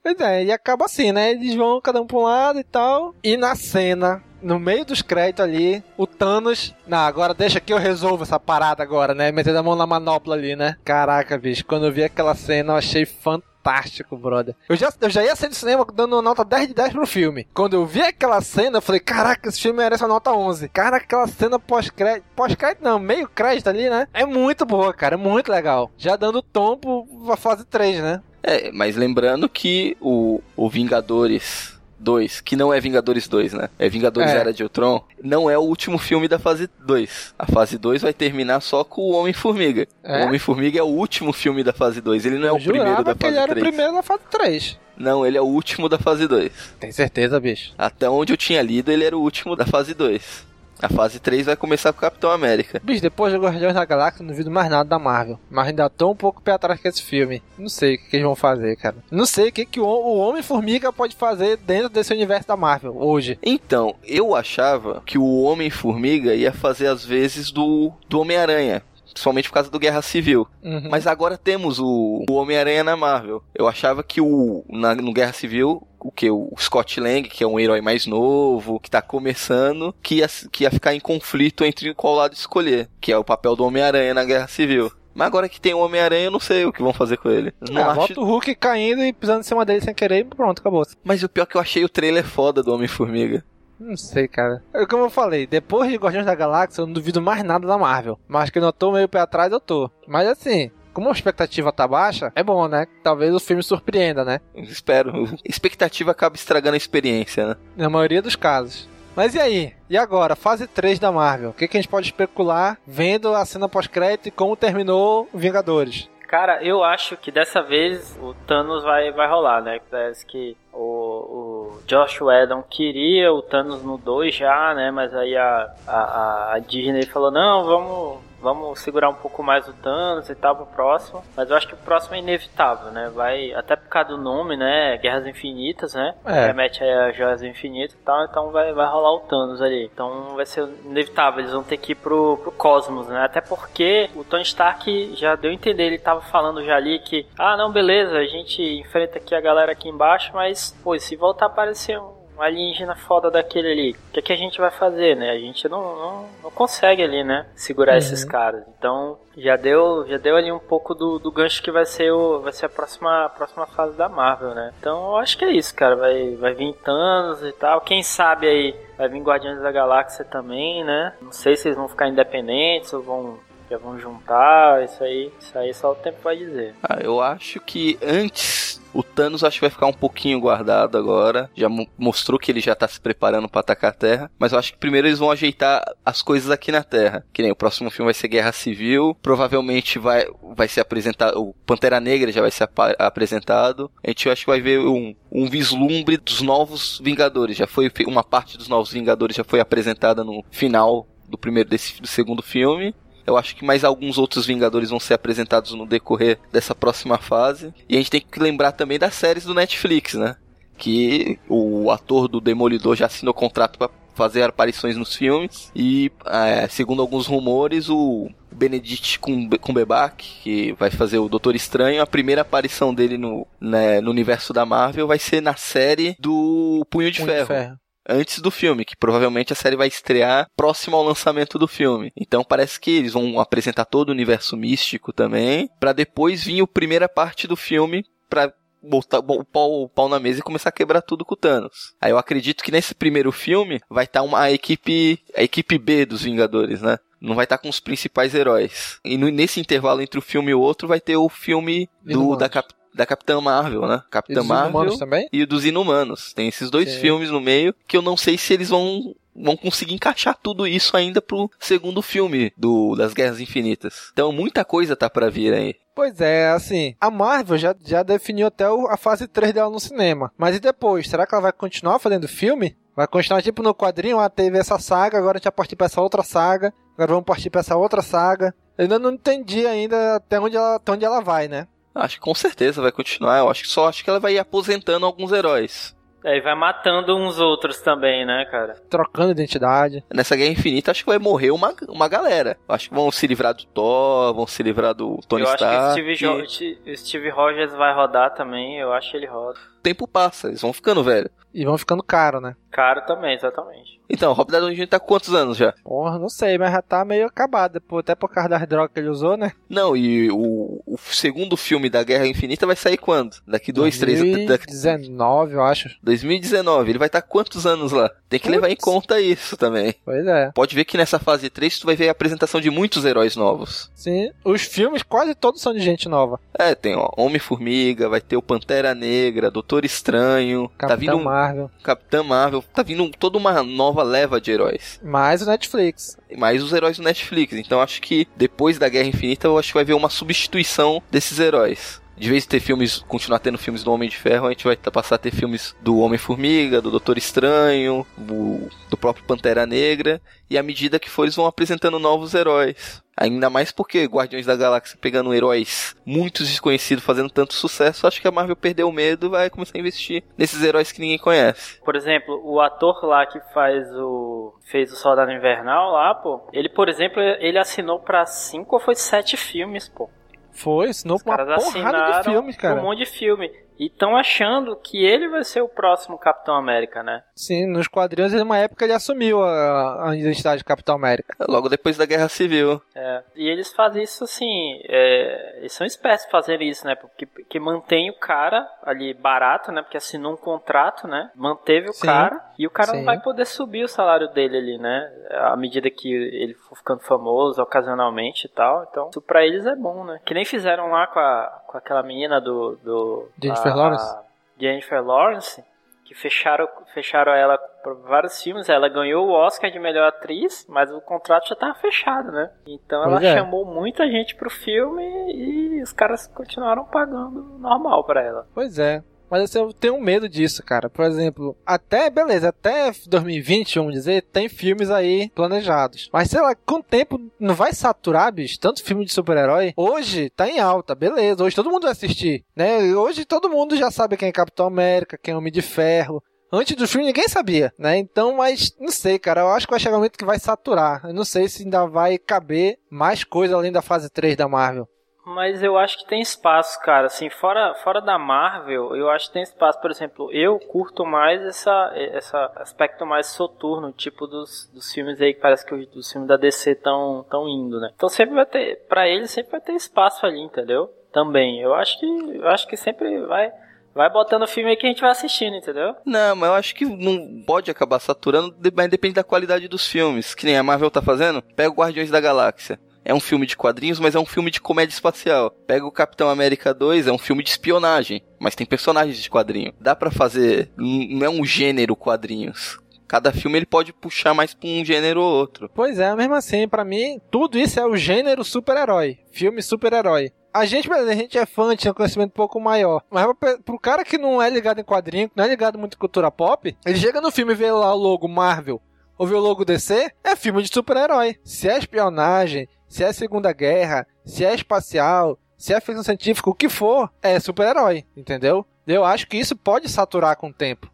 Pois 0.02 0.18
é, 0.20 0.44
e 0.44 0.52
acaba 0.52 0.86
assim, 0.86 1.12
né? 1.12 1.30
Eles 1.30 1.54
vão 1.54 1.80
cada 1.80 2.00
um 2.00 2.06
pra 2.06 2.18
um 2.18 2.22
lado 2.22 2.58
e 2.58 2.64
tal. 2.64 3.14
E 3.22 3.36
na 3.36 3.54
cena, 3.54 4.22
no 4.42 4.58
meio 4.58 4.84
dos 4.84 5.02
créditos 5.02 5.44
ali, 5.44 5.84
o 5.96 6.06
Thanos. 6.06 6.74
Não, 6.86 6.98
agora 6.98 7.34
deixa 7.34 7.60
que 7.60 7.72
eu 7.72 7.78
resolvo 7.78 8.22
essa 8.22 8.40
parada 8.40 8.82
agora, 8.82 9.14
né? 9.14 9.30
Metendo 9.30 9.58
a 9.58 9.62
mão 9.62 9.76
na 9.76 9.86
manopla 9.86 10.34
ali, 10.34 10.56
né? 10.56 10.76
Caraca, 10.84 11.36
bicho, 11.36 11.66
quando 11.66 11.86
eu 11.86 11.92
vi 11.92 12.02
aquela 12.02 12.34
cena, 12.34 12.72
eu 12.72 12.76
achei 12.76 13.04
fantástico, 13.04 14.16
brother. 14.16 14.56
Eu 14.68 14.76
já, 14.76 14.90
eu 15.02 15.10
já 15.10 15.22
ia 15.22 15.36
sair 15.36 15.50
do 15.50 15.54
cinema 15.54 15.86
dando 15.94 16.22
nota 16.22 16.46
10 16.46 16.68
de 16.68 16.74
10 16.74 16.92
pro 16.94 17.06
filme. 17.06 17.46
Quando 17.52 17.74
eu 17.74 17.84
vi 17.84 18.00
aquela 18.00 18.40
cena, 18.40 18.78
eu 18.78 18.82
falei, 18.82 19.00
caraca, 19.00 19.50
esse 19.50 19.60
filme 19.60 19.78
merece 19.78 20.02
uma 20.02 20.08
nota 20.08 20.32
11. 20.32 20.70
Cara, 20.70 20.96
aquela 20.96 21.26
cena 21.26 21.58
pós-crédito. 21.58 22.24
Pós-crédito 22.34 22.82
não, 22.82 22.98
meio 22.98 23.28
crédito 23.28 23.68
ali, 23.68 23.90
né? 23.90 24.08
É 24.14 24.24
muito 24.24 24.64
boa, 24.64 24.94
cara, 24.94 25.14
é 25.14 25.18
muito 25.18 25.52
legal. 25.52 25.90
Já 25.98 26.16
dando 26.16 26.40
tom 26.40 26.78
pra 26.78 27.36
fase 27.36 27.66
3, 27.66 28.02
né? 28.02 28.22
É, 28.42 28.70
mas 28.72 28.96
lembrando 28.96 29.48
que 29.48 29.96
o, 30.00 30.40
o 30.56 30.68
Vingadores 30.68 31.78
2, 31.98 32.40
que 32.40 32.56
não 32.56 32.72
é 32.72 32.80
Vingadores 32.80 33.28
2, 33.28 33.52
né? 33.52 33.68
É 33.78 33.88
Vingadores 33.88 34.30
É. 34.30 34.36
Era 34.38 34.52
de 34.52 34.62
Ultron, 34.62 35.04
não 35.22 35.50
é 35.50 35.58
o 35.58 35.62
último 35.62 35.98
filme 35.98 36.26
da 36.26 36.38
fase 36.38 36.68
2. 36.86 37.34
A 37.38 37.46
fase 37.46 37.76
2 37.76 38.02
vai 38.02 38.12
terminar 38.14 38.60
só 38.60 38.82
com 38.82 39.02
o 39.02 39.10
Homem-Formiga. 39.12 39.86
É? 40.02 40.22
O 40.22 40.26
Homem-Formiga 40.28 40.78
é 40.78 40.82
o 40.82 40.86
último 40.86 41.32
filme 41.32 41.62
da 41.62 41.72
fase 41.72 42.00
2, 42.00 42.24
ele 42.24 42.38
não 42.38 42.48
é 42.48 42.52
o 42.52 42.56
Eu 42.56 42.64
primeiro 42.64 43.04
da 43.04 43.14
que 43.14 43.26
ele 43.26 43.34
fase 43.36 43.42
era 43.42 43.52
3. 43.52 43.58
o 43.58 43.68
primeiro 43.68 43.92
da 43.92 44.02
fase 44.02 44.22
3. 44.30 44.78
Não, 44.96 45.26
ele 45.26 45.38
é 45.38 45.40
o 45.40 45.46
último 45.46 45.88
da 45.88 45.98
fase 45.98 46.26
2. 46.26 46.52
Tem 46.78 46.92
certeza, 46.92 47.38
bicho? 47.40 47.72
Até 47.76 48.08
onde 48.08 48.32
eu 48.32 48.36
tinha 48.36 48.60
lido, 48.62 48.90
ele 48.90 49.04
era 49.04 49.16
o 49.16 49.20
último 49.20 49.56
da 49.56 49.66
fase 49.66 49.94
2. 49.94 50.46
A 50.82 50.88
fase 50.88 51.20
3 51.20 51.46
vai 51.46 51.56
começar 51.56 51.92
com 51.92 51.98
o 51.98 52.00
Capitão 52.00 52.30
América. 52.30 52.80
Bicho, 52.82 53.02
depois 53.02 53.32
de 53.32 53.38
Guardiões 53.38 53.74
da 53.74 53.84
Galáxia, 53.84 54.24
não 54.24 54.34
vi 54.34 54.48
mais 54.48 54.70
nada 54.70 54.88
da 54.88 54.98
Marvel. 54.98 55.38
Mas 55.50 55.68
ainda 55.68 55.90
tô 55.90 56.10
um 56.10 56.16
pouco 56.16 56.40
pé 56.40 56.52
atrás 56.52 56.80
com 56.80 56.88
esse 56.88 57.02
filme. 57.02 57.42
Não 57.58 57.68
sei 57.68 57.94
o 57.94 57.98
que, 57.98 58.08
que 58.08 58.16
eles 58.16 58.26
vão 58.26 58.34
fazer, 58.34 58.76
cara. 58.76 58.96
Não 59.10 59.26
sei 59.26 59.48
o 59.48 59.52
que, 59.52 59.66
que 59.66 59.80
o, 59.80 59.84
o 59.84 60.18
Homem-Formiga 60.18 60.92
pode 60.92 61.14
fazer 61.14 61.56
dentro 61.58 61.88
desse 61.88 62.12
universo 62.12 62.48
da 62.48 62.56
Marvel 62.56 62.96
hoje. 62.96 63.38
Então, 63.42 63.94
eu 64.06 64.34
achava 64.34 65.02
que 65.04 65.18
o 65.18 65.42
Homem-Formiga 65.42 66.34
ia 66.34 66.52
fazer 66.52 66.86
as 66.86 67.04
vezes 67.04 67.50
do, 67.50 67.92
do 68.08 68.20
Homem-Aranha. 68.20 68.82
Principalmente 69.12 69.48
por 69.48 69.54
causa 69.54 69.70
do 69.70 69.78
Guerra 69.78 70.02
Civil. 70.02 70.46
Uhum. 70.62 70.88
Mas 70.90 71.06
agora 71.06 71.36
temos 71.36 71.78
o, 71.78 72.24
o 72.28 72.34
Homem-Aranha 72.34 72.84
na 72.84 72.96
Marvel. 72.96 73.42
Eu 73.54 73.68
achava 73.68 74.02
que 74.02 74.20
o 74.20 74.64
na, 74.68 74.94
no 74.94 75.12
Guerra 75.12 75.32
Civil, 75.32 75.86
o 75.98 76.10
que? 76.10 76.30
O 76.30 76.52
Scott 76.58 76.98
Lang, 77.00 77.28
que 77.28 77.44
é 77.44 77.46
um 77.46 77.58
herói 77.60 77.80
mais 77.80 78.06
novo, 78.06 78.80
que 78.80 78.90
tá 78.90 79.02
começando, 79.02 79.94
que 80.02 80.16
ia, 80.16 80.28
que 80.50 80.64
ia 80.64 80.70
ficar 80.70 80.94
em 80.94 81.00
conflito 81.00 81.64
entre 81.64 81.92
qual 81.94 82.14
lado 82.14 82.34
escolher. 82.34 82.88
Que 83.00 83.12
é 83.12 83.18
o 83.18 83.24
papel 83.24 83.54
do 83.56 83.64
Homem-Aranha 83.64 84.14
na 84.14 84.24
Guerra 84.24 84.46
Civil. 84.48 84.90
Mas 85.12 85.26
agora 85.26 85.48
que 85.48 85.60
tem 85.60 85.74
o 85.74 85.78
Homem-Aranha, 85.80 86.26
eu 86.26 86.30
não 86.30 86.38
sei 86.40 86.64
o 86.64 86.72
que 86.72 86.80
vão 86.82 86.92
fazer 86.92 87.16
com 87.16 87.28
ele. 87.28 87.52
Não 87.68 87.82
Ah, 87.82 87.88
acho... 87.88 87.96
bota 87.96 88.20
o 88.20 88.24
Hulk 88.24 88.54
caindo 88.54 89.02
e 89.02 89.12
pisando 89.12 89.40
em 89.40 89.42
cima 89.42 89.64
dele 89.66 89.80
sem 89.80 89.92
querer 89.92 90.20
e 90.20 90.24
pronto, 90.24 90.60
acabou. 90.60 90.84
Mas 91.02 91.22
o 91.24 91.28
pior 91.28 91.42
é 91.42 91.46
que 91.46 91.56
eu 91.56 91.60
achei 91.60 91.84
o 91.84 91.88
trailer 91.88 92.24
foda 92.24 92.62
do 92.62 92.72
Homem-Formiga. 92.72 93.44
Não 93.80 93.96
sei, 93.96 94.28
cara. 94.28 94.62
É 94.74 94.84
como 94.84 95.04
eu 95.04 95.10
falei, 95.10 95.46
depois 95.46 95.90
de 95.90 95.96
Guardiões 95.96 96.26
da 96.26 96.34
Galáxia, 96.34 96.82
eu 96.82 96.86
não 96.86 96.92
duvido 96.92 97.22
mais 97.22 97.42
nada 97.42 97.66
da 97.66 97.78
Marvel. 97.78 98.18
Mas 98.28 98.50
que 98.50 98.58
eu 98.58 98.62
não 98.62 98.72
tô 98.72 98.92
meio 98.92 99.08
pé 99.08 99.20
atrás, 99.20 99.50
eu 99.50 99.58
tô. 99.58 99.90
Mas 100.06 100.28
assim, 100.28 100.70
como 100.92 101.08
a 101.08 101.12
expectativa 101.12 101.72
tá 101.72 101.88
baixa, 101.88 102.30
é 102.34 102.42
bom, 102.42 102.68
né? 102.68 102.86
Talvez 103.02 103.34
o 103.34 103.40
filme 103.40 103.62
surpreenda, 103.62 104.24
né? 104.24 104.40
Eu 104.54 104.64
Espero. 104.70 105.28
Expectativa 105.44 106.10
acaba 106.10 106.36
estragando 106.36 106.74
a 106.74 106.76
experiência, 106.76 107.46
né? 107.46 107.56
Na 107.76 107.88
maioria 107.88 108.20
dos 108.20 108.36
casos. 108.36 108.88
Mas 109.16 109.34
e 109.34 109.40
aí? 109.40 109.72
E 109.88 109.96
agora? 109.96 110.36
Fase 110.36 110.66
3 110.66 110.98
da 110.98 111.10
Marvel. 111.10 111.50
O 111.50 111.54
que, 111.54 111.66
que 111.66 111.76
a 111.76 111.80
gente 111.80 111.90
pode 111.90 112.06
especular 112.06 112.78
vendo 112.86 113.34
a 113.34 113.44
cena 113.44 113.68
pós-crédito 113.68 114.28
e 114.28 114.30
como 114.30 114.56
terminou 114.56 115.28
Vingadores? 115.34 116.08
Cara, 116.28 116.62
eu 116.62 116.84
acho 116.84 117.16
que 117.16 117.32
dessa 117.32 117.60
vez 117.60 118.16
o 118.22 118.32
Thanos 118.46 118.84
vai, 118.84 119.10
vai 119.10 119.28
rolar, 119.28 119.60
né? 119.62 119.80
Parece 119.90 120.24
que 120.24 120.56
o, 120.72 120.78
o 120.78 121.49
Josh 121.86 122.20
Whedon 122.20 122.62
queria 122.62 123.32
o 123.32 123.42
Thanos 123.42 123.82
no 123.82 123.98
2 123.98 124.34
já, 124.34 124.74
né? 124.74 124.90
Mas 124.90 125.14
aí 125.14 125.36
a, 125.36 125.70
a, 125.86 126.54
a 126.54 126.58
Disney 126.58 127.06
falou, 127.06 127.30
não, 127.30 127.64
vamos, 127.64 128.18
vamos 128.40 128.80
segurar 128.80 129.08
um 129.08 129.14
pouco 129.14 129.42
mais 129.42 129.68
o 129.68 129.72
Thanos 129.72 130.28
e 130.28 130.34
tal 130.34 130.56
pro 130.56 130.66
próximo. 130.66 131.22
Mas 131.36 131.50
eu 131.50 131.56
acho 131.56 131.68
que 131.68 131.74
o 131.74 131.78
próximo 131.78 132.14
é 132.14 132.18
inevitável, 132.18 132.90
né? 132.90 133.10
Vai, 133.14 133.52
até 133.54 133.76
por 133.76 133.88
causa 133.88 134.10
do 134.10 134.18
nome, 134.18 134.56
né? 134.56 134.96
Guerras 134.98 135.26
Infinitas, 135.26 135.94
né? 135.94 136.14
É. 136.24 136.46
Remete 136.46 136.82
aí 136.82 136.90
a 136.90 137.12
Joias 137.12 137.42
Infinitas 137.42 137.94
e 137.94 138.02
tal, 138.02 138.24
então 138.24 138.50
vai, 138.50 138.72
vai 138.72 138.86
rolar 138.86 139.14
o 139.14 139.20
Thanos 139.20 139.60
ali. 139.60 139.90
Então 139.92 140.34
vai 140.34 140.46
ser 140.46 140.68
inevitável, 140.84 141.40
eles 141.40 141.52
vão 141.52 141.62
ter 141.62 141.76
que 141.76 141.92
ir 141.92 141.96
pro, 141.96 142.38
pro 142.38 142.52
Cosmos, 142.52 143.08
né? 143.08 143.24
Até 143.24 143.40
porque 143.40 144.10
o 144.14 144.24
Tony 144.24 144.42
Stark 144.42 145.14
já 145.16 145.34
deu 145.36 145.50
a 145.50 145.54
entender, 145.54 145.84
ele 145.84 145.98
tava 145.98 146.20
falando 146.22 146.64
já 146.64 146.76
ali 146.76 146.98
que, 147.00 147.26
ah, 147.38 147.56
não, 147.56 147.70
beleza, 147.70 148.16
a 148.16 148.24
gente 148.24 148.62
enfrenta 148.62 149.18
aqui 149.18 149.34
a 149.34 149.40
galera 149.40 149.72
aqui 149.72 149.88
embaixo, 149.88 150.30
mas, 150.34 150.76
pô, 150.82 150.98
se 150.98 151.16
voltar 151.16 151.46
a 151.46 151.48
aparecer 151.48 151.98
um 151.98 152.19
alienígena 152.42 152.94
foda 152.94 153.30
daquele 153.30 153.70
ali, 153.70 153.90
o 153.92 154.12
que, 154.12 154.22
que 154.22 154.32
a 154.32 154.36
gente 154.36 154.58
vai 154.60 154.70
fazer, 154.70 155.16
né? 155.16 155.30
A 155.30 155.38
gente 155.38 155.68
não, 155.68 155.80
não, 155.80 156.28
não 156.42 156.50
consegue 156.50 157.02
ali, 157.02 157.22
né? 157.24 157.46
Segurar 157.54 157.96
esses 157.96 158.24
caras. 158.24 158.64
Então, 158.78 159.18
já 159.36 159.56
deu, 159.56 160.06
já 160.06 160.16
deu 160.16 160.36
ali 160.36 160.50
um 160.50 160.58
pouco 160.58 160.94
do, 160.94 161.18
do 161.18 161.30
gancho 161.30 161.62
que 161.62 161.70
vai 161.70 161.86
ser, 161.86 162.10
o, 162.12 162.40
vai 162.40 162.52
ser 162.52 162.66
a 162.66 162.68
próxima, 162.68 163.26
a 163.26 163.28
próxima 163.28 163.66
fase 163.66 163.96
da 163.96 164.08
Marvel, 164.08 164.54
né? 164.54 164.72
Então, 164.78 165.10
eu 165.10 165.16
acho 165.16 165.36
que 165.38 165.44
é 165.44 165.52
isso, 165.52 165.74
cara. 165.74 165.96
Vai, 165.96 166.36
vai 166.36 166.54
vir 166.54 166.74
Thanos 166.84 167.42
e 167.42 167.52
tal. 167.52 167.80
Quem 167.80 168.02
sabe 168.02 168.46
aí 168.46 168.74
vai 168.96 169.08
vir 169.08 169.22
Guardiões 169.22 169.60
da 169.60 169.72
Galáxia 169.72 170.24
também, 170.24 170.84
né? 170.84 171.14
Não 171.20 171.32
sei 171.32 171.56
se 171.56 171.68
eles 171.68 171.76
vão 171.76 171.88
ficar 171.88 172.08
independentes 172.08 172.92
ou 172.92 173.02
vão 173.02 173.38
já 173.70 173.78
vão 173.78 173.98
juntar, 173.98 174.84
isso 174.84 175.02
aí, 175.04 175.30
isso 175.40 175.56
aí 175.58 175.72
só 175.72 175.92
o 175.92 175.94
tempo 175.94 176.18
vai 176.22 176.36
dizer. 176.36 176.74
Ah, 176.82 176.98
eu 177.00 177.20
acho 177.20 177.60
que 177.60 177.96
antes 178.02 178.80
o 178.92 179.02
Thanos 179.04 179.44
acho 179.44 179.56
que 179.58 179.60
vai 179.60 179.70
ficar 179.70 179.86
um 179.86 179.92
pouquinho 179.92 180.40
guardado 180.40 180.98
agora. 180.98 181.48
Já 181.54 181.68
mo- 181.68 181.86
mostrou 181.96 182.36
que 182.40 182.50
ele 182.50 182.60
já 182.60 182.74
tá 182.74 182.88
se 182.88 183.00
preparando 183.00 183.48
pra 183.48 183.60
atacar 183.60 183.90
a 183.90 183.94
Terra. 183.94 184.30
Mas 184.36 184.50
eu 184.52 184.58
acho 184.58 184.72
que 184.72 184.78
primeiro 184.78 185.06
eles 185.06 185.20
vão 185.20 185.30
ajeitar 185.30 185.80
as 186.04 186.20
coisas 186.20 186.50
aqui 186.50 186.72
na 186.72 186.82
Terra. 186.82 187.24
Que 187.32 187.42
nem 187.42 187.52
o 187.52 187.56
próximo 187.56 187.88
filme 187.90 188.06
vai 188.06 188.14
ser 188.14 188.26
Guerra 188.26 188.50
Civil. 188.50 189.16
Provavelmente 189.22 189.96
vai, 190.00 190.26
vai 190.56 190.66
ser 190.66 190.80
apresentado. 190.80 191.40
O 191.40 191.54
Pantera 191.64 192.00
Negra 192.00 192.32
já 192.32 192.40
vai 192.40 192.50
ser 192.50 192.64
apa- 192.64 192.96
apresentado. 192.98 193.88
A 194.04 194.10
gente 194.10 194.28
acho 194.28 194.42
que 194.44 194.50
vai 194.50 194.60
ver 194.60 194.80
um, 194.80 195.14
um 195.30 195.48
vislumbre 195.48 196.16
dos 196.16 196.40
novos 196.42 197.00
Vingadores. 197.00 197.56
Já 197.56 197.68
foi 197.68 197.88
uma 198.08 198.24
parte 198.24 198.58
dos 198.58 198.68
novos 198.68 198.90
Vingadores 198.92 199.36
já 199.36 199.44
foi 199.44 199.60
apresentada 199.60 200.24
no 200.24 200.44
final 200.50 201.06
do 201.28 201.38
primeiro 201.38 201.70
desse 201.70 202.00
do 202.02 202.08
segundo 202.08 202.42
filme. 202.42 202.92
Eu 203.26 203.36
acho 203.36 203.54
que 203.56 203.64
mais 203.64 203.84
alguns 203.84 204.18
outros 204.18 204.46
Vingadores 204.46 204.90
vão 204.90 205.00
ser 205.00 205.14
apresentados 205.14 205.72
no 205.72 205.86
decorrer 205.86 206.38
dessa 206.52 206.74
próxima 206.74 207.18
fase. 207.18 207.72
E 207.88 207.94
a 207.94 207.98
gente 207.98 208.10
tem 208.10 208.20
que 208.20 208.40
lembrar 208.40 208.72
também 208.72 208.98
das 208.98 209.14
séries 209.14 209.44
do 209.44 209.54
Netflix, 209.54 210.14
né? 210.14 210.36
Que 210.76 211.38
o 211.48 211.90
ator 211.90 212.26
do 212.26 212.40
Demolidor 212.40 212.96
já 212.96 213.06
assinou 213.06 213.34
contrato 213.34 213.78
para 213.78 213.90
fazer 214.14 214.42
aparições 214.42 214.96
nos 214.96 215.14
filmes. 215.14 215.70
E, 215.74 216.10
é, 216.26 216.66
segundo 216.68 217.00
alguns 217.00 217.26
rumores, 217.26 217.88
o 217.88 218.30
Benedict 218.52 219.18
Cumbe- 219.18 219.58
Cumberbatch, 219.58 220.42
que 220.42 220.72
vai 220.72 220.90
fazer 220.90 221.18
o 221.18 221.28
Doutor 221.28 221.54
Estranho, 221.54 222.02
a 222.02 222.06
primeira 222.06 222.42
aparição 222.42 222.92
dele 222.92 223.16
no, 223.16 223.46
né, 223.60 224.00
no 224.00 224.10
universo 224.10 224.52
da 224.52 224.66
Marvel 224.66 225.06
vai 225.06 225.18
ser 225.18 225.40
na 225.40 225.54
série 225.54 226.16
do 226.18 226.84
Punho 226.90 227.10
de 227.10 227.18
Punho 227.20 227.28
de 227.28 227.34
Ferro 227.34 227.46
Ferro. 227.46 227.79
Antes 228.08 228.40
do 228.40 228.50
filme, 228.50 228.84
que 228.84 228.96
provavelmente 228.96 229.52
a 229.52 229.56
série 229.56 229.76
vai 229.76 229.88
estrear 229.88 230.46
próximo 230.56 230.96
ao 230.96 231.04
lançamento 231.04 231.58
do 231.58 231.68
filme. 231.68 232.12
Então 232.16 232.42
parece 232.44 232.78
que 232.80 232.90
eles 232.90 233.12
vão 233.12 233.38
apresentar 233.40 233.84
todo 233.84 234.08
o 234.08 234.12
universo 234.12 234.56
místico 234.56 235.12
também, 235.12 235.68
pra 235.78 235.92
depois 235.92 236.44
vir 236.44 236.62
a 236.62 236.66
primeira 236.66 237.08
parte 237.08 237.46
do 237.46 237.56
filme 237.56 238.04
pra 238.28 238.52
botar 238.82 239.18
o 239.18 239.44
pau, 239.44 239.82
o 239.82 239.88
pau 239.88 240.08
na 240.08 240.18
mesa 240.18 240.40
e 240.40 240.42
começar 240.42 240.70
a 240.70 240.72
quebrar 240.72 241.02
tudo 241.02 241.24
com 241.24 241.34
o 241.34 241.36
Thanos. 241.36 241.92
Aí 242.00 242.10
eu 242.12 242.16
acredito 242.18 242.64
que 242.64 242.72
nesse 242.72 242.94
primeiro 242.94 243.30
filme 243.30 243.78
vai 243.90 244.04
estar 244.04 244.22
uma 244.22 244.40
a 244.40 244.50
equipe, 244.50 245.18
a 245.36 245.42
equipe 245.42 245.76
B 245.78 246.06
dos 246.06 246.22
Vingadores, 246.22 246.80
né? 246.80 246.96
Não 247.20 247.34
vai 247.34 247.44
estar 247.44 247.58
com 247.58 247.68
os 247.68 247.78
principais 247.80 248.34
heróis. 248.34 248.98
E 249.04 249.18
no- 249.18 249.28
nesse 249.28 249.60
intervalo 249.60 250.00
entre 250.00 250.18
o 250.18 250.22
filme 250.22 250.52
e 250.52 250.54
o 250.54 250.60
outro 250.60 250.88
vai 250.88 250.98
ter 250.98 251.18
o 251.18 251.28
filme 251.28 251.90
do, 252.02 252.36
da, 252.36 252.48
Cap- 252.48 252.72
da 252.94 253.06
Capitã 253.06 253.40
Marvel, 253.40 253.82
né? 253.86 254.02
E 254.06 254.10
Capitã 254.10 254.40
dos 254.40 254.46
Marvel 254.48 254.98
também? 254.98 255.28
e 255.32 255.42
o 255.42 255.46
dos 255.46 255.64
Inumanos. 255.64 256.32
Tem 256.32 256.48
esses 256.48 256.70
dois 256.70 256.88
Sim. 256.92 257.00
filmes 257.00 257.30
no 257.30 257.40
meio 257.40 257.74
que 257.86 257.96
eu 257.96 258.02
não 258.02 258.16
sei 258.16 258.36
se 258.38 258.52
eles 258.52 258.68
vão 258.68 259.14
vão 259.42 259.56
conseguir 259.56 259.94
encaixar 259.94 260.36
tudo 260.42 260.66
isso 260.66 260.96
ainda 260.96 261.22
pro 261.22 261.48
segundo 261.58 262.02
filme 262.02 262.52
do 262.56 262.94
das 262.96 263.14
Guerras 263.14 263.40
Infinitas. 263.40 264.10
Então 264.12 264.32
muita 264.32 264.64
coisa 264.64 264.96
tá 264.96 265.08
pra 265.08 265.30
vir 265.30 265.54
aí. 265.54 265.74
Pois 265.94 266.20
é, 266.20 266.48
assim, 266.50 266.94
a 267.00 267.10
Marvel 267.10 267.56
já, 267.56 267.74
já 267.84 268.02
definiu 268.02 268.46
até 268.48 268.68
o- 268.68 268.86
a 268.88 268.96
fase 268.96 269.28
3 269.28 269.52
dela 269.52 269.70
no 269.70 269.78
cinema. 269.80 270.32
Mas 270.36 270.56
e 270.56 270.60
depois? 270.60 271.08
Será 271.08 271.26
que 271.26 271.34
ela 271.34 271.42
vai 271.42 271.52
continuar 271.52 271.98
fazendo 271.98 272.26
filme? 272.26 272.76
Vai 272.96 273.06
continuar 273.06 273.40
tipo 273.42 273.62
no 273.62 273.74
quadrinho, 273.74 274.18
ah, 274.18 274.28
teve 274.28 274.58
essa 274.58 274.78
saga, 274.78 275.16
agora 275.18 275.36
a 275.36 275.38
gente 275.38 275.44
vai 275.44 275.52
partir 275.52 275.76
pra 275.76 275.86
essa 275.86 276.00
outra 276.02 276.22
saga, 276.22 276.72
agora 276.94 277.12
vamos 277.12 277.24
partir 277.24 277.50
pra 277.50 277.60
essa 277.60 277.76
outra 277.76 278.02
saga. 278.02 278.54
Eu 278.76 278.82
ainda 278.82 278.98
não 278.98 279.12
entendi 279.12 279.66
ainda 279.66 280.16
até 280.16 280.40
onde 280.40 280.56
ela, 280.56 280.74
até 280.76 280.92
onde 280.92 281.04
ela 281.04 281.20
vai, 281.20 281.48
né? 281.48 281.66
Acho 281.94 282.16
que 282.16 282.20
com 282.20 282.34
certeza 282.34 282.82
vai 282.82 282.92
continuar. 282.92 283.38
Eu 283.38 283.50
acho 283.50 283.62
que 283.62 283.68
só 283.68 283.88
acho 283.88 284.02
que 284.04 284.10
ela 284.10 284.20
vai 284.20 284.34
ir 284.34 284.38
aposentando 284.38 285.06
alguns 285.06 285.32
heróis. 285.32 285.96
Aí 286.24 286.40
vai 286.40 286.54
matando 286.54 287.16
uns 287.16 287.38
outros 287.38 287.80
também, 287.80 288.26
né, 288.26 288.44
cara? 288.44 288.74
Trocando 288.90 289.32
identidade. 289.32 290.04
Nessa 290.12 290.36
Guerra 290.36 290.50
Infinita 290.50 290.90
acho 290.90 291.02
que 291.02 291.08
vai 291.08 291.18
morrer 291.18 291.50
uma, 291.50 291.74
uma 291.88 292.08
galera. 292.08 292.58
Acho 292.68 292.90
que 292.90 292.94
vão 292.94 293.10
se 293.10 293.26
livrar 293.26 293.54
do 293.54 293.64
Thor, 293.64 294.34
vão 294.34 294.46
se 294.46 294.62
livrar 294.62 294.94
do 294.94 295.18
Tony 295.26 295.42
eu 295.42 295.48
acho 295.48 295.56
que 295.56 295.64
o 295.64 296.10
Stark. 296.12 296.52
Steve, 296.52 296.78
o 296.86 296.96
Steve 296.96 297.30
Rogers 297.30 297.72
vai 297.72 297.94
rodar 297.94 298.34
também, 298.34 298.78
eu 298.78 298.92
acho 298.92 299.10
que 299.10 299.16
ele 299.16 299.26
roda. 299.26 299.58
O 299.80 299.82
tempo 299.82 300.06
passa, 300.06 300.48
eles 300.48 300.60
vão 300.60 300.74
ficando 300.74 301.02
velho. 301.02 301.30
E 301.54 301.64
vão 301.64 301.76
ficando 301.78 302.02
caro, 302.02 302.38
né? 302.38 302.54
Caro 302.70 303.00
também, 303.06 303.34
exatamente. 303.34 303.98
Então, 304.08 304.32
Robert 304.32 304.60
Downey 304.60 304.76
Jr. 304.76 304.86
tá 304.86 305.00
com 305.00 305.06
quantos 305.06 305.34
anos 305.34 305.56
já? 305.56 305.72
Porra, 305.82 306.16
não 306.18 306.28
sei, 306.28 306.56
mas 306.58 306.70
já 306.70 306.80
tá 306.82 307.04
meio 307.04 307.26
acabado. 307.26 307.82
Até 307.98 308.14
por 308.14 308.28
causa 308.28 308.48
das 308.50 308.68
drogas 308.68 308.92
que 308.92 309.00
ele 309.00 309.08
usou, 309.08 309.36
né? 309.36 309.52
Não, 309.68 309.96
e 309.96 310.30
o, 310.30 310.80
o 310.86 310.96
segundo 310.98 311.56
filme 311.56 311.88
da 311.90 312.04
Guerra 312.04 312.26
Infinita 312.26 312.66
vai 312.66 312.76
sair 312.76 312.96
quando? 312.96 313.36
Daqui 313.46 313.72
dois, 313.72 313.98
três... 313.98 314.20
Daqui 314.46 314.66
2019, 314.66 315.54
eu 315.54 315.62
acho. 315.62 315.90
2019. 316.02 316.90
Ele 316.90 316.98
vai 316.98 317.06
estar 317.06 317.22
quantos 317.22 317.66
anos 317.66 317.90
lá? 317.90 318.10
Tem 318.28 318.38
que 318.38 318.48
levar 318.48 318.68
em 318.68 318.76
Putz. 318.76 318.84
conta 318.84 319.20
isso 319.20 319.56
também. 319.56 319.94
Pois 320.04 320.24
é. 320.24 320.52
Pode 320.54 320.74
ver 320.74 320.84
que 320.84 320.96
nessa 320.96 321.18
fase 321.18 321.50
3 321.50 321.80
tu 321.80 321.86
vai 321.86 321.96
ver 321.96 322.08
a 322.08 322.12
apresentação 322.12 322.60
de 322.60 322.70
muitos 322.70 323.04
heróis 323.04 323.34
novos. 323.34 323.90
Sim, 323.94 324.30
os 324.44 324.62
filmes 324.62 325.02
quase 325.02 325.34
todos 325.34 325.60
são 325.60 325.72
de 325.72 325.80
gente 325.80 326.08
nova. 326.08 326.38
É, 326.56 326.74
tem 326.76 326.94
ó, 326.94 327.10
Homem-Formiga, 327.16 328.08
vai 328.08 328.20
ter 328.20 328.36
o 328.36 328.42
Pantera 328.42 328.94
Negra, 328.94 329.50
Doutor 329.50 329.69
Estranho, 329.78 330.68
tá 330.76 330.88
Capitão 330.88 330.98
vindo 330.98 331.16
um 331.16 331.24
Marvel. 331.24 331.70
Capitã 331.82 332.22
Marvel, 332.22 332.64
tá 332.74 332.82
vindo 332.82 333.10
toda 333.18 333.38
uma 333.38 333.62
nova 333.62 334.02
leva 334.02 334.40
de 334.40 334.50
heróis. 334.50 335.00
Mais 335.02 335.42
o 335.42 335.46
Netflix. 335.46 336.16
Mais 336.36 336.62
os 336.62 336.72
heróis 336.72 336.96
do 336.96 337.02
Netflix. 337.02 337.54
Então 337.54 337.80
acho 337.80 338.00
que 338.00 338.26
depois 338.36 338.78
da 338.78 338.88
Guerra 338.88 339.08
Infinita, 339.08 339.46
eu 339.46 339.58
acho 339.58 339.68
que 339.68 339.74
vai 339.74 339.84
ver 339.84 339.94
uma 339.94 340.10
substituição 340.10 341.02
desses 341.10 341.38
heróis. 341.38 342.00
De 342.20 342.28
vez 342.28 342.44
em 342.44 342.48
ter 342.48 342.60
filmes, 342.60 342.98
continuar 342.98 343.38
tendo 343.38 343.56
filmes 343.56 343.82
do 343.82 343.90
Homem 343.90 344.06
de 344.06 344.14
Ferro, 344.14 344.46
a 344.46 344.50
gente 344.50 344.64
vai 344.64 344.76
passar 344.76 345.14
a 345.14 345.18
ter 345.18 345.30
filmes 345.30 345.74
do 345.80 346.00
Homem-Formiga, 346.00 346.82
do 346.82 346.90
Doutor 346.90 347.16
Estranho, 347.16 348.06
do, 348.14 348.68
do 348.90 348.96
próprio 348.98 349.24
Pantera 349.24 349.64
Negra. 349.64 350.20
E 350.50 350.58
à 350.58 350.62
medida 350.62 350.98
que 350.98 351.08
for, 351.08 351.22
eles 351.22 351.34
vão 351.34 351.46
apresentando 351.46 351.98
novos 351.98 352.34
heróis. 352.34 353.02
Ainda 353.16 353.48
mais 353.48 353.72
porque 353.72 354.04
Guardiões 354.04 354.44
da 354.44 354.54
Galáxia 354.54 354.98
pegando 355.00 355.32
heróis 355.32 355.96
muito 356.04 356.42
desconhecidos, 356.42 357.02
fazendo 357.02 357.30
tanto 357.30 357.54
sucesso, 357.54 358.06
acho 358.06 358.20
que 358.20 358.28
a 358.28 358.30
Marvel 358.30 358.54
perdeu 358.56 358.90
o 358.90 358.92
medo 358.92 359.28
e 359.28 359.30
vai 359.30 359.48
começar 359.48 359.78
a 359.78 359.80
investir 359.80 360.22
nesses 360.36 360.62
heróis 360.62 360.92
que 360.92 361.00
ninguém 361.00 361.18
conhece. 361.18 361.80
Por 361.82 361.96
exemplo, 361.96 362.38
o 362.44 362.60
ator 362.60 363.02
lá 363.02 363.24
que 363.24 363.40
faz 363.54 363.90
o. 363.94 364.54
fez 364.70 364.92
o 364.92 364.96
Soldado 364.96 365.32
Invernal 365.32 365.92
lá, 365.92 366.14
pô. 366.14 366.42
Ele, 366.52 366.68
por 366.68 366.90
exemplo, 366.90 367.22
ele 367.22 367.58
assinou 367.58 367.98
pra 367.98 368.26
cinco 368.26 368.76
ou 368.76 368.80
foi 368.80 368.94
sete 368.94 369.38
filmes, 369.38 369.88
pô. 369.88 370.10
Foi, 370.52 370.88
assinou 370.88 371.16
Os 371.16 371.22
uma 371.22 371.36
porrada 371.36 372.12
de 372.18 372.24
filmes, 372.24 372.56
cara. 372.56 372.80
um 372.80 372.84
monte 372.84 372.98
de 372.98 373.06
filme. 373.06 373.50
E 373.80 373.86
estão 373.86 374.14
achando 374.14 374.76
que 374.76 375.02
ele 375.02 375.26
vai 375.26 375.42
ser 375.42 375.62
o 375.62 375.68
próximo 375.68 376.18
Capitão 376.18 376.54
América, 376.54 377.02
né? 377.02 377.22
Sim, 377.34 377.66
nos 377.66 377.88
quadrinhos, 377.88 378.34
em 378.34 378.42
uma 378.42 378.58
época 378.58 378.84
ele 378.84 378.92
assumiu 378.92 379.42
a, 379.42 380.10
a 380.10 380.16
identidade 380.16 380.58
de 380.58 380.64
Capitão 380.64 380.94
América. 380.94 381.34
Logo 381.48 381.66
depois 381.66 381.96
da 381.96 382.04
Guerra 382.04 382.28
Civil. 382.28 382.82
É, 382.94 383.22
e 383.34 383.48
eles 383.48 383.72
fazem 383.72 384.02
isso 384.02 384.24
assim, 384.24 384.78
é, 384.86 385.60
eles 385.60 385.72
são 385.72 385.86
espertos 385.86 386.26
em 386.26 386.30
fazer 386.30 386.60
isso, 386.60 386.86
né? 386.86 386.94
Porque, 386.94 387.24
porque 387.24 387.58
mantém 387.58 388.10
o 388.10 388.18
cara 388.18 388.68
ali 388.82 389.14
barato, 389.14 389.72
né? 389.72 389.80
Porque 389.80 389.96
assinou 389.96 390.34
um 390.34 390.36
contrato, 390.36 391.08
né? 391.08 391.30
Manteve 391.34 391.88
o 391.88 391.94
Sim. 391.94 392.06
cara 392.06 392.38
e 392.58 392.66
o 392.66 392.70
cara 392.70 392.90
Sim. 392.90 392.98
não 392.98 393.04
vai 393.06 393.18
poder 393.18 393.46
subir 393.46 393.82
o 393.82 393.88
salário 393.88 394.28
dele 394.28 394.58
ali, 394.58 394.76
né? 394.76 395.10
À 395.30 395.56
medida 395.56 395.88
que 395.90 396.12
ele 396.12 396.52
for 396.52 396.76
ficando 396.76 397.00
famoso 397.00 397.62
ocasionalmente 397.62 398.46
e 398.46 398.50
tal. 398.50 398.86
Então, 398.90 399.08
isso 399.08 399.22
pra 399.22 399.42
eles 399.42 399.64
é 399.64 399.74
bom, 399.74 400.04
né? 400.04 400.20
Que 400.22 400.34
nem 400.34 400.44
fizeram 400.44 400.90
lá 400.90 401.06
com, 401.06 401.18
a, 401.18 401.59
com 401.70 401.78
aquela 401.78 402.02
menina 402.02 402.40
do. 402.40 402.76
do 402.82 403.28
Jennifer 403.40 403.72
a- 403.72 403.74
Lawrence? 403.76 404.14
a 404.16 404.22
Jennifer 404.58 405.04
Lawrence. 405.04 405.64
Que 406.04 406.14
fecharam, 406.16 406.66
fecharam 406.92 407.32
ela 407.32 407.56
por 407.84 407.94
vários 408.00 408.42
filmes. 408.42 408.68
Ela 408.68 408.88
ganhou 408.88 409.28
o 409.28 409.30
Oscar 409.32 409.70
de 409.70 409.78
melhor 409.78 410.08
atriz, 410.08 410.66
mas 410.68 410.90
o 410.90 411.00
contrato 411.00 411.46
já 411.48 411.54
tava 411.54 411.74
fechado, 411.74 412.32
né? 412.32 412.50
Então 412.66 413.04
ela 413.04 413.24
é. 413.24 413.36
chamou 413.36 413.64
muita 413.64 414.08
gente 414.08 414.34
pro 414.34 414.50
filme 414.50 415.04
e 415.32 415.80
os 415.80 415.92
caras 415.92 416.26
continuaram 416.26 416.84
pagando 416.86 417.40
normal 417.60 418.02
pra 418.02 418.22
ela. 418.24 418.44
Pois 418.52 418.76
é. 418.76 419.04
Mas 419.30 419.44
assim, 419.44 419.58
eu 419.58 419.72
tenho 419.72 420.00
medo 420.00 420.28
disso, 420.28 420.62
cara. 420.62 420.90
Por 420.90 421.04
exemplo, 421.04 421.56
até, 421.64 422.10
beleza, 422.10 422.48
até 422.48 422.92
2020, 423.06 423.76
vamos 423.78 423.94
dizer, 423.94 424.22
tem 424.22 424.48
filmes 424.48 424.90
aí 424.90 425.30
planejados. 425.34 426.10
Mas 426.12 426.28
sei 426.28 426.40
lá, 426.40 426.54
com 426.54 426.76
o 426.76 426.82
tempo 426.82 427.20
não 427.38 427.54
vai 427.54 427.72
saturar, 427.72 428.32
bicho, 428.32 428.58
tanto 428.58 428.82
filme 428.82 429.04
de 429.04 429.12
super-herói. 429.12 429.72
Hoje 429.76 430.30
tá 430.30 430.48
em 430.48 430.58
alta, 430.58 430.94
beleza. 430.94 431.44
Hoje 431.44 431.54
todo 431.54 431.70
mundo 431.70 431.82
vai 431.82 431.92
assistir, 431.92 432.44
né? 432.56 432.94
Hoje 432.94 433.24
todo 433.24 433.48
mundo 433.48 433.76
já 433.76 433.90
sabe 433.90 434.16
quem 434.16 434.28
é 434.28 434.32
Capitão 434.32 434.66
América, 434.66 435.18
quem 435.18 435.32
é 435.32 435.36
Homem 435.36 435.52
de 435.52 435.62
Ferro. 435.62 436.22
Antes 436.52 436.74
do 436.74 436.88
filme 436.88 437.06
ninguém 437.06 437.28
sabia, 437.28 437.72
né? 437.78 437.96
Então, 437.96 438.36
mas 438.36 438.74
não 438.80 438.90
sei, 438.90 439.20
cara. 439.20 439.42
Eu 439.42 439.50
acho 439.50 439.66
que 439.66 439.72
vai 439.72 439.78
chegar 439.78 439.94
um 439.94 439.98
momento 439.98 440.18
que 440.18 440.24
vai 440.24 440.38
saturar. 440.38 441.02
Eu 441.04 441.14
não 441.14 441.24
sei 441.24 441.48
se 441.48 441.62
ainda 441.62 441.86
vai 441.86 442.18
caber 442.18 442.78
mais 442.90 443.22
coisa 443.22 443.54
além 443.54 443.70
da 443.70 443.80
fase 443.80 444.10
3 444.10 444.36
da 444.36 444.48
Marvel. 444.48 444.88
Mas 445.34 445.62
eu 445.62 445.78
acho 445.78 445.98
que 445.98 446.06
tem 446.06 446.20
espaço, 446.20 446.80
cara. 446.80 447.06
Assim, 447.06 447.30
fora, 447.30 447.72
fora 447.74 448.00
da 448.00 448.18
Marvel, 448.18 448.96
eu 448.96 449.08
acho 449.08 449.28
que 449.28 449.34
tem 449.34 449.42
espaço. 449.42 449.80
Por 449.80 449.90
exemplo, 449.90 450.30
eu 450.32 450.58
curto 450.58 451.06
mais 451.06 451.40
essa, 451.42 451.92
essa 451.94 452.52
aspecto 452.56 453.06
mais 453.06 453.28
soturno, 453.28 453.92
tipo 453.92 454.26
dos, 454.26 454.68
dos 454.74 454.92
filmes 454.92 455.20
aí 455.20 455.32
que 455.32 455.40
parece 455.40 455.64
que 455.64 455.72
os, 455.72 456.10
filmes 456.10 456.28
da 456.28 456.36
DC 456.36 456.72
estão 456.72 457.24
tão 457.30 457.48
indo, 457.48 457.78
né? 457.78 457.92
Então 457.94 458.08
sempre 458.08 458.34
vai 458.34 458.44
ter, 458.44 458.84
pra 458.88 459.08
eles 459.08 459.30
sempre 459.30 459.52
vai 459.52 459.60
ter 459.60 459.74
espaço 459.74 460.26
ali, 460.26 460.40
entendeu? 460.40 460.92
Também. 461.12 461.60
Eu 461.60 461.74
acho 461.74 461.98
que, 462.00 462.06
eu 462.06 462.48
acho 462.48 462.66
que 462.66 462.76
sempre 462.76 463.20
vai, 463.20 463.52
vai 463.94 464.10
botando 464.10 464.48
filme 464.48 464.70
aí 464.70 464.76
que 464.76 464.86
a 464.86 464.88
gente 464.88 465.00
vai 465.00 465.10
assistindo, 465.10 465.54
entendeu? 465.54 465.94
Não, 466.04 466.34
mas 466.34 466.48
eu 466.48 466.54
acho 466.56 466.74
que 466.74 466.84
não 466.84 467.44
pode 467.46 467.70
acabar 467.70 468.00
saturando, 468.00 468.52
mas 468.74 468.90
depende 468.90 469.14
da 469.14 469.24
qualidade 469.24 469.68
dos 469.68 469.86
filmes. 469.86 470.34
Que 470.34 470.46
nem 470.46 470.58
a 470.58 470.62
Marvel 470.62 470.90
tá 470.90 471.00
fazendo. 471.00 471.40
Pega 471.40 471.70
o 471.70 471.74
Guardiões 471.74 472.10
da 472.10 472.20
Galáxia. 472.20 472.80
É 473.04 473.14
um 473.14 473.20
filme 473.20 473.46
de 473.46 473.56
quadrinhos, 473.56 473.98
mas 473.98 474.14
é 474.14 474.18
um 474.18 474.26
filme 474.26 474.50
de 474.50 474.60
comédia 474.60 474.92
espacial. 474.92 475.50
Pega 475.66 475.86
o 475.86 475.92
Capitão 475.92 476.28
América 476.28 476.74
2, 476.74 477.06
é 477.06 477.12
um 477.12 477.18
filme 477.18 477.42
de 477.42 477.50
espionagem, 477.50 478.22
mas 478.38 478.54
tem 478.54 478.66
personagens 478.66 479.18
de 479.18 479.30
quadrinho. 479.30 479.72
Dá 479.80 479.96
pra 479.96 480.10
fazer, 480.10 480.70
não 480.76 481.26
é 481.26 481.30
um 481.30 481.44
gênero 481.44 481.96
quadrinhos. 481.96 482.78
Cada 483.08 483.32
filme 483.32 483.58
ele 483.58 483.66
pode 483.66 483.92
puxar 483.92 484.34
mais 484.34 484.54
pra 484.54 484.68
um 484.68 484.84
gênero 484.84 485.20
ou 485.20 485.34
outro. 485.34 485.68
Pois 485.74 485.98
é, 485.98 486.14
mesmo 486.14 486.34
assim, 486.34 486.68
pra 486.68 486.84
mim, 486.84 487.20
tudo 487.30 487.58
isso 487.58 487.80
é 487.80 487.84
o 487.84 487.96
gênero 487.96 488.44
super-herói. 488.44 489.18
Filme 489.32 489.60
super-herói. 489.62 490.30
A 490.54 490.64
gente, 490.64 490.88
beleza, 490.88 491.10
a 491.10 491.16
gente 491.16 491.38
é 491.38 491.46
fã, 491.46 491.74
tinha 491.74 491.90
um 491.90 491.94
conhecimento 491.94 492.30
um 492.30 492.34
pouco 492.34 492.60
maior. 492.60 493.02
Mas 493.10 493.26
pro 493.64 493.80
cara 493.80 494.04
que 494.04 494.18
não 494.18 494.40
é 494.40 494.48
ligado 494.48 494.80
em 494.80 494.84
quadrinho, 494.84 495.28
que 495.28 495.36
não 495.36 495.44
é 495.44 495.48
ligado 495.48 495.78
muito 495.78 495.94
em 495.94 495.98
cultura 495.98 496.30
pop, 496.30 496.76
ele 496.86 496.98
chega 496.98 497.20
no 497.20 497.32
filme 497.32 497.52
e 497.52 497.56
vê 497.56 497.70
lá 497.72 497.92
o 497.94 497.98
logo 497.98 498.28
Marvel 498.28 498.80
ou 499.18 499.26
vê 499.26 499.34
o 499.34 499.40
logo 499.40 499.66
DC, 499.66 500.10
é 500.24 500.34
filme 500.34 500.62
de 500.62 500.72
super-herói. 500.72 501.36
Se 501.44 501.68
é 501.68 501.76
espionagem, 501.76 502.66
se 502.90 503.04
é 503.04 503.12
Segunda 503.12 503.52
Guerra, 503.52 504.04
se 504.24 504.44
é 504.44 504.52
espacial, 504.52 505.38
se 505.56 505.72
é 505.72 505.80
ficção 505.80 506.02
científica, 506.02 506.50
o 506.50 506.54
que 506.54 506.68
for, 506.68 507.08
é 507.22 507.38
super-herói, 507.38 508.04
entendeu? 508.16 508.66
Eu 508.84 509.04
acho 509.04 509.28
que 509.28 509.36
isso 509.36 509.54
pode 509.54 509.88
saturar 509.88 510.36
com 510.36 510.48
o 510.48 510.52
tempo. 510.52 510.90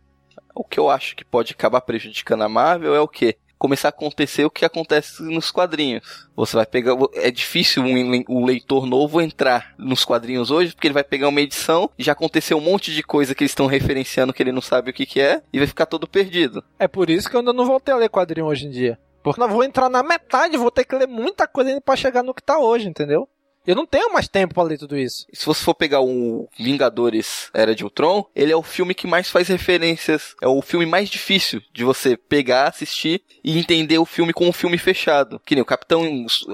O 0.54 0.62
que 0.62 0.78
eu 0.78 0.90
acho 0.90 1.16
que 1.16 1.24
pode 1.24 1.52
acabar 1.52 1.80
prejudicando 1.80 2.42
a 2.42 2.48
Marvel 2.48 2.94
é 2.94 3.00
o 3.00 3.08
quê? 3.08 3.36
Começar 3.58 3.88
a 3.88 3.90
acontecer 3.90 4.44
o 4.44 4.50
que 4.50 4.66
acontece 4.66 5.22
nos 5.22 5.50
quadrinhos. 5.50 6.28
Você 6.36 6.54
vai 6.56 6.66
pegar. 6.66 6.94
É 7.14 7.30
difícil 7.30 7.82
um 7.82 8.24
o 8.28 8.44
leitor 8.44 8.84
novo 8.84 9.18
entrar 9.22 9.74
nos 9.78 10.04
quadrinhos 10.04 10.50
hoje, 10.50 10.74
porque 10.74 10.86
ele 10.88 10.92
vai 10.94 11.04
pegar 11.04 11.28
uma 11.28 11.40
edição 11.40 11.90
e 11.98 12.02
já 12.02 12.12
aconteceu 12.12 12.58
um 12.58 12.60
monte 12.60 12.92
de 12.92 13.02
coisa 13.02 13.34
que 13.34 13.42
eles 13.42 13.52
estão 13.52 13.66
referenciando 13.66 14.34
que 14.34 14.42
ele 14.42 14.52
não 14.52 14.60
sabe 14.60 14.90
o 14.90 14.92
que, 14.92 15.06
que 15.06 15.20
é, 15.20 15.42
e 15.50 15.58
vai 15.58 15.66
ficar 15.66 15.86
todo 15.86 16.06
perdido. 16.06 16.62
É 16.78 16.86
por 16.86 17.08
isso 17.08 17.30
que 17.30 17.36
eu 17.36 17.40
ainda 17.40 17.54
não 17.54 17.64
voltei 17.64 17.94
a 17.94 17.96
ler 17.96 18.10
quadrinho 18.10 18.46
hoje 18.46 18.66
em 18.66 18.70
dia. 18.70 18.98
Porque 19.26 19.42
eu 19.42 19.48
vou 19.48 19.64
entrar 19.64 19.90
na 19.90 20.04
metade, 20.04 20.56
vou 20.56 20.70
ter 20.70 20.84
que 20.84 20.94
ler 20.94 21.08
muita 21.08 21.48
coisa 21.48 21.70
ainda 21.70 21.80
pra 21.80 21.96
chegar 21.96 22.22
no 22.22 22.32
que 22.32 22.40
tá 22.40 22.60
hoje, 22.60 22.86
entendeu? 22.86 23.28
Eu 23.66 23.74
não 23.74 23.84
tenho 23.84 24.12
mais 24.12 24.28
tempo 24.28 24.54
pra 24.54 24.62
ler 24.62 24.78
tudo 24.78 24.96
isso. 24.96 25.26
Se 25.32 25.44
você 25.44 25.64
for 25.64 25.74
pegar 25.74 26.00
o 26.00 26.48
Vingadores 26.56 27.50
Era 27.52 27.74
de 27.74 27.82
Ultron, 27.82 28.24
ele 28.36 28.52
é 28.52 28.56
o 28.56 28.62
filme 28.62 28.94
que 28.94 29.08
mais 29.08 29.28
faz 29.28 29.48
referências. 29.48 30.36
É 30.40 30.46
o 30.46 30.62
filme 30.62 30.86
mais 30.86 31.08
difícil 31.08 31.60
de 31.72 31.82
você 31.82 32.16
pegar, 32.16 32.68
assistir 32.68 33.20
e 33.42 33.58
entender 33.58 33.98
o 33.98 34.06
filme 34.06 34.32
com 34.32 34.46
um 34.46 34.52
filme 34.52 34.78
fechado. 34.78 35.40
Que 35.44 35.56
nem 35.56 35.62
o 35.62 35.66
Capitão 35.66 36.04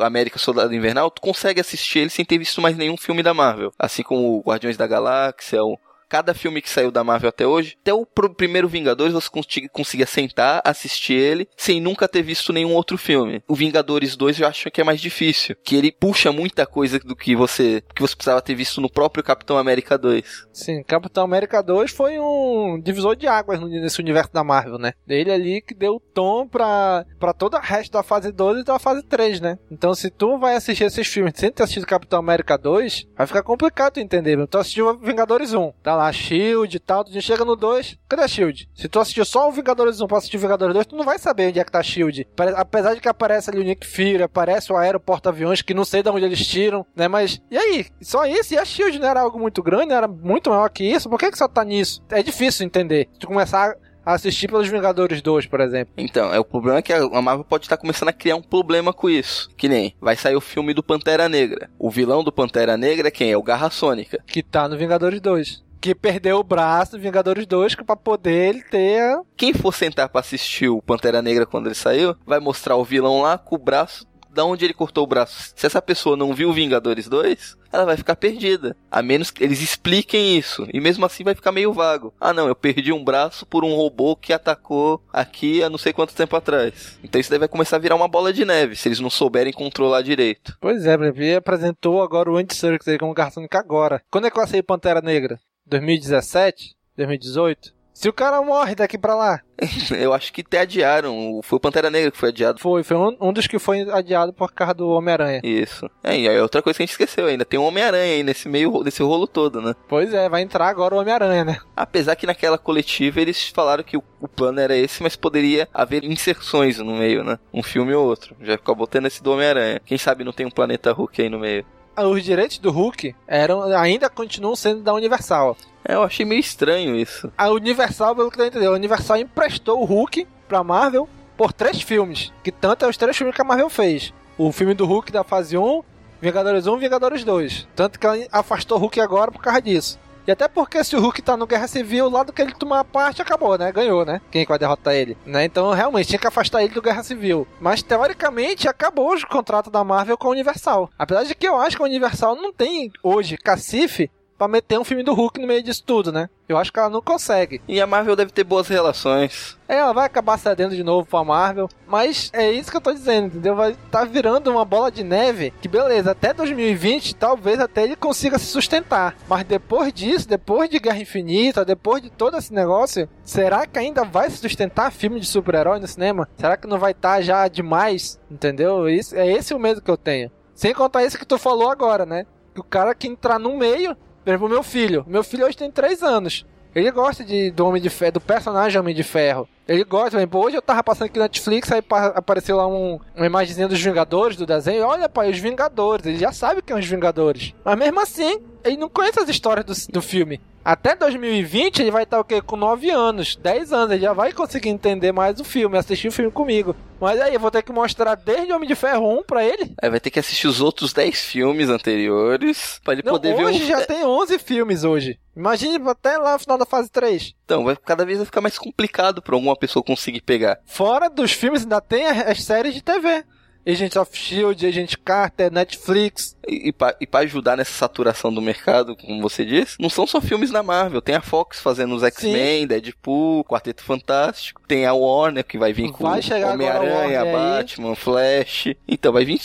América 0.01 0.39
Soldado 0.39 0.75
Invernal, 0.75 1.11
tu 1.11 1.21
consegue 1.21 1.61
assistir 1.61 1.99
ele 1.99 2.11
sem 2.11 2.25
ter 2.25 2.39
visto 2.39 2.63
mais 2.63 2.75
nenhum 2.75 2.97
filme 2.97 3.23
da 3.23 3.35
Marvel. 3.35 3.71
Assim 3.79 4.03
como 4.03 4.39
o 4.39 4.41
Guardiões 4.41 4.79
da 4.79 4.87
Galáxia, 4.87 5.63
o 5.63 5.79
cada 6.13 6.35
filme 6.35 6.61
que 6.61 6.69
saiu 6.69 6.91
da 6.91 7.03
Marvel 7.03 7.31
até 7.31 7.47
hoje, 7.47 7.75
até 7.81 7.95
o 7.95 8.05
primeiro 8.05 8.69
Vingadores 8.69 9.15
você 9.15 9.31
conseguia 9.73 10.07
sentar, 10.07 10.61
assistir 10.63 11.15
ele, 11.15 11.49
sem 11.57 11.81
nunca 11.81 12.07
ter 12.07 12.21
visto 12.21 12.53
nenhum 12.53 12.75
outro 12.75 12.99
filme. 12.99 13.43
O 13.49 13.55
Vingadores 13.55 14.15
2 14.15 14.41
eu 14.41 14.47
acho 14.47 14.71
que 14.71 14.83
é 14.83 14.85
mais 14.85 15.01
difícil, 15.01 15.57
que 15.65 15.75
ele 15.75 15.91
puxa 15.91 16.31
muita 16.31 16.67
coisa 16.67 16.99
do 16.99 17.17
que 17.17 17.35
você 17.35 17.83
que 17.95 18.03
você 18.03 18.15
precisava 18.15 18.43
ter 18.43 18.55
visto 18.55 18.79
no 18.79 18.91
próprio 18.91 19.25
Capitão 19.25 19.57
América 19.57 19.97
2. 19.97 20.49
Sim, 20.53 20.83
Capitão 20.83 21.25
América 21.25 21.63
2 21.63 21.91
foi 21.91 22.19
um 22.19 22.79
divisor 22.79 23.17
de 23.17 23.27
águas 23.27 23.59
nesse 23.63 24.03
universo 24.03 24.35
da 24.35 24.45
Marvel, 24.45 24.77
né? 24.77 24.93
Ele 25.09 25.33
ali 25.33 25.63
que 25.63 25.73
deu 25.73 25.95
o 25.95 26.01
tom 26.01 26.47
pra, 26.47 27.07
pra 27.19 27.33
todo 27.33 27.57
o 27.57 27.59
resto 27.61 27.91
da 27.91 28.03
fase 28.03 28.31
2 28.31 28.61
e 28.61 28.65
da 28.65 28.79
fase 28.79 29.03
3, 29.03 29.41
né? 29.41 29.59
Então 29.71 29.95
se 29.95 30.11
tu 30.11 30.37
vai 30.37 30.57
assistir 30.57 30.85
esses 30.85 31.07
filmes 31.07 31.33
sem 31.37 31.51
ter 31.51 31.63
assistido 31.63 31.87
Capitão 31.87 32.19
América 32.19 32.59
2, 32.59 33.07
vai 33.17 33.27
ficar 33.27 33.43
complicado 33.43 33.97
entender. 33.97 34.47
Tu 34.47 34.59
assistiu 34.59 34.99
Vingadores 34.99 35.55
1, 35.55 35.73
tá 35.83 35.97
lá 35.97 36.02
lá, 36.03 36.13
Shield 36.13 36.77
e 36.77 36.81
tal. 36.81 37.05
Tu 37.05 37.21
chega 37.21 37.45
no 37.45 37.55
2, 37.55 37.99
cadê 38.09 38.23
a 38.23 38.29
Shield? 38.29 38.69
Se 38.75 38.89
tu 38.89 38.99
assistiu 38.99 39.25
só 39.25 39.49
o 39.49 39.53
Vingadores 39.53 40.01
1 40.01 40.07
pra 40.07 40.19
assistir 40.19 40.37
o 40.37 40.41
Vingadores 40.41 40.75
2, 40.75 40.87
tu 40.87 40.97
não 40.97 41.05
vai 41.05 41.19
saber 41.19 41.49
onde 41.49 41.61
é 41.61 41.65
que 41.65 41.71
tá 41.71 41.79
a 41.79 41.83
Shield. 41.83 42.27
Apesar 42.57 42.95
de 42.95 43.01
que 43.01 43.09
aparece 43.09 43.51
ali 43.51 43.61
o 43.61 43.65
Nick 43.65 43.87
Fury, 43.87 44.23
aparece 44.23 44.73
o 44.73 44.77
Aero 44.77 45.01
Porta-Aviões, 45.01 45.63
que 45.63 45.75
não 45.75 45.85
sei 45.85 46.03
de 46.03 46.09
onde 46.09 46.25
eles 46.25 46.47
tiram, 46.47 46.85
né? 46.95 47.09
Mas, 47.09 47.41
e 47.51 47.57
aí? 47.57 47.87
Só 48.01 48.27
isso? 48.27 48.55
E 48.55 48.59
a 48.59 48.65
Shield 48.65 48.99
não 48.99 49.09
era 49.09 49.21
algo 49.21 49.39
muito 49.39 49.63
grande? 49.63 49.93
Era 49.93 50.09
muito 50.09 50.51
maior 50.51 50.69
que 50.69 50.85
isso? 50.85 51.09
Por 51.09 51.19
que 51.19 51.31
que 51.31 51.39
só 51.39 51.49
tá 51.49 51.65
nisso? 51.65 52.03
É 52.11 52.23
difícil 52.23 52.67
entender. 52.67 53.09
Tu 53.19 53.27
começar 53.27 53.75
assistir 54.05 54.49
pelos 54.49 54.67
Vingadores 54.67 55.23
2, 55.23 55.47
por 55.47 55.61
exemplo. 55.61 55.95
Então, 55.97 56.35
é 56.35 56.41
o 56.41 56.45
problema 56.45 56.79
é 56.79 56.83
que 56.83 56.93
a 56.93 57.23
Marvel 57.23 57.45
pode 57.45 57.67
estar 57.67 57.77
começando 57.77 58.09
a 58.09 58.13
criar 58.13 58.35
um 58.35 58.43
problema 58.43 58.93
com 58.93 59.09
isso. 59.09 59.49
Que 59.57 59.69
nem 59.69 59.95
vai 60.01 60.17
sair 60.17 60.35
o 60.35 60.41
filme 60.41 60.75
do 60.75 60.83
Pantera 60.83 61.29
Negra. 61.29 61.71
O 61.79 61.89
vilão 61.89 62.25
do 62.25 62.33
Pantera 62.33 62.77
Negra 62.77 63.07
é 63.07 63.11
quem? 63.13 63.31
É 63.31 63.37
o 63.37 63.43
Garra 63.43 63.71
Sônica. 63.71 64.19
Que 64.27 64.43
tá 64.43 64.69
no 64.69 64.77
Vingadores 64.77 65.21
2 65.21 65.63
que 65.83 65.97
perdeu 65.97 66.39
o 66.39 66.45
braço 66.45 66.93
do 66.93 67.01
Vingadores 67.01 67.45
2 67.45 67.75
para 67.75 67.97
poder 67.97 68.51
ele 68.51 68.63
ter. 68.63 69.21
Quem 69.37 69.53
for 69.53 69.75
sentar 69.75 70.09
para 70.09 70.21
assistir 70.21 70.69
o 70.69 70.81
Pantera 70.81 71.21
Negra 71.21 71.45
quando 71.45 71.67
ele 71.67 71.75
saiu, 71.75 72.15
vai 72.25 72.39
mostrar 72.39 72.77
o 72.77 72.85
vilão 72.85 73.21
lá 73.21 73.37
com 73.37 73.57
o 73.57 73.59
braço 73.59 74.07
da 74.31 74.45
onde 74.45 74.65
ele 74.65 74.73
cortou 74.73 75.03
o 75.05 75.07
braço. 75.07 75.53
Se 75.57 75.67
essa 75.67 75.83
pessoa 75.83 76.17
não 76.17 76.33
viu 76.33 76.53
Vingadores 76.53 77.09
2, 77.09 77.57
ela 77.73 77.85
vai 77.85 77.97
ficar 77.97 78.15
perdida. 78.15 78.77
A 78.91 79.03
menos 79.03 79.31
que 79.31 79.43
eles 79.43 79.61
expliquem 79.61 80.39
isso. 80.39 80.67
E 80.73 80.81
mesmo 80.81 81.05
assim 81.05 81.25
vai 81.25 81.35
ficar 81.35 81.51
meio 81.53 81.73
vago. 81.73 82.15
Ah, 82.21 82.33
não, 82.33 82.47
eu 82.47 82.55
perdi 82.55 82.93
um 82.93 83.05
braço 83.05 83.45
por 83.45 83.65
um 83.65 83.75
robô 83.75 84.15
que 84.15 84.33
atacou 84.33 85.03
aqui 85.13 85.63
há 85.63 85.69
não 85.69 85.79
sei 85.79 85.93
quanto 85.93 86.15
tempo 86.15 86.37
atrás. 86.37 86.97
Então 87.03 87.21
isso 87.21 87.29
daí 87.29 87.41
vai 87.41 87.49
começar 87.49 87.77
a 87.77 87.81
virar 87.81 87.97
uma 87.97 88.09
bola 88.09 88.33
de 88.33 88.45
neve, 88.45 88.77
se 88.77 88.89
eles 88.89 89.01
não 89.01 89.11
souberem 89.11 89.53
controlar 89.53 90.03
direito. 90.03 90.57
Pois 90.61 90.87
é, 90.87 90.95
ele 90.95 91.35
apresentou 91.35 92.03
agora 92.03 92.31
o 92.31 92.37
Anti-Circus 92.37 92.87
como 92.99 93.15
cartônico 93.15 93.57
agora. 93.57 94.01
Quando 94.11 94.29
é 94.29 94.31
que 94.31 94.37
vai 94.37 94.47
sair 94.47 94.63
Pantera 94.63 95.03
Negra? 95.03 95.41
2017? 95.67 96.77
2018? 96.97 97.83
Se 97.95 98.09
o 98.09 98.13
cara 98.13 98.41
morre 98.43 98.75
daqui 98.75 98.97
pra 98.97 99.15
lá. 99.15 99.41
Eu 99.97 100.13
acho 100.13 100.33
que 100.33 100.41
até 100.41 100.61
adiaram. 100.61 101.41
Foi 101.43 101.57
o 101.57 101.61
Pantera 101.61 101.91
Negra 101.91 102.11
que 102.11 102.17
foi 102.17 102.31
adiado. 102.31 102.59
Foi, 102.59 102.83
foi 102.83 102.97
um, 102.97 103.17
um 103.21 103.33
dos 103.33 103.47
que 103.47 103.59
foi 103.59 103.83
adiado 103.91 104.33
por 104.33 104.53
causa 104.53 104.75
do 104.75 104.89
Homem-Aranha. 104.89 105.41
Isso. 105.45 105.89
É, 106.03 106.19
e 106.19 106.29
aí 106.29 106.41
outra 106.41 106.63
coisa 106.63 106.77
que 106.77 106.83
a 106.83 106.87
gente 106.87 106.93
esqueceu 106.93 107.27
ainda. 107.27 107.45
Tem 107.45 107.61
o 107.61 107.63
um 107.63 107.67
Homem-Aranha 107.67 108.15
aí 108.15 108.23
nesse 108.23 108.49
meio, 108.49 108.83
nesse 108.83 109.03
rolo 109.03 109.27
todo, 109.27 109.61
né? 109.61 109.75
Pois 109.89 110.13
é, 110.13 110.29
vai 110.29 110.43
entrar 110.43 110.69
agora 110.69 110.95
o 110.95 110.99
Homem-Aranha, 110.99 111.45
né? 111.45 111.59
Apesar 111.77 112.17
que 112.17 112.27
naquela 112.27 112.59
coletiva 112.59 113.21
eles 113.21 113.49
falaram 113.51 113.85
que 113.85 113.97
o, 113.97 114.03
o, 114.21 114.27
plano 114.27 114.59
era 114.59 114.77
esse, 114.77 115.03
mas 115.03 115.15
poderia 115.15 115.69
haver 115.73 116.03
inserções 116.03 116.79
no 116.79 116.97
meio, 116.97 117.23
né? 117.23 117.39
Um 117.53 117.63
filme 117.63 117.95
ou 117.95 118.07
outro. 118.07 118.35
Já 118.41 118.55
acabou 118.55 118.87
tendo 118.87 119.07
esse 119.07 119.23
do 119.23 119.33
Homem-Aranha. 119.33 119.81
Quem 119.85 119.99
sabe 119.99 120.25
não 120.25 120.33
tem 120.33 120.47
um 120.47 120.51
planeta 120.51 120.93
Hulk 120.93 121.23
aí 121.23 121.29
no 121.29 121.39
meio 121.39 121.65
os 121.97 122.25
direitos 122.25 122.59
do 122.59 122.71
Hulk 122.71 123.15
eram, 123.27 123.63
ainda 123.77 124.09
continuam 124.09 124.57
sendo 124.57 124.83
da 124.83 124.95
Universal. 124.95 125.57
É, 125.87 125.95
eu 125.95 126.03
achei 126.03 126.25
meio 126.25 126.41
estranho 126.41 126.97
isso. 126.97 127.31
A 127.37 127.51
Universal, 127.51 128.15
pelo 128.15 128.31
que 128.31 128.41
eu 128.41 128.47
entendi, 128.47 128.67
a 128.67 128.71
Universal 128.71 129.19
emprestou 129.19 129.81
o 129.81 129.85
Hulk 129.85 130.27
pra 130.49 130.63
Marvel 130.63 131.09
por 131.37 131.53
três 131.53 131.83
filmes. 131.83 132.33
Que 132.43 132.53
tanto 132.53 132.85
é 132.85 132.89
os 132.89 132.97
três 132.97 133.17
filmes 133.17 133.35
que 133.35 133.43
a 133.43 133.45
Marvel 133.45 133.69
fez. 133.69 134.13
O 134.39 134.53
filme 134.53 134.75
do 134.75 134.87
Hulk 134.87 135.11
da 135.11 135.25
fase 135.25 135.57
1, 135.59 135.83
Vingadores 136.21 136.67
1 136.67 136.77
e 136.77 136.81
Vingadores 136.81 137.25
2. 137.25 137.69
Tanto 137.75 137.99
que 137.99 138.07
ela 138.07 138.17
afastou 138.31 138.79
o 138.79 138.81
Hulk 138.81 139.01
agora 139.01 139.33
por 139.33 139.43
causa 139.43 139.61
disso. 139.61 139.99
E 140.27 140.31
até 140.31 140.49
porque 140.49 140.83
se 140.85 140.95
o 140.97 141.01
Hulk 141.01 141.23
tá 141.23 141.37
no 141.37 141.47
Guerra 141.47 141.67
Civil, 141.67 142.07
o 142.07 142.11
lado 142.11 142.33
que 142.33 142.41
ele 142.41 142.53
tomar 142.55 142.85
parte 142.85 143.21
acabou, 143.21 143.59
né? 143.59 143.73
Ganhou, 143.73 144.05
né? 144.05 144.21
Quem 144.31 144.47
vai 144.47 144.59
derrotar 144.59 144.95
ele, 144.95 145.17
né? 145.27 145.45
Então, 145.45 145.73
realmente, 145.73 146.09
tinha 146.09 146.19
que 146.19 146.27
afastar 146.27 146.63
ele 146.63 146.75
do 146.75 146.83
Guerra 146.83 147.03
Civil. 147.03 147.47
Mas, 147.61 147.83
teoricamente, 147.83 148.69
acabou 148.69 149.15
o 149.15 149.27
contrato 149.27 149.71
da 149.71 149.83
Marvel 149.83 150.17
com 150.17 150.29
a 150.29 150.33
Universal. 150.33 150.91
Apesar 150.99 151.25
de 151.25 151.35
que 151.35 151.47
eu 151.47 151.61
acho 151.61 151.77
que 151.77 151.83
a 151.83 151.87
Universal 151.87 152.37
não 152.37 152.53
tem, 152.53 152.93
hoje, 153.03 153.37
cacife 153.37 154.11
pra 154.43 154.49
meter 154.49 154.77
um 154.77 154.83
filme 154.83 155.05
do 155.05 155.15
Hulk 155.15 155.41
no 155.41 155.47
meio 155.47 155.63
disso 155.63 155.85
tudo, 155.87 156.11
né? 156.11 156.29
Eu 156.49 156.59
acho 156.59 156.73
que 156.73 156.79
ela 156.79 156.91
não 156.91 157.01
consegue. 157.01 157.63
E 157.69 157.81
a 157.81 157.87
Marvel 157.87 158.17
deve 158.17 158.33
ter 158.33 158.43
boas 158.43 158.67
relações. 158.67 159.57
É, 159.69 159.77
ela 159.77 159.93
vai 159.93 160.05
acabar 160.05 160.37
cedendo 160.37 160.75
de 160.75 160.83
novo 160.83 161.07
pra 161.07 161.23
Marvel. 161.23 161.69
Mas 161.87 162.29
é 162.33 162.51
isso 162.51 162.69
que 162.69 162.77
eu 162.77 162.81
tô 162.81 162.93
dizendo, 162.93 163.29
entendeu? 163.29 163.55
Vai 163.55 163.77
tá 163.89 164.05
virando 164.05 164.51
uma 164.51 164.65
bola 164.65 164.91
de 164.91 165.05
neve 165.05 165.53
que, 165.63 165.69
beleza, 165.69 166.11
até 166.11 166.35
2020, 166.35 167.15
talvez 167.15 167.61
até 167.61 167.85
ele 167.85 167.95
consiga 167.95 168.37
se 168.37 168.47
sustentar. 168.47 169.15
Mas 169.29 169.45
depois 169.45 169.93
disso, 169.93 170.29
depois 170.29 170.69
de 170.69 170.81
Guerra 170.81 170.99
Infinita, 170.99 171.65
depois 171.65 172.03
de 172.03 172.11
todo 172.11 172.37
esse 172.37 172.53
negócio, 172.53 173.09
será 173.25 173.65
que 173.65 173.79
ainda 173.79 174.03
vai 174.03 174.29
se 174.29 174.39
sustentar 174.39 174.91
filme 174.91 175.21
de 175.21 175.27
super-herói 175.27 175.79
no 175.79 175.87
cinema? 175.87 176.29
Será 176.37 176.57
que 176.57 176.67
não 176.67 176.81
vai 176.81 176.91
estar 176.91 177.15
tá 177.17 177.21
já 177.21 177.47
demais? 177.47 178.19
Entendeu? 178.29 178.89
Isso, 178.89 179.15
é 179.15 179.31
esse 179.31 179.55
o 179.55 179.59
medo 179.59 179.81
que 179.81 179.91
eu 179.91 179.97
tenho. 179.97 180.33
Sem 180.53 180.75
contar 180.75 181.05
isso 181.05 181.19
que 181.19 181.25
tu 181.27 181.39
falou 181.39 181.71
agora, 181.71 182.05
né? 182.05 182.27
Que 182.53 182.61
o 182.61 182.65
cara 182.65 182.95
que 182.95 183.07
entrar 183.07 183.39
no 183.39 183.57
meio 183.57 183.97
exemplo, 184.31 184.49
meu 184.49 184.63
filho. 184.63 185.05
Meu 185.07 185.25
filho 185.25 185.47
hoje 185.47 185.57
tem 185.57 185.71
3 185.71 186.03
anos. 186.03 186.47
Ele 186.75 186.91
gosta 186.91 187.23
de, 187.25 187.51
do 187.51 187.67
Homem 187.67 187.83
de 187.83 187.91
Ferro, 187.91 188.13
do 188.13 188.21
personagem 188.21 188.81
Homem 188.81 188.95
de 188.95 189.03
Ferro. 189.03 189.49
Ele 189.67 189.85
gosta, 189.85 190.17
exemplo, 190.17 190.45
hoje 190.45 190.57
eu 190.57 190.63
tava 190.63 190.83
passando 190.83 191.07
aqui 191.07 191.19
na 191.19 191.25
Netflix, 191.25 191.71
aí 191.71 191.83
apareceu 192.15 192.57
lá 192.57 192.67
um, 192.67 192.99
uma 193.15 193.27
imagenzinha 193.27 193.69
dos 193.69 193.81
Vingadores, 193.81 194.37
do 194.37 194.47
desenho. 194.47 194.85
Olha, 194.85 195.09
pai, 195.09 195.31
os 195.31 195.39
Vingadores. 195.39 196.07
Ele 196.07 196.19
já 196.19 196.33
sabe 196.33 196.63
quem 196.63 196.77
é 196.77 196.79
os 196.79 196.87
Vingadores. 196.87 197.55
Mas 197.65 197.79
mesmo 197.79 198.01
assim, 198.01 198.41
ele 198.65 198.77
não 198.77 198.89
conhece 198.89 199.21
as 199.21 199.29
histórias 199.29 199.65
do, 199.65 199.93
do 199.93 200.03
filme. 200.03 200.41
Até 200.65 200.95
2020 200.95 201.81
ele 201.81 201.91
vai 201.91 202.05
estar 202.05 202.21
o 202.21 202.25
quê? 202.25 202.41
Com 202.41 202.57
9 202.57 202.89
anos, 202.91 203.35
10 203.35 203.73
anos, 203.73 203.91
ele 203.91 204.03
já 204.03 204.13
vai 204.13 204.33
conseguir 204.33 204.69
entender 204.69 205.11
mais 205.11 205.41
o 205.41 205.45
filme, 205.45 205.77
assistir 205.77 206.07
o 206.07 206.13
filme 206.13 206.31
comigo. 206.31 206.77
Mas 207.01 207.21
aí 207.21 207.35
eu 207.35 207.41
vou 207.41 207.51
ter 207.51 207.65
que 207.65 207.73
mostrar 207.73 208.15
desde 208.15 208.53
Homem 208.53 208.69
de 208.69 208.77
Ferro 208.77 209.19
1 209.19 209.25
pra 209.25 209.45
ele. 209.45 209.75
Aí 209.83 209.91
vai 209.91 209.99
ter 209.99 210.11
que 210.11 210.21
assistir 210.21 210.47
os 210.47 210.61
outros 210.61 210.93
10 210.93 211.19
filmes 211.19 211.69
anteriores 211.69 212.81
pra 212.85 212.93
ele 212.93 213.03
Não, 213.05 213.15
poder 213.15 213.35
ver 213.35 213.45
Hoje 213.45 213.65
um... 213.65 213.67
já 213.67 213.85
tem 213.85 214.05
11 214.05 214.39
filmes 214.39 214.85
hoje. 214.85 215.19
Imagine 215.37 215.81
até 215.89 216.17
lá 216.17 216.35
no 216.35 216.39
final 216.39 216.59
da 216.59 216.67
fase 216.67 216.89
3. 216.91 217.35
Então, 217.45 217.65
vai, 217.65 217.75
cada 217.75 218.05
vez 218.05 218.19
vai 218.19 218.27
ficar 218.27 218.41
mais 218.41 218.57
complicado 218.57 219.21
pra 219.21 219.35
alguma 219.53 219.57
pessoa 219.57 219.83
conseguir 219.83 220.23
pegar. 220.23 220.59
Fora 220.65 221.09
dos 221.09 221.33
filmes, 221.33 221.63
ainda 221.63 221.81
tem 221.81 222.07
as 222.07 222.43
séries 222.43 222.75
de 222.75 222.83
TV. 222.83 223.25
Agents 223.65 223.95
of 223.95 224.11
Shield, 224.13 224.67
Agent 224.67 224.97
Carter, 225.05 225.53
Netflix. 225.53 226.37
E, 226.49 226.75
e 227.01 227.07
para 227.07 227.21
ajudar 227.21 227.57
nessa 227.57 227.73
saturação 227.73 228.35
do 228.35 228.43
mercado, 228.43 228.97
como 228.97 229.23
você 229.23 229.45
disse, 229.45 229.77
não 229.79 229.89
são 229.89 230.05
só 230.05 230.21
filmes 230.21 230.51
da 230.51 230.65
Marvel. 230.65 231.01
Tem 231.01 231.15
a 231.15 231.21
Fox 231.21 231.61
fazendo 231.61 231.95
os 231.95 232.03
X-Men, 232.03 232.67
Deadpool, 232.67 233.45
Quarteto 233.45 233.85
Fantástico. 233.85 234.61
Tem 234.67 234.85
a 234.85 234.93
Warner 234.93 235.45
que 235.45 235.59
vai 235.59 235.73
vir 235.73 235.93
com 235.93 236.05
Homem-Aranha, 236.05 237.25
Batman, 237.25 237.95
Flash. 237.95 238.75
Então 238.89 239.13
vai 239.13 239.25
vir 239.25 239.41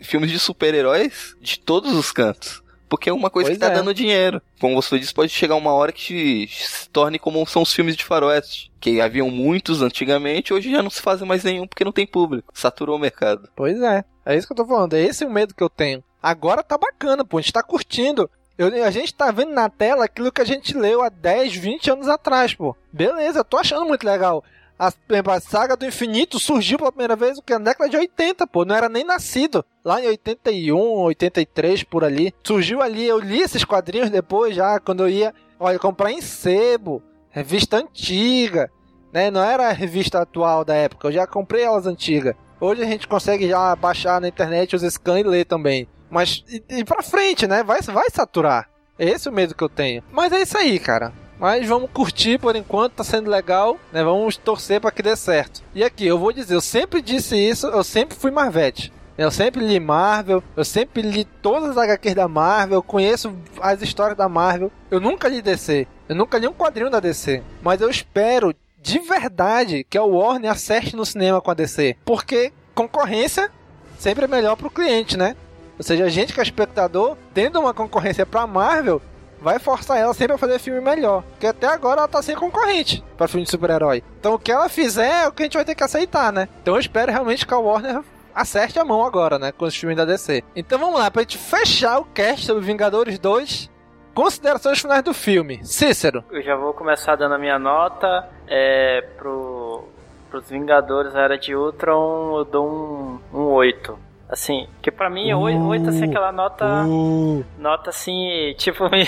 filmes 0.00 0.30
de 0.30 0.38
super-heróis 0.38 1.36
de 1.40 1.58
todos 1.58 1.92
os 1.94 2.12
cantos. 2.12 2.61
Porque 2.92 3.08
é 3.08 3.12
uma 3.12 3.30
coisa 3.30 3.48
pois 3.48 3.56
que 3.56 3.64
tá 3.64 3.72
é. 3.72 3.74
dando 3.74 3.94
dinheiro. 3.94 4.42
Como 4.60 4.74
você 4.74 4.98
disse, 4.98 5.14
pode 5.14 5.32
chegar 5.32 5.56
uma 5.56 5.72
hora 5.72 5.90
que 5.90 6.46
se 6.50 6.86
torne 6.90 7.18
como 7.18 7.46
são 7.46 7.62
os 7.62 7.72
filmes 7.72 7.96
de 7.96 8.04
faroeste. 8.04 8.70
Que 8.78 9.00
haviam 9.00 9.30
muitos 9.30 9.80
antigamente, 9.80 10.52
hoje 10.52 10.70
já 10.70 10.82
não 10.82 10.90
se 10.90 11.00
fazem 11.00 11.26
mais 11.26 11.42
nenhum 11.42 11.66
porque 11.66 11.86
não 11.86 11.90
tem 11.90 12.06
público. 12.06 12.52
Saturou 12.52 12.96
o 12.96 13.00
mercado. 13.00 13.48
Pois 13.56 13.80
é. 13.80 14.04
É 14.26 14.36
isso 14.36 14.46
que 14.46 14.52
eu 14.52 14.58
tô 14.58 14.66
falando. 14.66 14.92
É 14.92 15.00
esse 15.00 15.24
o 15.24 15.30
medo 15.30 15.54
que 15.54 15.62
eu 15.62 15.70
tenho. 15.70 16.04
Agora 16.22 16.62
tá 16.62 16.76
bacana, 16.76 17.24
pô. 17.24 17.38
A 17.38 17.40
gente 17.40 17.54
tá 17.54 17.62
curtindo. 17.62 18.28
Eu, 18.58 18.84
a 18.84 18.90
gente 18.90 19.14
tá 19.14 19.30
vendo 19.30 19.54
na 19.54 19.70
tela 19.70 20.04
aquilo 20.04 20.30
que 20.30 20.42
a 20.42 20.44
gente 20.44 20.76
leu 20.76 21.00
há 21.00 21.08
10, 21.08 21.56
20 21.56 21.92
anos 21.92 22.08
atrás, 22.08 22.52
pô. 22.52 22.76
Beleza, 22.92 23.38
eu 23.38 23.44
tô 23.44 23.56
achando 23.56 23.86
muito 23.86 24.04
legal. 24.04 24.44
A, 24.82 24.88
a 24.88 25.40
saga 25.40 25.76
do 25.76 25.86
infinito 25.86 26.40
surgiu 26.40 26.76
pela 26.76 26.90
primeira 26.90 27.14
vez 27.14 27.38
o 27.38 27.42
que? 27.42 27.52
Na 27.52 27.66
década 27.66 27.88
de 27.88 27.96
80, 27.96 28.48
pô. 28.48 28.64
Não 28.64 28.74
era 28.74 28.88
nem 28.88 29.04
nascido. 29.04 29.64
Lá 29.84 30.02
em 30.02 30.08
81, 30.08 30.76
83, 30.76 31.84
por 31.84 32.02
ali. 32.02 32.34
Surgiu 32.42 32.82
ali, 32.82 33.06
eu 33.06 33.20
li 33.20 33.40
esses 33.40 33.64
quadrinhos 33.64 34.10
depois 34.10 34.56
já, 34.56 34.80
quando 34.80 35.04
eu 35.04 35.08
ia, 35.08 35.32
olha, 35.60 35.78
comprar 35.78 36.10
em 36.10 36.20
sebo. 36.20 37.00
Revista 37.30 37.76
antiga. 37.76 38.68
Né? 39.12 39.30
Não 39.30 39.44
era 39.44 39.68
a 39.68 39.72
revista 39.72 40.20
atual 40.20 40.64
da 40.64 40.74
época. 40.74 41.06
Eu 41.06 41.12
já 41.12 41.28
comprei 41.28 41.62
elas 41.62 41.86
antigas. 41.86 42.34
Hoje 42.60 42.82
a 42.82 42.86
gente 42.86 43.06
consegue 43.06 43.48
já 43.48 43.76
baixar 43.76 44.20
na 44.20 44.26
internet 44.26 44.74
os 44.74 44.82
scans 44.82 45.20
e 45.20 45.22
ler 45.22 45.44
também. 45.44 45.86
Mas 46.10 46.44
e, 46.48 46.62
e 46.68 46.84
pra 46.84 47.02
frente, 47.02 47.46
né? 47.46 47.62
Vai, 47.62 47.80
vai 47.82 48.10
saturar. 48.10 48.68
É 48.98 49.08
esse 49.08 49.28
o 49.28 49.32
medo 49.32 49.54
que 49.54 49.62
eu 49.62 49.68
tenho. 49.68 50.02
Mas 50.10 50.32
é 50.32 50.42
isso 50.42 50.58
aí, 50.58 50.80
cara. 50.80 51.12
Mas 51.38 51.66
vamos 51.66 51.90
curtir 51.92 52.38
por 52.38 52.54
enquanto, 52.54 52.94
tá 52.94 53.04
sendo 53.04 53.30
legal, 53.30 53.78
né? 53.92 54.02
Vamos 54.04 54.36
torcer 54.36 54.80
para 54.80 54.90
que 54.90 55.02
dê 55.02 55.16
certo. 55.16 55.62
E 55.74 55.82
aqui, 55.82 56.06
eu 56.06 56.18
vou 56.18 56.32
dizer, 56.32 56.54
eu 56.54 56.60
sempre 56.60 57.02
disse 57.02 57.36
isso, 57.36 57.66
eu 57.66 57.82
sempre 57.82 58.16
fui 58.16 58.30
Marvete. 58.30 58.92
Eu 59.18 59.30
sempre 59.30 59.64
li 59.64 59.78
Marvel, 59.78 60.42
eu 60.56 60.64
sempre 60.64 61.02
li 61.02 61.24
todas 61.24 61.76
as 61.76 61.76
HQs 61.76 62.14
da 62.14 62.26
Marvel, 62.26 62.78
eu 62.78 62.82
conheço 62.82 63.34
as 63.60 63.82
histórias 63.82 64.16
da 64.16 64.28
Marvel. 64.28 64.72
Eu 64.90 65.00
nunca 65.00 65.28
li 65.28 65.42
DC, 65.42 65.86
eu 66.08 66.16
nunca 66.16 66.38
li 66.38 66.48
um 66.48 66.52
quadrinho 66.52 66.90
da 66.90 66.98
DC. 66.98 67.42
Mas 67.62 67.80
eu 67.80 67.90
espero 67.90 68.54
de 68.80 68.98
verdade 68.98 69.84
que 69.88 69.98
a 69.98 70.02
Warner 70.02 70.50
acerte 70.50 70.96
no 70.96 71.04
cinema 71.04 71.40
com 71.40 71.50
a 71.50 71.54
DC. 71.54 71.96
Porque 72.04 72.52
concorrência 72.74 73.50
sempre 73.98 74.24
é 74.24 74.28
melhor 74.28 74.56
pro 74.56 74.70
cliente, 74.70 75.16
né? 75.16 75.36
Ou 75.78 75.84
seja, 75.84 76.04
a 76.04 76.08
gente 76.08 76.32
que 76.32 76.40
é 76.40 76.42
espectador, 76.42 77.16
tendo 77.32 77.60
uma 77.60 77.74
concorrência 77.74 78.26
pra 78.26 78.46
Marvel, 78.46 79.00
vai 79.42 79.58
forçar 79.58 79.98
ela 79.98 80.14
sempre 80.14 80.34
a 80.34 80.38
fazer 80.38 80.58
filme 80.58 80.80
melhor. 80.80 81.22
Porque 81.22 81.46
até 81.46 81.66
agora 81.66 82.00
ela 82.00 82.08
tá 82.08 82.22
sem 82.22 82.36
concorrente 82.36 83.04
para 83.16 83.28
filme 83.28 83.44
de 83.44 83.50
super-herói. 83.50 84.02
Então 84.18 84.34
o 84.34 84.38
que 84.38 84.52
ela 84.52 84.68
fizer 84.68 85.24
é 85.24 85.28
o 85.28 85.32
que 85.32 85.42
a 85.42 85.46
gente 85.46 85.56
vai 85.56 85.64
ter 85.64 85.74
que 85.74 85.84
aceitar, 85.84 86.32
né? 86.32 86.48
Então 86.62 86.74
eu 86.74 86.80
espero 86.80 87.12
realmente 87.12 87.46
que 87.46 87.52
a 87.52 87.58
Warner 87.58 88.02
acerte 88.34 88.78
a 88.78 88.84
mão 88.84 89.04
agora, 89.04 89.38
né? 89.38 89.52
Com 89.52 89.66
os 89.66 89.76
filmes 89.76 89.96
da 89.96 90.04
DC. 90.04 90.42
Então 90.56 90.78
vamos 90.78 90.98
lá, 90.98 91.10
pra 91.10 91.22
gente 91.22 91.36
fechar 91.38 91.98
o 91.98 92.04
cast 92.04 92.46
sobre 92.46 92.64
Vingadores 92.64 93.18
2. 93.18 93.70
Considerações 94.14 94.78
finais 94.80 95.02
do 95.02 95.14
filme. 95.14 95.64
Cícero. 95.64 96.22
Eu 96.30 96.42
já 96.42 96.54
vou 96.54 96.74
começar 96.74 97.16
dando 97.16 97.34
a 97.34 97.38
minha 97.38 97.58
nota. 97.58 98.28
É, 98.46 99.00
pro, 99.16 99.84
pros 100.30 100.48
Vingadores 100.50 101.14
Era 101.14 101.38
de 101.38 101.54
Ultron, 101.54 102.38
eu 102.38 102.44
dou 102.44 102.66
um, 102.66 103.20
um 103.32 103.44
8. 103.52 104.11
Assim, 104.32 104.66
que 104.80 104.90
pra 104.90 105.10
mim, 105.10 105.30
uh, 105.34 105.38
8 105.38 105.90
assim, 105.90 106.04
aquela 106.04 106.32
nota. 106.32 106.64
Uh. 106.86 107.44
Nota 107.58 107.90
assim, 107.90 108.54
tipo, 108.56 108.88
me, 108.88 109.06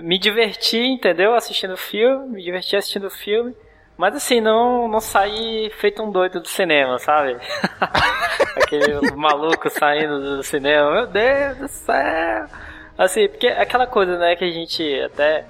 me 0.00 0.18
diverti, 0.18 0.78
entendeu? 0.78 1.34
Assistindo 1.34 1.74
o 1.74 1.76
filme, 1.76 2.36
me 2.36 2.42
diverti 2.42 2.74
assistindo 2.74 3.08
o 3.08 3.10
filme. 3.10 3.54
Mas 3.98 4.16
assim, 4.16 4.40
não, 4.40 4.88
não 4.88 4.98
saí 4.98 5.68
feito 5.78 6.02
um 6.02 6.10
doido 6.10 6.40
do 6.40 6.48
cinema, 6.48 6.98
sabe? 6.98 7.36
Aquele 8.56 9.14
maluco 9.14 9.68
saindo 9.68 10.38
do 10.38 10.42
cinema, 10.42 10.90
meu 10.90 11.06
Deus 11.06 11.58
do 11.58 11.68
céu! 11.68 12.46
Assim, 12.96 13.28
porque 13.28 13.46
aquela 13.46 13.86
coisa, 13.86 14.16
né, 14.16 14.36
que 14.36 14.44
a 14.44 14.50
gente 14.50 15.02
até 15.02 15.44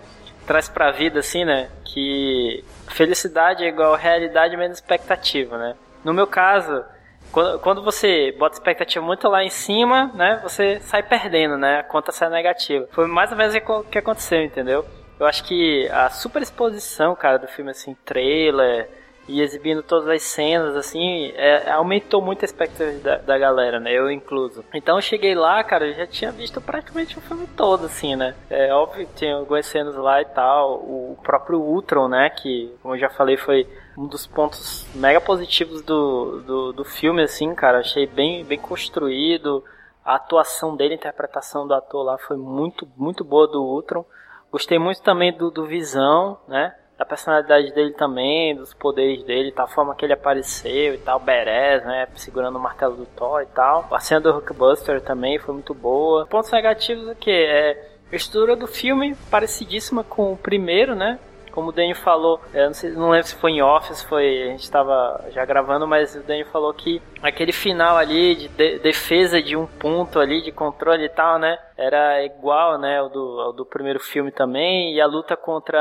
traz 0.48 0.68
pra 0.68 0.90
vida, 0.90 1.20
assim, 1.20 1.44
né? 1.44 1.70
Que 1.84 2.64
felicidade 2.88 3.62
é 3.62 3.68
igual 3.68 3.94
realidade 3.94 4.56
menos 4.56 4.78
expectativa, 4.78 5.56
né? 5.56 5.76
No 6.02 6.12
meu 6.12 6.26
caso, 6.26 6.84
quando, 7.32 7.58
quando 7.60 7.82
você 7.82 8.34
bota 8.38 8.56
expectativa 8.56 9.04
muito 9.04 9.28
lá 9.28 9.42
em 9.42 9.50
cima, 9.50 10.10
né? 10.14 10.40
Você 10.42 10.80
sai 10.80 11.02
perdendo, 11.02 11.56
né? 11.56 11.78
A 11.78 11.82
conta 11.82 12.12
sai 12.12 12.28
negativa. 12.30 12.88
Foi 12.92 13.06
mais 13.06 13.30
ou 13.30 13.36
menos 13.36 13.54
o 13.54 13.84
que 13.84 13.98
aconteceu, 13.98 14.42
entendeu? 14.42 14.84
Eu 15.18 15.26
acho 15.26 15.44
que 15.44 15.88
a 15.90 16.08
super 16.08 16.42
exposição, 16.42 17.14
cara, 17.14 17.38
do 17.38 17.46
filme, 17.46 17.70
assim, 17.70 17.94
trailer 18.04 18.88
e 19.28 19.42
exibindo 19.42 19.82
todas 19.82 20.08
as 20.08 20.22
cenas, 20.22 20.74
assim, 20.74 21.30
é, 21.36 21.70
aumentou 21.70 22.20
muito 22.20 22.42
a 22.42 22.46
expectativa 22.46 22.98
da, 23.00 23.16
da, 23.18 23.38
galera, 23.38 23.78
né? 23.78 23.92
Eu 23.92 24.10
incluso. 24.10 24.64
Então 24.74 24.96
eu 24.96 25.02
cheguei 25.02 25.34
lá, 25.34 25.62
cara, 25.62 25.86
eu 25.86 25.94
já 25.94 26.06
tinha 26.06 26.32
visto 26.32 26.60
praticamente 26.60 27.16
o 27.16 27.20
filme 27.20 27.46
todo, 27.56 27.86
assim, 27.86 28.16
né? 28.16 28.34
É 28.48 28.72
óbvio 28.72 29.06
que 29.06 29.20
tem 29.20 29.32
algumas 29.32 29.66
cenas 29.66 29.94
lá 29.94 30.20
e 30.20 30.24
tal. 30.24 30.76
O 30.78 31.18
próprio 31.22 31.60
Ultron, 31.60 32.08
né? 32.08 32.30
Que, 32.30 32.74
como 32.82 32.94
eu 32.94 32.98
já 32.98 33.10
falei, 33.10 33.36
foi 33.36 33.68
um 33.96 34.06
dos 34.06 34.26
pontos 34.26 34.86
mega 34.94 35.20
positivos 35.20 35.82
do, 35.82 36.40
do, 36.42 36.72
do 36.72 36.84
filme, 36.84 37.22
assim, 37.22 37.54
cara. 37.54 37.78
Achei 37.78 38.06
bem, 38.06 38.44
bem 38.44 38.58
construído. 38.58 39.64
A 40.04 40.14
atuação 40.14 40.76
dele, 40.76 40.94
a 40.94 40.96
interpretação 40.96 41.66
do 41.66 41.74
ator 41.74 42.02
lá 42.04 42.18
foi 42.18 42.36
muito, 42.36 42.88
muito 42.96 43.24
boa 43.24 43.46
do 43.46 43.62
Ultron. 43.62 44.04
Gostei 44.50 44.78
muito 44.78 45.02
também 45.02 45.32
do, 45.32 45.50
do 45.50 45.66
Visão, 45.66 46.38
né? 46.48 46.74
Da 46.98 47.04
personalidade 47.04 47.72
dele 47.72 47.92
também, 47.92 48.54
dos 48.54 48.74
poderes 48.74 49.24
dele, 49.24 49.52
da 49.52 49.66
forma 49.66 49.94
que 49.94 50.04
ele 50.04 50.12
apareceu 50.12 50.94
e 50.94 50.98
tal, 50.98 51.18
Beres, 51.18 51.84
né? 51.84 52.08
Segurando 52.14 52.56
o 52.56 52.60
martelo 52.60 52.96
do 52.96 53.06
Thor 53.06 53.42
e 53.42 53.46
tal. 53.46 53.86
A 53.90 54.00
cena 54.00 54.20
do 54.20 54.32
Hulkbuster 54.32 55.00
também 55.00 55.38
foi 55.38 55.54
muito 55.54 55.72
boa. 55.72 56.26
Pontos 56.26 56.50
negativos 56.50 57.08
o 57.08 57.14
que? 57.14 57.30
É 57.30 57.90
a 58.12 58.16
estrutura 58.16 58.56
do 58.56 58.66
filme 58.66 59.14
parecidíssima 59.30 60.02
com 60.02 60.32
o 60.32 60.36
primeiro, 60.36 60.94
né? 60.94 61.18
Como 61.50 61.70
o 61.70 61.72
Daniel 61.72 61.96
falou, 61.96 62.40
eu 62.54 62.66
não, 62.66 62.74
sei, 62.74 62.90
não 62.92 63.10
lembro 63.10 63.26
se 63.26 63.34
foi 63.34 63.52
em 63.52 63.62
off, 63.62 63.94
se 63.94 64.06
foi. 64.06 64.42
A 64.42 64.46
gente 64.50 64.62
estava 64.62 65.24
já 65.30 65.44
gravando, 65.44 65.86
mas 65.86 66.14
o 66.14 66.22
Daniel 66.22 66.46
falou 66.46 66.72
que 66.72 67.02
aquele 67.22 67.52
final 67.52 67.96
ali 67.96 68.34
de, 68.34 68.48
de 68.48 68.78
defesa 68.78 69.42
de 69.42 69.56
um 69.56 69.66
ponto 69.66 70.18
ali, 70.18 70.42
de 70.42 70.52
controle 70.52 71.04
e 71.04 71.08
tal, 71.08 71.38
né? 71.38 71.58
Era 71.76 72.24
igual, 72.24 72.78
né? 72.78 72.98
Ao 72.98 73.08
do, 73.08 73.40
ao 73.40 73.52
do 73.52 73.64
primeiro 73.66 74.00
filme 74.00 74.30
também. 74.30 74.94
E 74.94 75.00
a 75.00 75.06
luta 75.06 75.36
contra 75.36 75.78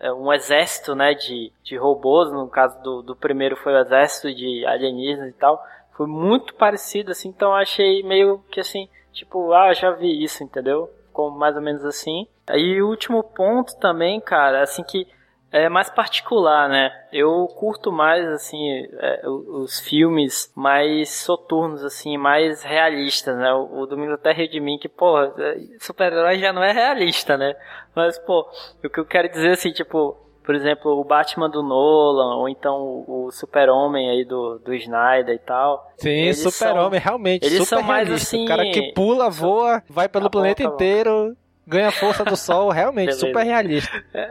é, 0.00 0.12
um 0.12 0.32
exército, 0.32 0.94
né? 0.94 1.14
De, 1.14 1.52
de 1.62 1.76
robôs, 1.76 2.32
no 2.32 2.48
caso 2.48 2.82
do, 2.82 3.02
do 3.02 3.16
primeiro 3.16 3.56
foi 3.56 3.72
o 3.74 3.78
exército 3.78 4.34
de 4.34 4.64
alienígenas 4.66 5.30
e 5.30 5.38
tal. 5.38 5.62
Foi 5.96 6.06
muito 6.06 6.54
parecido, 6.54 7.12
assim, 7.12 7.28
então 7.28 7.54
achei 7.54 8.02
meio 8.02 8.42
que 8.50 8.58
assim, 8.58 8.88
tipo, 9.12 9.52
ah, 9.52 9.72
já 9.72 9.92
vi 9.92 10.24
isso, 10.24 10.42
entendeu? 10.42 10.90
Ficou 11.06 11.30
mais 11.30 11.54
ou 11.54 11.62
menos 11.62 11.84
assim. 11.84 12.26
E 12.52 12.80
o 12.82 12.88
último 12.88 13.22
ponto 13.22 13.76
também, 13.78 14.20
cara, 14.20 14.62
assim 14.62 14.82
que 14.82 15.06
é 15.54 15.68
mais 15.68 15.88
particular, 15.88 16.68
né? 16.68 16.90
Eu 17.12 17.46
curto 17.46 17.92
mais, 17.92 18.26
assim, 18.26 18.88
é, 18.98 19.22
os 19.28 19.78
filmes 19.78 20.52
mais 20.52 21.10
soturnos, 21.10 21.84
assim, 21.84 22.18
mais 22.18 22.64
realistas, 22.64 23.36
né? 23.36 23.52
O, 23.54 23.82
o 23.82 23.86
Domingo 23.86 24.14
até 24.14 24.32
riu 24.32 24.48
de 24.48 24.58
mim 24.58 24.78
que, 24.78 24.88
pô, 24.88 25.16
é, 25.20 25.56
super-herói 25.78 26.40
já 26.40 26.52
não 26.52 26.62
é 26.62 26.72
realista, 26.72 27.36
né? 27.36 27.54
Mas, 27.94 28.18
pô, 28.18 28.48
o 28.82 28.90
que 28.90 28.98
eu 28.98 29.04
quero 29.04 29.28
dizer, 29.28 29.52
assim, 29.52 29.70
tipo, 29.70 30.16
por 30.44 30.56
exemplo, 30.56 30.90
o 30.90 31.04
Batman 31.04 31.48
do 31.48 31.62
Nolan, 31.62 32.34
ou 32.34 32.48
então 32.48 33.04
o, 33.06 33.30
Super-Homem 33.30 34.10
aí 34.10 34.24
do, 34.24 34.58
do 34.58 34.74
Snyder 34.74 35.36
e 35.36 35.38
tal. 35.38 35.88
Sim, 35.98 36.32
Super-Homem, 36.32 36.98
realmente. 36.98 37.46
Eles 37.46 37.58
super 37.58 37.76
são 37.76 37.82
mais 37.82 38.08
realista. 38.08 38.36
assim. 38.36 38.44
O 38.44 38.48
cara 38.48 38.64
que 38.64 38.92
pula, 38.92 39.30
voa, 39.30 39.84
vai 39.88 40.08
pelo 40.08 40.24
tá 40.24 40.30
planeta 40.30 40.64
bom, 40.64 40.68
tá 40.70 40.74
inteiro 40.74 41.36
ganha 41.66 41.90
força 41.90 42.24
do 42.24 42.36
sol, 42.36 42.70
realmente, 42.70 43.06
Beleza. 43.06 43.26
super 43.26 43.42
realista. 43.42 44.04
É. 44.12 44.30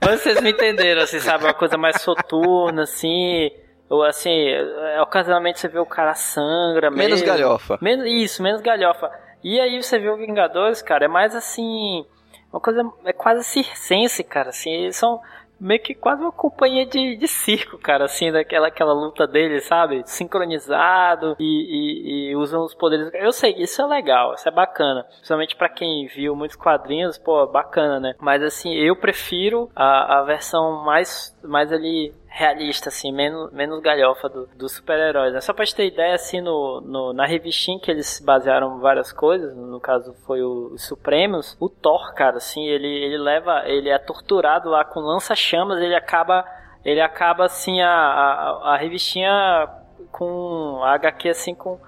Mas 0.00 0.20
vocês 0.20 0.40
me 0.40 0.50
entenderam, 0.50 1.02
assim, 1.02 1.18
sabe? 1.18 1.44
Uma 1.44 1.54
coisa 1.54 1.76
mais 1.76 2.00
soturna, 2.00 2.82
assim. 2.82 3.50
Ou 3.88 4.02
assim, 4.02 4.48
é, 4.48 5.00
ocasionalmente 5.02 5.60
você 5.60 5.68
vê 5.68 5.78
o 5.78 5.86
cara 5.86 6.14
sangra. 6.14 6.90
Menos 6.90 7.20
mesmo. 7.20 7.26
galhofa. 7.26 7.78
Menos, 7.80 8.06
isso, 8.06 8.42
menos 8.42 8.60
galhofa. 8.60 9.10
E 9.42 9.60
aí 9.60 9.82
você 9.82 9.98
vê 9.98 10.08
o 10.08 10.16
Vingadores, 10.16 10.80
cara, 10.80 11.04
é 11.04 11.08
mais 11.08 11.34
assim. 11.34 12.04
Uma 12.52 12.60
coisa. 12.60 12.82
É 13.04 13.12
quase 13.12 13.44
circense, 13.44 14.24
cara. 14.24 14.50
Assim, 14.50 14.70
eles 14.70 14.96
são 14.96 15.20
meio 15.64 15.80
que 15.80 15.94
quase 15.94 16.20
uma 16.20 16.30
companhia 16.30 16.84
de, 16.84 17.16
de 17.16 17.26
circo, 17.26 17.78
cara, 17.78 18.04
assim, 18.04 18.30
daquela 18.30 18.68
aquela 18.68 18.92
luta 18.92 19.26
dele, 19.26 19.60
sabe? 19.60 20.02
Sincronizado 20.04 21.34
e, 21.40 21.44
e, 21.44 22.30
e 22.30 22.36
usam 22.36 22.62
os 22.62 22.74
poderes. 22.74 23.10
Eu 23.14 23.32
sei, 23.32 23.54
isso 23.56 23.80
é 23.80 23.86
legal, 23.86 24.34
isso 24.34 24.46
é 24.46 24.52
bacana. 24.52 25.04
Principalmente 25.04 25.56
para 25.56 25.70
quem 25.70 26.06
viu 26.06 26.36
muitos 26.36 26.56
quadrinhos, 26.56 27.16
pô, 27.16 27.46
bacana, 27.46 27.98
né? 27.98 28.14
Mas 28.20 28.42
assim, 28.42 28.74
eu 28.74 28.94
prefiro 28.94 29.70
a, 29.74 30.18
a 30.18 30.22
versão 30.22 30.84
mais, 30.84 31.34
mais 31.42 31.72
ali 31.72 32.12
realista, 32.36 32.88
assim, 32.88 33.12
menos, 33.12 33.52
menos 33.52 33.80
galhofa 33.80 34.28
dos 34.28 34.48
do 34.56 34.68
super-heróis. 34.68 35.32
Né? 35.32 35.40
Só 35.40 35.52
pra 35.52 35.64
te 35.64 35.72
ter 35.72 35.86
ideia, 35.86 36.16
assim, 36.16 36.40
no, 36.40 36.80
no, 36.80 37.12
na 37.12 37.24
revistinha 37.24 37.78
que 37.78 37.88
eles 37.88 38.20
basearam 38.20 38.80
várias 38.80 39.12
coisas, 39.12 39.54
no 39.56 39.78
caso 39.78 40.12
foi 40.26 40.42
o, 40.42 40.72
os 40.74 40.84
Supremos, 40.84 41.56
o 41.60 41.68
Thor, 41.68 42.12
cara, 42.12 42.38
assim, 42.38 42.66
ele, 42.66 42.88
ele 42.88 43.18
leva, 43.18 43.62
ele 43.66 43.88
é 43.88 43.96
torturado 43.98 44.68
lá 44.68 44.84
com 44.84 44.98
lança-chamas, 44.98 45.78
ele 45.78 45.94
acaba, 45.94 46.44
ele 46.84 47.00
acaba, 47.00 47.44
assim, 47.44 47.80
a, 47.80 47.88
a, 47.88 48.74
a 48.74 48.76
revistinha 48.78 49.68
com 50.10 50.80
a 50.82 50.92
HQ, 50.94 51.28
assim, 51.28 51.54
com 51.54 51.78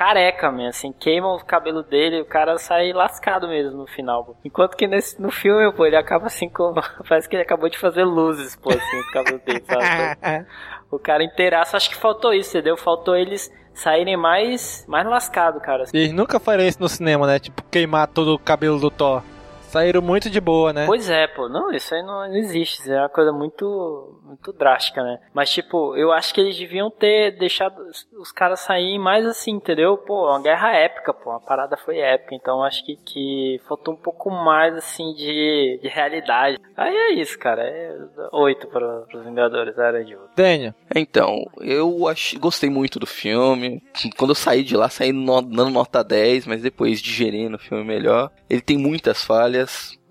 careca 0.00 0.50
mesmo, 0.50 0.70
assim, 0.70 0.92
queimam 0.98 1.36
o 1.36 1.44
cabelo 1.44 1.82
dele 1.82 2.22
o 2.22 2.24
cara 2.24 2.56
sai 2.56 2.90
lascado 2.90 3.46
mesmo 3.46 3.76
no 3.76 3.86
final, 3.86 4.24
pô. 4.24 4.34
Enquanto 4.42 4.74
que 4.74 4.86
nesse, 4.86 5.20
no 5.20 5.30
filme, 5.30 5.70
pô, 5.74 5.84
ele 5.84 5.96
acaba 5.96 6.24
assim 6.24 6.48
com. 6.48 6.72
Parece 7.06 7.28
que 7.28 7.36
ele 7.36 7.42
acabou 7.42 7.68
de 7.68 7.76
fazer 7.76 8.04
luzes, 8.04 8.56
pô, 8.56 8.70
assim, 8.70 8.98
o 8.98 9.12
cabelo 9.12 9.38
dele, 9.44 9.62
sabe? 9.62 10.46
o 10.90 10.98
cara 10.98 11.22
inteiraço, 11.22 11.76
acho 11.76 11.90
que 11.90 11.96
faltou 11.96 12.32
isso, 12.32 12.56
entendeu? 12.56 12.78
Faltou 12.78 13.14
eles 13.14 13.52
saírem 13.74 14.16
mais, 14.16 14.86
mais 14.88 15.06
lascado, 15.06 15.60
cara. 15.60 15.84
Eles 15.92 16.12
nunca 16.14 16.40
fariam 16.40 16.66
isso 16.66 16.80
no 16.80 16.88
cinema, 16.88 17.26
né? 17.26 17.38
Tipo, 17.38 17.62
queimar 17.70 18.08
todo 18.08 18.32
o 18.36 18.38
cabelo 18.38 18.80
do 18.80 18.90
Thor. 18.90 19.22
Saíram 19.70 20.02
muito 20.02 20.28
de 20.28 20.40
boa, 20.40 20.72
né? 20.72 20.84
Pois 20.84 21.08
é, 21.08 21.28
pô. 21.28 21.48
Não, 21.48 21.70
isso 21.70 21.94
aí 21.94 22.02
não, 22.02 22.28
não 22.28 22.36
existe. 22.36 22.80
Isso 22.80 22.92
é 22.92 22.98
uma 22.98 23.08
coisa 23.08 23.32
muito, 23.32 24.20
muito 24.24 24.52
drástica, 24.52 25.02
né? 25.02 25.20
Mas, 25.32 25.48
tipo, 25.50 25.96
eu 25.96 26.10
acho 26.10 26.34
que 26.34 26.40
eles 26.40 26.58
deviam 26.58 26.90
ter 26.90 27.38
deixado 27.38 27.80
os, 28.18 28.32
caras 28.32 28.60
saírem 28.60 28.98
mais 28.98 29.24
assim, 29.24 29.52
entendeu? 29.52 29.96
Pô, 29.96 30.28
uma 30.28 30.42
guerra 30.42 30.72
épica, 30.74 31.14
pô. 31.14 31.30
A 31.30 31.38
parada 31.40 31.76
foi 31.76 31.98
épica. 31.98 32.34
Então, 32.34 32.64
acho 32.64 32.84
que, 32.84 32.96
que 32.96 33.60
faltou 33.68 33.94
um 33.94 33.96
pouco 33.96 34.28
mais, 34.28 34.74
assim, 34.74 35.14
de, 35.14 35.78
de 35.80 35.88
realidade. 35.88 36.58
Aí 36.76 36.94
é 36.94 37.12
isso, 37.14 37.38
cara. 37.38 37.62
É 37.62 37.96
oito 38.32 38.66
para 38.66 39.04
os 39.14 39.24
Vingadores, 39.24 39.78
era 39.78 40.04
de 40.04 40.16
outro. 40.16 40.30
Daniel. 40.34 40.74
Então, 40.94 41.44
eu 41.60 42.08
ach... 42.08 42.34
gostei 42.38 42.68
muito 42.68 42.98
do 42.98 43.06
filme. 43.06 43.80
Quando 44.16 44.30
eu 44.30 44.34
saí 44.34 44.64
de 44.64 44.76
lá, 44.76 44.88
saí 44.88 45.12
no- 45.12 45.42
dando 45.42 45.70
nota 45.70 46.02
10, 46.02 46.46
mas 46.46 46.62
depois 46.62 47.00
digerindo 47.00 47.56
o 47.56 47.60
filme 47.60 47.84
melhor. 47.84 48.32
Ele 48.48 48.60
tem 48.60 48.76
muitas 48.76 49.24
falhas. 49.24 49.59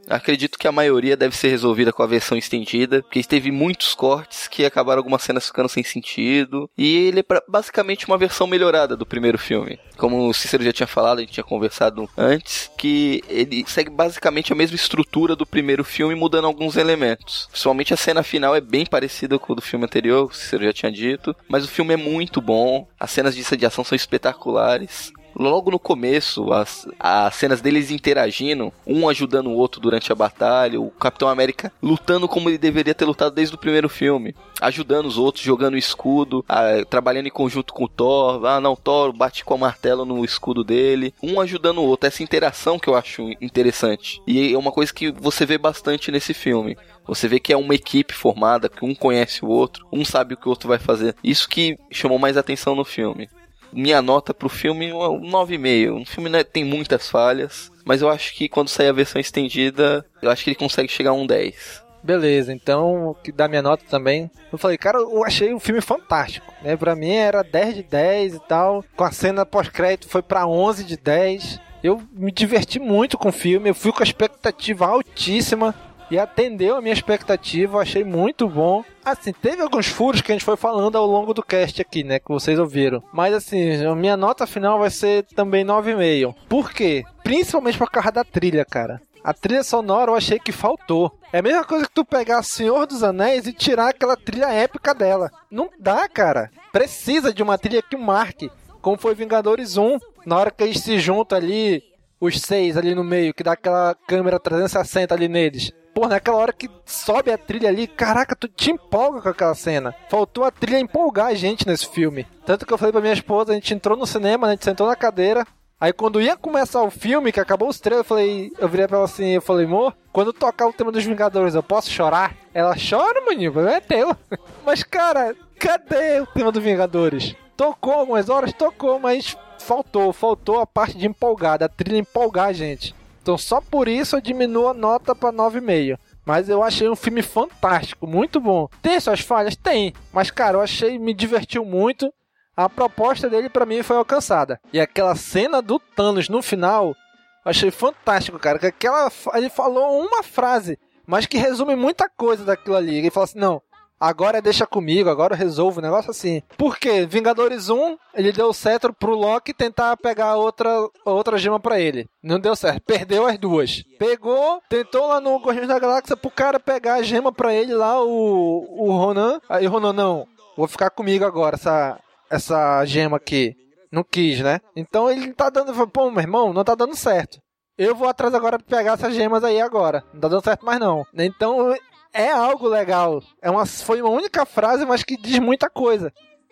Acredito 0.10 0.58
que 0.58 0.68
a 0.68 0.72
maioria 0.72 1.16
deve 1.16 1.36
ser 1.36 1.50
resolvida 1.50 1.94
com 1.94 2.02
a 2.02 2.08
versão 2.08 2.36
estendida, 2.36 3.04
porque 3.04 3.24
teve 3.24 3.52
muitos 3.52 3.94
cortes 3.94 4.48
que 4.48 4.66
acabaram 4.66 5.00
algumas 5.00 5.22
cenas 5.22 5.46
ficando 5.46 5.70
sem 5.70 5.84
sentido. 5.84 6.68
E 6.76 6.98
ele 7.08 7.20
é 7.20 7.24
basicamente 7.48 8.08
uma 8.08 8.18
versão 8.18 8.48
melhorada 8.48 8.98
do 8.98 9.06
primeiro 9.06 9.38
filme. 9.38 9.80
Como 9.98 10.28
o 10.28 10.34
Cícero 10.34 10.64
já 10.64 10.74
tinha 10.74 10.88
falado, 10.88 11.20
a 11.20 11.22
gente 11.22 11.34
tinha 11.34 11.44
conversado 11.44 12.10
antes, 12.18 12.72
que 12.76 13.22
ele 13.30 13.64
segue 13.68 13.92
basicamente 13.92 14.52
a 14.52 14.56
mesma 14.56 14.76
estrutura 14.76 15.36
do 15.36 15.46
primeiro 15.46 15.84
filme, 15.84 16.16
mudando 16.16 16.46
alguns 16.46 16.76
elementos. 16.76 17.48
Principalmente 17.52 17.94
a 17.94 17.98
cena 17.98 18.24
final 18.24 18.56
é 18.56 18.62
bem 18.62 18.88
parecida 18.88 19.38
com 19.38 19.54
o 19.54 19.56
do 19.56 19.62
filme 19.62 19.86
anterior, 19.86 20.26
o 20.26 20.34
Cícero 20.34 20.64
já 20.64 20.74
tinha 20.74 20.92
dito. 20.92 21.36
Mas 21.48 21.66
o 21.66 21.68
filme 21.68 21.94
é 21.94 21.98
muito 21.98 22.42
bom, 22.42 22.88
as 23.00 23.12
cenas 23.12 23.36
de 23.36 23.66
ação 23.66 23.84
são 23.84 23.96
espetaculares. 23.96 25.12
Logo 25.40 25.72
no 25.72 25.80
começo, 25.80 26.52
as, 26.52 26.86
as 27.00 27.34
cenas 27.34 27.62
deles 27.62 27.92
interagindo, 27.92 28.74
um 28.86 29.08
ajudando 29.08 29.48
o 29.48 29.56
outro 29.56 29.80
durante 29.80 30.12
a 30.12 30.16
batalha, 30.16 30.82
o 30.82 30.92
Capitão 30.92 31.30
América 31.30 31.72
lutando 31.82 32.28
como 32.28 32.50
ele 32.50 32.58
deveria 32.58 32.94
ter 32.94 33.06
lutado 33.06 33.34
desde 33.34 33.56
o 33.56 33.58
primeiro 33.58 33.88
filme, 33.88 34.36
ajudando 34.60 35.06
os 35.06 35.18
outros, 35.18 35.42
jogando 35.46 35.78
escudo, 35.78 36.44
ah, 36.46 36.84
trabalhando 36.90 37.28
em 37.28 37.32
conjunto 37.32 37.74
com 37.74 37.86
o 37.86 37.88
Thor. 37.88 38.46
Ah, 38.46 38.60
não, 38.60 38.76
Thor 38.76 39.14
bate 39.14 39.46
com 39.46 39.56
o 39.56 39.58
martelo 39.60 40.04
no 40.04 40.26
escudo 40.26 40.62
dele, 40.62 41.14
um 41.24 41.40
ajudando 41.40 41.78
o 41.78 41.86
outro. 41.86 42.08
Essa 42.08 42.22
interação 42.22 42.78
que 42.78 42.90
eu 42.90 42.96
acho 42.96 43.30
interessante. 43.40 44.22
E 44.28 44.54
é 44.54 44.58
uma 44.58 44.74
coisa 44.74 44.94
que 44.94 45.10
você 45.10 45.46
vê 45.46 45.58
bastante 45.58 46.12
nesse 46.12 46.34
filme. 46.34 46.78
Você 47.08 47.30
vê 47.30 47.40
que 47.40 47.54
é 47.54 47.58
uma 47.58 47.74
equipe 47.74 48.14
formada, 48.14 48.68
que 48.68 48.84
um 48.86 48.94
conhece 48.94 49.46
o 49.46 49.48
outro, 49.48 49.88
um 49.92 50.04
sabe 50.04 50.34
o 50.34 50.38
que 50.38 50.48
o 50.48 50.50
outro 50.50 50.68
vai 50.68 50.78
fazer. 50.78 51.16
Isso 51.24 51.48
que 51.48 51.78
chamou 51.90 52.20
mais 52.20 52.36
atenção 52.36 52.76
no 52.76 52.84
filme. 52.84 53.30
Minha 53.72 54.02
nota 54.02 54.34
pro 54.34 54.50
filme 54.50 54.90
é 54.90 54.94
um 54.94 55.22
9,5. 55.22 56.02
O 56.02 56.06
filme 56.06 56.30
né, 56.30 56.44
tem 56.44 56.64
muitas 56.64 57.10
falhas, 57.10 57.72
mas 57.86 58.02
eu 58.02 58.10
acho 58.10 58.34
que 58.34 58.50
quando 58.50 58.70
sair 58.70 58.90
a 58.90 58.94
versão 58.94 59.20
estendida, 59.20 60.06
eu 60.22 60.30
acho 60.30 60.44
que 60.44 60.50
ele 60.50 60.56
consegue 60.56 60.92
chegar 60.92 61.12
a 61.12 61.14
um 61.14 61.28
10. 61.28 61.84
Beleza, 62.02 62.54
então, 62.54 63.16
que 63.24 63.32
dá 63.32 63.48
minha 63.48 63.62
nota 63.62 63.84
também. 63.90 64.32
Eu 64.52 64.58
falei, 64.58 64.78
cara, 64.78 65.00
eu 65.00 65.24
achei 65.24 65.54
o 65.54 65.60
filme 65.60 65.82
fantástico, 65.82 66.52
né? 66.62 66.76
Pra 66.78 66.96
mim 66.96 67.12
era 67.12 67.44
10 67.44 67.76
de 67.76 67.84
10 67.84 68.36
e 68.36 68.40
tal. 68.48 68.84
Com 68.96 69.04
a 69.04 69.12
cena 69.12 69.46
pós-crédito 69.46 70.08
foi 70.08 70.22
pra 70.22 70.48
11 70.48 70.84
de 70.86 70.98
10. 70.98 71.60
Eu 71.84 72.02
me 72.14 72.32
diverti 72.32 72.80
muito 72.80 73.18
com 73.18 73.30
o 73.30 73.34
filme, 73.34 73.70
eu 73.70 73.76
fui 73.76 73.92
com 73.92 74.02
a 74.02 74.06
expectativa 74.06 74.86
altíssima 74.86 75.76
e 76.10 76.18
atendeu 76.18 76.76
a 76.76 76.82
minha 76.82 76.94
expectativa, 76.94 77.78
eu 77.78 77.82
achei 77.82 78.04
muito 78.04 78.48
bom. 78.48 78.84
Assim, 79.04 79.32
teve 79.32 79.62
alguns 79.62 79.88
furos 79.88 80.22
que 80.22 80.32
a 80.32 80.36
gente 80.36 80.46
foi 80.46 80.58
falando 80.58 80.98
ao 80.98 81.06
longo 81.06 81.34
do 81.34 81.44
cast 81.44 81.82
aqui, 81.82 82.04
né, 82.04 82.20
que 82.20 82.28
vocês 82.28 82.60
ouviram. 82.60 83.04
Mas 83.14 83.34
assim, 83.34 83.86
a 83.86 83.96
minha 83.96 84.18
nota 84.18 84.46
final 84.46 84.80
vai 84.80 84.90
ser 84.90 85.24
também 85.36 85.66
9,5. 85.66 86.36
Por 86.48 86.72
quê? 86.72 87.04
Principalmente 87.24 87.78
por 87.78 87.90
causa 87.90 88.12
da 88.12 88.24
trilha, 88.24 88.66
cara. 88.66 89.02
A 89.24 89.34
trilha 89.34 89.64
sonora 89.64 90.12
eu 90.12 90.16
achei 90.16 90.40
que 90.40 90.52
faltou. 90.52 91.12
É 91.32 91.40
a 91.40 91.42
mesma 91.42 91.64
coisa 91.64 91.86
que 91.86 91.94
tu 91.94 92.06
pegar 92.06 92.42
Senhor 92.42 92.88
dos 92.88 93.04
Anéis 93.04 93.46
e 93.46 93.54
tirar 93.54 93.90
aquela 93.90 94.16
trilha 94.16 94.50
épica 94.52 94.94
dela. 94.94 95.30
Não 95.52 95.70
dá, 95.78 96.08
cara. 96.08 96.50
Precisa 96.72 97.34
de 97.34 97.44
uma 97.44 97.58
trilha 97.58 97.82
que 97.82 97.98
marque. 97.98 98.50
Como 98.82 98.98
foi 98.98 99.14
Vingadores 99.14 99.76
1. 99.78 99.98
Na 100.26 100.38
hora 100.38 100.52
que 100.52 100.64
eles 100.64 100.82
se 100.82 101.00
juntam 101.00 101.38
ali, 101.38 101.84
os 102.20 102.40
seis 102.42 102.78
ali 102.78 102.94
no 102.94 103.04
meio, 103.04 103.34
que 103.34 103.44
dá 103.44 103.54
aquela 103.54 103.96
câmera 104.08 104.40
360 104.40 105.14
ali 105.14 105.28
neles. 105.28 105.72
Pô, 105.94 106.08
naquela 106.08 106.38
hora 106.38 106.54
que 106.54 106.70
sobe 106.86 107.32
a 107.32 107.38
trilha 107.38 107.68
ali, 107.68 107.88
caraca, 107.88 108.36
tu 108.36 108.48
te 108.48 108.72
empolga 108.72 109.22
com 109.22 109.30
aquela 109.30 109.56
cena. 109.56 109.94
Faltou 110.10 110.44
a 110.44 110.52
trilha 110.52 110.80
empolgar 110.80 111.28
a 111.28 111.34
gente 111.34 111.68
nesse 111.68 111.88
filme. 111.88 112.28
Tanto 112.46 112.66
que 112.66 112.74
eu 112.74 112.78
falei 112.78 112.92
pra 112.92 113.02
minha 113.02 113.14
esposa, 113.14 113.52
a 113.52 113.56
gente 113.56 113.74
entrou 113.74 113.98
no 113.98 114.06
cinema, 114.06 114.48
né, 114.48 114.54
a 114.54 114.56
gente 114.56 114.66
sentou 114.66 114.88
na 114.88 114.96
cadeira, 114.96 115.46
Aí 115.82 115.94
quando 115.94 116.20
ia 116.20 116.36
começar 116.36 116.84
o 116.84 116.92
filme, 116.92 117.32
que 117.32 117.40
acabou 117.40 117.70
os 117.70 117.80
trailers, 117.80 118.06
eu 118.06 118.10
falei, 118.10 118.52
eu 118.60 118.68
virei 118.68 118.86
pra 118.86 118.98
ela 118.98 119.06
assim, 119.06 119.30
eu 119.30 119.42
falei, 119.42 119.66
amor, 119.66 119.96
quando 120.12 120.34
tocar 120.34 120.68
o 120.68 120.74
tema 120.74 120.92
dos 120.92 121.06
Vingadores, 121.06 121.56
eu 121.56 121.64
posso 121.64 121.90
chorar? 121.90 122.36
Ela 122.54 122.76
chora, 122.76 123.24
maninho, 123.26 123.58
é 123.66 123.80
teu. 123.80 124.14
Mas, 124.66 124.84
cara, 124.84 125.34
cadê 125.58 126.20
o 126.20 126.26
tema 126.26 126.52
dos 126.52 126.62
Vingadores? 126.62 127.34
Tocou 127.56 127.94
algumas 127.94 128.28
horas, 128.28 128.52
tocou, 128.52 129.00
mas 129.00 129.38
faltou, 129.60 130.12
faltou 130.14 130.60
a 130.60 130.68
parte 130.68 130.98
de 130.98 131.06
empolgar, 131.06 131.60
da 131.60 131.70
trilha 131.70 131.98
empolgar 131.98 132.48
a 132.48 132.54
gente. 132.54 132.96
Então 133.22 133.38
só 133.38 133.62
por 133.62 133.88
isso 133.88 134.16
eu 134.16 134.22
diminuo 134.22 134.70
a 134.70 134.74
nota 134.74 135.14
pra 135.14 135.32
9,5. 135.32 135.98
Mas 136.26 136.48
eu 136.48 136.62
achei 136.62 136.88
um 136.88 136.96
filme 136.96 137.24
fantástico, 137.24 138.06
muito 138.06 138.40
bom. 138.40 138.68
Tem 138.84 139.00
suas 139.00 139.20
falhas? 139.20 139.56
Tem. 139.56 139.94
Mas, 140.14 140.30
cara, 140.30 140.58
eu 140.58 140.62
achei, 140.62 141.00
me 141.00 141.12
divertiu 141.12 141.66
muito. 141.66 142.14
A 142.56 142.70
proposta 142.70 143.28
dele 143.28 143.50
pra 143.50 143.66
mim 143.66 143.82
foi 143.82 143.98
alcançada. 143.98 144.60
E 144.72 144.80
aquela 144.80 145.16
cena 145.16 145.60
do 145.60 145.80
Thanos 145.80 146.30
no 146.30 146.42
final, 146.44 146.96
achei 147.44 147.72
fantástico, 147.72 148.38
cara. 148.38 148.60
Que 148.60 148.68
aquela, 148.68 149.12
ele 149.34 149.50
falou 149.50 150.06
uma 150.06 150.22
frase, 150.22 150.78
mas 151.08 151.26
que 151.26 151.38
resume 151.38 151.76
muita 151.76 152.08
coisa 152.08 152.46
daquilo 152.46 152.76
ali. 152.76 152.98
Ele 152.98 153.10
falou 153.10 153.24
assim: 153.26 153.40
não, 153.40 153.62
agora 154.00 154.42
deixa 154.42 154.66
comigo, 154.66 155.10
agora 155.10 155.34
eu 155.34 155.38
resolvo 155.38 155.80
o 155.80 155.82
negócio 155.82 156.12
assim. 156.12 156.42
Por 156.58 156.78
quê? 156.78 157.06
Vingadores 157.06 157.70
1, 157.70 157.98
ele 158.14 158.32
deu 158.32 158.48
o 158.48 158.54
cetro 158.54 158.94
pro 158.94 159.16
Loki 159.16 159.54
tentar 159.54 159.98
pegar 159.98 160.36
outra, 160.36 160.70
outra 161.06 161.38
gema 161.38 161.60
pra 161.60 161.80
ele. 161.80 162.08
Não 162.24 162.40
deu 162.40 162.56
certo, 162.56 162.82
perdeu 162.82 163.26
as 163.26 163.38
duas. 163.38 163.84
Pegou, 163.98 164.62
tentou 164.70 165.08
lá 165.08 165.20
no 165.20 165.38
Guardiões 165.38 165.68
da 165.68 165.80
Galáxia 165.80 166.16
pro 166.16 166.32
cara 166.32 166.60
pegar 166.60 166.96
a 166.96 167.02
gema 167.02 167.32
pra 167.32 167.54
ele 167.54 167.74
lá, 167.74 168.02
o, 168.04 168.66
o 168.70 168.92
Ronan. 168.92 169.40
Aí 169.50 169.68
o 169.68 169.72
Ronan, 169.72 169.94
não, 169.94 170.28
vou 170.56 170.68
ficar 170.68 170.90
comigo 170.90 171.26
agora, 171.26 171.56
essa, 171.56 172.00
essa 172.30 172.86
gema 172.86 173.18
aqui. 173.18 173.56
Não 173.92 174.04
quis, 174.04 174.40
né? 174.42 174.60
Então 174.76 175.10
ele 175.10 175.34
tá 175.34 175.50
dando, 175.50 175.88
pô, 175.88 176.12
meu 176.12 176.22
irmão, 176.22 176.54
não 176.54 176.64
tá 176.64 176.76
dando 176.76 176.96
certo. 176.96 177.40
Eu 177.80 177.96
vou 177.96 178.10
atrás 178.10 178.36
agora 178.36 178.60
pra 178.60 178.78
pegar 178.78 178.94
essas 178.96 179.16
gemas 179.16 179.42
aí 179.42 179.62
agora. 179.62 180.04
Não 180.14 180.20
tá 180.20 180.28
dando 180.28 180.44
certo 180.44 180.66
mais 180.66 180.80
não. 180.82 181.06
Então 181.14 181.74
é 182.20 182.32
algo 182.32 182.68
legal. 182.68 183.22
É 183.42 183.50
uma, 183.50 183.66
foi 183.66 184.02
uma 184.02 184.12
única 184.12 184.46
frase, 184.46 184.86
mas 184.86 185.04
que 185.04 185.16
diz 185.16 185.40
muita 185.40 185.70
coisa. 185.70 186.12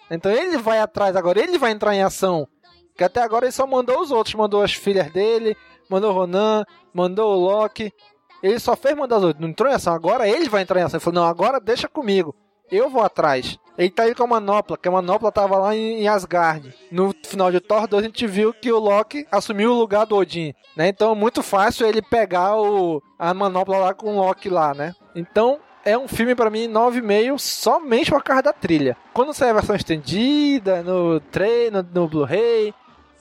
Então 0.09 0.31
ele 0.31 0.57
vai 0.57 0.79
atrás 0.79 1.15
agora, 1.15 1.39
ele 1.39 1.57
vai 1.57 1.71
entrar 1.71 1.93
em 1.93 2.01
ação. 2.01 2.47
Que 2.95 3.03
até 3.03 3.21
agora 3.21 3.45
ele 3.45 3.51
só 3.51 3.67
mandou 3.67 3.99
os 4.01 4.11
outros, 4.11 4.33
mandou 4.35 4.63
as 4.63 4.73
filhas 4.73 5.11
dele, 5.11 5.55
mandou 5.89 6.11
o 6.11 6.13
Ronan, 6.13 6.63
mandou 6.93 7.35
o 7.35 7.39
Loki. 7.39 7.91
Ele 8.41 8.59
só 8.59 8.75
fez 8.75 8.95
mandar 8.95 9.17
os 9.17 9.23
outros, 9.23 9.41
não 9.41 9.49
entrou 9.49 9.69
em 9.69 9.75
ação. 9.75 9.93
Agora 9.93 10.27
ele 10.27 10.49
vai 10.49 10.61
entrar 10.61 10.79
em 10.79 10.83
ação. 10.83 10.97
Ele 10.97 11.03
falou: 11.03 11.21
não, 11.21 11.27
agora 11.27 11.59
deixa 11.59 11.87
comigo. 11.87 12.35
Eu 12.71 12.89
vou 12.89 13.03
atrás. 13.03 13.57
Ele 13.77 13.91
tá 13.91 14.03
aí 14.03 14.15
com 14.15 14.23
a 14.23 14.27
manopla, 14.27 14.77
que 14.77 14.87
a 14.87 14.91
manopla 14.91 15.31
tava 15.31 15.57
lá 15.57 15.75
em 15.75 16.07
Asgard. 16.07 16.73
No 16.91 17.13
final 17.23 17.51
de 17.51 17.59
Thor 17.59 17.87
2 17.87 18.03
a 18.03 18.07
gente 18.07 18.25
viu 18.25 18.53
que 18.53 18.71
o 18.71 18.79
Loki 18.79 19.27
assumiu 19.31 19.71
o 19.71 19.77
lugar 19.77 20.05
do 20.05 20.15
Odin, 20.15 20.53
né? 20.75 20.87
Então 20.87 21.11
é 21.11 21.15
muito 21.15 21.43
fácil 21.43 21.85
ele 21.85 22.01
pegar 22.01 22.55
o, 22.57 23.01
a 23.19 23.33
manopla 23.33 23.77
lá 23.77 23.93
com 23.93 24.15
o 24.15 24.19
Loki 24.19 24.49
lá, 24.49 24.73
né? 24.73 24.95
Então 25.15 25.59
é 25.85 25.97
um 25.97 26.07
filme 26.07 26.35
para 26.35 26.49
mim 26.49 26.67
9,5 26.67 27.37
somente 27.37 28.11
por 28.11 28.23
causa 28.23 28.43
da 28.43 28.53
trilha. 28.53 28.97
Quando 29.13 29.33
sair 29.33 29.51
a 29.51 29.53
versão 29.53 29.75
estendida, 29.75 30.81
no 30.81 31.19
treino, 31.19 31.85
no, 31.93 32.07
Blu-ray, 32.07 32.73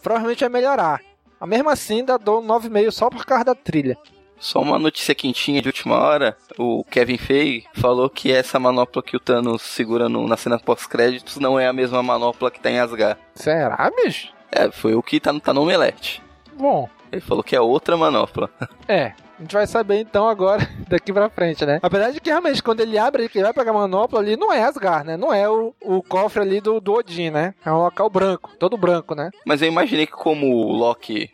provavelmente 0.03 0.41
vai 0.41 0.49
melhorar. 0.49 1.01
Mas 1.39 1.49
mesmo 1.49 1.71
assim, 1.71 1.99
ainda 2.01 2.19
dou 2.19 2.41
um 2.41 2.47
9,5 2.47 2.91
só 2.91 3.11
por 3.11 3.25
causa 3.25 3.45
da 3.45 3.55
trilha. 3.55 3.97
Só 4.39 4.61
uma 4.61 4.79
notícia 4.79 5.15
quentinha 5.15 5.63
de 5.63 5.69
última 5.69 5.97
hora. 5.97 6.37
O 6.59 6.85
Kevin 6.85 7.19
Feige 7.19 7.67
falou 7.75 8.09
que 8.11 8.33
essa 8.33 8.59
manopla 8.59 9.03
que 9.03 9.17
o 9.17 9.21
Thanos 9.21 9.63
segura 9.63 10.09
no, 10.09 10.27
na 10.27 10.37
cena 10.37 10.59
pós-créditos 10.59 11.39
não 11.39 11.59
é 11.59 11.67
a 11.67 11.73
mesma 11.73 12.03
manopla 12.03 12.51
que 12.51 12.61
tá 12.61 12.71
em 12.71 12.79
Asgard. 12.79 13.19
Será, 13.35 13.91
bicho? 14.03 14.33
É, 14.51 14.71
foi 14.71 14.95
o 14.95 15.03
que 15.03 15.19
tá, 15.21 15.39
tá 15.41 15.53
no 15.53 15.63
Omelete. 15.63 16.23
Bom, 16.55 16.89
Ele 17.11 17.21
falou 17.21 17.43
que 17.43 17.57
é 17.57 17.61
outra 17.61 17.97
manopla. 17.97 18.51
é. 18.89 19.13
A 19.39 19.43
gente 19.43 19.53
vai 19.53 19.67
saber 19.67 20.01
então 20.01 20.29
agora, 20.29 20.67
daqui 20.89 21.13
pra 21.13 21.29
frente, 21.29 21.65
né? 21.67 21.79
Apesar 21.83 22.11
de 22.11 22.21
que 22.21 22.31
realmente, 22.31 22.63
quando 22.63 22.81
ele 22.81 22.99
abre, 22.99 23.31
ele 23.33 23.45
vai 23.45 23.53
pegar 23.53 23.71
a 23.71 23.75
manopla 23.75 24.21
ali, 24.21 24.37
não 24.37 24.53
é 24.53 24.63
Asgard, 24.63 25.07
né? 25.07 25.17
Não 25.17 25.33
é 25.33 25.49
o, 25.49 25.75
o 25.81 26.03
cofre 26.03 26.41
ali 26.41 26.61
do, 26.61 26.81
do 26.81 26.95
Odin, 26.95 27.31
né? 27.31 27.55
É 27.65 27.71
um 27.71 27.79
local 27.79 28.09
branco, 28.09 28.53
todo 28.59 28.77
branco, 28.77 29.15
né? 29.15 29.31
Mas 29.45 29.61
eu 29.61 29.69
imaginei 29.69 30.07
que 30.07 30.13
como 30.13 30.47
o 30.47 30.73
Loki 30.73 31.31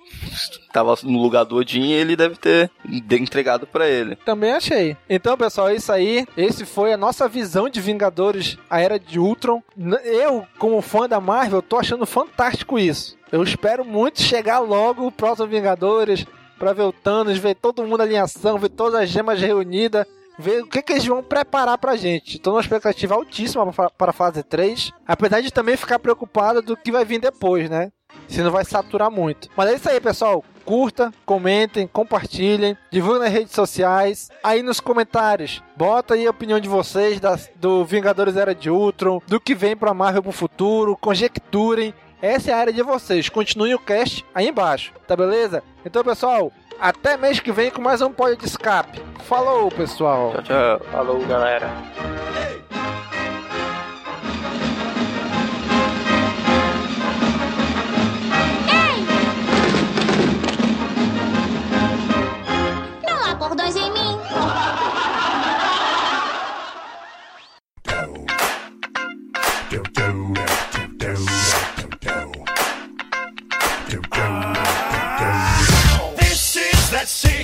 tava 0.73 0.95
no 1.05 1.21
lugar 1.21 1.45
do 1.45 1.57
Odin, 1.57 1.91
ele 1.93 2.17
deve 2.17 2.37
ter 2.37 2.71
entregado 3.11 3.67
pra 3.67 3.89
ele. 3.89 4.17
Também 4.17 4.53
achei. 4.53 4.97
Então, 5.09 5.37
pessoal, 5.37 5.69
é 5.69 5.77
isso 5.77 5.93
aí. 5.93 6.27
Esse 6.37 6.65
foi 6.65 6.93
a 6.93 6.97
nossa 6.97 7.29
visão 7.29 7.69
de 7.69 7.81
Vingadores, 7.81 8.59
a 8.69 8.81
Era 8.81 8.99
de 8.99 9.21
Ultron. 9.21 9.63
Eu, 10.05 10.47
como 10.59 10.83
fã 10.83 11.09
da 11.09 11.21
Marvel, 11.21 11.63
tô 11.63 11.77
achando 11.77 12.07
fantástico 12.07 12.79
isso. 12.79 13.17
Eu 13.31 13.43
espero 13.43 13.85
muito 13.85 14.21
chegar 14.21 14.59
logo 14.59 15.07
o 15.07 15.13
próximo 15.13 15.49
Vingadores, 15.49 16.27
pra 16.63 16.73
ver 16.73 16.83
o 16.83 16.93
Thanos, 16.93 17.39
ver 17.39 17.57
todo 17.57 17.85
mundo 17.85 18.03
ali 18.05 18.15
em 18.15 18.19
ação, 18.19 18.57
ver 18.57 18.69
todas 18.69 19.01
as 19.01 19.09
gemas 19.09 19.41
reunidas, 19.41 20.07
ver 20.39 20.63
o 20.63 20.67
que, 20.69 20.81
que 20.81 20.93
eles 20.93 21.05
vão 21.05 21.21
preparar 21.21 21.77
pra 21.77 21.97
gente. 21.97 22.39
Tô 22.39 22.51
numa 22.51 22.61
expectativa 22.61 23.17
altíssima 23.17 23.67
para 23.73 24.11
a 24.11 24.13
fase 24.13 24.45
3, 24.45 24.93
apesar 25.05 25.41
de 25.41 25.51
também 25.53 25.77
ficar 25.77 25.99
preocupado 25.99 26.63
do 26.63 26.77
que 26.77 26.93
vai 26.93 27.05
vir 27.05 27.19
depois, 27.21 27.69
né? 27.69 27.91
Se 28.29 28.41
não 28.43 28.53
vai 28.53 28.65
saturar 28.65 29.11
muito. 29.11 29.49
Mas 29.57 29.71
é 29.71 29.75
isso 29.75 29.91
aí, 29.91 30.01
pessoal. 30.01 30.45
Curta, 30.65 31.13
comentem, 31.27 31.89
compartilhem, 31.89 32.77
divulguem 32.93 33.23
nas 33.23 33.33
redes 33.33 33.53
sociais. 33.53 34.29
Aí 34.45 34.63
nos 34.63 34.79
comentários, 34.79 35.61
bota 35.77 36.15
aí 36.15 36.29
a 36.29 36.31
opinião 36.31 36.61
de 36.61 36.69
vocês 36.69 37.19
das- 37.19 37.51
do 37.57 37.85
Vingadores 37.85 38.37
Era 38.37 38.55
de 38.55 38.71
Ultron, 38.71 39.21
do 39.27 39.41
que 39.41 39.53
vem 39.57 39.77
pra 39.77 39.93
Marvel 39.93 40.23
pro 40.23 40.31
futuro, 40.31 40.97
conjecturem. 40.97 41.93
Essa 42.23 42.53
é 42.53 42.55
a 42.55 42.59
área 42.59 42.73
de 42.73 42.85
vocês. 42.85 43.29
Continuem 43.29 43.75
o 43.75 43.81
cast 43.81 44.25
aí 44.33 44.47
embaixo, 44.47 44.93
tá 45.09 45.17
beleza? 45.17 45.61
Então, 45.85 46.05
pessoal, 46.05 46.53
até 46.81 47.17
mês 47.17 47.41
que 47.41 47.51
vem 47.51 47.69
com 47.69 47.83
mais 47.83 48.01
um 48.01 48.13
pódio 48.13 48.37
de 48.37 48.47
escape. 48.47 49.03
Falou, 49.25 49.69
pessoal. 49.73 50.31
Tchau, 50.35 50.43
tchau. 50.45 50.87
Falou, 50.93 51.27
galera. 51.27 51.69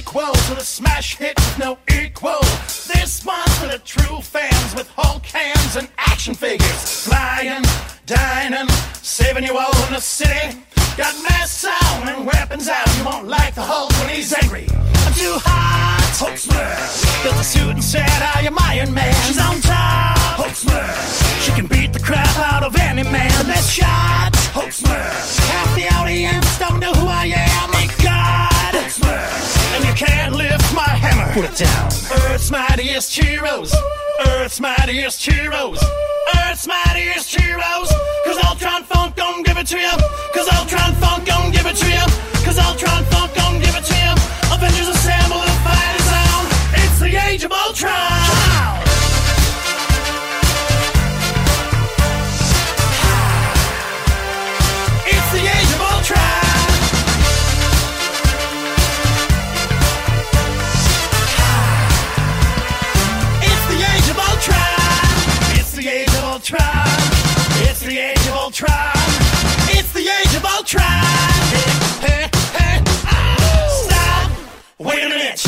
Sequel 0.08 0.32
to 0.32 0.54
the 0.54 0.64
smash 0.64 1.16
hit 1.16 1.38
no 1.58 1.78
equal. 2.00 2.40
This 2.92 3.24
one's 3.24 3.58
for 3.58 3.66
the 3.66 3.78
true 3.84 4.20
fans 4.20 4.74
with 4.74 4.88
Hulk 4.96 5.24
hands 5.26 5.76
and 5.76 5.88
action 5.98 6.34
figures. 6.34 7.06
Flying, 7.06 7.64
dining, 8.06 8.68
saving 9.02 9.44
you 9.44 9.58
all 9.58 9.76
in 9.86 9.92
the 9.92 10.00
city. 10.00 10.58
Got 10.96 11.14
masks 11.22 11.64
on 11.64 12.08
and 12.08 12.26
weapons 12.26 12.68
out. 12.68 12.88
You 12.98 13.04
won't 13.04 13.28
like 13.28 13.54
the 13.54 13.62
Hulk 13.62 13.92
when 14.00 14.08
he's 14.08 14.32
angry. 14.32 14.66
I'm 15.04 15.14
too 15.14 15.36
hot, 15.44 16.00
Hulk 16.16 16.36
smash. 16.36 17.22
Built 17.22 17.36
a 17.36 17.44
suit 17.44 17.70
and 17.70 17.84
said, 17.84 18.08
I 18.36 18.42
am 18.46 18.56
Iron 18.58 18.92
Man. 18.94 19.14
She's 19.26 19.38
on 19.38 19.60
top, 19.60 20.16
Hulk 20.40 20.54
smash. 20.54 21.44
She 21.44 21.52
can 21.52 21.66
beat 21.66 21.92
the 21.92 22.00
crap 22.00 22.36
out 22.38 22.62
of 22.62 22.74
any 22.76 23.02
man. 23.04 23.30
The 23.38 23.44
best 23.44 23.70
shot, 23.72 24.30
Hulk 24.56 24.72
smash. 24.72 25.36
Half 25.52 25.74
the 25.76 25.86
audience 25.94 26.58
don't 26.58 26.80
know 26.80 26.92
who 26.92 27.06
I 27.06 27.26
am. 27.26 27.70
Thank 27.72 27.92
God, 28.02 28.74
Hulk 28.74 28.90
smash. 28.90 29.57
And 29.74 29.84
you 29.84 29.92
can't 29.94 30.34
lift 30.34 30.74
my 30.74 30.82
hammer. 30.82 31.32
Put 31.32 31.44
it 31.50 31.56
down. 31.56 31.86
Earth's 32.30 32.50
mightiest 32.50 33.14
heroes. 33.14 33.74
Earth's 34.26 34.60
mightiest 34.60 35.24
heroes. 35.24 35.82
Earth's 36.36 36.66
mightiest 36.66 37.34
heroes. 37.34 37.88
Cause 38.24 38.38
Ultron 38.44 38.82
Funk 38.84 39.16
gon' 39.16 39.42
give 39.42 39.58
it 39.58 39.66
to 39.68 39.78
you. 39.78 39.92
Cause 40.34 40.48
Ultron 40.58 40.94
Funk 40.94 41.26
gon' 41.26 41.50
give 41.52 41.66
it 41.66 41.76
to 41.76 41.88
you. 41.88 42.04
Cause 42.44 42.58
Ultron 42.58 43.04
Funk 43.06 43.34
gon' 43.34 43.60
give 43.60 43.74
it 43.76 43.84
to 43.84 43.94
you. 43.94 44.12
Avengers 44.54 44.88
assemble 44.88 45.40
and 45.40 45.58
fight 45.66 45.94
his 46.00 46.10
own. 46.26 46.44
It's 46.82 46.98
the 47.00 47.12
age 47.28 47.44
of 47.44 47.52
Ultron. 47.52 48.17
Stop! 70.68 70.84
Wait 74.78 75.02
a 75.02 75.08
minute. 75.08 75.42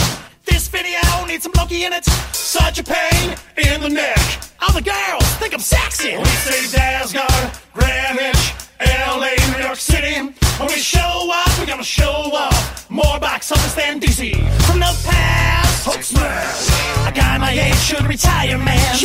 This 0.47 0.69
video 0.69 0.99
needs 1.27 1.43
some 1.43 1.53
blocky 1.53 1.85
in 1.85 1.93
it. 1.93 2.07
Such 2.33 2.79
a 2.79 2.83
pain 2.83 3.37
in 3.59 3.83
the 3.83 3.91
neck. 3.91 4.19
All 4.63 4.73
the 4.73 4.81
girls 4.81 5.23
think 5.37 5.53
I'm 5.53 5.61
sexy. 5.61 6.17
We 6.17 6.25
say 6.25 6.75
Dazzgun, 6.75 7.53
Greenwich, 7.75 8.55
L. 8.81 9.23
A., 9.23 9.37
New 9.53 9.63
York 9.63 9.77
City. 9.77 10.23
When 10.57 10.69
we 10.69 10.79
show 10.79 11.31
up, 11.31 11.59
we're 11.59 11.67
gonna 11.67 11.85
show 11.85 12.31
up. 12.33 12.55
More 12.89 13.21
box 13.21 13.53
office 13.53 13.75
than 13.75 14.01
DC. 14.01 14.33
Too 14.33 14.81
fast, 15.05 15.87
hoaxman. 15.87 17.07
A 17.07 17.13
guy 17.13 17.37
my 17.37 17.53
age 17.53 17.77
should 17.77 18.07
retire, 18.07 18.57
man. 18.57 18.97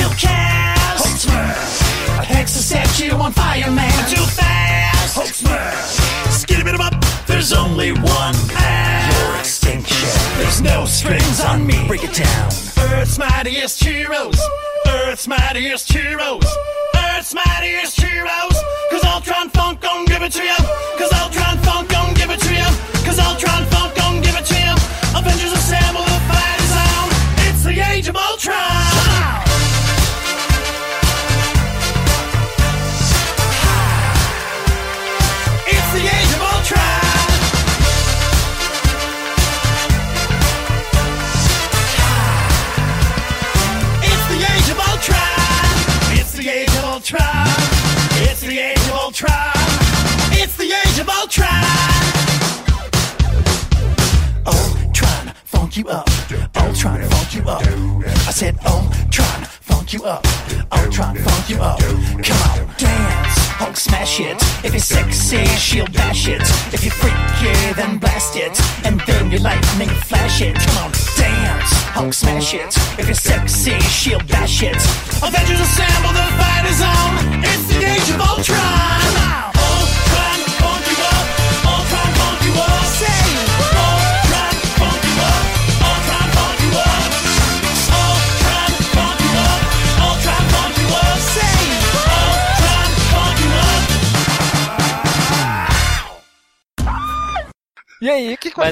A 2.08 2.24
hex 2.24 2.52
set 2.54 3.00
you 3.02 3.12
on 3.12 3.34
fire, 3.34 3.70
man. 3.70 4.10
Too 4.10 4.24
fast. 4.24 4.56
Hoax 5.16 5.44
man. 5.44 6.05
Skitty 6.66 6.78
bit 6.78 6.82
up. 6.82 7.26
There's 7.26 7.54
only 7.54 7.92
one 7.92 8.36
path. 8.50 9.28
Your 9.28 9.40
extinction. 9.40 10.10
There's 10.38 10.62
no 10.62 10.86
strings 10.86 11.44
on 11.44 11.66
me. 11.66 11.88
Break 11.88 12.04
it 12.04 12.14
down. 12.14 12.48
Earth's 12.92 13.18
mightiest 13.18 13.84
heroes. 13.84 14.40
Earth's 14.88 15.28
mightiest 15.28 15.92
heroes. 15.92 16.46
Earth's 16.96 17.34
mightiest 17.34 18.02
heroes. 18.02 18.58
Cause 18.92 19.04
Ultron 19.06 19.50
Funk 19.50 19.82
gon' 19.82 20.06
give 20.06 20.22
it 20.22 20.32
to 20.34 20.44
you. 20.44 20.58
Cause 20.98 21.12
Ultron 21.14 21.58
Funk 21.60 21.95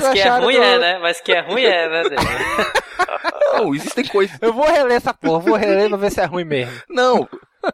Mas 0.02 0.14
que 0.14 0.20
é 0.20 0.38
ruim 0.38 0.56
do... 0.56 0.64
é, 0.64 0.80
né? 0.80 0.99
Mas 0.99 1.22
que 1.22 1.32
é 1.32 1.41
ruim 1.41 1.64
é, 1.64 1.90
né? 1.90 2.03
Não, 3.53 3.76
existem 3.76 4.06
coisas. 4.06 4.38
Eu 4.41 4.53
vou 4.53 4.65
reler 4.65 4.98
essa 4.98 5.14
porra, 5.14 5.40
vou 5.40 5.56
reler 5.56 5.90
pra 5.90 5.98
ver 5.98 6.11
se 6.11 6.22
é 6.22 6.26
ruim 6.26 6.44
mesmo. 6.44 6.74
Não, 6.90 7.28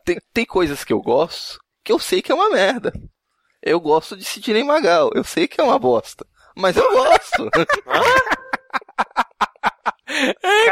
tem, 0.03 0.17
tem 0.33 0.45
coisas 0.45 0.83
que 0.83 0.91
eu 0.91 1.01
gosto 1.01 1.57
que 1.89 1.91
eu 1.91 1.97
sei 1.97 2.21
que 2.21 2.31
é 2.31 2.35
uma 2.35 2.51
merda. 2.51 2.93
Eu 3.63 3.79
gosto 3.79 4.15
de 4.15 4.23
Sidney 4.23 4.63
Magal, 4.63 5.09
eu 5.15 5.23
sei 5.23 5.47
que 5.47 5.59
é 5.59 5.63
uma 5.63 5.79
bosta. 5.79 6.23
Mas 6.55 6.77
eu 6.77 6.87
gosto. 6.91 7.49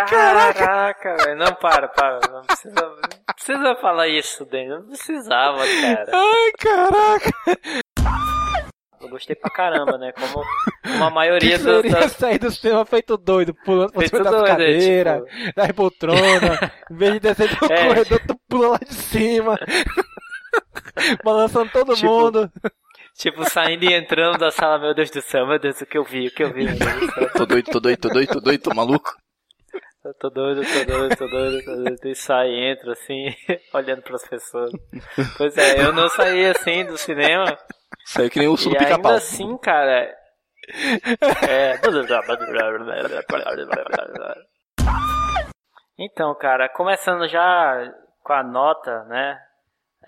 Caraca, 0.08 1.18
velho. 1.18 1.38
Não, 1.38 1.56
para, 1.56 1.88
para. 1.88 2.20
Não 2.32 2.44
precisa, 2.44 2.76
não 2.76 3.00
precisa 3.36 3.76
falar 3.82 4.08
isso, 4.08 4.46
Dani. 4.46 4.70
Não 4.70 4.88
precisava, 4.88 5.58
cara. 5.58 6.12
Ai, 6.14 6.52
caraca. 6.60 7.32
Eu 9.00 9.10
gostei 9.10 9.36
pra 9.36 9.50
caramba, 9.52 9.98
né? 9.98 10.12
Como 10.12 10.44
uma 10.96 11.10
maioria 11.10 11.58
das. 11.60 11.62
seria 11.62 11.92
das... 11.92 12.12
sair 12.14 12.40
do 12.40 12.50
cinema 12.52 12.86
feito 12.86 13.16
doido, 13.18 13.54
pulando 13.64 13.92
por 13.94 14.00
Feito 14.00 14.18
cima 14.18 14.30
doido, 14.32 14.46
é, 14.46 14.48
cadeiras, 14.48 15.24
das 15.56 15.72
poltronas, 15.74 16.60
em 16.92 16.96
vez 16.96 17.14
de 17.14 17.20
descer 17.20 17.48
do 17.56 17.74
É. 17.74 17.88
corredor, 17.88 18.20
tu 18.28 18.40
pula 18.50 18.68
lá 18.70 18.78
de 18.80 18.94
cima, 18.94 19.58
balançando 21.24 21.70
todo 21.72 21.94
Tipo, 21.96 22.08
mundo. 22.08 22.52
Tipo, 23.16 23.50
saindo 23.50 23.84
e 23.86 23.94
entrando 23.94 24.38
da 24.38 24.52
sala, 24.52 24.80
meu 24.80 24.94
Deus 24.94 25.10
do 25.10 25.22
céu, 25.22 25.48
meu 25.48 25.60
Deus, 25.60 25.80
o 25.82 25.86
que 25.86 25.98
eu 25.98 26.04
vi, 26.04 26.28
o 26.28 26.32
que 26.32 26.44
eu 26.44 26.54
vi, 26.54 26.66
meu 26.66 26.76
Deus 26.78 27.00
do 27.00 27.12
céu. 27.14 27.30
Tô 27.34 27.46
doido, 27.46 27.72
tô 27.72 27.80
doido, 27.80 28.00
tô 28.00 28.10
doido, 28.10 28.34
tô 28.34 28.40
doido, 28.40 28.62
tô 28.62 28.74
maluco. 28.76 29.12
Eu 30.06 30.14
tô 30.14 30.30
doido, 30.30 30.62
tô 30.62 30.86
doido, 30.86 31.16
tô 31.18 31.28
doido, 31.28 31.66
tô 31.66 31.76
doido. 31.76 32.08
E 32.08 32.16
sai, 32.16 32.48
entra 32.72 32.94
assim, 32.94 33.26
olhando 33.74 34.02
pras 34.04 34.26
pessoas. 34.28 34.72
Pois 35.38 35.58
é, 35.58 35.84
eu 35.84 35.92
não 35.92 36.08
saí 36.10 36.46
assim 36.46 36.86
do 36.86 36.98
cinema. 36.98 37.58
Saiu 38.10 38.30
que 38.30 38.40
nem 38.40 38.48
o 38.48 38.52
urso 38.52 38.70
E 38.70 38.72
do 38.72 38.76
ainda 38.78 38.86
pica-pau. 38.86 39.14
assim, 39.14 39.58
cara. 39.58 40.16
É. 41.48 41.78
Então, 46.00 46.34
cara, 46.36 46.70
começando 46.70 47.28
já 47.28 47.92
com 48.24 48.34
a 48.34 48.44
nota, 48.44 49.04
né? 49.06 49.40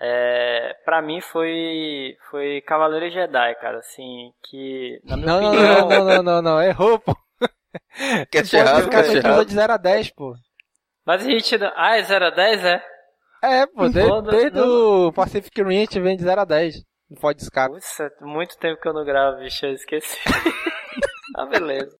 É, 0.00 0.74
pra 0.84 1.02
mim 1.02 1.20
foi 1.20 2.16
foi 2.30 2.62
Cavaleiro 2.62 3.10
Jedi, 3.10 3.54
cara, 3.56 3.78
assim, 3.78 4.32
que 4.48 4.98
na 5.04 5.16
minha 5.16 5.26
Não, 5.26 5.40
não, 5.40 5.48
opinião, 5.50 5.88
não, 5.88 5.88
não, 5.88 6.04
não, 6.04 6.22
não, 6.22 6.42
não, 6.42 6.62
errou, 6.62 6.98
pô. 6.98 7.14
Cast 8.32 8.50
Pô, 8.50 8.62
errado, 8.62 8.88
pula 8.88 9.04
errado. 9.16 9.44
de 9.44 9.52
0 9.52 9.72
a 9.72 9.76
10, 9.76 10.10
pô. 10.14 10.34
Mas 11.04 11.26
a 11.26 11.30
gente 11.30 11.58
não... 11.58 11.70
Ah, 11.76 11.96
é 11.98 12.02
0 12.02 12.24
a 12.26 12.30
10, 12.30 12.64
é? 12.64 12.82
É, 13.42 13.66
pô, 13.66 13.88
desde, 13.88 14.22
desde 14.30 14.60
o 14.60 15.12
Pacific 15.12 15.62
Rim 15.62 15.76
a 15.76 15.80
gente 15.80 16.00
vem 16.00 16.16
de 16.16 16.22
0 16.22 16.40
a 16.40 16.44
10. 16.44 16.82
Não 17.10 17.20
pode 17.20 17.42
escapar. 17.42 17.76
Muito 18.20 18.56
tempo 18.58 18.80
que 18.80 18.88
eu 18.88 18.94
não 18.94 19.04
gravo, 19.04 19.38
bicho, 19.40 19.66
eu 19.66 19.72
esqueci. 19.72 20.16
ah, 21.36 21.46
beleza. 21.46 21.99